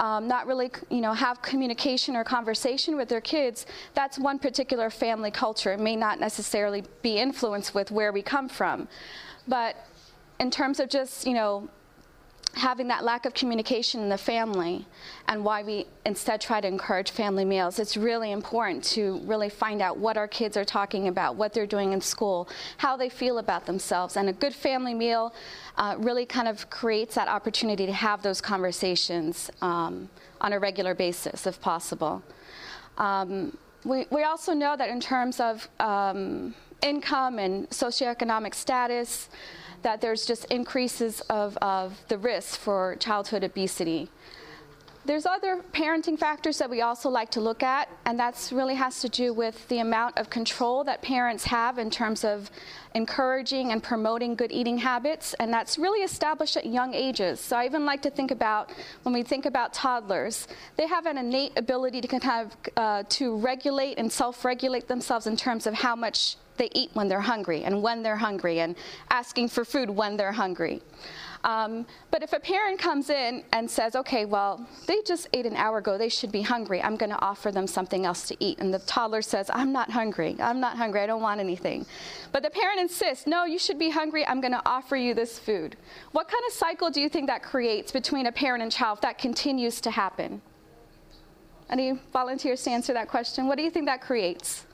um, 0.00 0.26
not 0.26 0.46
really, 0.46 0.70
you 0.90 1.00
know, 1.00 1.12
have 1.12 1.42
communication 1.42 2.16
or 2.16 2.24
conversation 2.24 2.96
with 2.96 3.08
their 3.08 3.20
kids, 3.20 3.66
that's 3.94 4.18
one 4.18 4.38
particular 4.38 4.90
family 4.90 5.30
culture. 5.30 5.72
It 5.72 5.80
may 5.80 5.96
not 5.96 6.18
necessarily 6.18 6.84
be 7.02 7.18
influenced 7.18 7.74
with 7.74 7.90
where 7.90 8.12
we 8.12 8.22
come 8.22 8.48
from. 8.48 8.88
But 9.46 9.76
in 10.40 10.50
terms 10.50 10.80
of 10.80 10.88
just, 10.88 11.26
you 11.26 11.34
know, 11.34 11.68
having 12.54 12.88
that 12.88 13.02
lack 13.02 13.24
of 13.24 13.32
communication 13.32 14.02
in 14.02 14.08
the 14.08 14.18
family 14.18 14.86
and 15.28 15.42
why 15.42 15.62
we 15.62 15.86
instead 16.04 16.40
try 16.40 16.60
to 16.60 16.68
encourage 16.68 17.10
family 17.10 17.44
meals. 17.44 17.78
It's 17.78 17.96
really 17.96 18.30
important 18.30 18.84
to 18.84 19.20
really 19.24 19.48
find 19.48 19.80
out 19.80 19.96
what 19.96 20.16
our 20.16 20.28
kids 20.28 20.56
are 20.56 20.64
talking 20.64 21.08
about 21.08 21.36
what 21.36 21.54
they're 21.54 21.66
doing 21.66 21.92
in 21.92 22.00
school 22.00 22.48
how 22.76 22.96
they 22.96 23.08
feel 23.08 23.38
about 23.38 23.64
themselves. 23.64 24.16
And 24.16 24.28
a 24.28 24.32
good 24.32 24.54
family 24.54 24.92
meal 24.92 25.34
uh, 25.78 25.96
really 25.98 26.26
kind 26.26 26.46
of 26.46 26.68
creates 26.68 27.14
that 27.14 27.28
opportunity 27.28 27.86
to 27.86 27.92
have 27.92 28.22
those 28.22 28.40
conversations 28.40 29.50
um, 29.62 30.10
on 30.40 30.52
a 30.52 30.58
regular 30.58 30.94
basis 30.94 31.46
if 31.46 31.60
possible. 31.60 32.22
Um, 32.98 33.56
we, 33.84 34.06
we 34.10 34.24
also 34.24 34.52
know 34.52 34.76
that 34.76 34.90
in 34.90 35.00
terms 35.00 35.40
of 35.40 35.68
um, 35.80 36.54
income 36.82 37.38
and 37.38 37.68
socioeconomic 37.70 38.54
status 38.54 39.28
that 39.82 40.00
there's 40.00 40.26
just 40.26 40.44
increases 40.46 41.20
of, 41.22 41.56
of 41.58 42.00
the 42.08 42.18
risk 42.18 42.58
for 42.58 42.96
childhood 42.96 43.44
obesity. 43.44 44.08
There's 45.04 45.26
other 45.26 45.64
parenting 45.72 46.16
factors 46.16 46.58
that 46.58 46.70
we 46.70 46.80
also 46.80 47.10
like 47.10 47.28
to 47.32 47.40
look 47.40 47.64
at, 47.64 47.88
and 48.04 48.16
that 48.20 48.52
really 48.54 48.76
has 48.76 49.00
to 49.00 49.08
do 49.08 49.34
with 49.34 49.66
the 49.66 49.80
amount 49.80 50.16
of 50.16 50.30
control 50.30 50.84
that 50.84 51.02
parents 51.02 51.42
have 51.42 51.78
in 51.78 51.90
terms 51.90 52.22
of 52.22 52.48
encouraging 52.94 53.72
and 53.72 53.82
promoting 53.82 54.36
good 54.36 54.52
eating 54.52 54.78
habits, 54.78 55.34
and 55.40 55.52
that's 55.52 55.76
really 55.76 56.04
established 56.04 56.56
at 56.56 56.66
young 56.66 56.94
ages. 56.94 57.40
So 57.40 57.56
I 57.56 57.64
even 57.64 57.84
like 57.84 58.02
to 58.02 58.10
think 58.10 58.30
about 58.30 58.70
when 59.02 59.12
we 59.12 59.24
think 59.24 59.44
about 59.44 59.72
toddlers, 59.72 60.46
they 60.76 60.86
have 60.86 61.06
an 61.06 61.18
innate 61.18 61.58
ability 61.58 62.00
to 62.00 62.06
kind 62.06 62.46
of 62.46 62.56
uh, 62.76 63.02
to 63.08 63.36
regulate 63.38 63.98
and 63.98 64.12
self-regulate 64.12 64.86
themselves 64.86 65.26
in 65.26 65.36
terms 65.36 65.66
of 65.66 65.74
how 65.74 65.96
much 65.96 66.36
they 66.62 66.70
eat 66.74 66.90
when 66.92 67.08
they're 67.08 67.20
hungry 67.20 67.64
and 67.64 67.82
when 67.82 68.02
they're 68.04 68.16
hungry 68.16 68.60
and 68.60 68.76
asking 69.10 69.48
for 69.48 69.64
food 69.64 69.90
when 69.90 70.16
they're 70.16 70.32
hungry. 70.32 70.80
Um, 71.44 71.86
but 72.12 72.22
if 72.22 72.32
a 72.32 72.38
parent 72.38 72.78
comes 72.78 73.10
in 73.10 73.42
and 73.52 73.68
says, 73.68 73.96
okay, 73.96 74.24
well, 74.24 74.64
they 74.86 75.02
just 75.04 75.26
ate 75.32 75.44
an 75.44 75.56
hour 75.56 75.78
ago, 75.78 75.98
they 75.98 76.08
should 76.08 76.30
be 76.30 76.42
hungry, 76.42 76.80
I'm 76.80 76.96
going 76.96 77.10
to 77.10 77.20
offer 77.20 77.50
them 77.50 77.66
something 77.66 78.06
else 78.06 78.28
to 78.28 78.36
eat. 78.38 78.60
And 78.60 78.72
the 78.72 78.78
toddler 78.80 79.22
says, 79.22 79.50
I'm 79.52 79.72
not 79.72 79.90
hungry, 79.90 80.36
I'm 80.38 80.60
not 80.60 80.76
hungry, 80.76 81.00
I 81.00 81.06
don't 81.06 81.20
want 81.20 81.40
anything. 81.40 81.84
But 82.30 82.44
the 82.44 82.50
parent 82.50 82.78
insists, 82.78 83.26
no, 83.26 83.44
you 83.44 83.58
should 83.58 83.80
be 83.80 83.90
hungry, 83.90 84.24
I'm 84.24 84.40
going 84.40 84.52
to 84.52 84.62
offer 84.64 84.94
you 84.94 85.14
this 85.14 85.40
food. 85.40 85.74
What 86.12 86.28
kind 86.28 86.44
of 86.46 86.52
cycle 86.52 86.90
do 86.90 87.00
you 87.00 87.08
think 87.08 87.26
that 87.26 87.42
creates 87.42 87.90
between 87.90 88.26
a 88.26 88.32
parent 88.32 88.62
and 88.62 88.70
child 88.70 88.98
if 88.98 89.02
that 89.02 89.18
continues 89.18 89.80
to 89.80 89.90
happen? 89.90 90.40
Any 91.68 91.98
volunteers 92.12 92.62
to 92.64 92.70
answer 92.70 92.92
that 92.92 93.08
question? 93.08 93.48
What 93.48 93.58
do 93.58 93.64
you 93.64 93.70
think 93.70 93.86
that 93.86 94.00
creates? 94.00 94.64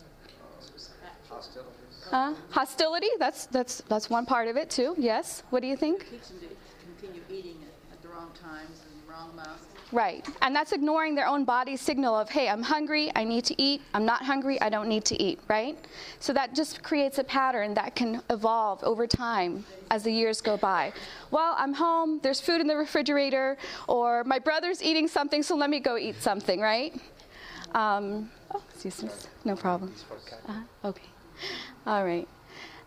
Hostility. 1.28 1.67
Uh, 2.12 2.34
hostility, 2.50 3.08
that's, 3.18 3.46
that's, 3.46 3.82
that's 3.88 4.08
one 4.08 4.26
part 4.26 4.48
of 4.48 4.56
it 4.56 4.70
too, 4.70 4.94
yes. 4.98 5.42
What 5.50 5.60
do 5.60 5.68
you 5.68 5.76
think? 5.76 6.08
Teach 6.10 6.28
them 6.28 6.38
to 6.40 6.86
continue 6.86 7.22
eating 7.30 7.56
at, 7.62 7.96
at 7.96 8.02
the 8.02 8.08
wrong 8.08 8.30
times 8.40 8.82
and 8.90 9.02
the 9.02 9.12
wrong 9.12 9.30
amounts. 9.32 9.64
Right. 9.90 10.26
And 10.42 10.54
that's 10.54 10.72
ignoring 10.72 11.14
their 11.14 11.26
own 11.26 11.44
body's 11.44 11.80
signal 11.80 12.14
of, 12.14 12.28
hey, 12.28 12.48
I'm 12.48 12.62
hungry, 12.62 13.10
I 13.16 13.24
need 13.24 13.44
to 13.46 13.60
eat. 13.60 13.80
I'm 13.94 14.04
not 14.04 14.22
hungry, 14.22 14.60
I 14.60 14.68
don't 14.68 14.86
need 14.86 15.06
to 15.06 15.22
eat, 15.22 15.40
right? 15.48 15.78
So 16.20 16.34
that 16.34 16.54
just 16.54 16.82
creates 16.82 17.18
a 17.18 17.24
pattern 17.24 17.72
that 17.74 17.94
can 17.94 18.22
evolve 18.28 18.84
over 18.84 19.06
time 19.06 19.64
as 19.90 20.02
the 20.02 20.12
years 20.12 20.42
go 20.42 20.58
by. 20.58 20.92
Well, 21.30 21.54
I'm 21.56 21.72
home, 21.72 22.20
there's 22.22 22.40
food 22.40 22.60
in 22.60 22.66
the 22.66 22.76
refrigerator, 22.76 23.56
or 23.86 24.24
my 24.24 24.38
brother's 24.38 24.82
eating 24.82 25.08
something, 25.08 25.42
so 25.42 25.56
let 25.56 25.70
me 25.70 25.80
go 25.80 25.96
eat 25.96 26.20
something, 26.20 26.60
right? 26.60 26.94
Um, 27.74 28.30
oh, 28.54 28.62
excuse 28.70 29.02
me. 29.02 29.10
No 29.44 29.56
problem. 29.56 29.94
Uh, 30.46 30.60
okay. 30.84 31.02
All 31.86 32.04
right. 32.04 32.28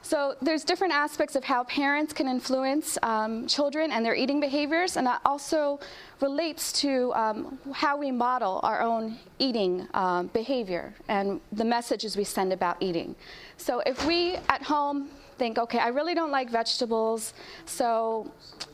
So 0.03 0.35
there's 0.41 0.63
different 0.63 0.93
aspects 0.93 1.35
of 1.35 1.43
how 1.43 1.63
parents 1.65 2.11
can 2.11 2.27
influence 2.27 2.97
um, 3.03 3.47
children 3.47 3.91
and 3.91 4.03
their 4.03 4.15
eating 4.15 4.39
behaviors, 4.39 4.97
and 4.97 5.05
that 5.05 5.21
also 5.23 5.79
relates 6.21 6.73
to 6.81 7.13
um, 7.13 7.59
how 7.71 7.97
we 7.97 8.11
model 8.11 8.59
our 8.63 8.81
own 8.81 9.17
eating 9.37 9.87
um, 9.93 10.27
behavior 10.27 10.93
and 11.07 11.39
the 11.51 11.63
messages 11.63 12.17
we 12.17 12.23
send 12.23 12.51
about 12.51 12.77
eating. 12.81 13.15
So 13.57 13.81
if 13.85 14.05
we 14.05 14.35
at 14.49 14.63
home 14.63 15.09
think, 15.37 15.57
okay, 15.57 15.79
I 15.79 15.87
really 15.87 16.13
don't 16.13 16.31
like 16.31 16.49
vegetables, 16.49 17.33
so 17.65 18.31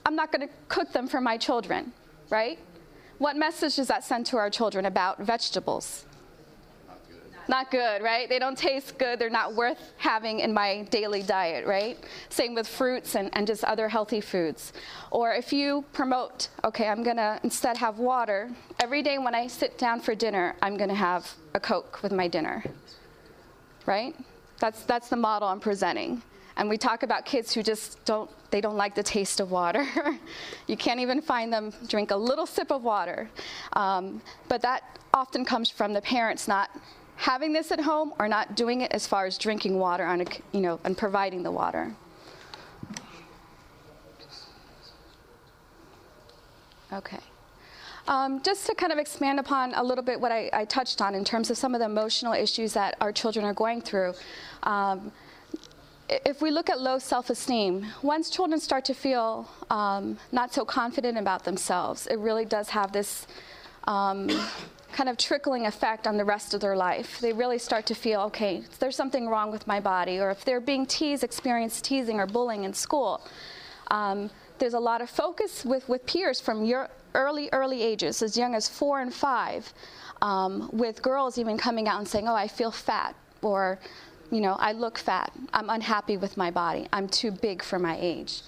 I'm 0.08 0.16
not 0.16 0.32
going 0.32 0.48
to 0.48 0.54
cook 0.70 0.92
them 0.92 1.08
for 1.08 1.22
my 1.22 1.38
children, 1.38 1.94
right? 2.30 2.58
What 3.20 3.36
message 3.36 3.76
does 3.76 3.88
that 3.90 4.04
send 4.04 4.26
to 4.28 4.38
our 4.38 4.50
children 4.50 4.86
about 4.86 5.20
vegetables? 5.20 6.07
Not 7.48 7.72
good, 7.72 8.02
right? 8.02 8.28
They 8.28 8.40
don't 8.40 8.58
taste 8.58 8.98
good. 8.98 9.20
They're 9.20 9.30
not 9.30 9.56
worth 9.56 9.94
having 9.98 10.40
in 10.42 10.54
my 10.54 10.84
daily 10.90 11.22
diet, 11.24 11.66
right? 11.66 11.98
Same 12.30 12.54
with 12.54 12.68
fruits 12.68 13.16
and, 13.16 13.30
and 13.34 13.48
just 13.48 13.64
other 13.64 13.88
healthy 13.88 14.22
foods. 14.22 14.74
Or 15.12 15.34
if 15.34 15.54
you 15.54 15.86
promote, 15.94 16.50
okay, 16.64 16.88
I'm 16.88 17.04
going 17.04 17.18
to 17.18 17.40
instead 17.44 17.78
have 17.78 18.00
water, 18.00 18.50
every 18.80 19.02
day 19.02 19.18
when 19.18 19.34
I 19.34 19.48
sit 19.48 19.78
down 19.78 20.02
for 20.02 20.16
dinner, 20.16 20.56
I'm 20.62 20.78
going 20.78 20.90
to 20.90 20.96
have 20.96 21.32
a 21.54 21.60
Coke 21.60 22.04
with 22.04 22.12
my 22.12 22.28
dinner, 22.28 22.64
right? 23.86 24.16
That's, 24.60 24.84
that's 24.84 25.10
the 25.10 25.16
model 25.16 25.48
I'm 25.48 25.60
presenting. 25.60 26.22
And 26.58 26.68
we 26.68 26.78
talk 26.78 27.04
about 27.04 27.24
kids 27.24 27.54
who 27.54 27.62
just 27.62 28.04
don't, 28.04 28.30
they 28.50 28.62
don't 28.62 28.78
like 28.78 28.96
the 28.96 29.04
taste 29.04 29.40
of 29.40 29.52
water. 29.52 29.86
you 30.68 30.76
can't 30.76 31.00
even 31.00 31.22
find 31.22 31.54
them 31.54 31.72
drink 31.88 32.10
a 32.10 32.16
little 32.16 32.48
sip 32.48 32.72
of 32.72 32.84
water. 32.84 33.30
Um, 33.74 34.22
but 34.50 34.62
that 34.64 35.00
often 35.14 35.46
comes 35.46 35.70
from 35.70 35.94
the 35.94 36.02
parents 36.02 36.48
not 36.48 36.72
having 37.18 37.52
this 37.52 37.72
at 37.72 37.82
home 37.82 38.14
or 38.20 38.28
not 38.28 38.56
doing 38.56 38.82
it 38.82 38.92
as 38.92 39.06
far 39.06 39.26
as 39.26 39.38
drinking 39.38 39.78
water 39.78 40.06
on 40.06 40.22
a, 40.22 40.26
you 40.52 40.62
know, 40.62 40.80
and 40.84 40.98
providing 40.98 41.44
the 41.44 41.52
water. 41.52 41.94
Okay. 46.94 47.20
Um, 48.08 48.42
just 48.42 48.66
to 48.68 48.76
kind 48.76 48.94
of 48.94 49.00
expand 49.00 49.40
upon 49.40 49.74
a 49.74 49.84
little 49.84 50.04
bit 50.04 50.22
what 50.22 50.32
I, 50.32 50.50
I, 50.54 50.64
touched 50.64 51.02
on 51.02 51.14
in 51.14 51.26
terms 51.26 51.50
of 51.50 51.58
some 51.58 51.76
of 51.76 51.80
the 51.80 51.86
emotional 51.86 52.32
issues 52.32 52.72
that 52.72 52.96
our 53.02 53.12
children 53.12 53.44
are 53.46 53.54
going 53.54 53.82
through. 53.82 54.14
Um, 54.64 55.12
if 56.08 56.42
we 56.42 56.50
look 56.50 56.70
at 56.70 56.80
low 56.80 57.00
self 57.00 57.30
esteem, 57.30 57.86
once 58.02 58.30
children 58.30 58.62
start 58.62 58.86
to 58.86 58.94
feel 58.94 59.50
um, 59.70 60.18
not 60.32 60.54
so 60.54 60.64
confident 60.64 61.18
about 61.18 61.44
themselves, 61.44 62.08
it 62.08 62.18
really 62.20 62.46
does 62.46 62.70
have 62.70 62.94
this 62.94 63.28
um, 63.88 64.30
kind 64.98 65.10
of 65.10 65.18
trickling 65.18 65.68
effect 65.68 66.08
on 66.08 66.18
the 66.18 66.26
rest 66.26 66.56
of 66.56 66.60
their 66.60 66.76
life. 66.76 67.20
They 67.20 67.32
really 67.32 67.60
start 67.60 67.86
to 67.86 67.94
feel, 67.94 68.22
okay, 68.22 68.64
there's 68.80 68.96
something 68.96 69.28
wrong 69.28 69.52
with 69.52 69.68
my 69.68 69.80
body, 69.80 70.18
or 70.18 70.32
if 70.32 70.44
they're 70.44 70.60
being 70.60 70.88
teased, 70.88 71.24
experience 71.24 71.80
teasing 71.82 72.20
or 72.20 72.26
bullying 72.26 72.64
in 72.64 72.74
school. 72.74 73.22
Um, 73.92 74.32
there's 74.58 74.74
a 74.74 74.80
lot 74.80 75.02
of 75.02 75.10
focus 75.12 75.64
with, 75.64 75.88
with 75.88 76.04
peers 76.08 76.42
from 76.42 76.66
your 76.66 76.90
early, 77.14 77.48
early 77.54 77.84
ages, 77.84 78.24
as 78.24 78.36
young 78.36 78.56
as 78.56 78.68
four 78.68 79.00
and 79.00 79.14
five, 79.14 79.72
um, 80.24 80.68
with 80.74 81.04
girls 81.04 81.38
even 81.38 81.60
coming 81.60 81.88
out 81.88 82.00
and 82.00 82.08
saying, 82.08 82.28
"Oh, 82.28 82.34
I 82.46 82.48
feel 82.48 82.72
fat," 82.72 83.14
or, 83.44 83.78
you 84.32 84.42
know, 84.42 84.56
"I 84.70 84.72
look 84.72 84.98
fat. 84.98 85.32
I'm 85.54 85.70
unhappy 85.70 86.18
with 86.18 86.38
my 86.38 86.50
body. 86.50 86.88
I'm 86.92 87.08
too 87.08 87.30
big 87.30 87.62
for 87.62 87.78
my 87.78 87.96
age." 88.02 88.42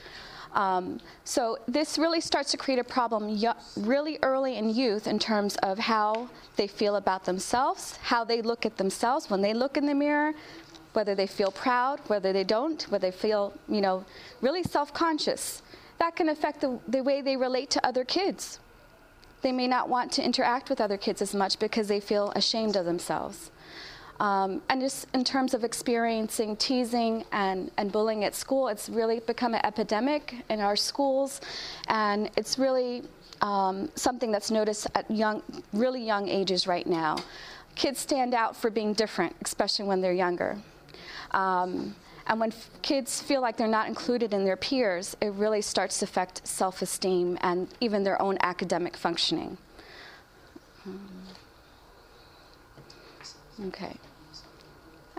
Um, 0.53 0.99
so 1.25 1.57
this 1.67 1.97
really 1.97 2.21
starts 2.21 2.51
to 2.51 2.57
create 2.57 2.79
a 2.79 2.83
problem 2.83 3.39
really 3.77 4.17
early 4.23 4.57
in 4.57 4.69
youth 4.69 5.07
in 5.07 5.19
terms 5.19 5.55
of 5.57 5.77
how 5.77 6.29
they 6.55 6.67
feel 6.67 6.95
about 6.95 7.23
themselves, 7.25 7.97
how 7.97 8.23
they 8.23 8.41
look 8.41 8.65
at 8.65 8.77
themselves 8.77 9.29
when 9.29 9.41
they 9.41 9.53
look 9.53 9.77
in 9.77 9.85
the 9.85 9.93
mirror, 9.93 10.33
whether 10.93 11.13
they 11.13 11.27
feel 11.27 11.51
proud, 11.51 11.99
whether 12.07 12.33
they 12.33 12.43
don't, 12.43 12.83
whether 12.89 13.11
they 13.11 13.15
feel, 13.15 13.53
you 13.67 13.81
know, 13.81 14.03
really 14.41 14.63
self-conscious. 14.63 15.61
That 15.99 16.15
can 16.15 16.29
affect 16.29 16.61
the, 16.61 16.79
the 16.87 17.03
way 17.03 17.21
they 17.21 17.37
relate 17.37 17.69
to 17.71 17.85
other 17.85 18.03
kids. 18.03 18.59
They 19.41 19.51
may 19.51 19.67
not 19.67 19.87
want 19.87 20.11
to 20.13 20.23
interact 20.23 20.69
with 20.69 20.81
other 20.81 20.97
kids 20.97 21.21
as 21.21 21.35
much 21.35 21.59
because 21.59 21.87
they 21.87 21.99
feel 21.99 22.31
ashamed 22.35 22.75
of 22.75 22.85
themselves. 22.85 23.51
Um, 24.19 24.61
and 24.69 24.81
just 24.81 25.07
in 25.13 25.23
terms 25.23 25.53
of 25.53 25.63
experiencing 25.63 26.57
teasing 26.57 27.23
and, 27.31 27.71
and 27.77 27.91
bullying 27.91 28.25
at 28.25 28.35
school, 28.35 28.67
it's 28.67 28.89
really 28.89 29.21
become 29.21 29.53
an 29.53 29.65
epidemic 29.65 30.35
in 30.49 30.59
our 30.59 30.75
schools, 30.75 31.39
and 31.87 32.29
it's 32.35 32.59
really 32.59 33.03
um, 33.41 33.89
something 33.95 34.31
that's 34.31 34.51
noticed 34.51 34.87
at 34.95 35.09
young, 35.09 35.41
really 35.71 36.03
young 36.03 36.27
ages 36.27 36.67
right 36.67 36.85
now. 36.85 37.17
Kids 37.75 37.99
stand 37.99 38.33
out 38.33 38.57
for 38.57 38.69
being 38.69 38.93
different, 38.93 39.33
especially 39.41 39.85
when 39.85 40.01
they're 40.01 40.11
younger. 40.11 40.57
Um, 41.31 41.95
and 42.27 42.39
when 42.39 42.53
kids 42.81 43.21
feel 43.21 43.41
like 43.41 43.57
they're 43.57 43.67
not 43.67 43.87
included 43.87 44.33
in 44.33 44.43
their 44.43 44.57
peers, 44.57 45.15
it 45.21 45.33
really 45.33 45.61
starts 45.61 45.99
to 45.99 46.05
affect 46.05 46.45
self 46.45 46.81
esteem 46.81 47.37
and 47.41 47.67
even 47.79 48.03
their 48.03 48.21
own 48.21 48.37
academic 48.41 48.97
functioning. 48.97 49.57
Okay. 53.67 53.95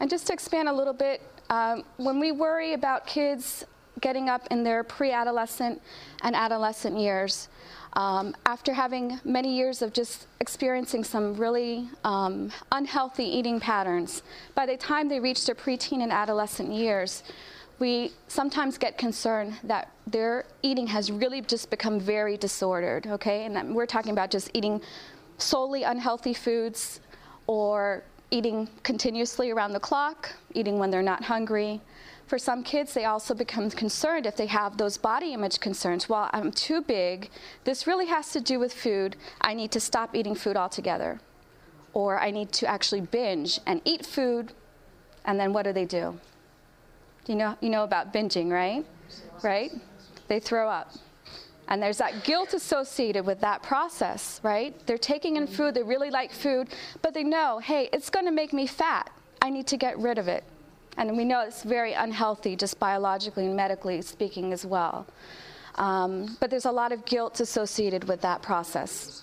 And 0.01 0.09
just 0.09 0.27
to 0.29 0.33
expand 0.33 0.69
a 0.69 0.73
little 0.73 0.95
bit, 0.95 1.21
um, 1.51 1.85
when 1.99 2.19
we 2.19 2.33
worry 2.33 2.73
about 2.73 3.07
kids 3.07 3.67
getting 4.01 4.31
up 4.31 4.47
in 4.51 4.65
their 4.65 4.83
pre 4.83 5.13
adolescent 5.13 5.81
and 6.23 6.35
adolescent 6.35 6.99
years, 6.99 7.49
um, 7.95 8.35
after 8.47 8.73
having 8.73 9.21
many 9.25 9.55
years 9.55 9.83
of 9.83 9.93
just 9.93 10.27
experiencing 10.41 11.05
some 11.05 11.35
really 11.35 11.89
um, 12.05 12.51
unhealthy 12.73 13.25
eating 13.25 13.61
patterns, 13.61 14.23
by 14.55 14.65
the 14.65 14.77
time 14.77 15.09
they 15.09 15.21
reach 15.21 15.45
their 15.45 15.55
preteen 15.55 16.03
and 16.03 16.13
adolescent 16.13 16.73
years, 16.73 17.23
we 17.79 18.13
sometimes 18.29 18.79
get 18.79 18.97
concerned 18.97 19.55
that 19.65 19.91
their 20.07 20.45
eating 20.63 20.87
has 20.87 21.11
really 21.11 21.43
just 21.43 21.69
become 21.69 22.01
very 22.01 22.37
disordered, 22.37 23.07
okay? 23.07 23.45
And 23.45 23.75
we're 23.75 23.87
talking 23.87 24.13
about 24.13 24.31
just 24.31 24.51
eating 24.55 24.81
solely 25.39 25.83
unhealthy 25.83 26.35
foods 26.35 27.01
or 27.47 28.05
eating 28.31 28.69
continuously 28.83 29.51
around 29.51 29.73
the 29.73 29.81
clock, 29.81 30.33
eating 30.55 30.79
when 30.79 30.91
they're 30.91 31.03
not 31.03 31.25
hungry. 31.25 31.81
For 32.27 32.39
some 32.39 32.63
kids, 32.63 32.95
they 32.95 33.07
also 33.07 33.35
become 33.35 33.71
concerned 33.71 34.25
if 34.25 34.37
they 34.37 34.47
have 34.47 34.77
those 34.77 34.97
body 34.97 35.33
image 35.33 35.59
concerns. 35.59 36.09
Well, 36.09 36.31
I'm 36.33 36.53
too 36.53 36.81
big. 36.81 37.29
This 37.65 37.89
really 37.89 38.07
has 38.07 38.31
to 38.33 38.41
do 38.41 38.61
with 38.61 38.73
food. 38.73 39.17
I 39.41 39.55
need 39.55 39.73
to 39.73 39.81
stop 39.81 40.15
eating 40.15 40.37
food 40.37 40.57
altogether. 40.57 41.21
Or 41.93 42.21
I 42.21 42.31
need 42.31 42.53
to 42.53 42.67
actually 42.69 43.01
binge 43.01 43.59
and 43.67 43.81
eat 43.85 44.07
food. 44.07 44.53
And 45.25 45.41
then 45.41 45.53
what 45.53 45.65
do 45.65 45.73
they 45.73 45.87
do? 45.87 46.21
You 47.27 47.35
know, 47.35 47.57
you 47.61 47.69
know 47.69 47.83
about 47.83 48.13
binging, 48.13 48.51
right? 48.51 48.87
Right? 49.43 49.73
They 50.29 50.39
throw 50.39 50.69
up. 50.69 50.93
And 51.71 51.81
there's 51.81 51.99
that 51.99 52.25
guilt 52.25 52.53
associated 52.53 53.25
with 53.25 53.41
that 53.41 53.63
process, 53.63 54.41
right? 54.43 54.75
They're 54.87 54.99
taking 54.99 55.37
in 55.37 55.47
food, 55.47 55.75
they 55.75 55.85
really 55.85 56.11
like 56.11 56.33
food, 56.33 56.69
but 57.01 57.15
they 57.15 57.23
know, 57.23 57.61
hey, 57.61 57.89
it's 57.93 58.11
going 58.11 58.27
to 58.27 58.33
make 58.33 58.53
me 58.53 58.67
fat. 58.67 59.11
I 59.41 59.51
need 59.51 59.69
to 59.69 59.77
get 59.77 59.97
rid 59.99 60.19
of 60.19 60.27
it. 60.27 60.43
And 60.97 61.17
we 61.17 61.25
know 61.25 61.41
it's 61.43 61.63
very 61.63 61.93
unhealthy, 61.93 62.57
just 62.57 62.81
biologically 62.81 63.47
and 63.47 63.57
medically 63.57 64.03
speaking 64.03 64.53
as 64.53 64.67
well. 64.67 65.07
Um, 65.77 66.37
but 66.41 66.51
there's 66.51 66.65
a 66.65 66.73
lot 66.73 66.91
of 66.91 67.05
guilt 67.05 67.39
associated 67.39 68.05
with 68.05 68.21
that 68.23 68.43
process. 68.43 69.23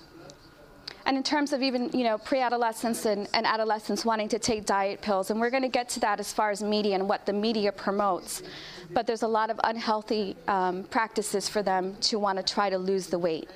And 1.08 1.16
in 1.16 1.24
terms 1.24 1.54
of 1.54 1.62
even, 1.62 1.90
you 1.94 2.04
know, 2.04 2.18
pre-adolescents 2.18 3.06
and, 3.06 3.30
and 3.34 3.48
adolescents 3.48 4.04
wanting 4.04 4.28
to 4.28 4.40
take 4.40 4.66
diet 4.66 5.02
pills, 5.02 5.32
and 5.32 5.40
we're 5.40 5.50
going 5.50 5.64
to 5.64 5.70
get 5.70 5.88
to 5.90 6.02
that 6.02 6.20
as 6.20 6.34
far 6.34 6.52
as 6.52 6.62
media 6.62 6.96
and 6.96 7.08
what 7.08 7.26
the 7.26 7.32
media 7.32 7.72
promotes. 7.72 8.44
But 8.92 9.08
there's 9.08 9.24
a 9.24 9.28
lot 9.28 9.50
of 9.50 9.58
unhealthy 9.64 10.36
um, 10.50 10.84
practices 10.84 11.48
for 11.48 11.64
them 11.64 11.96
to 12.02 12.20
want 12.20 12.38
to 12.40 12.44
try 12.44 12.70
to 12.70 12.78
lose 12.78 13.08
the 13.08 13.18
weight. 13.18 13.50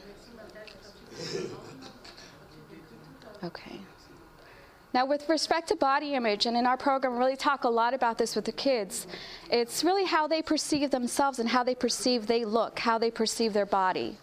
Okay. 3.44 3.82
Now, 4.94 5.06
with 5.06 5.28
respect 5.28 5.68
to 5.70 5.76
body 5.76 6.14
image, 6.14 6.46
and 6.46 6.56
in 6.56 6.66
our 6.66 6.78
program, 6.78 7.14
we 7.14 7.20
really 7.20 7.36
talk 7.36 7.66
a 7.66 7.70
lot 7.70 7.94
about 7.94 8.18
this 8.18 8.34
with 8.34 8.46
the 8.46 8.54
kids. 8.54 9.08
It's 9.50 9.84
really 9.84 10.06
how 10.06 10.26
they 10.26 10.42
perceive 10.42 10.90
themselves 10.90 11.40
and 11.40 11.50
how 11.50 11.64
they 11.64 11.76
perceive 11.76 12.28
they 12.28 12.46
look, 12.46 12.80
how 12.80 12.98
they 12.98 13.12
perceive 13.12 13.52
their 13.52 13.66
body. 13.66 14.18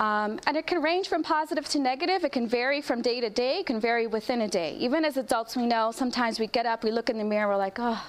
Um, 0.00 0.38
and 0.46 0.56
it 0.56 0.66
can 0.66 0.80
range 0.80 1.08
from 1.08 1.22
positive 1.22 1.68
to 1.70 1.78
negative. 1.78 2.24
It 2.24 2.32
can 2.32 2.46
vary 2.46 2.80
from 2.80 3.02
day 3.02 3.20
to 3.20 3.30
day. 3.30 3.60
It 3.60 3.66
can 3.66 3.80
vary 3.80 4.06
within 4.06 4.42
a 4.42 4.48
day. 4.48 4.76
Even 4.78 5.04
as 5.04 5.16
adults, 5.16 5.56
we 5.56 5.66
know 5.66 5.90
sometimes 5.90 6.38
we 6.38 6.46
get 6.46 6.66
up, 6.66 6.84
we 6.84 6.92
look 6.92 7.10
in 7.10 7.18
the 7.18 7.24
mirror, 7.24 7.48
we're 7.48 7.56
like, 7.56 7.78
oh, 7.80 8.02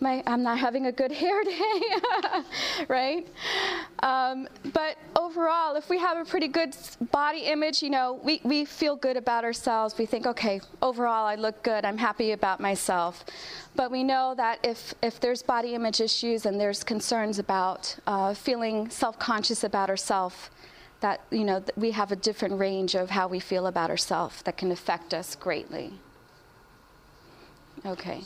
my, 0.00 0.22
I'm 0.26 0.42
not 0.42 0.58
having 0.58 0.86
a 0.86 0.92
good 0.92 1.12
hair 1.22 1.42
day, 1.44 1.82
right? 2.88 3.26
Um, 4.00 4.48
but 4.72 4.96
overall, 5.16 5.76
if 5.76 5.88
we 5.88 5.98
have 5.98 6.18
a 6.18 6.24
pretty 6.24 6.48
good 6.48 6.76
body 7.10 7.40
image, 7.40 7.82
you 7.82 7.90
know, 7.90 8.20
we, 8.22 8.40
we 8.44 8.64
feel 8.64 8.96
good 8.96 9.16
about 9.16 9.44
ourselves. 9.44 9.96
We 9.98 10.06
think, 10.06 10.26
okay, 10.26 10.60
overall, 10.82 11.26
I 11.26 11.34
look 11.36 11.62
good. 11.62 11.84
I'm 11.84 11.98
happy 11.98 12.32
about 12.32 12.60
myself. 12.60 13.24
But 13.76 13.90
we 13.90 14.02
know 14.02 14.34
that 14.36 14.58
if, 14.64 14.94
if 15.02 15.20
there's 15.20 15.42
body 15.42 15.74
image 15.74 16.00
issues 16.00 16.46
and 16.46 16.60
there's 16.60 16.82
concerns 16.82 17.38
about 17.38 17.96
uh, 18.06 18.34
feeling 18.34 18.90
self-conscious 18.90 19.64
about 19.64 19.90
ourselves, 19.90 20.50
that 21.00 21.20
you 21.30 21.44
know 21.44 21.62
we 21.76 21.92
have 21.92 22.12
a 22.12 22.16
different 22.16 22.58
range 22.58 22.94
of 22.94 23.10
how 23.10 23.28
we 23.28 23.40
feel 23.40 23.66
about 23.66 23.90
ourselves 23.90 24.42
that 24.42 24.56
can 24.56 24.72
affect 24.72 25.14
us 25.14 25.36
greatly. 25.36 25.92
Okay. 27.86 28.22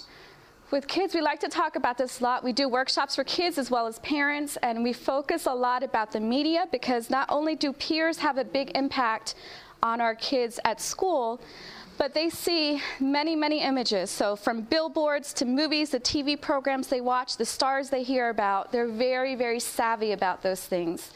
With 0.71 0.89
kids, 0.89 1.15
we 1.15 1.21
like 1.21 1.39
to 1.41 1.49
talk 1.49 1.77
about 1.77 1.99
this 1.99 2.21
a 2.21 2.25
lot. 2.25 2.43
We 2.43 2.55
do 2.55 2.67
workshops 2.67 3.17
for 3.17 3.25
kids 3.25 3.59
as 3.59 3.71
well 3.71 3.87
as 3.87 3.99
parents, 3.99 4.57
and 4.63 4.83
we 4.83 4.95
focus 4.95 5.45
a 5.45 5.53
lot 5.53 5.83
about 5.83 6.13
the 6.13 6.21
media 6.21 6.67
because 6.73 7.11
not 7.11 7.27
only 7.29 7.55
do 7.55 7.75
peers 7.75 8.17
have 8.19 8.39
a 8.39 8.45
big 8.45 8.73
impact 8.75 9.35
on 9.83 10.01
our 10.01 10.15
kids 10.15 10.59
at 10.65 10.81
school, 10.81 11.43
but 11.99 12.15
they 12.15 12.31
see 12.31 12.81
many, 13.01 13.37
many 13.37 13.61
images. 13.61 14.11
So, 14.11 14.35
from 14.35 14.63
billboards 14.63 15.35
to 15.35 15.45
movies, 15.45 15.91
the 15.91 16.01
TV 16.01 16.41
programs 16.41 16.87
they 16.87 17.03
watch, 17.03 17.37
the 17.37 17.45
stars 17.45 17.91
they 17.91 18.03
hear 18.03 18.31
about, 18.31 18.73
they're 18.73 18.89
very, 18.89 19.35
very 19.35 19.61
savvy 19.61 20.13
about 20.13 20.43
those 20.43 20.65
things. 20.65 21.13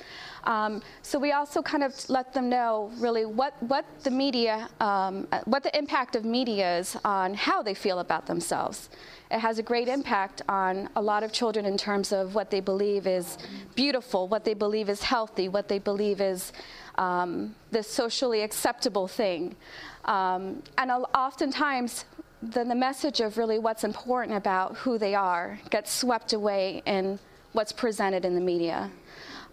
Um, 0.46 0.80
so 1.02 1.18
we 1.18 1.32
also 1.32 1.60
kind 1.60 1.82
of 1.82 1.92
let 2.08 2.32
them 2.32 2.48
know 2.48 2.90
really 2.98 3.26
what, 3.26 3.60
what 3.64 3.84
the 4.04 4.10
media, 4.10 4.68
um, 4.80 5.26
what 5.44 5.64
the 5.64 5.76
impact 5.76 6.14
of 6.14 6.24
media 6.24 6.78
is 6.78 6.96
on 7.04 7.34
how 7.34 7.62
they 7.62 7.74
feel 7.74 7.98
about 7.98 8.26
themselves. 8.26 8.88
It 9.30 9.40
has 9.40 9.58
a 9.58 9.62
great 9.62 9.88
impact 9.88 10.42
on 10.48 10.88
a 10.94 11.02
lot 11.02 11.24
of 11.24 11.32
children 11.32 11.66
in 11.66 11.76
terms 11.76 12.12
of 12.12 12.36
what 12.36 12.50
they 12.50 12.60
believe 12.60 13.08
is 13.08 13.38
beautiful, 13.74 14.28
what 14.28 14.44
they 14.44 14.54
believe 14.54 14.88
is 14.88 15.02
healthy, 15.02 15.48
what 15.48 15.66
they 15.66 15.80
believe 15.80 16.20
is 16.20 16.52
um, 16.96 17.54
the 17.72 17.82
socially 17.82 18.42
acceptable 18.42 19.08
thing. 19.08 19.56
Um, 20.04 20.62
and 20.78 20.92
oftentimes, 20.92 22.04
then 22.40 22.68
the 22.68 22.76
message 22.76 23.20
of 23.20 23.36
really 23.36 23.58
what's 23.58 23.82
important 23.82 24.36
about 24.36 24.76
who 24.76 24.96
they 24.96 25.16
are 25.16 25.58
gets 25.70 25.92
swept 25.92 26.32
away 26.32 26.82
in 26.86 27.18
what's 27.52 27.72
presented 27.72 28.24
in 28.24 28.34
the 28.34 28.40
media. 28.40 28.90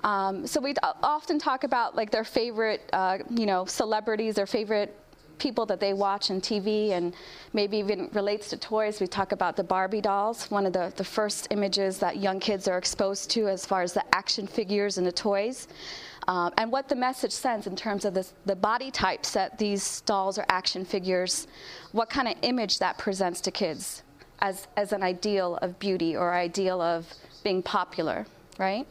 Um, 0.04 0.46
so 0.46 0.60
we 0.60 0.74
often 1.02 1.40
talk 1.40 1.64
about 1.64 1.96
like 1.96 2.12
their 2.12 2.24
favorite, 2.24 2.90
uh, 2.92 3.20
you 3.30 3.46
know, 3.46 3.66
celebrities, 3.66 4.36
their 4.36 4.46
favorite 4.46 4.98
people 5.40 5.66
that 5.66 5.80
they 5.80 5.94
watch 5.94 6.30
on 6.30 6.40
TV, 6.40 6.92
and 6.92 7.14
maybe 7.54 7.78
even 7.78 8.10
relates 8.14 8.50
to 8.50 8.58
toys. 8.58 9.00
We 9.00 9.08
talk 9.08 9.32
about 9.32 9.56
the 9.56 9.64
Barbie 9.64 10.02
dolls, 10.02 10.50
one 10.52 10.66
of 10.66 10.74
the, 10.74 10.94
the 10.96 11.04
first 11.04 11.48
images 11.52 11.98
that 12.00 12.18
young 12.18 12.40
kids 12.40 12.68
are 12.68 12.78
exposed 12.78 13.30
to 13.32 13.48
as 13.48 13.66
far 13.66 13.82
as 13.82 13.94
the 13.94 14.04
action 14.16 14.46
figures 14.46 14.98
and 14.98 15.08
the 15.08 15.12
toys. 15.12 15.68
Um, 16.28 16.54
and 16.58 16.72
what 16.72 16.88
the 16.88 16.96
message 16.96 17.32
sends 17.32 17.68
in 17.68 17.76
terms 17.76 18.06
of 18.06 18.14
this, 18.14 18.34
the 18.46 18.56
body 18.56 18.92
types 18.92 19.32
that 19.32 19.58
these 19.58 20.02
dolls 20.02 20.38
or 20.38 20.46
action 20.50 20.86
figures, 20.86 21.48
what 21.92 22.10
kind 22.10 22.28
of 22.28 22.36
image 22.42 22.80
that 22.80 22.98
presents 22.98 23.42
to 23.42 23.52
kids 23.52 24.04
as, 24.40 24.68
as 24.78 24.94
an 24.94 25.04
ideal 25.04 25.58
of 25.62 25.78
beauty 25.80 26.16
or 26.16 26.34
ideal 26.34 26.80
of 26.80 27.12
being 27.44 27.62
popular, 27.62 28.26
right? 28.58 28.88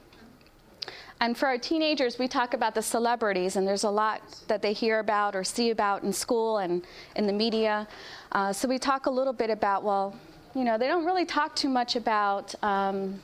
And 1.22 1.38
for 1.38 1.46
our 1.46 1.56
teenagers, 1.56 2.18
we 2.18 2.26
talk 2.26 2.52
about 2.52 2.74
the 2.74 2.82
celebrities, 2.82 3.54
and 3.54 3.64
there's 3.64 3.84
a 3.84 3.90
lot 3.90 4.20
that 4.48 4.60
they 4.60 4.72
hear 4.72 4.98
about 4.98 5.36
or 5.36 5.44
see 5.44 5.70
about 5.70 6.02
in 6.02 6.12
school 6.12 6.58
and 6.58 6.84
in 7.14 7.28
the 7.28 7.32
media. 7.32 7.86
Uh, 8.32 8.52
so 8.52 8.66
we 8.66 8.76
talk 8.76 9.06
a 9.06 9.10
little 9.10 9.32
bit 9.32 9.48
about, 9.48 9.84
well, 9.84 10.16
you 10.52 10.64
know, 10.64 10.76
they 10.76 10.88
don't 10.88 11.04
really 11.04 11.24
talk 11.24 11.54
too 11.54 11.68
much 11.68 11.94
about 11.94 12.52
um, 12.64 13.20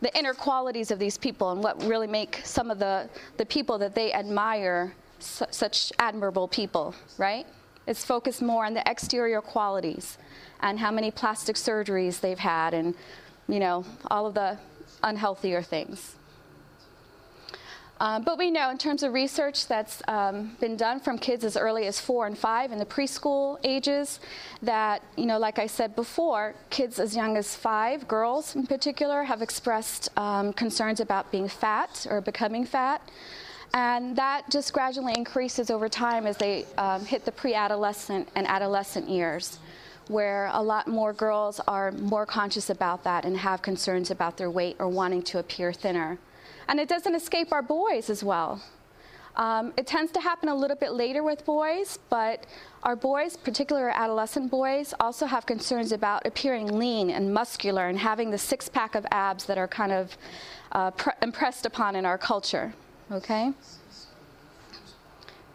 the 0.00 0.12
inner 0.18 0.34
qualities 0.34 0.90
of 0.90 0.98
these 0.98 1.16
people 1.16 1.52
and 1.52 1.62
what 1.62 1.80
really 1.84 2.08
make 2.08 2.40
some 2.42 2.68
of 2.68 2.80
the, 2.80 3.08
the 3.36 3.46
people 3.46 3.78
that 3.78 3.94
they 3.94 4.12
admire 4.12 4.92
su- 5.20 5.46
such 5.52 5.92
admirable 6.00 6.48
people, 6.48 6.96
right? 7.16 7.46
It's 7.86 8.04
focused 8.04 8.42
more 8.42 8.66
on 8.66 8.74
the 8.74 8.82
exterior 8.90 9.40
qualities 9.40 10.18
and 10.62 10.80
how 10.80 10.90
many 10.90 11.12
plastic 11.12 11.54
surgeries 11.54 12.18
they've 12.18 12.40
had 12.40 12.74
and, 12.74 12.92
you 13.46 13.60
know, 13.60 13.84
all 14.10 14.26
of 14.26 14.34
the 14.34 14.58
unhealthier 15.04 15.64
things. 15.64 16.16
Um, 18.00 18.22
but 18.22 18.38
we 18.38 18.50
know 18.50 18.70
in 18.70 18.78
terms 18.78 19.02
of 19.02 19.12
research 19.12 19.66
that's 19.66 20.02
um, 20.08 20.56
been 20.58 20.74
done 20.74 21.00
from 21.00 21.18
kids 21.18 21.44
as 21.44 21.54
early 21.54 21.86
as 21.86 22.00
four 22.00 22.26
and 22.26 22.36
five 22.36 22.72
in 22.72 22.78
the 22.78 22.86
preschool 22.86 23.58
ages, 23.62 24.20
that, 24.62 25.02
you 25.16 25.26
know, 25.26 25.38
like 25.38 25.58
I 25.58 25.66
said 25.66 25.94
before, 25.94 26.54
kids 26.70 26.98
as 26.98 27.14
young 27.14 27.36
as 27.36 27.54
five, 27.54 28.08
girls 28.08 28.56
in 28.56 28.66
particular, 28.66 29.22
have 29.22 29.42
expressed 29.42 30.08
um, 30.16 30.54
concerns 30.54 31.00
about 31.00 31.30
being 31.30 31.46
fat 31.46 32.06
or 32.08 32.22
becoming 32.22 32.64
fat. 32.64 33.06
And 33.74 34.16
that 34.16 34.50
just 34.50 34.72
gradually 34.72 35.12
increases 35.14 35.70
over 35.70 35.88
time 35.88 36.26
as 36.26 36.38
they 36.38 36.64
um, 36.78 37.04
hit 37.04 37.26
the 37.26 37.32
pre 37.32 37.52
adolescent 37.52 38.30
and 38.34 38.46
adolescent 38.46 39.10
years, 39.10 39.58
where 40.08 40.48
a 40.54 40.62
lot 40.62 40.88
more 40.88 41.12
girls 41.12 41.60
are 41.68 41.92
more 41.92 42.24
conscious 42.24 42.70
about 42.70 43.04
that 43.04 43.26
and 43.26 43.36
have 43.36 43.60
concerns 43.60 44.10
about 44.10 44.38
their 44.38 44.50
weight 44.50 44.76
or 44.78 44.88
wanting 44.88 45.22
to 45.24 45.38
appear 45.38 45.70
thinner. 45.70 46.18
And 46.70 46.78
it 46.78 46.88
doesn't 46.88 47.16
escape 47.16 47.52
our 47.52 47.62
boys 47.62 48.08
as 48.08 48.22
well. 48.22 48.62
Um, 49.34 49.72
it 49.76 49.88
tends 49.88 50.12
to 50.12 50.20
happen 50.20 50.48
a 50.48 50.54
little 50.54 50.76
bit 50.76 50.92
later 50.92 51.24
with 51.24 51.44
boys, 51.44 51.98
but 52.10 52.46
our 52.84 52.94
boys, 52.94 53.36
particularly 53.36 53.92
adolescent 53.92 54.50
boys, 54.50 54.94
also 55.00 55.26
have 55.26 55.46
concerns 55.46 55.90
about 55.90 56.26
appearing 56.26 56.78
lean 56.78 57.10
and 57.10 57.34
muscular 57.34 57.88
and 57.88 57.98
having 57.98 58.30
the 58.30 58.38
six 58.38 58.68
pack 58.68 58.94
of 58.94 59.04
abs 59.10 59.46
that 59.46 59.58
are 59.58 59.66
kind 59.66 59.90
of 59.90 60.16
uh, 60.70 60.92
pre- 60.92 61.12
impressed 61.22 61.66
upon 61.66 61.96
in 61.96 62.06
our 62.06 62.18
culture. 62.18 62.72
Okay? 63.10 63.52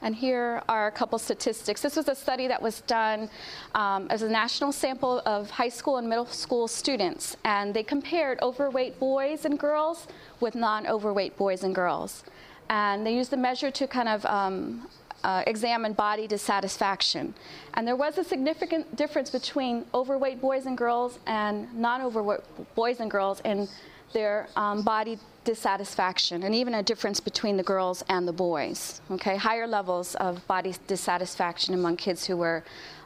And 0.05 0.15
here 0.15 0.61
are 0.69 0.85
a 0.85 0.91
couple 0.91 1.17
statistics. 1.17 1.81
This 1.81 1.95
was 1.95 2.07
a 2.07 2.13
study 2.13 2.47
that 2.47 2.61
was 2.61 2.81
done 2.81 3.27
um, 3.73 4.05
as 4.11 4.21
a 4.21 4.29
national 4.29 4.71
sample 4.71 5.23
of 5.25 5.49
high 5.49 5.67
school 5.69 5.97
and 5.97 6.07
middle 6.07 6.27
school 6.27 6.67
students, 6.67 7.35
and 7.43 7.73
they 7.73 7.81
compared 7.81 8.39
overweight 8.43 8.99
boys 8.99 9.45
and 9.45 9.57
girls 9.57 10.05
with 10.41 10.53
non 10.53 10.85
overweight 10.85 11.35
boys 11.37 11.63
and 11.63 11.73
girls. 11.73 12.23
And 12.69 13.03
they 13.03 13.15
used 13.15 13.31
the 13.31 13.37
measure 13.37 13.71
to 13.71 13.87
kind 13.87 14.07
of 14.07 14.23
um, 14.27 14.87
uh, 15.23 15.41
examine 15.47 15.93
body 15.93 16.27
dissatisfaction. 16.27 17.33
And 17.73 17.87
there 17.87 17.95
was 17.95 18.19
a 18.19 18.23
significant 18.23 18.95
difference 18.95 19.31
between 19.31 19.85
overweight 19.95 20.39
boys 20.39 20.67
and 20.67 20.77
girls 20.77 21.17
and 21.25 21.73
non 21.73 22.03
overweight 22.03 22.41
boys 22.75 22.99
and 22.99 23.09
girls 23.09 23.41
in 23.43 23.67
their 24.13 24.49
um, 24.55 24.83
body 24.83 25.17
dissatisfaction, 25.45 26.43
and 26.43 26.53
even 26.53 26.73
a 26.73 26.83
difference 26.83 27.19
between 27.21 27.55
the 27.55 27.63
girls 27.63 28.03
and 28.09 28.27
the 28.27 28.33
boys. 28.33 29.01
Okay, 29.11 29.37
higher 29.37 29.67
levels 29.67 30.15
of 30.15 30.45
body 30.47 30.75
dissatisfaction 30.87 31.73
among 31.73 31.95
kids 31.95 32.25
who 32.25 32.35
were 32.35 32.63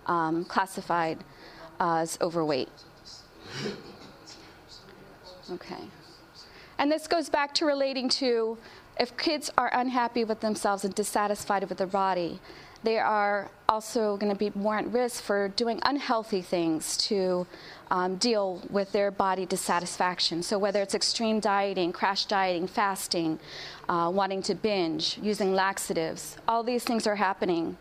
um, 0.07 0.45
classified 0.45 1.19
as 1.79 2.17
overweight. 2.21 2.69
Okay, 5.51 5.83
and 6.79 6.91
this 6.91 7.07
goes 7.07 7.29
back 7.29 7.53
to 7.55 7.65
relating 7.65 8.09
to 8.09 8.57
if 8.99 9.15
kids 9.17 9.49
are 9.57 9.69
unhappy 9.73 10.23
with 10.23 10.39
themselves 10.41 10.83
and 10.83 10.93
dissatisfied 10.93 11.67
with 11.69 11.77
their 11.77 11.87
body, 11.87 12.39
they 12.83 12.97
are 12.97 13.49
also 13.69 14.17
going 14.17 14.31
to 14.31 14.37
be 14.37 14.51
more 14.55 14.77
at 14.77 14.87
risk 14.87 15.23
for 15.23 15.47
doing 15.49 15.79
unhealthy 15.83 16.41
things 16.41 16.97
to 16.97 17.45
um, 17.91 18.15
deal 18.17 18.61
with 18.69 18.91
their 18.91 19.11
body 19.11 19.45
dissatisfaction. 19.45 20.41
So, 20.43 20.57
whether 20.57 20.81
it's 20.81 20.95
extreme 20.95 21.39
dieting, 21.39 21.93
crash 21.93 22.25
dieting, 22.25 22.67
fasting, 22.67 23.39
uh, 23.87 24.11
wanting 24.13 24.41
to 24.43 24.55
binge, 24.55 25.19
using 25.21 25.53
laxatives, 25.53 26.37
all 26.47 26.63
these 26.63 26.83
things 26.83 27.05
are 27.07 27.15
happening. 27.15 27.77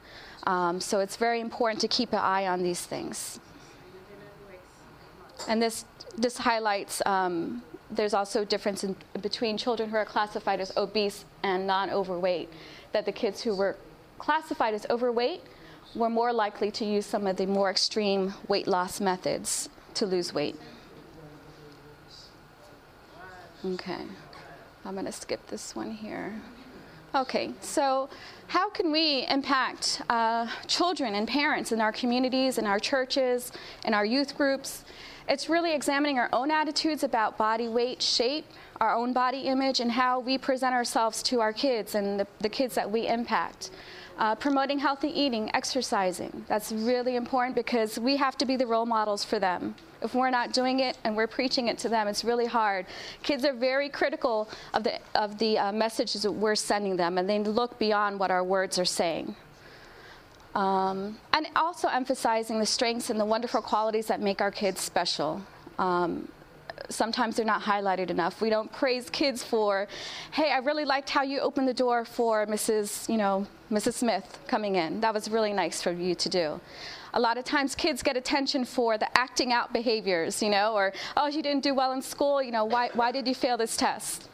Um, 0.47 0.81
so, 0.81 1.01
it's 1.01 1.17
very 1.17 1.41
important 1.41 1.81
to 1.81 1.89
keep 1.89 2.13
an 2.13 2.21
eye 2.21 2.47
on 2.47 2.63
these 2.63 2.83
things. 2.83 3.41
And 5.49 5.63
this, 5.63 5.85
this 6.17 6.37
highlights 6.37 7.01
um, 7.07 7.63
there's 7.91 8.13
also 8.13 8.43
a 8.43 8.45
difference 8.45 8.85
in, 8.85 8.95
between 9.23 9.57
children 9.57 9.89
who 9.89 9.97
are 9.97 10.05
classified 10.05 10.61
as 10.61 10.77
obese 10.77 11.25
and 11.43 11.67
non 11.67 11.89
overweight, 11.89 12.51
that 12.93 13.07
the 13.07 13.13
kids 13.13 13.41
who 13.43 13.57
were 13.57 13.77
classified 14.19 14.75
as 14.75 14.85
overweight 14.91 15.43
were 15.95 16.11
more 16.11 16.33
likely 16.33 16.71
to 16.71 16.85
use 16.85 17.07
some 17.07 17.27
of 17.27 17.37
the 17.37 17.47
more 17.47 17.71
extreme 17.71 18.35
weight 18.47 18.67
loss 18.67 19.01
methods 19.01 19.69
to 19.95 20.07
lose 20.07 20.33
weight. 20.33 20.57
Okay, 23.65 24.03
I'm 24.85 24.95
going 24.95 25.07
to 25.07 25.13
skip 25.13 25.45
this 25.49 25.75
one 25.75 25.91
here. 25.91 26.41
Okay, 27.15 27.53
so 27.63 28.09
how 28.49 28.69
can 28.69 28.93
we 28.93 29.27
impact 29.29 30.03
uh, 30.11 30.47
children 30.67 31.15
and 31.15 31.27
parents 31.27 31.73
in 31.73 31.81
our 31.81 31.91
communities, 31.91 32.59
in 32.59 32.67
our 32.67 32.79
churches, 32.79 33.51
in 33.85 33.95
our 33.95 34.05
youth 34.05 34.37
groups? 34.37 34.85
It's 35.29 35.49
really 35.49 35.75
examining 35.75 36.19
our 36.19 36.29
own 36.33 36.51
attitudes 36.51 37.03
about 37.03 37.37
body 37.37 37.69
weight, 37.69 38.01
shape, 38.01 38.47
our 38.81 38.95
own 38.95 39.13
body 39.13 39.41
image, 39.41 39.81
and 39.81 39.91
how 39.91 40.21
we 40.21 40.39
present 40.39 40.75
ourselves 40.75 41.23
to 41.25 41.41
our 41.41 41.53
kids 41.53 41.95
and 41.95 42.21
the, 42.21 42.27
the 42.41 42.49
kids 42.49 42.75
that 42.75 42.91
we 42.91 43.09
impact. 43.09 43.71
Uh, 44.19 44.35
promoting 44.35 44.81
healthy 44.81 45.09
eating, 45.09 45.49
exercising. 45.55 46.45
That's 46.49 46.73
really 46.73 47.15
important 47.15 47.55
because 47.55 48.01
we 48.01 48.17
have 48.17 48.37
to 48.39 48.45
be 48.45 48.57
the 48.57 48.67
role 48.67 48.85
models 48.85 49.25
for 49.25 49.39
them. 49.39 49.77
If 50.03 50.13
we're 50.13 50.31
not 50.31 50.53
doing 50.53 50.81
it 50.81 50.99
and 51.05 51.17
we're 51.17 51.29
preaching 51.29 51.69
it 51.69 51.79
to 51.79 51.89
them, 51.89 52.09
it's 52.09 52.25
really 52.25 52.47
hard. 52.47 52.87
Kids 53.23 53.45
are 53.45 53.53
very 53.53 53.89
critical 53.89 54.49
of 54.75 54.83
the, 54.83 54.99
of 55.15 55.39
the 55.39 55.57
uh, 55.59 55.71
messages 55.71 56.23
that 56.23 56.33
we're 56.33 56.57
sending 56.57 56.97
them, 56.97 57.17
and 57.17 57.31
they 57.31 57.39
look 57.39 57.79
beyond 57.79 58.19
what 58.19 58.33
our 58.33 58.43
words 58.43 58.77
are 58.77 58.85
saying. 58.85 59.37
Um, 60.57 61.19
and 61.33 61.47
also 61.55 61.87
emphasizing 61.87 62.59
the 62.59 62.67
strengths 62.67 63.11
and 63.11 63.21
the 63.21 63.25
wonderful 63.25 63.63
qualities 63.63 64.07
that 64.07 64.21
make 64.21 64.41
our 64.41 64.51
kids 64.51 64.81
special. 64.81 65.43
Um, 65.79 66.29
sometimes 66.89 67.37
they're 67.37 67.45
not 67.45 67.63
highlighted 67.63 68.11
enough. 68.11 68.41
We 68.41 68.51
don't 68.51 68.73
praise 68.73 69.11
kids 69.11 69.43
for, 69.43 69.89
hey, 70.33 70.51
I 70.51 70.59
really 70.59 70.85
liked 70.85 71.11
how 71.11 71.23
you 71.23 71.41
opened 71.41 71.69
the 71.69 71.75
door 71.75 72.05
for 72.05 72.47
Mrs. 72.47 73.09
You 73.09 73.17
know, 73.17 73.47
Mrs. 73.71 73.95
Smith 73.95 74.39
coming 74.47 74.77
in. 74.77 75.01
That 75.01 75.15
was 75.15 75.31
really 75.31 75.53
nice 75.53 75.83
for 75.83 75.93
you 75.93 76.15
to 76.15 76.29
do. 76.29 76.61
A 77.15 77.21
lot 77.21 77.39
of 77.39 77.45
times 77.45 77.75
kids 77.75 78.03
get 78.03 78.17
attention 78.17 78.65
for 78.65 78.99
the 78.99 79.09
acting 79.17 79.53
out 79.53 79.73
behaviors, 79.73 80.43
you 80.43 80.51
know, 80.51 80.75
or, 80.75 80.93
oh, 81.17 81.27
you 81.27 81.43
didn't 81.43 81.63
do 81.63 81.75
well 81.75 81.93
in 81.93 82.03
school, 82.03 82.43
you 82.43 82.53
know, 82.53 82.65
why, 82.65 82.91
why 82.95 83.13
did 83.13 83.27
you 83.27 83.35
fail 83.35 83.57
this 83.57 83.77
test? 83.77 84.29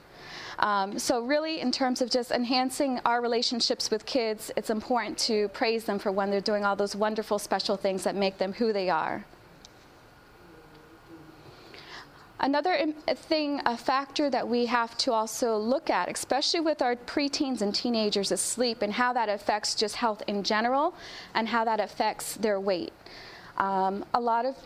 Um, 0.58 0.98
so, 0.98 1.20
really, 1.20 1.60
in 1.60 1.72
terms 1.72 2.00
of 2.00 2.10
just 2.10 2.30
enhancing 2.30 3.00
our 3.04 3.20
relationships 3.20 3.90
with 3.90 4.06
kids, 4.06 4.52
it's 4.56 4.70
important 4.70 5.18
to 5.18 5.48
praise 5.48 5.84
them 5.84 5.98
for 5.98 6.12
when 6.12 6.30
they're 6.30 6.40
doing 6.40 6.64
all 6.64 6.76
those 6.76 6.94
wonderful, 6.94 7.38
special 7.38 7.76
things 7.76 8.04
that 8.04 8.14
make 8.14 8.38
them 8.38 8.52
who 8.52 8.72
they 8.72 8.88
are. 8.88 9.24
Another 12.44 12.92
thing, 13.08 13.62
a 13.64 13.74
factor 13.74 14.28
that 14.28 14.46
we 14.46 14.66
have 14.66 14.98
to 14.98 15.12
also 15.14 15.56
look 15.56 15.88
at, 15.88 16.10
especially 16.10 16.60
with 16.60 16.82
our 16.82 16.94
preteens 16.94 17.62
and 17.62 17.74
teenagers, 17.74 18.30
is 18.30 18.40
sleep 18.42 18.82
and 18.82 18.92
how 18.92 19.14
that 19.14 19.30
affects 19.30 19.74
just 19.74 19.96
health 19.96 20.22
in 20.26 20.42
general 20.42 20.94
and 21.32 21.48
how 21.48 21.64
that 21.64 21.80
affects 21.80 22.34
their 22.34 22.60
weight. 22.60 22.92
Um, 23.56 24.04
a 24.12 24.20
lot 24.20 24.44
of 24.44 24.56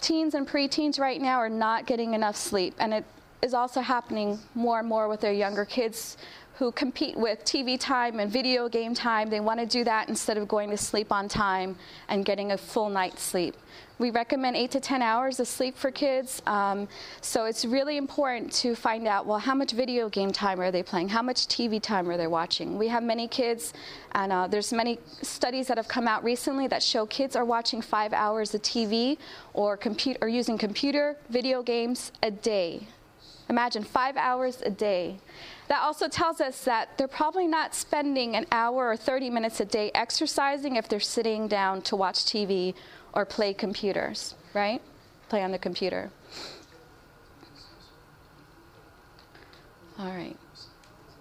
teens 0.00 0.32
and 0.32 0.48
preteens 0.48 0.98
right 0.98 1.20
now 1.20 1.36
are 1.36 1.50
not 1.50 1.84
getting 1.84 2.14
enough 2.14 2.36
sleep, 2.36 2.74
and 2.78 2.94
it 2.94 3.04
is 3.42 3.52
also 3.52 3.82
happening 3.82 4.38
more 4.54 4.78
and 4.78 4.88
more 4.88 5.06
with 5.06 5.20
their 5.20 5.34
younger 5.34 5.66
kids 5.66 6.16
who 6.58 6.72
compete 6.72 7.16
with 7.16 7.44
TV 7.44 7.78
time 7.78 8.18
and 8.18 8.32
video 8.32 8.66
game 8.68 8.94
time. 8.94 9.28
They 9.28 9.40
want 9.40 9.60
to 9.60 9.66
do 9.66 9.84
that 9.84 10.08
instead 10.08 10.38
of 10.38 10.48
going 10.48 10.70
to 10.70 10.76
sleep 10.76 11.12
on 11.12 11.28
time 11.28 11.76
and 12.08 12.24
getting 12.24 12.52
a 12.52 12.58
full 12.58 12.88
night's 12.88 13.22
sleep. 13.22 13.54
We 13.98 14.10
recommend 14.10 14.56
eight 14.56 14.70
to 14.72 14.80
10 14.80 15.02
hours 15.02 15.38
of 15.38 15.48
sleep 15.48 15.76
for 15.76 15.90
kids. 15.90 16.40
Um, 16.46 16.88
so 17.20 17.44
it's 17.44 17.64
really 17.64 17.98
important 17.98 18.52
to 18.54 18.74
find 18.74 19.06
out 19.06 19.26
well, 19.26 19.38
how 19.38 19.54
much 19.54 19.72
video 19.72 20.08
game 20.08 20.32
time 20.32 20.58
are 20.60 20.70
they 20.70 20.82
playing? 20.82 21.10
How 21.10 21.22
much 21.22 21.46
TV 21.46 21.80
time 21.80 22.08
are 22.08 22.16
they 22.16 22.26
watching? 22.26 22.78
We 22.78 22.88
have 22.88 23.02
many 23.02 23.28
kids, 23.28 23.74
and 24.12 24.32
uh, 24.32 24.46
there's 24.46 24.72
many 24.72 24.98
studies 25.22 25.66
that 25.68 25.76
have 25.76 25.88
come 25.88 26.08
out 26.08 26.24
recently 26.24 26.66
that 26.68 26.82
show 26.82 27.04
kids 27.06 27.36
are 27.36 27.44
watching 27.44 27.82
five 27.82 28.12
hours 28.14 28.54
of 28.54 28.62
TV 28.62 29.18
or, 29.52 29.76
compute, 29.76 30.16
or 30.22 30.28
using 30.28 30.56
computer 30.56 31.16
video 31.28 31.62
games 31.62 32.12
a 32.22 32.30
day. 32.30 32.86
Imagine 33.48 33.84
five 33.84 34.16
hours 34.16 34.62
a 34.62 34.70
day. 34.70 35.18
That 35.68 35.82
also 35.82 36.08
tells 36.08 36.40
us 36.40 36.64
that 36.64 36.96
they're 36.96 37.08
probably 37.08 37.46
not 37.46 37.74
spending 37.74 38.36
an 38.36 38.46
hour 38.52 38.88
or 38.88 38.96
30 38.96 39.30
minutes 39.30 39.60
a 39.60 39.64
day 39.64 39.90
exercising 39.94 40.76
if 40.76 40.88
they're 40.88 41.00
sitting 41.00 41.48
down 41.48 41.82
to 41.82 41.96
watch 41.96 42.18
TV 42.24 42.74
or 43.12 43.24
play 43.24 43.52
computers, 43.52 44.34
right? 44.54 44.80
Play 45.28 45.42
on 45.42 45.50
the 45.50 45.58
computer. 45.58 46.10
All 49.98 50.10
right. 50.10 50.36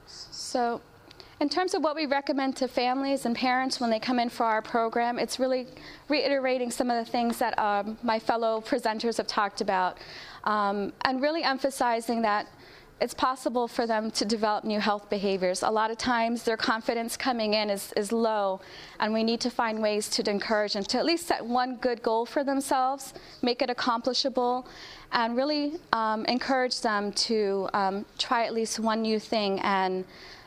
So, 0.05 0.81
in 1.39 1.49
terms 1.49 1.73
of 1.73 1.83
what 1.83 1.95
we 1.95 2.05
recommend 2.05 2.55
to 2.57 2.67
families 2.67 3.25
and 3.25 3.35
parents 3.35 3.79
when 3.79 3.89
they 3.89 3.99
come 3.99 4.19
in 4.19 4.29
for 4.29 4.45
our 4.45 4.61
program, 4.61 5.17
it's 5.19 5.39
really 5.39 5.67
reiterating 6.07 6.71
some 6.71 6.89
of 6.89 7.03
the 7.03 7.09
things 7.09 7.39
that 7.39 7.57
um, 7.59 7.97
my 8.03 8.19
fellow 8.19 8.61
presenters 8.61 9.17
have 9.17 9.27
talked 9.27 9.59
about 9.59 9.97
um, 10.45 10.93
and 11.03 11.21
really 11.21 11.43
emphasizing 11.43 12.21
that 12.21 12.47
it's 13.01 13.13
possible 13.13 13.67
for 13.67 13.85
them 13.85 14.09
to 14.11 14.23
develop 14.23 14.63
new 14.63 14.79
health 14.79 15.09
behaviors. 15.09 15.63
A 15.63 15.69
lot 15.69 15.91
of 15.91 15.97
times 15.97 16.43
their 16.43 16.55
confidence 16.55 17.17
coming 17.17 17.53
in 17.53 17.69
is, 17.69 17.91
is 17.97 18.11
low, 18.11 18.61
and 18.99 19.13
we 19.13 19.23
need 19.23 19.41
to 19.41 19.49
find 19.49 19.81
ways 19.81 20.09
to 20.11 20.29
encourage 20.29 20.73
them 20.73 20.83
to 20.83 20.97
at 20.97 21.05
least 21.05 21.27
set 21.27 21.45
one 21.45 21.75
good 21.77 22.01
goal 22.01 22.25
for 22.25 22.43
themselves, 22.43 23.13
make 23.41 23.61
it 23.61 23.69
accomplishable, 23.69 24.65
and 25.11 25.35
really 25.35 25.73
um, 25.91 26.25
encourage 26.25 26.79
them 26.81 27.11
to 27.13 27.69
um, 27.73 28.05
try 28.17 28.45
at 28.45 28.53
least 28.53 28.79
one 28.79 29.01
new 29.01 29.19
thing 29.19 29.59
and 29.59 30.05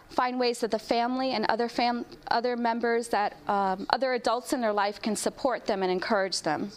find 0.09 0.41
ways 0.41 0.61
that 0.61 0.71
the 0.71 0.79
family 0.79 1.33
and 1.33 1.45
other, 1.51 1.69
fam- 1.69 2.07
other 2.31 2.57
members 2.57 3.09
that 3.09 3.37
um, 3.47 3.87
other 3.91 4.15
adults 4.15 4.55
in 4.55 4.61
their 4.63 4.73
life 4.73 5.03
can 5.03 5.15
support 5.15 5.67
them 5.67 5.83
and 5.83 5.93
encourage 5.93 6.41
them. 6.43 6.73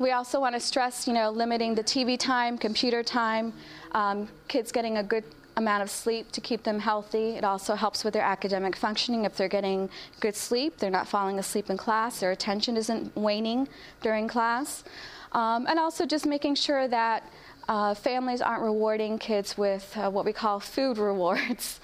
We 0.00 0.12
also 0.12 0.40
want 0.40 0.54
to 0.54 0.60
stress, 0.60 1.06
you 1.06 1.12
know, 1.12 1.28
limiting 1.28 1.74
the 1.74 1.84
TV 1.84 2.18
time, 2.18 2.56
computer 2.56 3.02
time, 3.02 3.52
um, 3.92 4.28
kids 4.48 4.72
getting 4.72 4.96
a 4.96 5.02
good 5.02 5.24
amount 5.58 5.82
of 5.82 5.90
sleep 5.90 6.32
to 6.32 6.40
keep 6.40 6.62
them 6.62 6.78
healthy. 6.78 7.32
It 7.36 7.44
also 7.44 7.74
helps 7.74 8.02
with 8.02 8.14
their 8.14 8.22
academic 8.22 8.76
functioning. 8.76 9.26
If 9.26 9.36
they're 9.36 9.46
getting 9.46 9.90
good 10.20 10.34
sleep, 10.34 10.78
they're 10.78 10.88
not 10.88 11.06
falling 11.06 11.38
asleep 11.38 11.68
in 11.68 11.76
class, 11.76 12.20
their 12.20 12.30
attention 12.30 12.78
isn't 12.78 13.14
waning 13.14 13.68
during 14.00 14.26
class. 14.26 14.84
Um, 15.32 15.66
and 15.68 15.78
also 15.78 16.06
just 16.06 16.24
making 16.24 16.54
sure 16.54 16.88
that 16.88 17.30
uh, 17.68 17.92
families 17.92 18.40
aren't 18.40 18.62
rewarding 18.62 19.18
kids 19.18 19.58
with 19.58 19.94
uh, 19.98 20.10
what 20.10 20.24
we 20.24 20.32
call 20.32 20.60
food 20.60 20.96
rewards. 21.10 21.78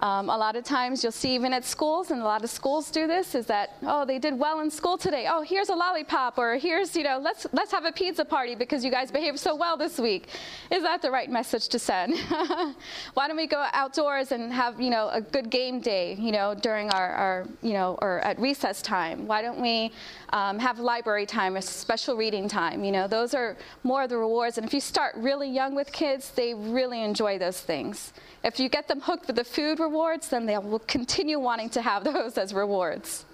Um, 0.00 0.30
a 0.30 0.36
lot 0.36 0.56
of 0.56 0.64
times 0.64 1.02
you'll 1.02 1.12
see 1.12 1.34
even 1.34 1.52
at 1.52 1.64
schools, 1.64 2.10
and 2.10 2.22
a 2.22 2.24
lot 2.24 2.42
of 2.42 2.48
schools 2.48 2.90
do 2.90 3.06
this, 3.06 3.34
is 3.34 3.44
that, 3.46 3.76
oh, 3.82 4.06
they 4.06 4.18
did 4.18 4.38
well 4.38 4.60
in 4.60 4.70
school 4.70 4.96
today. 4.96 5.26
Oh, 5.28 5.42
here's 5.42 5.68
a 5.68 5.74
lollipop, 5.74 6.38
or 6.38 6.56
here's, 6.56 6.96
you 6.96 7.02
know, 7.02 7.18
let's, 7.18 7.46
let's 7.52 7.70
have 7.70 7.84
a 7.84 7.92
pizza 7.92 8.24
party 8.24 8.54
because 8.54 8.82
you 8.82 8.90
guys 8.90 9.10
behaved 9.10 9.38
so 9.38 9.54
well 9.54 9.76
this 9.76 9.98
week. 9.98 10.28
Is 10.70 10.82
that 10.84 11.02
the 11.02 11.10
right 11.10 11.30
message 11.30 11.68
to 11.68 11.78
send? 11.78 12.16
Why 13.14 13.28
don't 13.28 13.36
we 13.36 13.46
go 13.46 13.66
outdoors 13.72 14.32
and 14.32 14.50
have, 14.50 14.80
you 14.80 14.88
know, 14.88 15.10
a 15.12 15.20
good 15.20 15.50
game 15.50 15.80
day, 15.80 16.16
you 16.18 16.32
know, 16.32 16.54
during 16.54 16.88
our, 16.90 17.10
our 17.10 17.46
you 17.60 17.74
know, 17.74 17.98
or 18.00 18.20
at 18.20 18.40
recess 18.40 18.80
time? 18.80 19.26
Why 19.26 19.42
don't 19.42 19.60
we 19.60 19.92
um, 20.32 20.58
have 20.58 20.78
library 20.78 21.26
time, 21.26 21.56
a 21.56 21.62
special 21.62 22.16
reading 22.16 22.48
time? 22.48 22.84
You 22.84 22.92
know, 22.92 23.06
those 23.06 23.34
are 23.34 23.54
more 23.82 24.04
of 24.04 24.08
the 24.08 24.16
rewards. 24.16 24.56
And 24.56 24.66
if 24.66 24.72
you 24.72 24.80
start 24.80 25.14
really 25.16 25.50
young 25.50 25.74
with 25.74 25.92
kids, 25.92 26.30
they 26.30 26.54
really 26.54 27.02
enjoy 27.02 27.38
those 27.38 27.60
things. 27.60 28.14
If 28.42 28.58
you 28.58 28.70
get 28.70 28.88
them 28.88 29.00
hooked 29.00 29.26
with 29.26 29.36
the 29.36 29.44
food 29.44 29.78
rewards, 29.90 30.28
then 30.28 30.46
they 30.46 30.56
will 30.56 30.78
continue 30.80 31.38
wanting 31.38 31.68
to 31.70 31.82
have 31.82 32.04
those 32.12 32.38
as 32.38 32.54
rewards. 32.54 33.24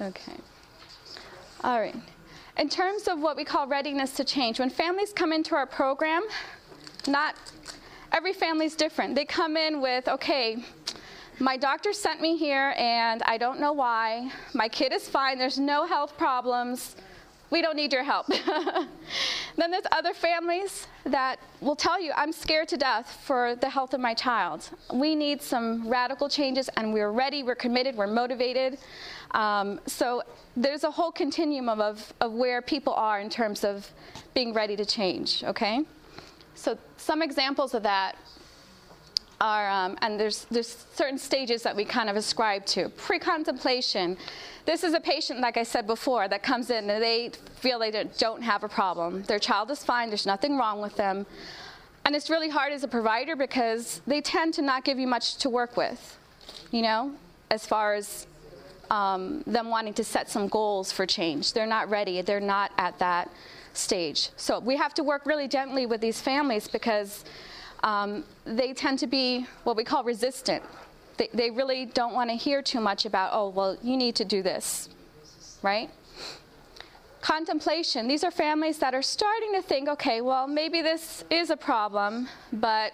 Okay. 0.00 0.36
All 1.62 1.78
right. 1.78 1.94
In 2.56 2.68
terms 2.68 3.08
of 3.08 3.20
what 3.20 3.36
we 3.36 3.44
call 3.44 3.66
readiness 3.66 4.12
to 4.14 4.24
change, 4.24 4.58
when 4.58 4.70
families 4.70 5.12
come 5.12 5.32
into 5.32 5.54
our 5.54 5.66
program, 5.66 6.22
not 7.06 7.36
every 8.12 8.32
family 8.32 8.66
is 8.66 8.76
different. 8.76 9.14
They 9.14 9.24
come 9.24 9.56
in 9.56 9.80
with, 9.80 10.08
okay, 10.08 10.64
my 11.40 11.56
doctor 11.56 11.92
sent 11.92 12.20
me 12.20 12.36
here 12.36 12.74
and 12.78 13.22
I 13.24 13.38
don't 13.38 13.60
know 13.60 13.72
why. 13.72 14.30
My 14.54 14.68
kid 14.68 14.92
is 14.92 15.08
fine, 15.08 15.36
there's 15.38 15.58
no 15.58 15.84
health 15.84 16.16
problems. 16.16 16.96
We 17.54 17.62
don't 17.62 17.76
need 17.76 17.92
your 17.92 18.02
help. 18.02 18.26
then 19.56 19.70
there's 19.70 19.84
other 19.92 20.12
families 20.12 20.88
that 21.04 21.38
will 21.60 21.76
tell 21.76 22.00
you, 22.00 22.10
I'm 22.16 22.32
scared 22.32 22.66
to 22.70 22.76
death 22.76 23.20
for 23.22 23.54
the 23.54 23.70
health 23.70 23.94
of 23.94 24.00
my 24.00 24.12
child. 24.12 24.68
We 24.92 25.14
need 25.14 25.40
some 25.40 25.88
radical 25.88 26.28
changes, 26.28 26.68
and 26.76 26.92
we're 26.92 27.12
ready, 27.12 27.44
we're 27.44 27.54
committed, 27.54 27.94
we're 27.94 28.08
motivated. 28.08 28.78
Um, 29.30 29.78
so 29.86 30.24
there's 30.56 30.82
a 30.82 30.90
whole 30.90 31.12
continuum 31.12 31.68
of, 31.68 32.12
of 32.20 32.32
where 32.32 32.60
people 32.60 32.92
are 32.92 33.20
in 33.20 33.30
terms 33.30 33.62
of 33.62 33.88
being 34.34 34.52
ready 34.52 34.74
to 34.74 34.84
change, 34.84 35.44
okay? 35.44 35.84
So 36.56 36.76
some 36.96 37.22
examples 37.22 37.72
of 37.72 37.84
that 37.84 38.16
are, 39.40 39.68
um, 39.68 39.96
and 40.00 40.18
there's, 40.18 40.46
there's 40.50 40.86
certain 40.94 41.18
stages 41.18 41.62
that 41.62 41.74
we 41.74 41.84
kind 41.84 42.08
of 42.08 42.16
ascribe 42.16 42.64
to. 42.66 42.88
Pre 42.90 43.18
contemplation. 43.18 44.16
This 44.64 44.84
is 44.84 44.94
a 44.94 45.00
patient, 45.00 45.40
like 45.40 45.56
I 45.56 45.62
said 45.62 45.86
before, 45.86 46.28
that 46.28 46.42
comes 46.42 46.70
in 46.70 46.88
and 46.88 47.02
they 47.02 47.30
feel 47.56 47.78
they 47.78 47.90
don't 48.18 48.42
have 48.42 48.64
a 48.64 48.68
problem. 48.68 49.22
Their 49.24 49.38
child 49.38 49.70
is 49.70 49.84
fine, 49.84 50.08
there's 50.08 50.26
nothing 50.26 50.56
wrong 50.56 50.80
with 50.80 50.96
them. 50.96 51.26
And 52.06 52.14
it's 52.14 52.28
really 52.28 52.50
hard 52.50 52.72
as 52.72 52.84
a 52.84 52.88
provider 52.88 53.34
because 53.34 54.02
they 54.06 54.20
tend 54.20 54.54
to 54.54 54.62
not 54.62 54.84
give 54.84 54.98
you 54.98 55.06
much 55.06 55.36
to 55.36 55.48
work 55.48 55.76
with, 55.76 56.18
you 56.70 56.82
know, 56.82 57.12
as 57.50 57.66
far 57.66 57.94
as 57.94 58.26
um, 58.90 59.42
them 59.46 59.70
wanting 59.70 59.94
to 59.94 60.04
set 60.04 60.28
some 60.28 60.48
goals 60.48 60.92
for 60.92 61.06
change. 61.06 61.52
They're 61.52 61.66
not 61.66 61.88
ready, 61.88 62.20
they're 62.20 62.40
not 62.40 62.72
at 62.78 62.98
that 62.98 63.30
stage. 63.72 64.30
So 64.36 64.58
we 64.58 64.76
have 64.76 64.94
to 64.94 65.02
work 65.02 65.26
really 65.26 65.48
gently 65.48 65.86
with 65.86 66.00
these 66.00 66.20
families 66.20 66.68
because 66.68 67.24
um, 67.84 68.24
they 68.46 68.72
tend 68.72 68.98
to 69.00 69.06
be 69.06 69.46
what 69.64 69.76
we 69.76 69.84
call 69.84 70.02
resistant. 70.02 70.62
They, 71.18 71.28
they 71.32 71.50
really 71.50 71.84
don't 71.84 72.14
want 72.14 72.30
to 72.30 72.36
hear 72.36 72.62
too 72.62 72.80
much 72.80 73.04
about, 73.04 73.30
oh, 73.32 73.50
well, 73.50 73.76
you 73.82 73.96
need 73.96 74.16
to 74.16 74.24
do 74.24 74.42
this, 74.42 74.88
right? 75.62 75.90
Contemplation. 77.20 78.08
These 78.08 78.24
are 78.24 78.30
families 78.30 78.78
that 78.78 78.94
are 78.94 79.02
starting 79.02 79.52
to 79.52 79.62
think, 79.62 79.88
okay, 79.88 80.22
well, 80.22 80.48
maybe 80.48 80.82
this 80.82 81.24
is 81.30 81.50
a 81.50 81.56
problem, 81.56 82.28
but 82.52 82.92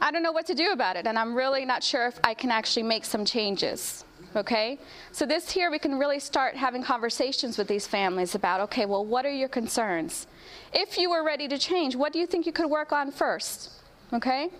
I 0.00 0.10
don't 0.10 0.22
know 0.22 0.32
what 0.32 0.46
to 0.46 0.54
do 0.54 0.72
about 0.72 0.96
it, 0.96 1.06
and 1.06 1.18
I'm 1.18 1.34
really 1.34 1.64
not 1.64 1.84
sure 1.84 2.06
if 2.06 2.18
I 2.24 2.34
can 2.34 2.50
actually 2.50 2.82
make 2.82 3.04
some 3.04 3.24
changes. 3.24 4.03
Okay? 4.36 4.78
So, 5.12 5.26
this 5.26 5.50
here, 5.50 5.70
we 5.70 5.78
can 5.78 5.98
really 5.98 6.18
start 6.18 6.56
having 6.56 6.82
conversations 6.82 7.56
with 7.56 7.68
these 7.68 7.86
families 7.86 8.34
about, 8.34 8.60
okay, 8.62 8.86
well, 8.86 9.04
what 9.04 9.24
are 9.24 9.32
your 9.32 9.48
concerns? 9.48 10.26
If 10.72 10.98
you 10.98 11.10
were 11.10 11.24
ready 11.24 11.46
to 11.48 11.58
change, 11.58 11.94
what 11.94 12.12
do 12.12 12.18
you 12.18 12.26
think 12.26 12.46
you 12.46 12.52
could 12.52 12.68
work 12.68 12.92
on 12.92 13.12
first? 13.12 13.70
Okay? 14.12 14.50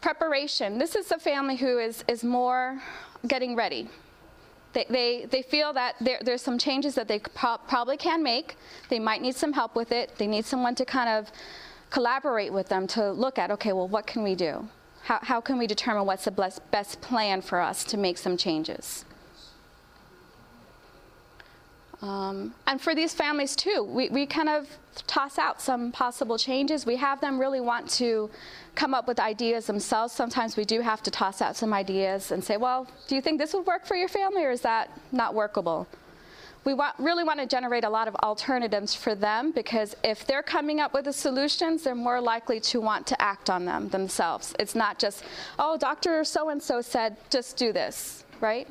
Preparation. 0.00 0.78
This 0.78 0.94
is 0.94 1.10
a 1.10 1.18
family 1.18 1.56
who 1.56 1.78
is, 1.78 2.04
is 2.08 2.24
more 2.24 2.80
getting 3.26 3.56
ready. 3.56 3.88
They, 4.72 4.86
they, 4.90 5.26
they 5.30 5.42
feel 5.42 5.72
that 5.72 5.96
there, 6.00 6.18
there's 6.22 6.42
some 6.42 6.58
changes 6.58 6.94
that 6.94 7.08
they 7.08 7.18
pro- 7.18 7.58
probably 7.66 7.96
can 7.96 8.22
make. 8.22 8.56
They 8.88 8.98
might 8.98 9.22
need 9.22 9.34
some 9.34 9.52
help 9.52 9.74
with 9.74 9.92
it. 9.92 10.16
They 10.18 10.26
need 10.26 10.44
someone 10.44 10.74
to 10.76 10.84
kind 10.84 11.08
of 11.08 11.32
collaborate 11.90 12.52
with 12.52 12.68
them 12.68 12.86
to 12.88 13.12
look 13.12 13.38
at, 13.38 13.50
okay, 13.50 13.72
well, 13.72 13.88
what 13.88 14.06
can 14.06 14.22
we 14.22 14.34
do? 14.34 14.68
How, 15.08 15.20
how 15.22 15.40
can 15.40 15.56
we 15.56 15.66
determine 15.66 16.04
what's 16.04 16.26
the 16.26 16.30
best, 16.30 16.70
best 16.70 17.00
plan 17.00 17.40
for 17.40 17.62
us 17.62 17.82
to 17.84 17.96
make 17.96 18.18
some 18.18 18.36
changes? 18.36 19.06
Um, 22.02 22.52
and 22.66 22.78
for 22.78 22.94
these 22.94 23.14
families 23.14 23.56
too, 23.56 23.88
we, 23.88 24.10
we 24.10 24.26
kind 24.26 24.50
of 24.50 24.68
toss 25.06 25.38
out 25.38 25.62
some 25.62 25.92
possible 25.92 26.36
changes. 26.36 26.84
We 26.84 26.96
have 26.96 27.22
them 27.22 27.38
really 27.38 27.62
want 27.62 27.88
to 27.92 28.28
come 28.74 28.92
up 28.92 29.08
with 29.08 29.18
ideas 29.18 29.66
themselves. 29.66 30.12
Sometimes 30.12 30.58
we 30.58 30.66
do 30.66 30.82
have 30.82 31.02
to 31.04 31.10
toss 31.10 31.40
out 31.40 31.56
some 31.56 31.72
ideas 31.72 32.30
and 32.30 32.44
say, 32.44 32.58
well, 32.58 32.86
do 33.06 33.14
you 33.14 33.22
think 33.22 33.38
this 33.38 33.54
would 33.54 33.66
work 33.66 33.86
for 33.86 33.96
your 33.96 34.08
family 34.08 34.44
or 34.44 34.50
is 34.50 34.60
that 34.60 34.90
not 35.10 35.32
workable? 35.32 35.86
We 36.68 36.74
want, 36.74 36.96
really 36.98 37.24
want 37.24 37.40
to 37.40 37.46
generate 37.46 37.84
a 37.84 37.88
lot 37.88 38.08
of 38.08 38.16
alternatives 38.16 38.94
for 38.94 39.14
them 39.14 39.52
because 39.52 39.96
if 40.04 40.26
they're 40.26 40.42
coming 40.42 40.80
up 40.80 40.92
with 40.92 41.06
the 41.06 41.12
solutions, 41.14 41.82
they're 41.82 41.94
more 41.94 42.20
likely 42.20 42.60
to 42.60 42.78
want 42.78 43.06
to 43.06 43.22
act 43.22 43.48
on 43.48 43.64
them 43.64 43.88
themselves. 43.88 44.54
It's 44.58 44.74
not 44.74 44.98
just, 44.98 45.24
oh, 45.58 45.78
Dr. 45.78 46.24
So 46.24 46.50
and 46.50 46.62
so 46.62 46.82
said, 46.82 47.16
just 47.30 47.56
do 47.56 47.72
this, 47.72 48.22
right? 48.42 48.68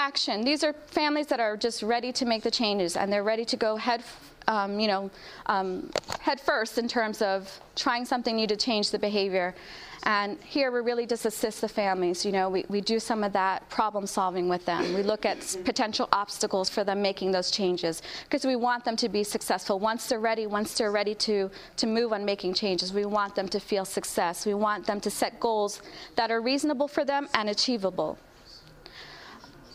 action. 0.00 0.44
These 0.44 0.62
are 0.62 0.72
families 0.86 1.26
that 1.26 1.40
are 1.40 1.56
just 1.56 1.82
ready 1.82 2.12
to 2.12 2.24
make 2.24 2.44
the 2.44 2.52
changes 2.52 2.96
and 2.96 3.12
they're 3.12 3.24
ready 3.24 3.44
to 3.46 3.56
go 3.56 3.74
head, 3.74 4.04
um, 4.46 4.78
you 4.78 4.86
know, 4.86 5.10
um, 5.46 5.90
head 6.20 6.40
first 6.40 6.78
in 6.78 6.86
terms 6.86 7.20
of 7.20 7.60
trying 7.74 8.04
something 8.04 8.36
new 8.36 8.46
to 8.46 8.56
change 8.56 8.92
the 8.92 8.98
behavior. 8.98 9.56
And 10.04 10.38
here 10.42 10.70
we 10.70 10.80
really 10.80 11.06
just 11.06 11.26
assist 11.26 11.60
the 11.60 11.68
families. 11.68 12.24
You 12.24 12.32
know, 12.32 12.48
we, 12.48 12.64
we 12.68 12.80
do 12.80 12.98
some 13.00 13.24
of 13.24 13.32
that 13.32 13.68
problem 13.68 14.06
solving 14.06 14.48
with 14.48 14.64
them. 14.64 14.94
We 14.94 15.02
look 15.02 15.26
at 15.26 15.56
potential 15.64 16.08
obstacles 16.12 16.68
for 16.68 16.84
them 16.84 17.02
making 17.02 17.32
those 17.32 17.50
changes 17.50 18.02
because 18.24 18.44
we 18.44 18.56
want 18.56 18.84
them 18.84 18.96
to 18.96 19.08
be 19.08 19.24
successful. 19.24 19.78
Once 19.78 20.08
they're 20.08 20.20
ready, 20.20 20.46
once 20.46 20.74
they're 20.74 20.92
ready 20.92 21.14
to, 21.16 21.50
to 21.76 21.86
move 21.86 22.12
on 22.12 22.24
making 22.24 22.54
changes, 22.54 22.92
we 22.92 23.04
want 23.04 23.34
them 23.34 23.48
to 23.48 23.60
feel 23.60 23.84
success. 23.84 24.46
We 24.46 24.54
want 24.54 24.86
them 24.86 25.00
to 25.00 25.10
set 25.10 25.40
goals 25.40 25.82
that 26.16 26.30
are 26.30 26.40
reasonable 26.40 26.88
for 26.88 27.04
them 27.04 27.28
and 27.34 27.48
achievable 27.48 28.18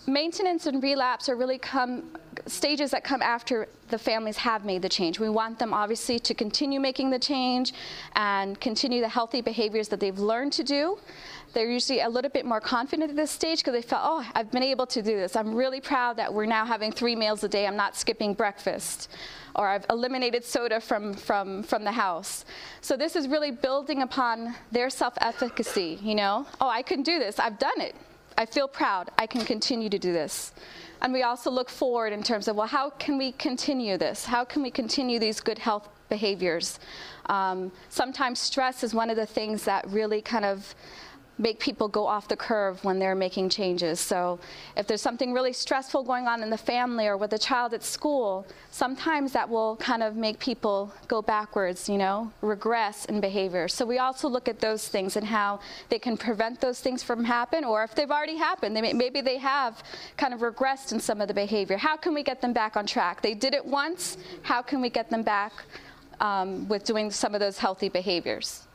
maintenance 0.07 0.65
and 0.65 0.81
relapse 0.81 1.29
are 1.29 1.35
really 1.35 1.57
come 1.57 2.03
stages 2.47 2.91
that 2.91 3.03
come 3.03 3.21
after 3.21 3.67
the 3.89 3.97
families 3.97 4.37
have 4.37 4.65
made 4.65 4.81
the 4.81 4.89
change. 4.89 5.19
We 5.19 5.29
want 5.29 5.59
them 5.59 5.73
obviously 5.73 6.19
to 6.19 6.33
continue 6.33 6.79
making 6.79 7.09
the 7.09 7.19
change 7.19 7.73
and 8.15 8.59
continue 8.59 9.01
the 9.01 9.09
healthy 9.09 9.41
behaviors 9.41 9.87
that 9.89 9.99
they've 9.99 10.17
learned 10.17 10.51
to 10.53 10.63
do. 10.63 10.97
They're 11.53 11.69
usually 11.69 12.01
a 12.01 12.09
little 12.09 12.31
bit 12.31 12.45
more 12.45 12.59
confident 12.59 13.11
at 13.11 13.15
this 13.15 13.29
stage 13.29 13.59
because 13.59 13.73
they 13.73 13.87
felt, 13.87 14.01
oh, 14.03 14.27
I've 14.33 14.49
been 14.51 14.63
able 14.63 14.87
to 14.87 15.01
do 15.03 15.15
this. 15.15 15.35
I'm 15.35 15.53
really 15.53 15.79
proud 15.79 16.17
that 16.17 16.33
we're 16.33 16.47
now 16.47 16.65
having 16.65 16.91
three 16.91 17.15
meals 17.15 17.43
a 17.43 17.47
day. 17.47 17.67
I'm 17.67 17.75
not 17.75 17.95
skipping 17.95 18.33
breakfast. 18.33 19.11
Or 19.55 19.67
I've 19.67 19.85
eliminated 19.91 20.43
soda 20.43 20.81
from, 20.81 21.13
from, 21.13 21.61
from 21.61 21.83
the 21.83 21.91
house. 21.91 22.45
So 22.81 22.97
this 22.97 23.15
is 23.15 23.27
really 23.27 23.51
building 23.51 24.01
upon 24.01 24.55
their 24.71 24.89
self 24.89 25.13
efficacy, 25.21 25.99
you 26.01 26.15
know? 26.15 26.47
Oh, 26.59 26.67
I 26.67 26.81
can 26.81 27.03
do 27.03 27.19
this. 27.19 27.37
I've 27.37 27.59
done 27.59 27.79
it 27.79 27.95
I 28.37 28.45
feel 28.45 28.67
proud. 28.67 29.11
I 29.17 29.27
can 29.27 29.45
continue 29.45 29.89
to 29.89 29.99
do 29.99 30.11
this. 30.11 30.53
And 31.01 31.11
we 31.11 31.23
also 31.23 31.51
look 31.51 31.69
forward 31.69 32.13
in 32.13 32.23
terms 32.23 32.47
of, 32.47 32.55
well, 32.55 32.67
how 32.67 32.89
can 32.91 33.17
we 33.17 33.33
continue 33.33 33.97
this? 33.97 34.25
How 34.25 34.45
can 34.45 34.61
we 34.61 34.71
continue 34.71 35.19
these 35.19 35.41
good 35.41 35.59
health 35.59 35.89
behaviors? 36.09 36.79
Um, 37.25 37.71
sometimes 37.89 38.39
stress 38.39 38.83
is 38.83 38.93
one 38.93 39.09
of 39.09 39.17
the 39.17 39.25
things 39.25 39.65
that 39.65 39.85
really 39.89 40.21
kind 40.21 40.45
of 40.45 40.73
make 41.37 41.59
people 41.59 41.87
go 41.87 42.05
off 42.05 42.27
the 42.27 42.35
curve 42.35 42.83
when 42.83 42.99
they're 42.99 43.15
making 43.15 43.49
changes. 43.49 43.99
So 43.99 44.39
if 44.77 44.85
there's 44.85 45.01
something 45.01 45.33
really 45.33 45.53
stressful 45.53 46.03
going 46.03 46.27
on 46.27 46.43
in 46.43 46.49
the 46.49 46.57
family 46.57 47.07
or 47.07 47.17
with 47.17 47.33
a 47.33 47.39
child 47.39 47.73
at 47.73 47.83
school, 47.83 48.45
sometimes 48.69 49.31
that 49.31 49.49
will 49.49 49.75
kind 49.77 50.03
of 50.03 50.15
make 50.15 50.37
people 50.37 50.93
go 51.07 51.21
backwards, 51.21 51.89
you 51.89 51.97
know, 51.97 52.31
regress 52.41 53.05
in 53.05 53.19
behavior. 53.19 53.67
So 53.67 53.85
we 53.85 53.97
also 53.97 54.29
look 54.29 54.47
at 54.47 54.59
those 54.59 54.87
things 54.87 55.15
and 55.15 55.25
how 55.25 55.59
they 55.89 55.97
can 55.97 56.17
prevent 56.17 56.61
those 56.61 56.79
things 56.79 57.01
from 57.01 57.23
happen 57.23 57.63
or 57.63 57.83
if 57.83 57.95
they've 57.95 58.11
already 58.11 58.37
happened, 58.37 58.75
they 58.75 58.81
may, 58.81 58.93
maybe 58.93 59.21
they 59.21 59.37
have 59.37 59.83
kind 60.17 60.33
of 60.33 60.41
regressed 60.41 60.91
in 60.91 60.99
some 60.99 61.19
of 61.19 61.27
the 61.27 61.33
behavior. 61.33 61.77
How 61.77 61.97
can 61.97 62.13
we 62.13 62.21
get 62.21 62.41
them 62.41 62.53
back 62.53 62.77
on 62.77 62.85
track? 62.85 63.21
They 63.21 63.33
did 63.33 63.55
it 63.55 63.65
once, 63.65 64.17
how 64.43 64.61
can 64.61 64.81
we 64.81 64.89
get 64.89 65.09
them 65.09 65.23
back 65.23 65.53
um, 66.19 66.67
with 66.67 66.83
doing 66.83 67.09
some 67.09 67.33
of 67.33 67.39
those 67.39 67.57
healthy 67.57 67.89
behaviors? 67.89 68.67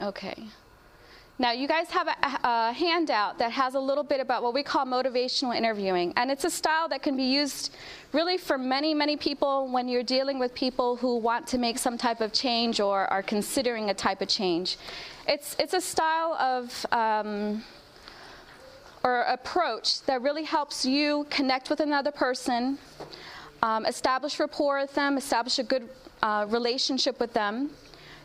Okay. 0.00 0.48
Now, 1.38 1.52
you 1.52 1.68
guys 1.68 1.90
have 1.90 2.08
a, 2.08 2.48
a, 2.48 2.72
handout 2.72 3.38
that 3.38 3.52
has 3.52 3.74
a 3.74 3.80
little 3.80 4.04
bit 4.04 4.20
about 4.20 4.42
what 4.42 4.54
we 4.54 4.62
call 4.62 4.86
motivational 4.86 5.54
interviewing. 5.54 6.14
And 6.16 6.30
it's 6.30 6.44
a 6.44 6.50
style 6.50 6.88
that 6.88 7.02
can 7.02 7.14
be 7.14 7.24
used 7.24 7.74
really 8.12 8.38
for 8.38 8.56
many, 8.56 8.94
many 8.94 9.18
people 9.18 9.68
when 9.70 9.86
you're 9.86 10.02
dealing 10.02 10.38
with 10.38 10.54
people 10.54 10.96
who 10.96 11.18
want 11.18 11.46
to 11.48 11.58
make 11.58 11.78
some 11.78 11.98
type 11.98 12.22
of 12.22 12.32
change 12.32 12.80
or 12.80 13.06
are 13.08 13.22
considering 13.22 13.90
a 13.90 13.94
type 13.94 14.22
of 14.22 14.28
change. 14.28 14.78
It's, 15.28 15.54
it's 15.58 15.74
a 15.74 15.80
style 15.80 16.32
of 16.34 16.86
um, 16.90 17.62
or 19.04 19.20
approach 19.22 20.02
that 20.06 20.22
really 20.22 20.42
helps 20.42 20.86
you 20.86 21.26
connect 21.28 21.68
with 21.68 21.80
another 21.80 22.10
person, 22.10 22.78
um, 23.62 23.84
establish 23.84 24.40
rapport 24.40 24.80
with 24.80 24.94
them, 24.94 25.18
establish 25.18 25.58
a 25.58 25.62
good 25.62 25.88
uh, 26.22 26.46
relationship 26.48 27.20
with 27.20 27.34
them 27.34 27.70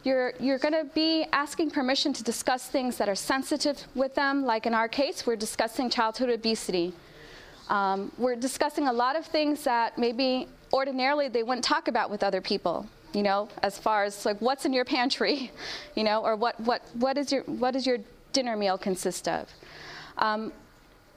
you're, 0.04 0.34
you're 0.40 0.58
going 0.58 0.74
to 0.74 0.86
be 0.94 1.26
asking 1.32 1.72
permission 1.72 2.14
to 2.14 2.24
discuss 2.24 2.68
things 2.68 2.98
that 2.98 3.08
are 3.08 3.16
sensitive 3.16 3.86
with 3.94 4.16
them. 4.16 4.44
Like 4.44 4.66
in 4.66 4.74
our 4.74 4.88
case, 4.88 5.28
we're 5.28 5.36
discussing 5.36 5.90
childhood 5.90 6.30
obesity. 6.30 6.94
Um, 7.70 8.12
we're 8.18 8.36
discussing 8.36 8.88
a 8.88 8.94
lot 8.94 9.16
of 9.16 9.26
things 9.26 9.64
that 9.64 9.98
maybe 9.98 10.48
ordinarily 10.74 11.28
they 11.28 11.44
wouldn't 11.44 11.64
talk 11.64 11.88
about 11.88 12.10
with 12.10 12.24
other 12.24 12.42
people. 12.42 12.88
You 13.14 13.24
know, 13.24 13.50
as 13.62 13.78
far 13.78 14.06
as 14.06 14.26
like 14.26 14.40
what's 14.40 14.66
in 14.66 14.74
your 14.74 14.86
pantry, 14.86 15.52
you 15.96 16.04
know, 16.04 16.24
or 16.24 16.36
what 16.36 16.60
what 16.62 16.82
what 16.94 17.18
is 17.18 17.32
your 17.32 17.44
what 17.44 17.72
does 17.72 17.86
your 17.86 17.98
dinner 18.34 18.56
meal 18.56 18.78
consist 18.78 19.28
of? 19.28 19.50
Um, 20.18 20.54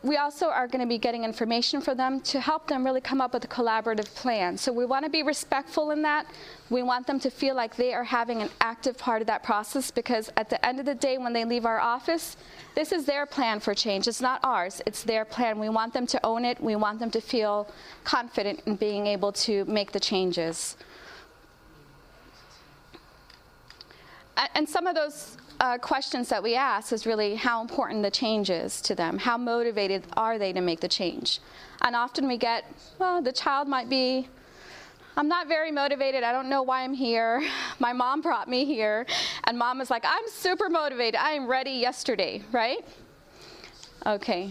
we 0.04 0.18
also 0.18 0.48
are 0.48 0.68
going 0.68 0.82
to 0.82 0.86
be 0.86 0.98
getting 0.98 1.24
information 1.24 1.80
for 1.80 1.94
them 1.94 2.20
to 2.20 2.38
help 2.38 2.68
them 2.68 2.84
really 2.84 3.00
come 3.00 3.22
up 3.22 3.32
with 3.32 3.42
a 3.44 3.48
collaborative 3.48 4.14
plan. 4.14 4.58
So 4.58 4.70
we 4.70 4.84
want 4.84 5.06
to 5.06 5.10
be 5.10 5.22
respectful 5.22 5.92
in 5.92 6.02
that. 6.02 6.26
We 6.68 6.82
want 6.82 7.06
them 7.06 7.18
to 7.20 7.30
feel 7.30 7.54
like 7.54 7.74
they 7.74 7.94
are 7.94 8.04
having 8.04 8.42
an 8.42 8.50
active 8.60 8.98
part 8.98 9.22
of 9.22 9.26
that 9.28 9.42
process 9.42 9.90
because 9.90 10.30
at 10.36 10.50
the 10.50 10.64
end 10.64 10.78
of 10.78 10.84
the 10.84 10.94
day, 10.94 11.16
when 11.16 11.32
they 11.32 11.46
leave 11.46 11.64
our 11.64 11.80
office, 11.80 12.36
this 12.74 12.92
is 12.92 13.06
their 13.06 13.24
plan 13.24 13.60
for 13.60 13.72
change. 13.72 14.06
It's 14.06 14.20
not 14.20 14.40
ours, 14.44 14.82
it's 14.84 15.02
their 15.04 15.24
plan. 15.24 15.58
We 15.58 15.70
want 15.70 15.94
them 15.94 16.06
to 16.08 16.20
own 16.22 16.44
it. 16.44 16.60
We 16.60 16.76
want 16.76 16.98
them 16.98 17.10
to 17.10 17.20
feel 17.22 17.66
confident 18.04 18.60
in 18.66 18.76
being 18.76 19.06
able 19.06 19.32
to 19.32 19.64
make 19.64 19.92
the 19.92 20.00
changes. 20.00 20.76
And 24.54 24.68
some 24.68 24.86
of 24.86 24.94
those 24.94 25.38
uh, 25.60 25.78
questions 25.78 26.28
that 26.28 26.42
we 26.42 26.54
ask 26.54 26.92
is 26.92 27.06
really 27.06 27.34
how 27.34 27.60
important 27.60 28.02
the 28.02 28.10
change 28.10 28.50
is 28.50 28.80
to 28.82 28.94
them. 28.94 29.18
How 29.18 29.36
motivated 29.36 30.04
are 30.16 30.38
they 30.38 30.52
to 30.52 30.60
make 30.60 30.80
the 30.80 30.88
change? 30.88 31.40
And 31.82 31.94
often 31.94 32.26
we 32.26 32.36
get, 32.36 32.64
well, 32.98 33.22
the 33.22 33.32
child 33.32 33.68
might 33.68 33.88
be, 33.88 34.28
I'm 35.16 35.28
not 35.28 35.46
very 35.46 35.70
motivated. 35.70 36.24
I 36.24 36.32
don't 36.32 36.48
know 36.48 36.62
why 36.62 36.82
I'm 36.82 36.94
here. 36.94 37.42
My 37.78 37.92
mom 37.92 38.20
brought 38.20 38.48
me 38.48 38.64
here. 38.64 39.06
And 39.44 39.58
mom 39.58 39.80
is 39.80 39.90
like, 39.90 40.04
I'm 40.04 40.28
super 40.28 40.68
motivated. 40.68 41.20
I 41.20 41.30
am 41.30 41.46
ready 41.46 41.72
yesterday, 41.72 42.42
right? 42.50 42.84
Okay. 44.06 44.50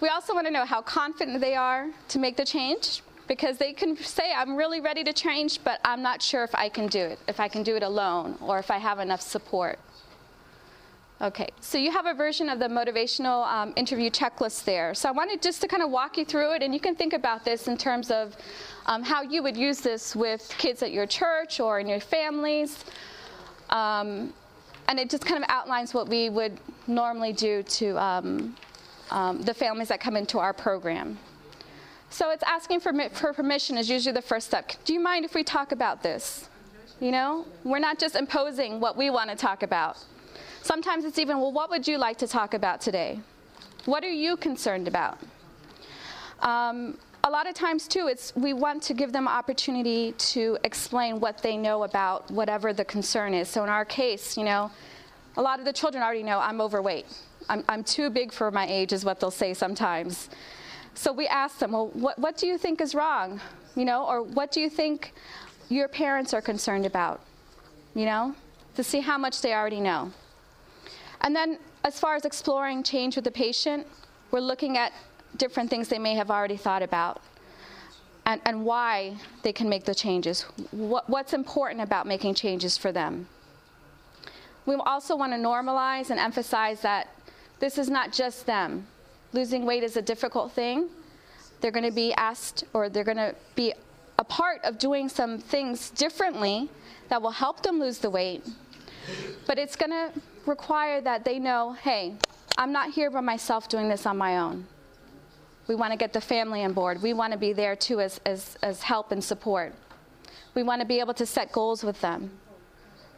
We 0.00 0.08
also 0.08 0.32
want 0.32 0.46
to 0.46 0.52
know 0.52 0.64
how 0.64 0.80
confident 0.80 1.40
they 1.40 1.54
are 1.54 1.88
to 2.08 2.18
make 2.18 2.36
the 2.36 2.44
change 2.44 3.02
because 3.26 3.58
they 3.58 3.72
can 3.72 3.96
say, 3.96 4.32
I'm 4.34 4.56
really 4.56 4.80
ready 4.80 5.04
to 5.04 5.12
change, 5.12 5.62
but 5.62 5.80
I'm 5.84 6.02
not 6.02 6.22
sure 6.22 6.42
if 6.42 6.54
I 6.54 6.68
can 6.68 6.86
do 6.86 7.00
it, 7.00 7.18
if 7.28 7.38
I 7.38 7.48
can 7.48 7.62
do 7.62 7.76
it 7.76 7.82
alone, 7.82 8.36
or 8.40 8.58
if 8.58 8.70
I 8.70 8.78
have 8.78 8.98
enough 8.98 9.20
support. 9.20 9.78
Okay, 11.22 11.48
so 11.60 11.76
you 11.76 11.90
have 11.90 12.06
a 12.06 12.14
version 12.14 12.48
of 12.48 12.58
the 12.58 12.66
motivational 12.66 13.46
um, 13.46 13.74
interview 13.76 14.08
checklist 14.08 14.64
there. 14.64 14.94
So 14.94 15.06
I 15.06 15.12
wanted 15.12 15.42
just 15.42 15.60
to 15.60 15.68
kind 15.68 15.82
of 15.82 15.90
walk 15.90 16.16
you 16.16 16.24
through 16.24 16.54
it, 16.54 16.62
and 16.62 16.72
you 16.72 16.80
can 16.80 16.96
think 16.96 17.12
about 17.12 17.44
this 17.44 17.68
in 17.68 17.76
terms 17.76 18.10
of 18.10 18.34
um, 18.86 19.02
how 19.02 19.20
you 19.20 19.42
would 19.42 19.54
use 19.54 19.82
this 19.82 20.16
with 20.16 20.48
kids 20.56 20.82
at 20.82 20.92
your 20.92 21.06
church 21.06 21.60
or 21.60 21.78
in 21.78 21.86
your 21.86 22.00
families. 22.00 22.86
Um, 23.68 24.32
and 24.88 24.98
it 24.98 25.10
just 25.10 25.26
kind 25.26 25.44
of 25.44 25.50
outlines 25.50 25.92
what 25.92 26.08
we 26.08 26.30
would 26.30 26.58
normally 26.86 27.34
do 27.34 27.64
to 27.64 28.02
um, 28.02 28.56
um, 29.10 29.42
the 29.42 29.52
families 29.52 29.88
that 29.88 30.00
come 30.00 30.16
into 30.16 30.38
our 30.38 30.54
program. 30.54 31.18
So 32.08 32.30
it's 32.30 32.42
asking 32.44 32.80
for, 32.80 32.94
for 33.10 33.34
permission 33.34 33.76
is 33.76 33.90
usually 33.90 34.14
the 34.14 34.22
first 34.22 34.46
step. 34.46 34.72
Do 34.86 34.94
you 34.94 35.00
mind 35.00 35.26
if 35.26 35.34
we 35.34 35.44
talk 35.44 35.72
about 35.72 36.02
this? 36.02 36.48
You 36.98 37.10
know, 37.10 37.44
we're 37.62 37.78
not 37.78 37.98
just 37.98 38.16
imposing 38.16 38.80
what 38.80 38.96
we 38.96 39.10
want 39.10 39.28
to 39.28 39.36
talk 39.36 39.62
about. 39.62 39.98
Sometimes 40.62 41.04
it's 41.04 41.18
even, 41.18 41.40
well, 41.40 41.52
what 41.52 41.70
would 41.70 41.86
you 41.88 41.98
like 41.98 42.18
to 42.18 42.26
talk 42.26 42.54
about 42.54 42.80
today? 42.80 43.20
What 43.86 44.04
are 44.04 44.10
you 44.10 44.36
concerned 44.36 44.88
about? 44.88 45.18
Um, 46.40 46.98
a 47.24 47.30
lot 47.30 47.46
of 47.46 47.54
times 47.54 47.86
too 47.86 48.08
it's 48.08 48.34
we 48.34 48.52
want 48.52 48.82
to 48.82 48.94
give 48.94 49.12
them 49.12 49.28
opportunity 49.28 50.12
to 50.12 50.56
explain 50.64 51.20
what 51.20 51.42
they 51.42 51.56
know 51.56 51.84
about 51.84 52.30
whatever 52.30 52.72
the 52.72 52.84
concern 52.84 53.34
is. 53.34 53.48
So 53.48 53.62
in 53.62 53.68
our 53.68 53.84
case 53.84 54.36
you 54.36 54.44
know 54.44 54.70
a 55.36 55.42
lot 55.42 55.58
of 55.58 55.64
the 55.64 55.72
children 55.72 56.02
already 56.02 56.22
know 56.22 56.38
i'm 56.38 56.60
overweight. 56.60 57.06
I'm, 57.48 57.64
I'm 57.68 57.84
too 57.84 58.10
big 58.10 58.32
for 58.32 58.50
my 58.50 58.66
age 58.66 58.92
is 58.92 59.04
what 59.04 59.20
they'll 59.20 59.30
say 59.30 59.54
sometimes. 59.54 60.30
So 60.94 61.12
we 61.12 61.26
ask 61.28 61.58
them 61.58 61.72
well 61.72 61.88
what, 61.88 62.18
what 62.18 62.38
do 62.38 62.46
you 62.46 62.56
think 62.56 62.80
is 62.80 62.94
wrong? 62.94 63.40
You 63.76 63.84
know 63.84 64.06
or 64.06 64.22
what 64.22 64.50
do 64.50 64.60
you 64.60 64.70
think 64.70 65.12
your 65.68 65.88
parents 65.88 66.32
are 66.32 66.40
concerned 66.40 66.86
about? 66.86 67.20
You 67.94 68.06
know 68.06 68.34
to 68.76 68.82
see 68.82 69.00
how 69.00 69.18
much 69.18 69.42
they 69.42 69.52
already 69.52 69.80
know 69.80 70.10
and 71.22 71.34
then, 71.34 71.58
as 71.84 71.98
far 71.98 72.14
as 72.14 72.24
exploring 72.24 72.82
change 72.82 73.16
with 73.16 73.24
the 73.24 73.30
patient, 73.30 73.86
we're 74.30 74.40
looking 74.40 74.76
at 74.76 74.92
different 75.36 75.70
things 75.70 75.88
they 75.88 75.98
may 75.98 76.14
have 76.14 76.30
already 76.30 76.56
thought 76.56 76.82
about 76.82 77.22
and, 78.26 78.40
and 78.44 78.64
why 78.64 79.16
they 79.42 79.52
can 79.52 79.68
make 79.68 79.84
the 79.84 79.94
changes. 79.94 80.42
What, 80.70 81.08
what's 81.08 81.32
important 81.32 81.80
about 81.80 82.06
making 82.06 82.34
changes 82.34 82.76
for 82.76 82.92
them? 82.92 83.26
We 84.66 84.74
also 84.76 85.16
want 85.16 85.32
to 85.32 85.38
normalize 85.38 86.10
and 86.10 86.20
emphasize 86.20 86.80
that 86.82 87.08
this 87.58 87.78
is 87.78 87.88
not 87.88 88.12
just 88.12 88.46
them. 88.46 88.86
Losing 89.32 89.64
weight 89.64 89.82
is 89.82 89.96
a 89.96 90.02
difficult 90.02 90.52
thing. 90.52 90.88
They're 91.60 91.70
going 91.70 91.84
to 91.84 91.94
be 91.94 92.12
asked 92.14 92.64
or 92.72 92.88
they're 92.88 93.04
going 93.04 93.16
to 93.16 93.34
be 93.54 93.72
a 94.18 94.24
part 94.24 94.62
of 94.64 94.78
doing 94.78 95.08
some 95.08 95.38
things 95.38 95.90
differently 95.90 96.68
that 97.08 97.20
will 97.20 97.30
help 97.30 97.62
them 97.62 97.80
lose 97.80 97.98
the 97.98 98.10
weight. 98.10 98.46
But 99.46 99.58
it's 99.58 99.76
going 99.76 99.90
to 99.90 100.12
require 100.46 101.00
that 101.00 101.24
they 101.24 101.38
know 101.38 101.72
hey, 101.72 102.14
I'm 102.58 102.72
not 102.72 102.90
here 102.90 103.10
by 103.10 103.20
myself 103.20 103.68
doing 103.68 103.88
this 103.88 104.06
on 104.06 104.18
my 104.18 104.38
own. 104.38 104.66
We 105.66 105.74
want 105.74 105.92
to 105.92 105.96
get 105.96 106.12
the 106.12 106.20
family 106.20 106.64
on 106.64 106.72
board. 106.72 107.00
We 107.00 107.12
want 107.12 107.32
to 107.32 107.38
be 107.38 107.52
there 107.52 107.76
too 107.76 108.00
as, 108.00 108.20
as, 108.26 108.56
as 108.62 108.82
help 108.82 109.12
and 109.12 109.22
support. 109.22 109.72
We 110.54 110.62
want 110.62 110.80
to 110.80 110.86
be 110.86 110.98
able 110.98 111.14
to 111.14 111.24
set 111.24 111.52
goals 111.52 111.84
with 111.84 112.00
them. 112.00 112.30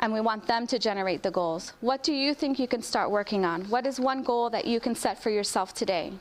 And 0.01 0.13
we 0.13 0.21
want 0.21 0.47
them 0.47 0.67
to 0.67 0.79
generate 0.79 1.23
the 1.23 1.31
goals. 1.31 1.73
What 1.81 2.03
do 2.03 2.13
you 2.13 2.35
think 2.35 2.59
you 2.59 2.69
can 2.69 2.83
start 2.83 3.11
working 3.11 3.45
on? 3.45 3.63
What 3.71 3.87
is 3.87 3.99
one 3.99 4.23
goal 4.23 4.51
that 4.51 4.67
you 4.67 4.81
can 4.81 4.95
set 4.95 5.23
for 5.23 5.31
yourself 5.31 5.73
today? 5.73 6.13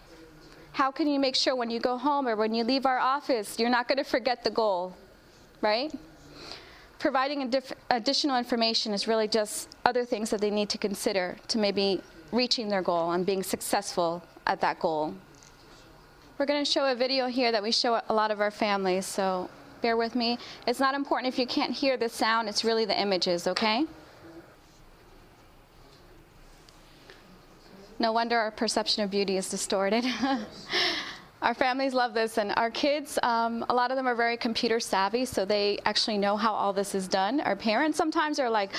How 0.72 0.90
can 0.90 1.08
you 1.08 1.20
make 1.20 1.36
sure 1.36 1.56
when 1.56 1.70
you 1.70 1.80
go 1.80 1.98
home 1.98 2.28
or 2.28 2.36
when 2.36 2.54
you 2.54 2.64
leave 2.64 2.86
our 2.86 3.00
office, 3.00 3.60
you're 3.60 3.70
not 3.70 3.88
going 3.88 3.98
to 3.98 4.04
forget 4.04 4.44
the 4.44 4.52
goal, 4.52 4.96
right? 5.60 5.92
Providing 7.02 7.52
additional 7.90 8.38
information 8.38 8.94
is 8.94 9.08
really 9.08 9.28
just 9.28 9.68
other 9.86 10.06
things 10.06 10.30
that 10.30 10.40
they 10.40 10.52
need 10.52 10.70
to 10.70 10.78
consider 10.78 11.36
to 11.48 11.58
maybe 11.58 12.00
reaching 12.32 12.70
their 12.70 12.84
goal 12.84 13.12
and 13.14 13.26
being 13.26 13.42
successful 13.42 14.24
at 14.46 14.62
that 14.62 14.80
goal. 14.80 15.12
We're 16.38 16.46
going 16.46 16.64
to 16.64 16.72
show 16.72 16.86
a 16.92 16.94
video 16.94 17.26
here 17.26 17.52
that 17.52 17.64
we 17.64 17.72
show 17.72 18.00
a 18.08 18.14
lot 18.14 18.30
of 18.30 18.40
our 18.40 18.52
families, 18.52 19.08
so 19.08 19.50
bear 19.82 19.98
with 19.98 20.14
me. 20.14 20.38
It's 20.68 20.80
not 20.80 20.94
important 20.94 21.34
if 21.34 21.40
you 21.40 21.48
can't 21.48 21.74
hear 21.74 21.98
the 21.98 22.08
sound, 22.08 22.48
it's 22.48 22.64
really 22.64 22.86
the 22.86 23.00
images, 23.00 23.48
okay? 23.48 23.86
No 27.98 28.12
wonder 28.12 28.38
our 28.38 28.52
perception 28.52 29.04
of 29.04 29.10
beauty 29.10 29.38
is 29.38 29.50
distorted. 29.50 30.06
Our 31.42 31.56
families 31.56 31.94
love 31.96 32.14
this, 32.14 32.38
and 32.38 32.54
our 32.56 32.70
kids, 32.70 33.18
um, 33.24 33.66
a 33.70 33.74
lot 33.74 33.90
of 33.90 33.98
them 33.98 34.08
are 34.08 34.14
very 34.14 34.38
computer 34.38 34.80
savvy, 34.80 35.26
so 35.26 35.44
they 35.44 35.80
actually 35.86 36.20
know 36.20 36.38
how 36.38 36.54
all 36.54 36.72
this 36.72 36.94
is 36.94 37.08
done. 37.08 37.42
Our 37.42 37.56
parents 37.56 37.98
sometimes 37.98 38.40
are 38.40 38.50
like, 38.50 38.72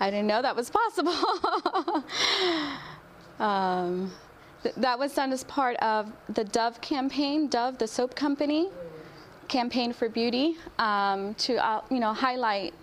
I 0.00 0.10
didn't 0.10 0.26
know 0.26 0.42
that 0.42 0.56
was 0.56 0.68
possible. 0.70 1.14
Um, 3.38 4.10
th- 4.62 4.74
that 4.76 4.98
was 4.98 5.14
done 5.14 5.32
as 5.32 5.44
part 5.44 5.76
of 5.76 6.12
the 6.30 6.44
Dove 6.44 6.80
campaign, 6.80 7.48
Dove, 7.48 7.78
the 7.78 7.86
soap 7.86 8.14
company, 8.14 8.68
campaign 9.46 9.92
for 9.92 10.08
beauty, 10.08 10.56
um, 10.78 11.34
to 11.34 11.64
uh, 11.64 11.82
you 11.90 12.00
know 12.00 12.12
highlight 12.12 12.74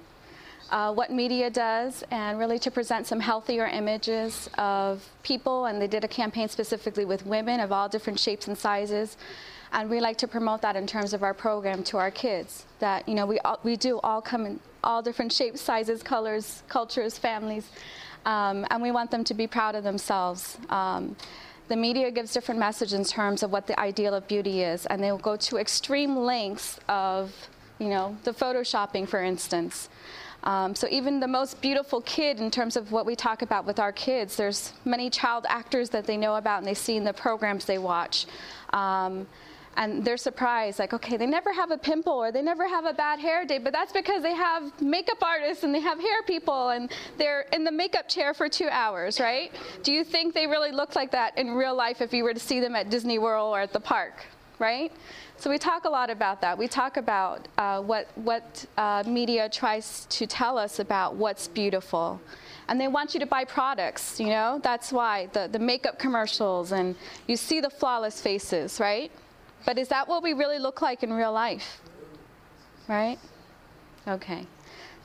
uh, 0.75 0.91
what 0.91 1.09
media 1.09 1.49
does 1.49 2.03
and 2.11 2.37
really 2.37 2.59
to 2.59 2.69
present 2.69 3.07
some 3.07 3.21
healthier 3.21 3.65
images 3.65 4.49
of 4.57 5.07
people. 5.23 5.67
And 5.67 5.81
they 5.81 5.87
did 5.87 6.03
a 6.03 6.07
campaign 6.07 6.49
specifically 6.49 7.05
with 7.05 7.25
women 7.25 7.61
of 7.61 7.71
all 7.71 7.87
different 7.87 8.19
shapes 8.19 8.49
and 8.49 8.57
sizes. 8.57 9.15
And 9.71 9.89
we 9.89 10.01
like 10.01 10.17
to 10.17 10.27
promote 10.27 10.61
that 10.63 10.75
in 10.75 10.85
terms 10.85 11.13
of 11.13 11.23
our 11.23 11.33
program 11.33 11.81
to 11.83 11.97
our 11.97 12.11
kids. 12.11 12.65
That 12.79 13.07
you 13.07 13.15
know 13.15 13.25
we 13.25 13.39
all, 13.39 13.57
we 13.63 13.77
do 13.77 14.01
all 14.03 14.21
come 14.21 14.45
in 14.45 14.59
all 14.83 15.01
different 15.01 15.31
shapes, 15.31 15.61
sizes, 15.61 16.03
colors, 16.03 16.61
cultures, 16.67 17.17
families, 17.17 17.69
um, 18.25 18.67
and 18.69 18.81
we 18.81 18.91
want 18.91 19.11
them 19.11 19.23
to 19.23 19.33
be 19.33 19.47
proud 19.47 19.75
of 19.75 19.83
themselves. 19.85 20.57
Um, 20.69 21.15
the 21.69 21.77
media 21.77 22.11
gives 22.11 22.33
different 22.33 22.59
messages 22.59 22.93
in 22.93 23.05
terms 23.05 23.43
of 23.43 23.51
what 23.51 23.65
the 23.65 23.79
ideal 23.79 24.13
of 24.13 24.27
beauty 24.27 24.61
is, 24.61 24.85
and 24.87 25.01
they 25.01 25.11
will 25.11 25.25
go 25.31 25.37
to 25.37 25.57
extreme 25.57 26.17
lengths 26.17 26.79
of, 26.89 27.33
you 27.79 27.87
know, 27.87 28.17
the 28.23 28.31
photoshopping, 28.31 29.07
for 29.07 29.23
instance. 29.23 29.89
Um, 30.45 30.75
so 30.75 30.87
even 30.89 31.19
the 31.19 31.27
most 31.27 31.59
beautiful 31.59 32.01
kid, 32.01 32.39
in 32.39 32.51
terms 32.51 32.75
of 32.75 32.91
what 32.91 33.05
we 33.05 33.15
talk 33.15 33.41
about 33.41 33.65
with 33.65 33.79
our 33.79 33.91
kids, 33.91 34.35
there's 34.35 34.73
many 34.85 35.09
child 35.09 35.45
actors 35.49 35.89
that 35.89 36.05
they 36.05 36.17
know 36.17 36.35
about 36.35 36.59
and 36.59 36.67
they 36.67 36.75
see 36.75 36.97
in 36.97 37.03
the 37.03 37.13
programs 37.13 37.65
they 37.65 37.79
watch. 37.79 38.27
Um, 38.71 39.25
and 39.77 40.05
they're 40.05 40.17
surprised, 40.17 40.79
like, 40.79 40.93
okay, 40.93 41.17
they 41.17 41.25
never 41.25 41.51
have 41.51 41.71
a 41.71 41.77
pimple 41.77 42.13
or 42.13 42.31
they 42.31 42.41
never 42.41 42.67
have 42.67 42.85
a 42.85 42.93
bad 42.93 43.19
hair 43.19 43.45
day, 43.45 43.57
but 43.57 43.73
that's 43.73 43.91
because 43.91 44.23
they 44.23 44.33
have 44.33 44.81
makeup 44.81 45.21
artists 45.21 45.63
and 45.63 45.75
they 45.75 45.81
have 45.81 45.99
hair 45.99 46.23
people 46.23 46.69
and 46.69 46.91
they're 47.17 47.41
in 47.51 47.63
the 47.63 47.71
makeup 47.71 48.07
chair 48.07 48.33
for 48.33 48.47
two 48.47 48.69
hours, 48.69 49.19
right? 49.19 49.51
Do 49.83 49.91
you 49.91 50.03
think 50.03 50.33
they 50.33 50.47
really 50.47 50.71
look 50.71 50.95
like 50.95 51.11
that 51.11 51.37
in 51.37 51.51
real 51.51 51.75
life 51.75 52.01
if 52.01 52.13
you 52.13 52.23
were 52.23 52.33
to 52.33 52.39
see 52.39 52.59
them 52.59 52.75
at 52.75 52.89
Disney 52.89 53.19
World 53.19 53.53
or 53.53 53.59
at 53.59 53.73
the 53.73 53.79
park, 53.79 54.25
right? 54.59 54.91
So 55.37 55.49
we 55.49 55.57
talk 55.57 55.85
a 55.85 55.89
lot 55.89 56.09
about 56.09 56.41
that. 56.41 56.57
We 56.57 56.67
talk 56.67 56.97
about 56.97 57.47
uh, 57.57 57.81
what 57.81 58.07
what 58.15 58.65
uh, 58.77 59.03
media 59.05 59.49
tries 59.49 60.05
to 60.05 60.25
tell 60.25 60.57
us 60.57 60.79
about 60.79 61.15
what's 61.15 61.47
beautiful, 61.47 62.21
and 62.67 62.79
they 62.79 62.87
want 62.87 63.13
you 63.13 63.19
to 63.19 63.25
buy 63.25 63.43
products. 63.43 64.19
You 64.19 64.27
know, 64.27 64.59
that's 64.63 64.91
why 64.91 65.27
the 65.33 65.49
the 65.51 65.59
makeup 65.59 65.99
commercials 65.99 66.71
and 66.71 66.95
you 67.27 67.35
see 67.35 67.59
the 67.59 67.69
flawless 67.69 68.21
faces, 68.21 68.79
right? 68.79 69.11
But 69.65 69.77
is 69.77 69.87
that 69.89 70.07
what 70.07 70.23
we 70.23 70.33
really 70.33 70.59
look 70.59 70.81
like 70.81 71.03
in 71.03 71.11
real 71.11 71.33
life? 71.33 71.81
Right? 72.87 73.19
Okay. 74.07 74.47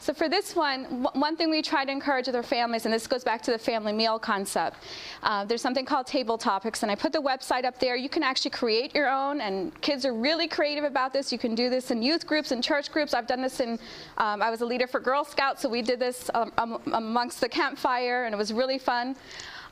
So 0.00 0.14
for 0.14 0.30
this 0.30 0.56
one, 0.56 1.06
one 1.12 1.36
thing 1.36 1.50
we 1.50 1.60
try 1.60 1.84
to 1.84 1.92
encourage 1.92 2.26
with 2.26 2.34
our 2.34 2.42
families, 2.42 2.86
and 2.86 2.94
this 2.94 3.06
goes 3.06 3.22
back 3.22 3.42
to 3.42 3.50
the 3.50 3.58
family 3.58 3.92
meal 3.92 4.18
concept. 4.18 4.78
Uh, 5.22 5.44
there's 5.44 5.60
something 5.60 5.84
called 5.84 6.06
table 6.06 6.38
topics, 6.38 6.82
and 6.82 6.90
I 6.90 6.94
put 6.94 7.12
the 7.12 7.20
website 7.20 7.66
up 7.66 7.78
there. 7.78 7.96
You 7.96 8.08
can 8.08 8.22
actually 8.22 8.52
create 8.52 8.94
your 8.94 9.10
own, 9.10 9.42
and 9.42 9.78
kids 9.82 10.06
are 10.06 10.14
really 10.14 10.48
creative 10.48 10.84
about 10.84 11.12
this. 11.12 11.30
You 11.30 11.38
can 11.38 11.54
do 11.54 11.68
this 11.68 11.90
in 11.90 12.00
youth 12.00 12.26
groups 12.26 12.50
and 12.50 12.64
church 12.64 12.90
groups. 12.90 13.12
I've 13.12 13.26
done 13.26 13.42
this 13.42 13.60
in. 13.60 13.78
Um, 14.16 14.40
I 14.40 14.48
was 14.48 14.62
a 14.62 14.66
leader 14.66 14.86
for 14.86 15.00
Girl 15.00 15.22
Scouts, 15.22 15.60
so 15.60 15.68
we 15.68 15.82
did 15.82 16.00
this 16.00 16.30
um, 16.32 16.80
amongst 16.94 17.42
the 17.42 17.48
campfire, 17.48 18.24
and 18.24 18.34
it 18.34 18.38
was 18.38 18.54
really 18.54 18.78
fun. 18.78 19.14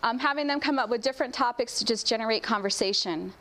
Um, 0.03 0.19
having 0.19 0.47
them 0.47 0.61
come 0.61 0.79
up 0.79 0.91
with 0.91 1.01
different 1.01 1.33
topics 1.33 1.79
to 1.79 1.87
just 1.87 2.07
generate 2.07 2.43
conversation 2.43 3.33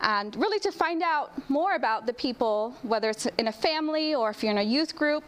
and 0.00 0.34
really 0.36 0.58
to 0.60 0.72
find 0.72 1.02
out 1.02 1.50
more 1.50 1.74
about 1.74 2.06
the 2.06 2.14
people, 2.14 2.74
whether 2.82 3.10
it's 3.10 3.26
in 3.36 3.48
a 3.48 3.52
family 3.52 4.14
or 4.14 4.30
if 4.30 4.42
you're 4.42 4.52
in 4.52 4.58
a 4.58 4.62
youth 4.62 4.96
group. 4.96 5.22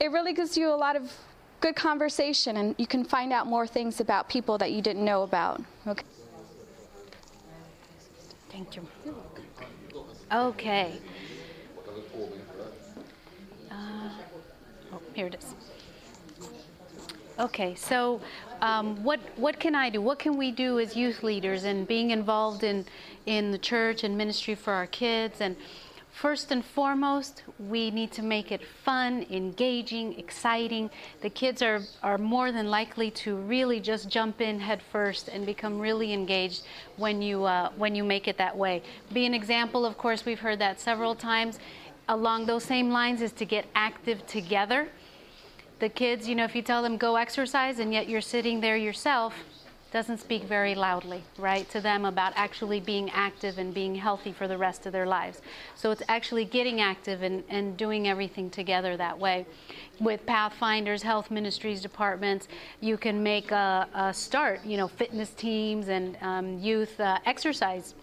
It 0.00 0.12
really 0.12 0.32
gives 0.32 0.56
you 0.56 0.68
a 0.68 0.76
lot 0.76 0.96
of 0.96 1.12
good 1.60 1.74
conversation, 1.74 2.56
and 2.56 2.74
you 2.78 2.86
can 2.86 3.04
find 3.04 3.32
out 3.32 3.46
more 3.46 3.66
things 3.66 4.00
about 4.00 4.28
people 4.28 4.58
that 4.58 4.70
you 4.70 4.80
didn't 4.80 5.04
know 5.04 5.22
about. 5.22 5.62
Okay. 5.86 6.04
Thank 8.50 8.76
you. 8.76 8.86
Okay. 10.32 10.98
Uh, 13.70 14.10
oh, 14.92 15.00
here 15.14 15.26
it 15.26 15.34
is. 15.34 15.54
Okay, 17.38 17.74
so 17.76 18.20
um, 18.60 19.02
what 19.04 19.20
what 19.36 19.60
can 19.60 19.74
I 19.76 19.90
do? 19.90 20.02
What 20.02 20.18
can 20.18 20.36
we 20.36 20.50
do 20.50 20.80
as 20.80 20.96
youth 20.96 21.22
leaders 21.22 21.64
and 21.64 21.86
being 21.86 22.10
involved 22.10 22.64
in 22.64 22.84
in 23.26 23.52
the 23.52 23.58
church 23.58 24.02
and 24.02 24.18
ministry 24.18 24.56
for 24.56 24.72
our 24.72 24.88
kids? 24.88 25.40
And 25.40 25.56
first 26.20 26.50
and 26.50 26.64
foremost, 26.64 27.44
we 27.58 27.90
need 27.92 28.10
to 28.10 28.22
make 28.22 28.50
it 28.50 28.60
fun, 28.84 29.24
engaging, 29.30 30.18
exciting. 30.18 30.90
The 31.20 31.30
kids 31.30 31.62
are 31.62 31.80
are 32.02 32.18
more 32.18 32.50
than 32.50 32.70
likely 32.70 33.10
to 33.22 33.36
really 33.36 33.80
just 33.80 34.08
jump 34.08 34.40
in 34.40 34.58
head 34.58 34.82
first 34.90 35.28
and 35.28 35.46
become 35.46 35.78
really 35.78 36.12
engaged 36.12 36.64
when 36.96 37.22
you 37.22 37.44
uh, 37.44 37.70
when 37.76 37.94
you 37.94 38.04
make 38.04 38.26
it 38.26 38.36
that 38.38 38.56
way. 38.56 38.82
Be 39.12 39.26
an 39.26 39.34
example, 39.34 39.86
of 39.86 39.96
course, 39.96 40.24
we've 40.24 40.40
heard 40.40 40.58
that 40.58 40.80
several 40.80 41.14
times. 41.14 41.58
Along 42.08 42.46
those 42.46 42.64
same 42.64 42.88
lines 42.90 43.20
is 43.20 43.32
to 43.32 43.44
get 43.44 43.66
active 43.74 44.26
together 44.26 44.88
the 45.78 45.88
kids, 45.88 46.28
you 46.28 46.34
know, 46.34 46.44
if 46.44 46.56
you 46.56 46.62
tell 46.62 46.82
them 46.82 46.96
go 46.96 47.16
exercise 47.16 47.78
and 47.78 47.92
yet 47.92 48.08
you're 48.08 48.20
sitting 48.20 48.60
there 48.60 48.76
yourself, 48.76 49.34
doesn't 49.90 50.18
speak 50.18 50.44
very 50.44 50.74
loudly, 50.74 51.22
right, 51.38 51.68
to 51.70 51.80
them 51.80 52.04
about 52.04 52.32
actually 52.36 52.80
being 52.80 53.08
active 53.10 53.58
and 53.58 53.72
being 53.72 53.94
healthy 53.94 54.32
for 54.32 54.46
the 54.46 54.58
rest 54.58 54.84
of 54.84 54.92
their 54.92 55.06
lives. 55.06 55.40
So 55.74 55.90
it's 55.90 56.02
actually 56.08 56.44
getting 56.44 56.80
active 56.80 57.22
and, 57.22 57.42
and 57.48 57.76
doing 57.76 58.06
everything 58.06 58.50
together 58.50 58.96
that 58.98 59.18
way. 59.18 59.46
With 59.98 60.26
Pathfinders, 60.26 61.02
health 61.02 61.30
ministries 61.30 61.80
departments, 61.80 62.48
you 62.80 62.98
can 62.98 63.22
make 63.22 63.50
a, 63.50 63.88
a 63.94 64.12
start, 64.12 64.64
you 64.64 64.76
know, 64.76 64.88
fitness 64.88 65.30
teams 65.30 65.88
and 65.88 66.16
um, 66.20 66.58
youth 66.58 67.00
uh, 67.00 67.18
exercise 67.24 67.94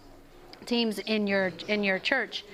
teams 0.66 0.98
in 0.98 1.28
your 1.28 1.52
in 1.68 1.84
your 1.84 1.98
church 2.00 2.44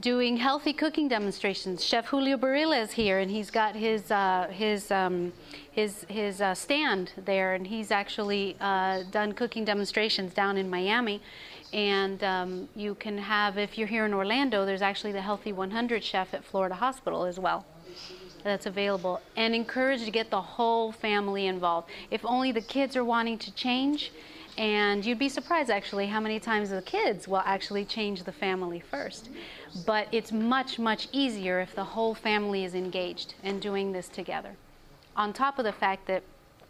doing 0.00 0.36
healthy 0.36 0.72
cooking 0.72 1.08
demonstrations. 1.08 1.84
Chef 1.84 2.06
Julio 2.06 2.36
Barilla 2.36 2.82
is 2.82 2.92
here, 2.92 3.20
and 3.20 3.30
he's 3.30 3.50
got 3.50 3.76
his 3.76 4.10
uh, 4.10 4.48
his 4.50 4.90
um, 4.90 5.32
his 5.70 6.04
his 6.08 6.40
uh, 6.40 6.54
stand 6.54 7.12
there, 7.24 7.54
and 7.54 7.66
he's 7.66 7.90
actually 7.90 8.56
uh, 8.60 9.02
done 9.10 9.32
cooking 9.32 9.64
demonstrations 9.64 10.34
down 10.34 10.56
in 10.56 10.68
Miami. 10.68 11.20
And 11.72 12.22
um, 12.22 12.68
you 12.76 12.94
can 12.94 13.18
have, 13.18 13.58
if 13.58 13.76
you're 13.76 13.88
here 13.88 14.04
in 14.04 14.14
Orlando, 14.14 14.64
there's 14.64 14.82
actually 14.82 15.10
the 15.10 15.22
Healthy 15.22 15.52
100 15.52 16.04
chef 16.04 16.32
at 16.32 16.44
Florida 16.44 16.76
Hospital 16.76 17.24
as 17.24 17.40
well. 17.40 17.66
That's 18.44 18.66
available, 18.66 19.20
and 19.36 19.54
encourage 19.54 20.04
to 20.04 20.10
get 20.10 20.30
the 20.30 20.40
whole 20.40 20.92
family 20.92 21.46
involved. 21.46 21.88
If 22.10 22.24
only 22.24 22.52
the 22.52 22.60
kids 22.60 22.94
are 22.94 23.04
wanting 23.04 23.38
to 23.38 23.52
change, 23.54 24.12
and 24.56 25.04
you'd 25.04 25.18
be 25.18 25.28
surprised 25.28 25.70
actually 25.70 26.06
how 26.06 26.20
many 26.20 26.38
times 26.38 26.70
the 26.70 26.82
kids 26.82 27.26
will 27.26 27.42
actually 27.44 27.84
change 27.84 28.22
the 28.22 28.32
family 28.32 28.80
first. 28.80 29.30
But 29.86 30.08
it's 30.12 30.30
much, 30.32 30.78
much 30.78 31.08
easier 31.12 31.60
if 31.60 31.74
the 31.74 31.84
whole 31.84 32.14
family 32.14 32.64
is 32.64 32.74
engaged 32.74 33.34
in 33.42 33.60
doing 33.60 33.92
this 33.92 34.08
together. 34.08 34.56
On 35.16 35.32
top 35.32 35.58
of 35.58 35.64
the 35.64 35.72
fact 35.72 36.06
that 36.06 36.22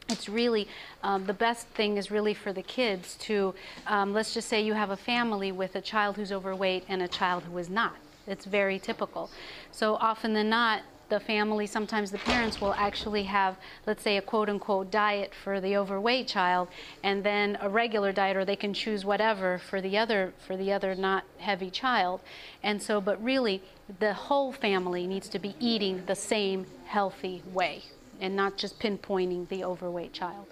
it's 0.08 0.28
really 0.28 0.68
um, 1.02 1.24
the 1.26 1.34
best 1.34 1.66
thing 1.68 1.96
is 1.96 2.10
really 2.10 2.34
for 2.34 2.52
the 2.52 2.62
kids 2.62 3.16
to 3.16 3.54
um, 3.86 4.12
let's 4.12 4.34
just 4.34 4.48
say 4.48 4.60
you 4.60 4.74
have 4.74 4.90
a 4.90 4.96
family 4.96 5.50
with 5.50 5.76
a 5.76 5.80
child 5.80 6.16
who's 6.16 6.30
overweight 6.30 6.84
and 6.88 7.02
a 7.02 7.08
child 7.08 7.44
who 7.44 7.56
is 7.58 7.70
not. 7.70 7.96
It's 8.26 8.44
very 8.44 8.78
typical. 8.78 9.30
So 9.70 9.96
often 9.96 10.34
than 10.34 10.48
not 10.48 10.82
the 11.08 11.20
family, 11.20 11.66
sometimes 11.66 12.10
the 12.10 12.18
parents 12.18 12.60
will 12.60 12.74
actually 12.74 13.24
have, 13.24 13.56
let's 13.86 14.02
say, 14.02 14.16
a 14.16 14.22
quote 14.22 14.48
unquote 14.48 14.90
diet 14.90 15.32
for 15.34 15.60
the 15.60 15.76
overweight 15.76 16.26
child, 16.26 16.68
and 17.02 17.24
then 17.24 17.58
a 17.60 17.68
regular 17.68 18.12
diet, 18.12 18.36
or 18.36 18.44
they 18.44 18.56
can 18.56 18.74
choose 18.74 19.04
whatever 19.04 19.58
for 19.58 19.80
the 19.80 19.96
other 19.98 20.32
for 20.46 20.56
the 20.56 20.72
other 20.72 20.94
not 20.94 21.24
heavy 21.38 21.70
child. 21.70 22.20
And 22.62 22.82
so, 22.82 23.00
but 23.00 23.22
really, 23.22 23.62
the 24.00 24.14
whole 24.14 24.52
family 24.52 25.06
needs 25.06 25.28
to 25.28 25.38
be 25.38 25.54
eating 25.60 26.04
the 26.06 26.16
same 26.16 26.66
healthy 26.86 27.42
way, 27.52 27.84
and 28.20 28.34
not 28.34 28.56
just 28.56 28.78
pinpointing 28.78 29.48
the 29.48 29.64
overweight 29.64 30.12
child. 30.12 30.46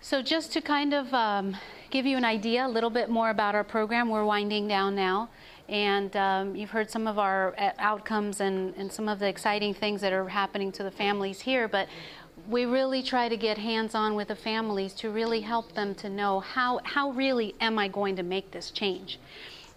So, 0.00 0.22
just 0.22 0.52
to 0.54 0.62
kind 0.62 0.94
of 0.94 1.12
um, 1.12 1.54
give 1.90 2.06
you 2.06 2.16
an 2.16 2.24
idea 2.24 2.66
a 2.66 2.68
little 2.68 2.88
bit 2.88 3.10
more 3.10 3.28
about 3.28 3.54
our 3.54 3.62
program, 3.62 4.08
we're 4.08 4.24
winding 4.24 4.66
down 4.66 4.94
now. 4.94 5.28
And 5.68 6.16
um, 6.16 6.56
you've 6.56 6.70
heard 6.70 6.90
some 6.90 7.06
of 7.06 7.18
our 7.18 7.54
uh, 7.58 7.72
outcomes 7.78 8.40
and, 8.40 8.74
and 8.76 8.90
some 8.90 9.08
of 9.08 9.18
the 9.18 9.28
exciting 9.28 9.74
things 9.74 10.00
that 10.00 10.12
are 10.12 10.28
happening 10.28 10.72
to 10.72 10.82
the 10.82 10.90
families 10.90 11.40
here, 11.40 11.68
but 11.68 11.88
we 12.48 12.64
really 12.64 13.02
try 13.02 13.28
to 13.28 13.36
get 13.36 13.58
hands 13.58 13.94
on 13.94 14.14
with 14.14 14.28
the 14.28 14.36
families 14.36 14.94
to 14.94 15.10
really 15.10 15.40
help 15.40 15.74
them 15.74 15.94
to 15.96 16.08
know 16.08 16.40
how, 16.40 16.80
how 16.84 17.10
really 17.10 17.54
am 17.60 17.78
I 17.78 17.88
going 17.88 18.16
to 18.16 18.22
make 18.22 18.50
this 18.50 18.70
change. 18.70 19.18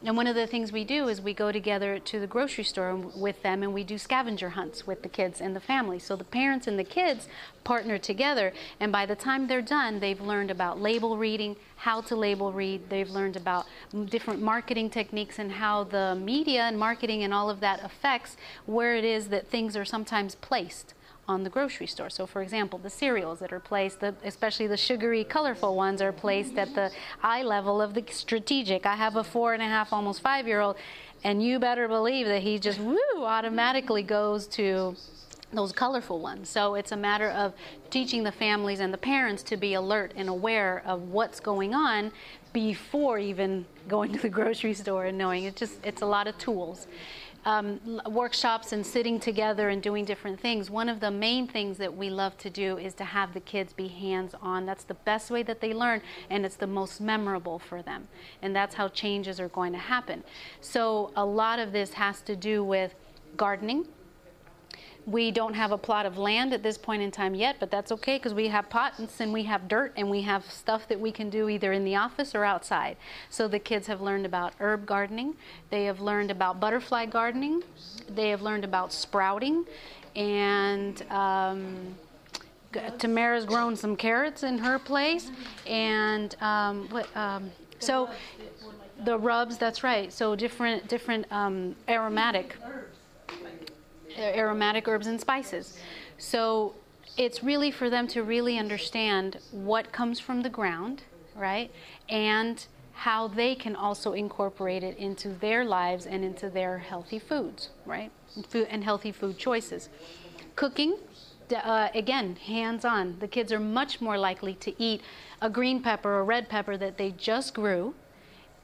And 0.03 0.17
one 0.17 0.25
of 0.25 0.33
the 0.33 0.47
things 0.47 0.71
we 0.71 0.83
do 0.83 1.09
is 1.09 1.21
we 1.21 1.33
go 1.33 1.51
together 1.51 1.99
to 1.99 2.19
the 2.19 2.25
grocery 2.25 2.63
store 2.63 2.95
with 2.95 3.43
them 3.43 3.61
and 3.61 3.71
we 3.71 3.83
do 3.83 3.99
scavenger 3.99 4.49
hunts 4.49 4.87
with 4.87 5.03
the 5.03 5.09
kids 5.09 5.39
and 5.39 5.55
the 5.55 5.59
family. 5.59 5.99
So 5.99 6.15
the 6.15 6.23
parents 6.23 6.65
and 6.65 6.79
the 6.79 6.83
kids 6.83 7.27
partner 7.63 7.99
together, 7.99 8.51
and 8.79 8.91
by 8.91 9.05
the 9.05 9.15
time 9.15 9.45
they're 9.45 9.61
done, 9.61 9.99
they've 9.99 10.19
learned 10.19 10.49
about 10.49 10.81
label 10.81 11.17
reading, 11.17 11.55
how 11.75 12.01
to 12.01 12.15
label 12.15 12.51
read, 12.51 12.89
they've 12.89 13.11
learned 13.11 13.35
about 13.35 13.67
different 14.05 14.41
marketing 14.41 14.89
techniques 14.89 15.37
and 15.37 15.51
how 15.51 15.83
the 15.83 16.15
media 16.15 16.63
and 16.63 16.79
marketing 16.79 17.21
and 17.21 17.31
all 17.31 17.51
of 17.51 17.59
that 17.59 17.83
affects 17.83 18.37
where 18.65 18.95
it 18.95 19.03
is 19.03 19.27
that 19.27 19.49
things 19.49 19.77
are 19.77 19.85
sometimes 19.85 20.33
placed 20.33 20.95
on 21.27 21.43
the 21.43 21.49
grocery 21.49 21.87
store. 21.87 22.09
So, 22.09 22.25
for 22.25 22.41
example, 22.41 22.79
the 22.79 22.89
cereals 22.89 23.39
that 23.39 23.53
are 23.53 23.59
placed, 23.59 23.99
the, 23.99 24.15
especially 24.23 24.67
the 24.67 24.77
sugary, 24.77 25.23
colorful 25.23 25.75
ones, 25.75 26.01
are 26.01 26.11
placed 26.11 26.57
at 26.57 26.73
the 26.75 26.91
eye 27.23 27.43
level 27.43 27.81
of 27.81 27.93
the 27.93 28.03
strategic. 28.09 28.85
I 28.85 28.95
have 28.95 29.15
a 29.15 29.23
four 29.23 29.53
and 29.53 29.61
a 29.61 29.67
half, 29.67 29.93
almost 29.93 30.21
five 30.21 30.47
year 30.47 30.59
old, 30.59 30.77
and 31.23 31.43
you 31.43 31.59
better 31.59 31.87
believe 31.87 32.27
that 32.27 32.41
he 32.41 32.59
just 32.59 32.79
woo 32.79 32.97
automatically 33.17 34.03
goes 34.03 34.47
to 34.47 34.95
those 35.53 35.71
colorful 35.71 36.19
ones. 36.19 36.49
So 36.49 36.75
it's 36.75 36.91
a 36.91 36.97
matter 36.97 37.29
of 37.29 37.53
teaching 37.89 38.23
the 38.23 38.31
families 38.31 38.79
and 38.79 38.93
the 38.93 38.97
parents 38.97 39.43
to 39.43 39.57
be 39.57 39.73
alert 39.73 40.13
and 40.15 40.29
aware 40.29 40.81
of 40.85 41.09
what's 41.09 41.39
going 41.39 41.73
on 41.73 42.11
before 42.53 43.19
even 43.19 43.65
going 43.87 44.13
to 44.13 44.19
the 44.19 44.29
grocery 44.39 44.73
store 44.73 45.05
and 45.05 45.17
knowing 45.17 45.45
it's 45.45 45.59
just 45.59 45.85
it's 45.85 46.01
a 46.01 46.05
lot 46.05 46.27
of 46.27 46.37
tools. 46.37 46.87
Um, 47.43 47.99
workshops 48.05 48.71
and 48.71 48.85
sitting 48.85 49.19
together 49.19 49.69
and 49.69 49.81
doing 49.81 50.05
different 50.05 50.39
things. 50.39 50.69
One 50.69 50.87
of 50.87 50.99
the 50.99 51.09
main 51.09 51.47
things 51.47 51.77
that 51.79 51.95
we 51.95 52.11
love 52.11 52.37
to 52.37 52.51
do 52.51 52.77
is 52.77 52.93
to 52.95 53.03
have 53.03 53.33
the 53.33 53.39
kids 53.39 53.73
be 53.73 53.87
hands 53.87 54.35
on. 54.41 54.67
That's 54.67 54.83
the 54.83 54.93
best 54.93 55.31
way 55.31 55.41
that 55.43 55.59
they 55.59 55.73
learn, 55.73 56.03
and 56.29 56.45
it's 56.45 56.55
the 56.55 56.67
most 56.67 57.01
memorable 57.01 57.57
for 57.57 57.81
them. 57.81 58.07
And 58.43 58.55
that's 58.55 58.75
how 58.75 58.89
changes 58.89 59.39
are 59.39 59.49
going 59.49 59.71
to 59.71 59.79
happen. 59.79 60.23
So, 60.61 61.11
a 61.15 61.25
lot 61.25 61.57
of 61.57 61.71
this 61.71 61.93
has 61.93 62.21
to 62.23 62.35
do 62.35 62.63
with 62.63 62.93
gardening 63.37 63.87
we 65.05 65.31
don't 65.31 65.53
have 65.53 65.71
a 65.71 65.77
plot 65.77 66.05
of 66.05 66.17
land 66.17 66.53
at 66.53 66.63
this 66.63 66.77
point 66.77 67.01
in 67.01 67.11
time 67.11 67.33
yet, 67.33 67.57
but 67.59 67.71
that's 67.71 67.91
okay 67.91 68.17
because 68.17 68.33
we 68.33 68.47
have 68.47 68.69
pots 68.69 69.19
and 69.19 69.33
we 69.33 69.43
have 69.43 69.67
dirt 69.67 69.93
and 69.97 70.09
we 70.09 70.21
have 70.21 70.49
stuff 70.49 70.87
that 70.87 70.99
we 70.99 71.11
can 71.11 71.29
do 71.29 71.49
either 71.49 71.71
in 71.71 71.83
the 71.83 71.95
office 71.95 72.35
or 72.35 72.43
outside. 72.43 72.97
So 73.29 73.47
the 73.47 73.59
kids 73.59 73.87
have 73.87 74.01
learned 74.01 74.25
about 74.25 74.53
herb 74.59 74.85
gardening, 74.85 75.35
they 75.69 75.85
have 75.85 75.99
learned 75.99 76.29
about 76.29 76.59
butterfly 76.59 77.07
gardening, 77.07 77.63
they 78.09 78.29
have 78.29 78.41
learned 78.41 78.63
about 78.63 78.93
sprouting, 78.93 79.65
and 80.15 81.01
um, 81.11 81.95
Tamara's 82.99 83.45
grown 83.45 83.75
some 83.75 83.95
carrots 83.95 84.43
in 84.43 84.59
her 84.59 84.77
place, 84.77 85.31
and 85.65 86.35
um, 86.41 86.87
what? 86.89 87.07
Um, 87.17 87.51
so 87.79 88.09
the 89.03 89.17
rubs. 89.17 89.57
That's 89.57 89.83
right. 89.83 90.13
So 90.13 90.35
different, 90.35 90.87
different 90.87 91.31
um, 91.31 91.75
aromatic 91.87 92.55
aromatic 94.17 94.87
herbs 94.87 95.07
and 95.07 95.19
spices. 95.19 95.77
So 96.17 96.73
it's 97.17 97.43
really 97.43 97.71
for 97.71 97.89
them 97.89 98.07
to 98.07 98.23
really 98.23 98.57
understand 98.57 99.37
what 99.51 99.91
comes 99.91 100.19
from 100.19 100.41
the 100.41 100.49
ground, 100.49 101.03
right? 101.35 101.71
And 102.09 102.65
how 102.93 103.27
they 103.27 103.55
can 103.55 103.75
also 103.75 104.13
incorporate 104.13 104.83
it 104.83 104.97
into 104.97 105.29
their 105.29 105.65
lives 105.65 106.05
and 106.05 106.23
into 106.23 106.49
their 106.49 106.77
healthy 106.77 107.19
foods, 107.19 107.69
right? 107.85 108.11
And 108.69 108.83
healthy 108.83 109.11
food 109.11 109.37
choices. 109.37 109.89
Cooking, 110.55 110.97
uh, 111.51 111.89
again, 111.95 112.35
hands 112.35 112.85
on. 112.85 113.17
The 113.19 113.27
kids 113.27 113.51
are 113.51 113.59
much 113.59 114.01
more 114.01 114.17
likely 114.17 114.53
to 114.55 114.81
eat 114.81 115.01
a 115.41 115.49
green 115.49 115.81
pepper 115.81 116.13
or 116.13 116.23
red 116.23 116.47
pepper 116.47 116.77
that 116.77 116.97
they 116.97 117.11
just 117.11 117.53
grew, 117.53 117.95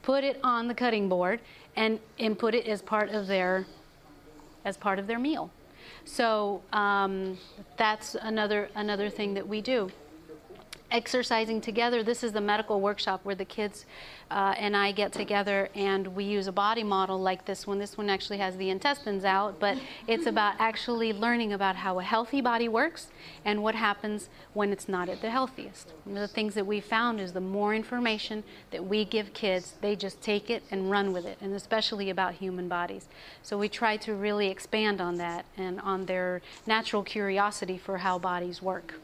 put 0.02 0.24
it 0.24 0.38
on 0.44 0.68
the 0.68 0.74
cutting 0.74 1.08
board, 1.08 1.40
and, 1.74 1.98
and 2.18 2.38
put 2.38 2.54
it 2.54 2.66
as 2.66 2.80
part 2.80 3.10
of 3.10 3.26
their 3.26 3.66
as 4.68 4.76
part 4.76 4.98
of 4.98 5.06
their 5.06 5.18
meal. 5.18 5.50
So 6.04 6.62
um, 6.72 7.38
that's 7.76 8.14
another 8.14 8.68
another 8.74 9.08
thing 9.10 9.34
that 9.34 9.46
we 9.46 9.60
do 9.60 9.90
exercising 10.90 11.60
together. 11.60 12.02
This 12.02 12.22
is 12.24 12.32
the 12.32 12.40
medical 12.40 12.80
workshop 12.80 13.20
where 13.24 13.34
the 13.34 13.44
kids 13.44 13.86
uh, 14.30 14.54
and 14.58 14.76
I 14.76 14.92
get 14.92 15.12
together 15.12 15.68
and 15.74 16.06
we 16.08 16.24
use 16.24 16.46
a 16.46 16.52
body 16.52 16.82
model 16.82 17.20
like 17.20 17.44
this 17.44 17.66
one. 17.66 17.78
This 17.78 17.96
one 17.96 18.10
actually 18.10 18.38
has 18.38 18.56
the 18.56 18.70
intestines 18.70 19.24
out, 19.24 19.58
but 19.58 19.78
it's 20.06 20.26
about 20.26 20.54
actually 20.58 21.12
learning 21.12 21.52
about 21.52 21.76
how 21.76 21.98
a 21.98 22.02
healthy 22.02 22.40
body 22.40 22.68
works 22.68 23.08
and 23.44 23.62
what 23.62 23.74
happens 23.74 24.28
when 24.54 24.72
it's 24.72 24.88
not 24.88 25.08
at 25.08 25.20
the 25.20 25.30
healthiest. 25.30 25.92
One 26.04 26.16
of 26.16 26.22
the 26.22 26.28
things 26.28 26.54
that 26.54 26.66
we 26.66 26.80
found 26.80 27.20
is 27.20 27.32
the 27.32 27.40
more 27.40 27.74
information 27.74 28.44
that 28.70 28.84
we 28.84 29.04
give 29.04 29.32
kids, 29.32 29.74
they 29.80 29.96
just 29.96 30.20
take 30.20 30.50
it 30.50 30.62
and 30.70 30.90
run 30.90 31.12
with 31.12 31.26
it, 31.26 31.38
and 31.40 31.54
especially 31.54 32.10
about 32.10 32.34
human 32.34 32.68
bodies. 32.68 33.08
So 33.42 33.58
we 33.58 33.68
try 33.68 33.96
to 33.98 34.14
really 34.14 34.48
expand 34.48 35.00
on 35.00 35.16
that 35.16 35.44
and 35.56 35.80
on 35.80 36.06
their 36.06 36.42
natural 36.66 37.02
curiosity 37.02 37.78
for 37.78 37.98
how 37.98 38.18
bodies 38.18 38.62
work. 38.62 38.94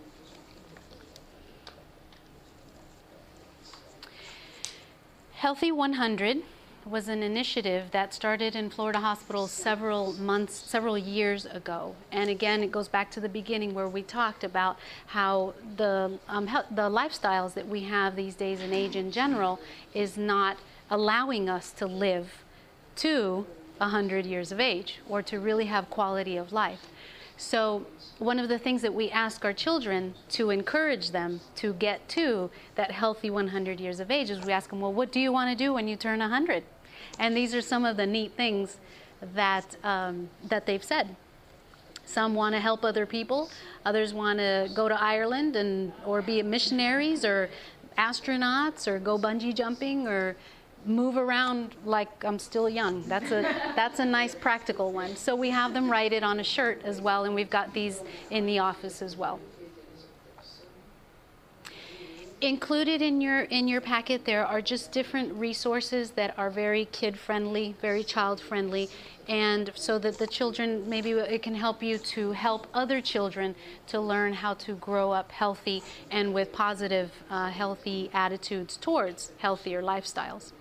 Healthy 5.45 5.73
100 5.73 6.39
was 6.87 7.07
an 7.07 7.23
initiative 7.23 7.91
that 7.91 8.15
started 8.15 8.57
in 8.57 8.71
Florida 8.71 9.01
hospitals 9.01 9.51
several 9.51 10.15
months, 10.15 10.55
several 10.55 10.97
years 10.97 11.45
ago. 11.45 11.95
And 12.11 12.31
again, 12.31 12.63
it 12.63 12.73
goes 12.73 12.89
back 12.89 13.11
to 13.11 13.21
the 13.21 13.29
beginning 13.29 13.75
where 13.75 13.87
we 13.87 14.01
talked 14.01 14.43
about 14.43 14.79
how 15.09 15.53
the, 15.77 16.19
um, 16.31 16.47
the 16.71 16.89
lifestyles 16.89 17.53
that 17.53 17.69
we 17.69 17.83
have 17.83 18.17
these 18.17 18.35
days 18.35 18.63
in 18.63 18.73
age 18.73 18.97
in 18.97 19.13
general 19.13 19.61
is 19.93 20.17
not 20.17 20.57
allowing 20.91 21.51
us 21.51 21.73
to 21.73 21.87
live 21.87 22.43
to 22.97 23.45
100 23.77 24.25
years 24.25 24.51
of 24.51 24.61
age 24.61 25.01
or 25.11 25.21
to 25.21 25.39
really 25.39 25.67
have 25.67 25.91
quality 25.91 26.39
of 26.39 26.55
life. 26.55 26.87
So, 27.37 27.87
one 28.19 28.39
of 28.39 28.49
the 28.49 28.59
things 28.59 28.83
that 28.83 28.95
we 28.95 29.11
ask 29.11 29.45
our 29.45 29.53
children 29.53 30.15
to 30.31 30.51
encourage 30.51 31.11
them 31.11 31.41
to 31.57 31.73
get 31.75 32.09
to 32.11 32.51
that 32.77 32.93
healthy 32.93 33.29
100 33.29 33.81
years 33.81 33.99
of 33.99 34.11
age 34.11 34.31
is 34.31 34.45
we 34.45 34.53
ask 34.53 34.71
them, 34.71 34.81
Well, 34.81 34.93
what 34.93 35.11
do 35.11 35.19
you 35.19 35.33
want 35.33 35.51
to 35.51 35.57
do 35.57 35.73
when 35.73 35.89
you 35.89 35.97
turn 35.97 36.21
100? 36.21 36.63
And 37.19 37.37
these 37.37 37.55
are 37.55 37.61
some 37.61 37.85
of 37.85 37.97
the 37.97 38.07
neat 38.07 38.33
things 38.37 38.79
that, 39.35 39.77
um, 39.83 40.31
that 40.49 40.67
they've 40.67 40.85
said. 40.85 41.17
Some 42.07 42.35
want 42.35 42.55
to 42.55 42.61
help 42.61 42.85
other 42.85 43.07
people, 43.07 43.51
others 43.85 44.13
want 44.13 44.39
to 44.39 44.71
go 44.75 44.89
to 44.89 45.03
Ireland 45.03 45.57
and, 45.57 45.93
or 46.05 46.23
be 46.23 46.43
missionaries 46.43 47.25
or 47.25 47.51
astronauts 47.97 48.87
or 48.87 48.99
go 48.99 49.19
bungee 49.19 49.55
jumping 49.55 50.07
or 50.07 50.37
move 50.85 51.17
around 51.17 51.75
like 51.85 52.25
I'm 52.25 52.39
still 52.39 52.69
young. 52.69 53.03
That's 53.03 53.31
a 53.31 53.43
that's 53.77 53.99
a 53.99 54.05
nice 54.05 54.35
practical 54.35 54.93
one. 54.93 55.17
So 55.17 55.35
we 55.35 55.51
have 55.51 55.75
them 55.75 55.91
write 55.91 56.13
it 56.13 56.23
on 56.23 56.41
a 56.41 56.45
shirt 56.45 56.83
as 56.85 57.01
well, 57.01 57.25
and 57.25 57.35
we've 57.35 57.51
got 57.51 57.73
these 57.75 58.03
in 58.31 58.47
the 58.47 58.59
office 58.59 59.03
as 59.03 59.17
well. 59.17 59.41
Included 62.41 63.01
in 63.01 63.23
your 63.23 63.43
in 63.43 63.69
your 63.69 63.81
packet 63.81 64.27
there 64.27 64.45
are 64.45 64.61
just 64.61 64.93
different 64.93 65.33
resources 65.33 66.11
that 66.11 66.35
are 66.37 66.51
very 66.51 66.85
kid 66.87 67.19
friendly, 67.19 67.75
very 67.81 68.05
child 68.05 68.39
friendly, 68.39 68.91
and 69.29 69.71
so 69.75 69.99
that 69.99 70.19
the 70.19 70.27
children 70.27 70.87
maybe 70.87 71.13
it 71.13 71.43
can 71.43 71.55
help 71.55 71.83
you 71.83 71.97
to 71.97 72.33
help 72.33 72.67
other 72.75 73.01
children 73.01 73.55
to 73.87 73.99
learn 73.99 74.35
how 74.35 74.53
to 74.53 74.75
grow 74.75 75.13
up 75.13 75.33
healthy 75.33 75.83
and 76.11 76.35
with 76.35 76.53
positive, 76.53 77.13
uh, 77.31 77.49
healthy 77.49 78.11
attitudes 78.13 78.77
towards 78.77 79.33
healthier 79.39 79.83
lifestyles. 79.83 80.53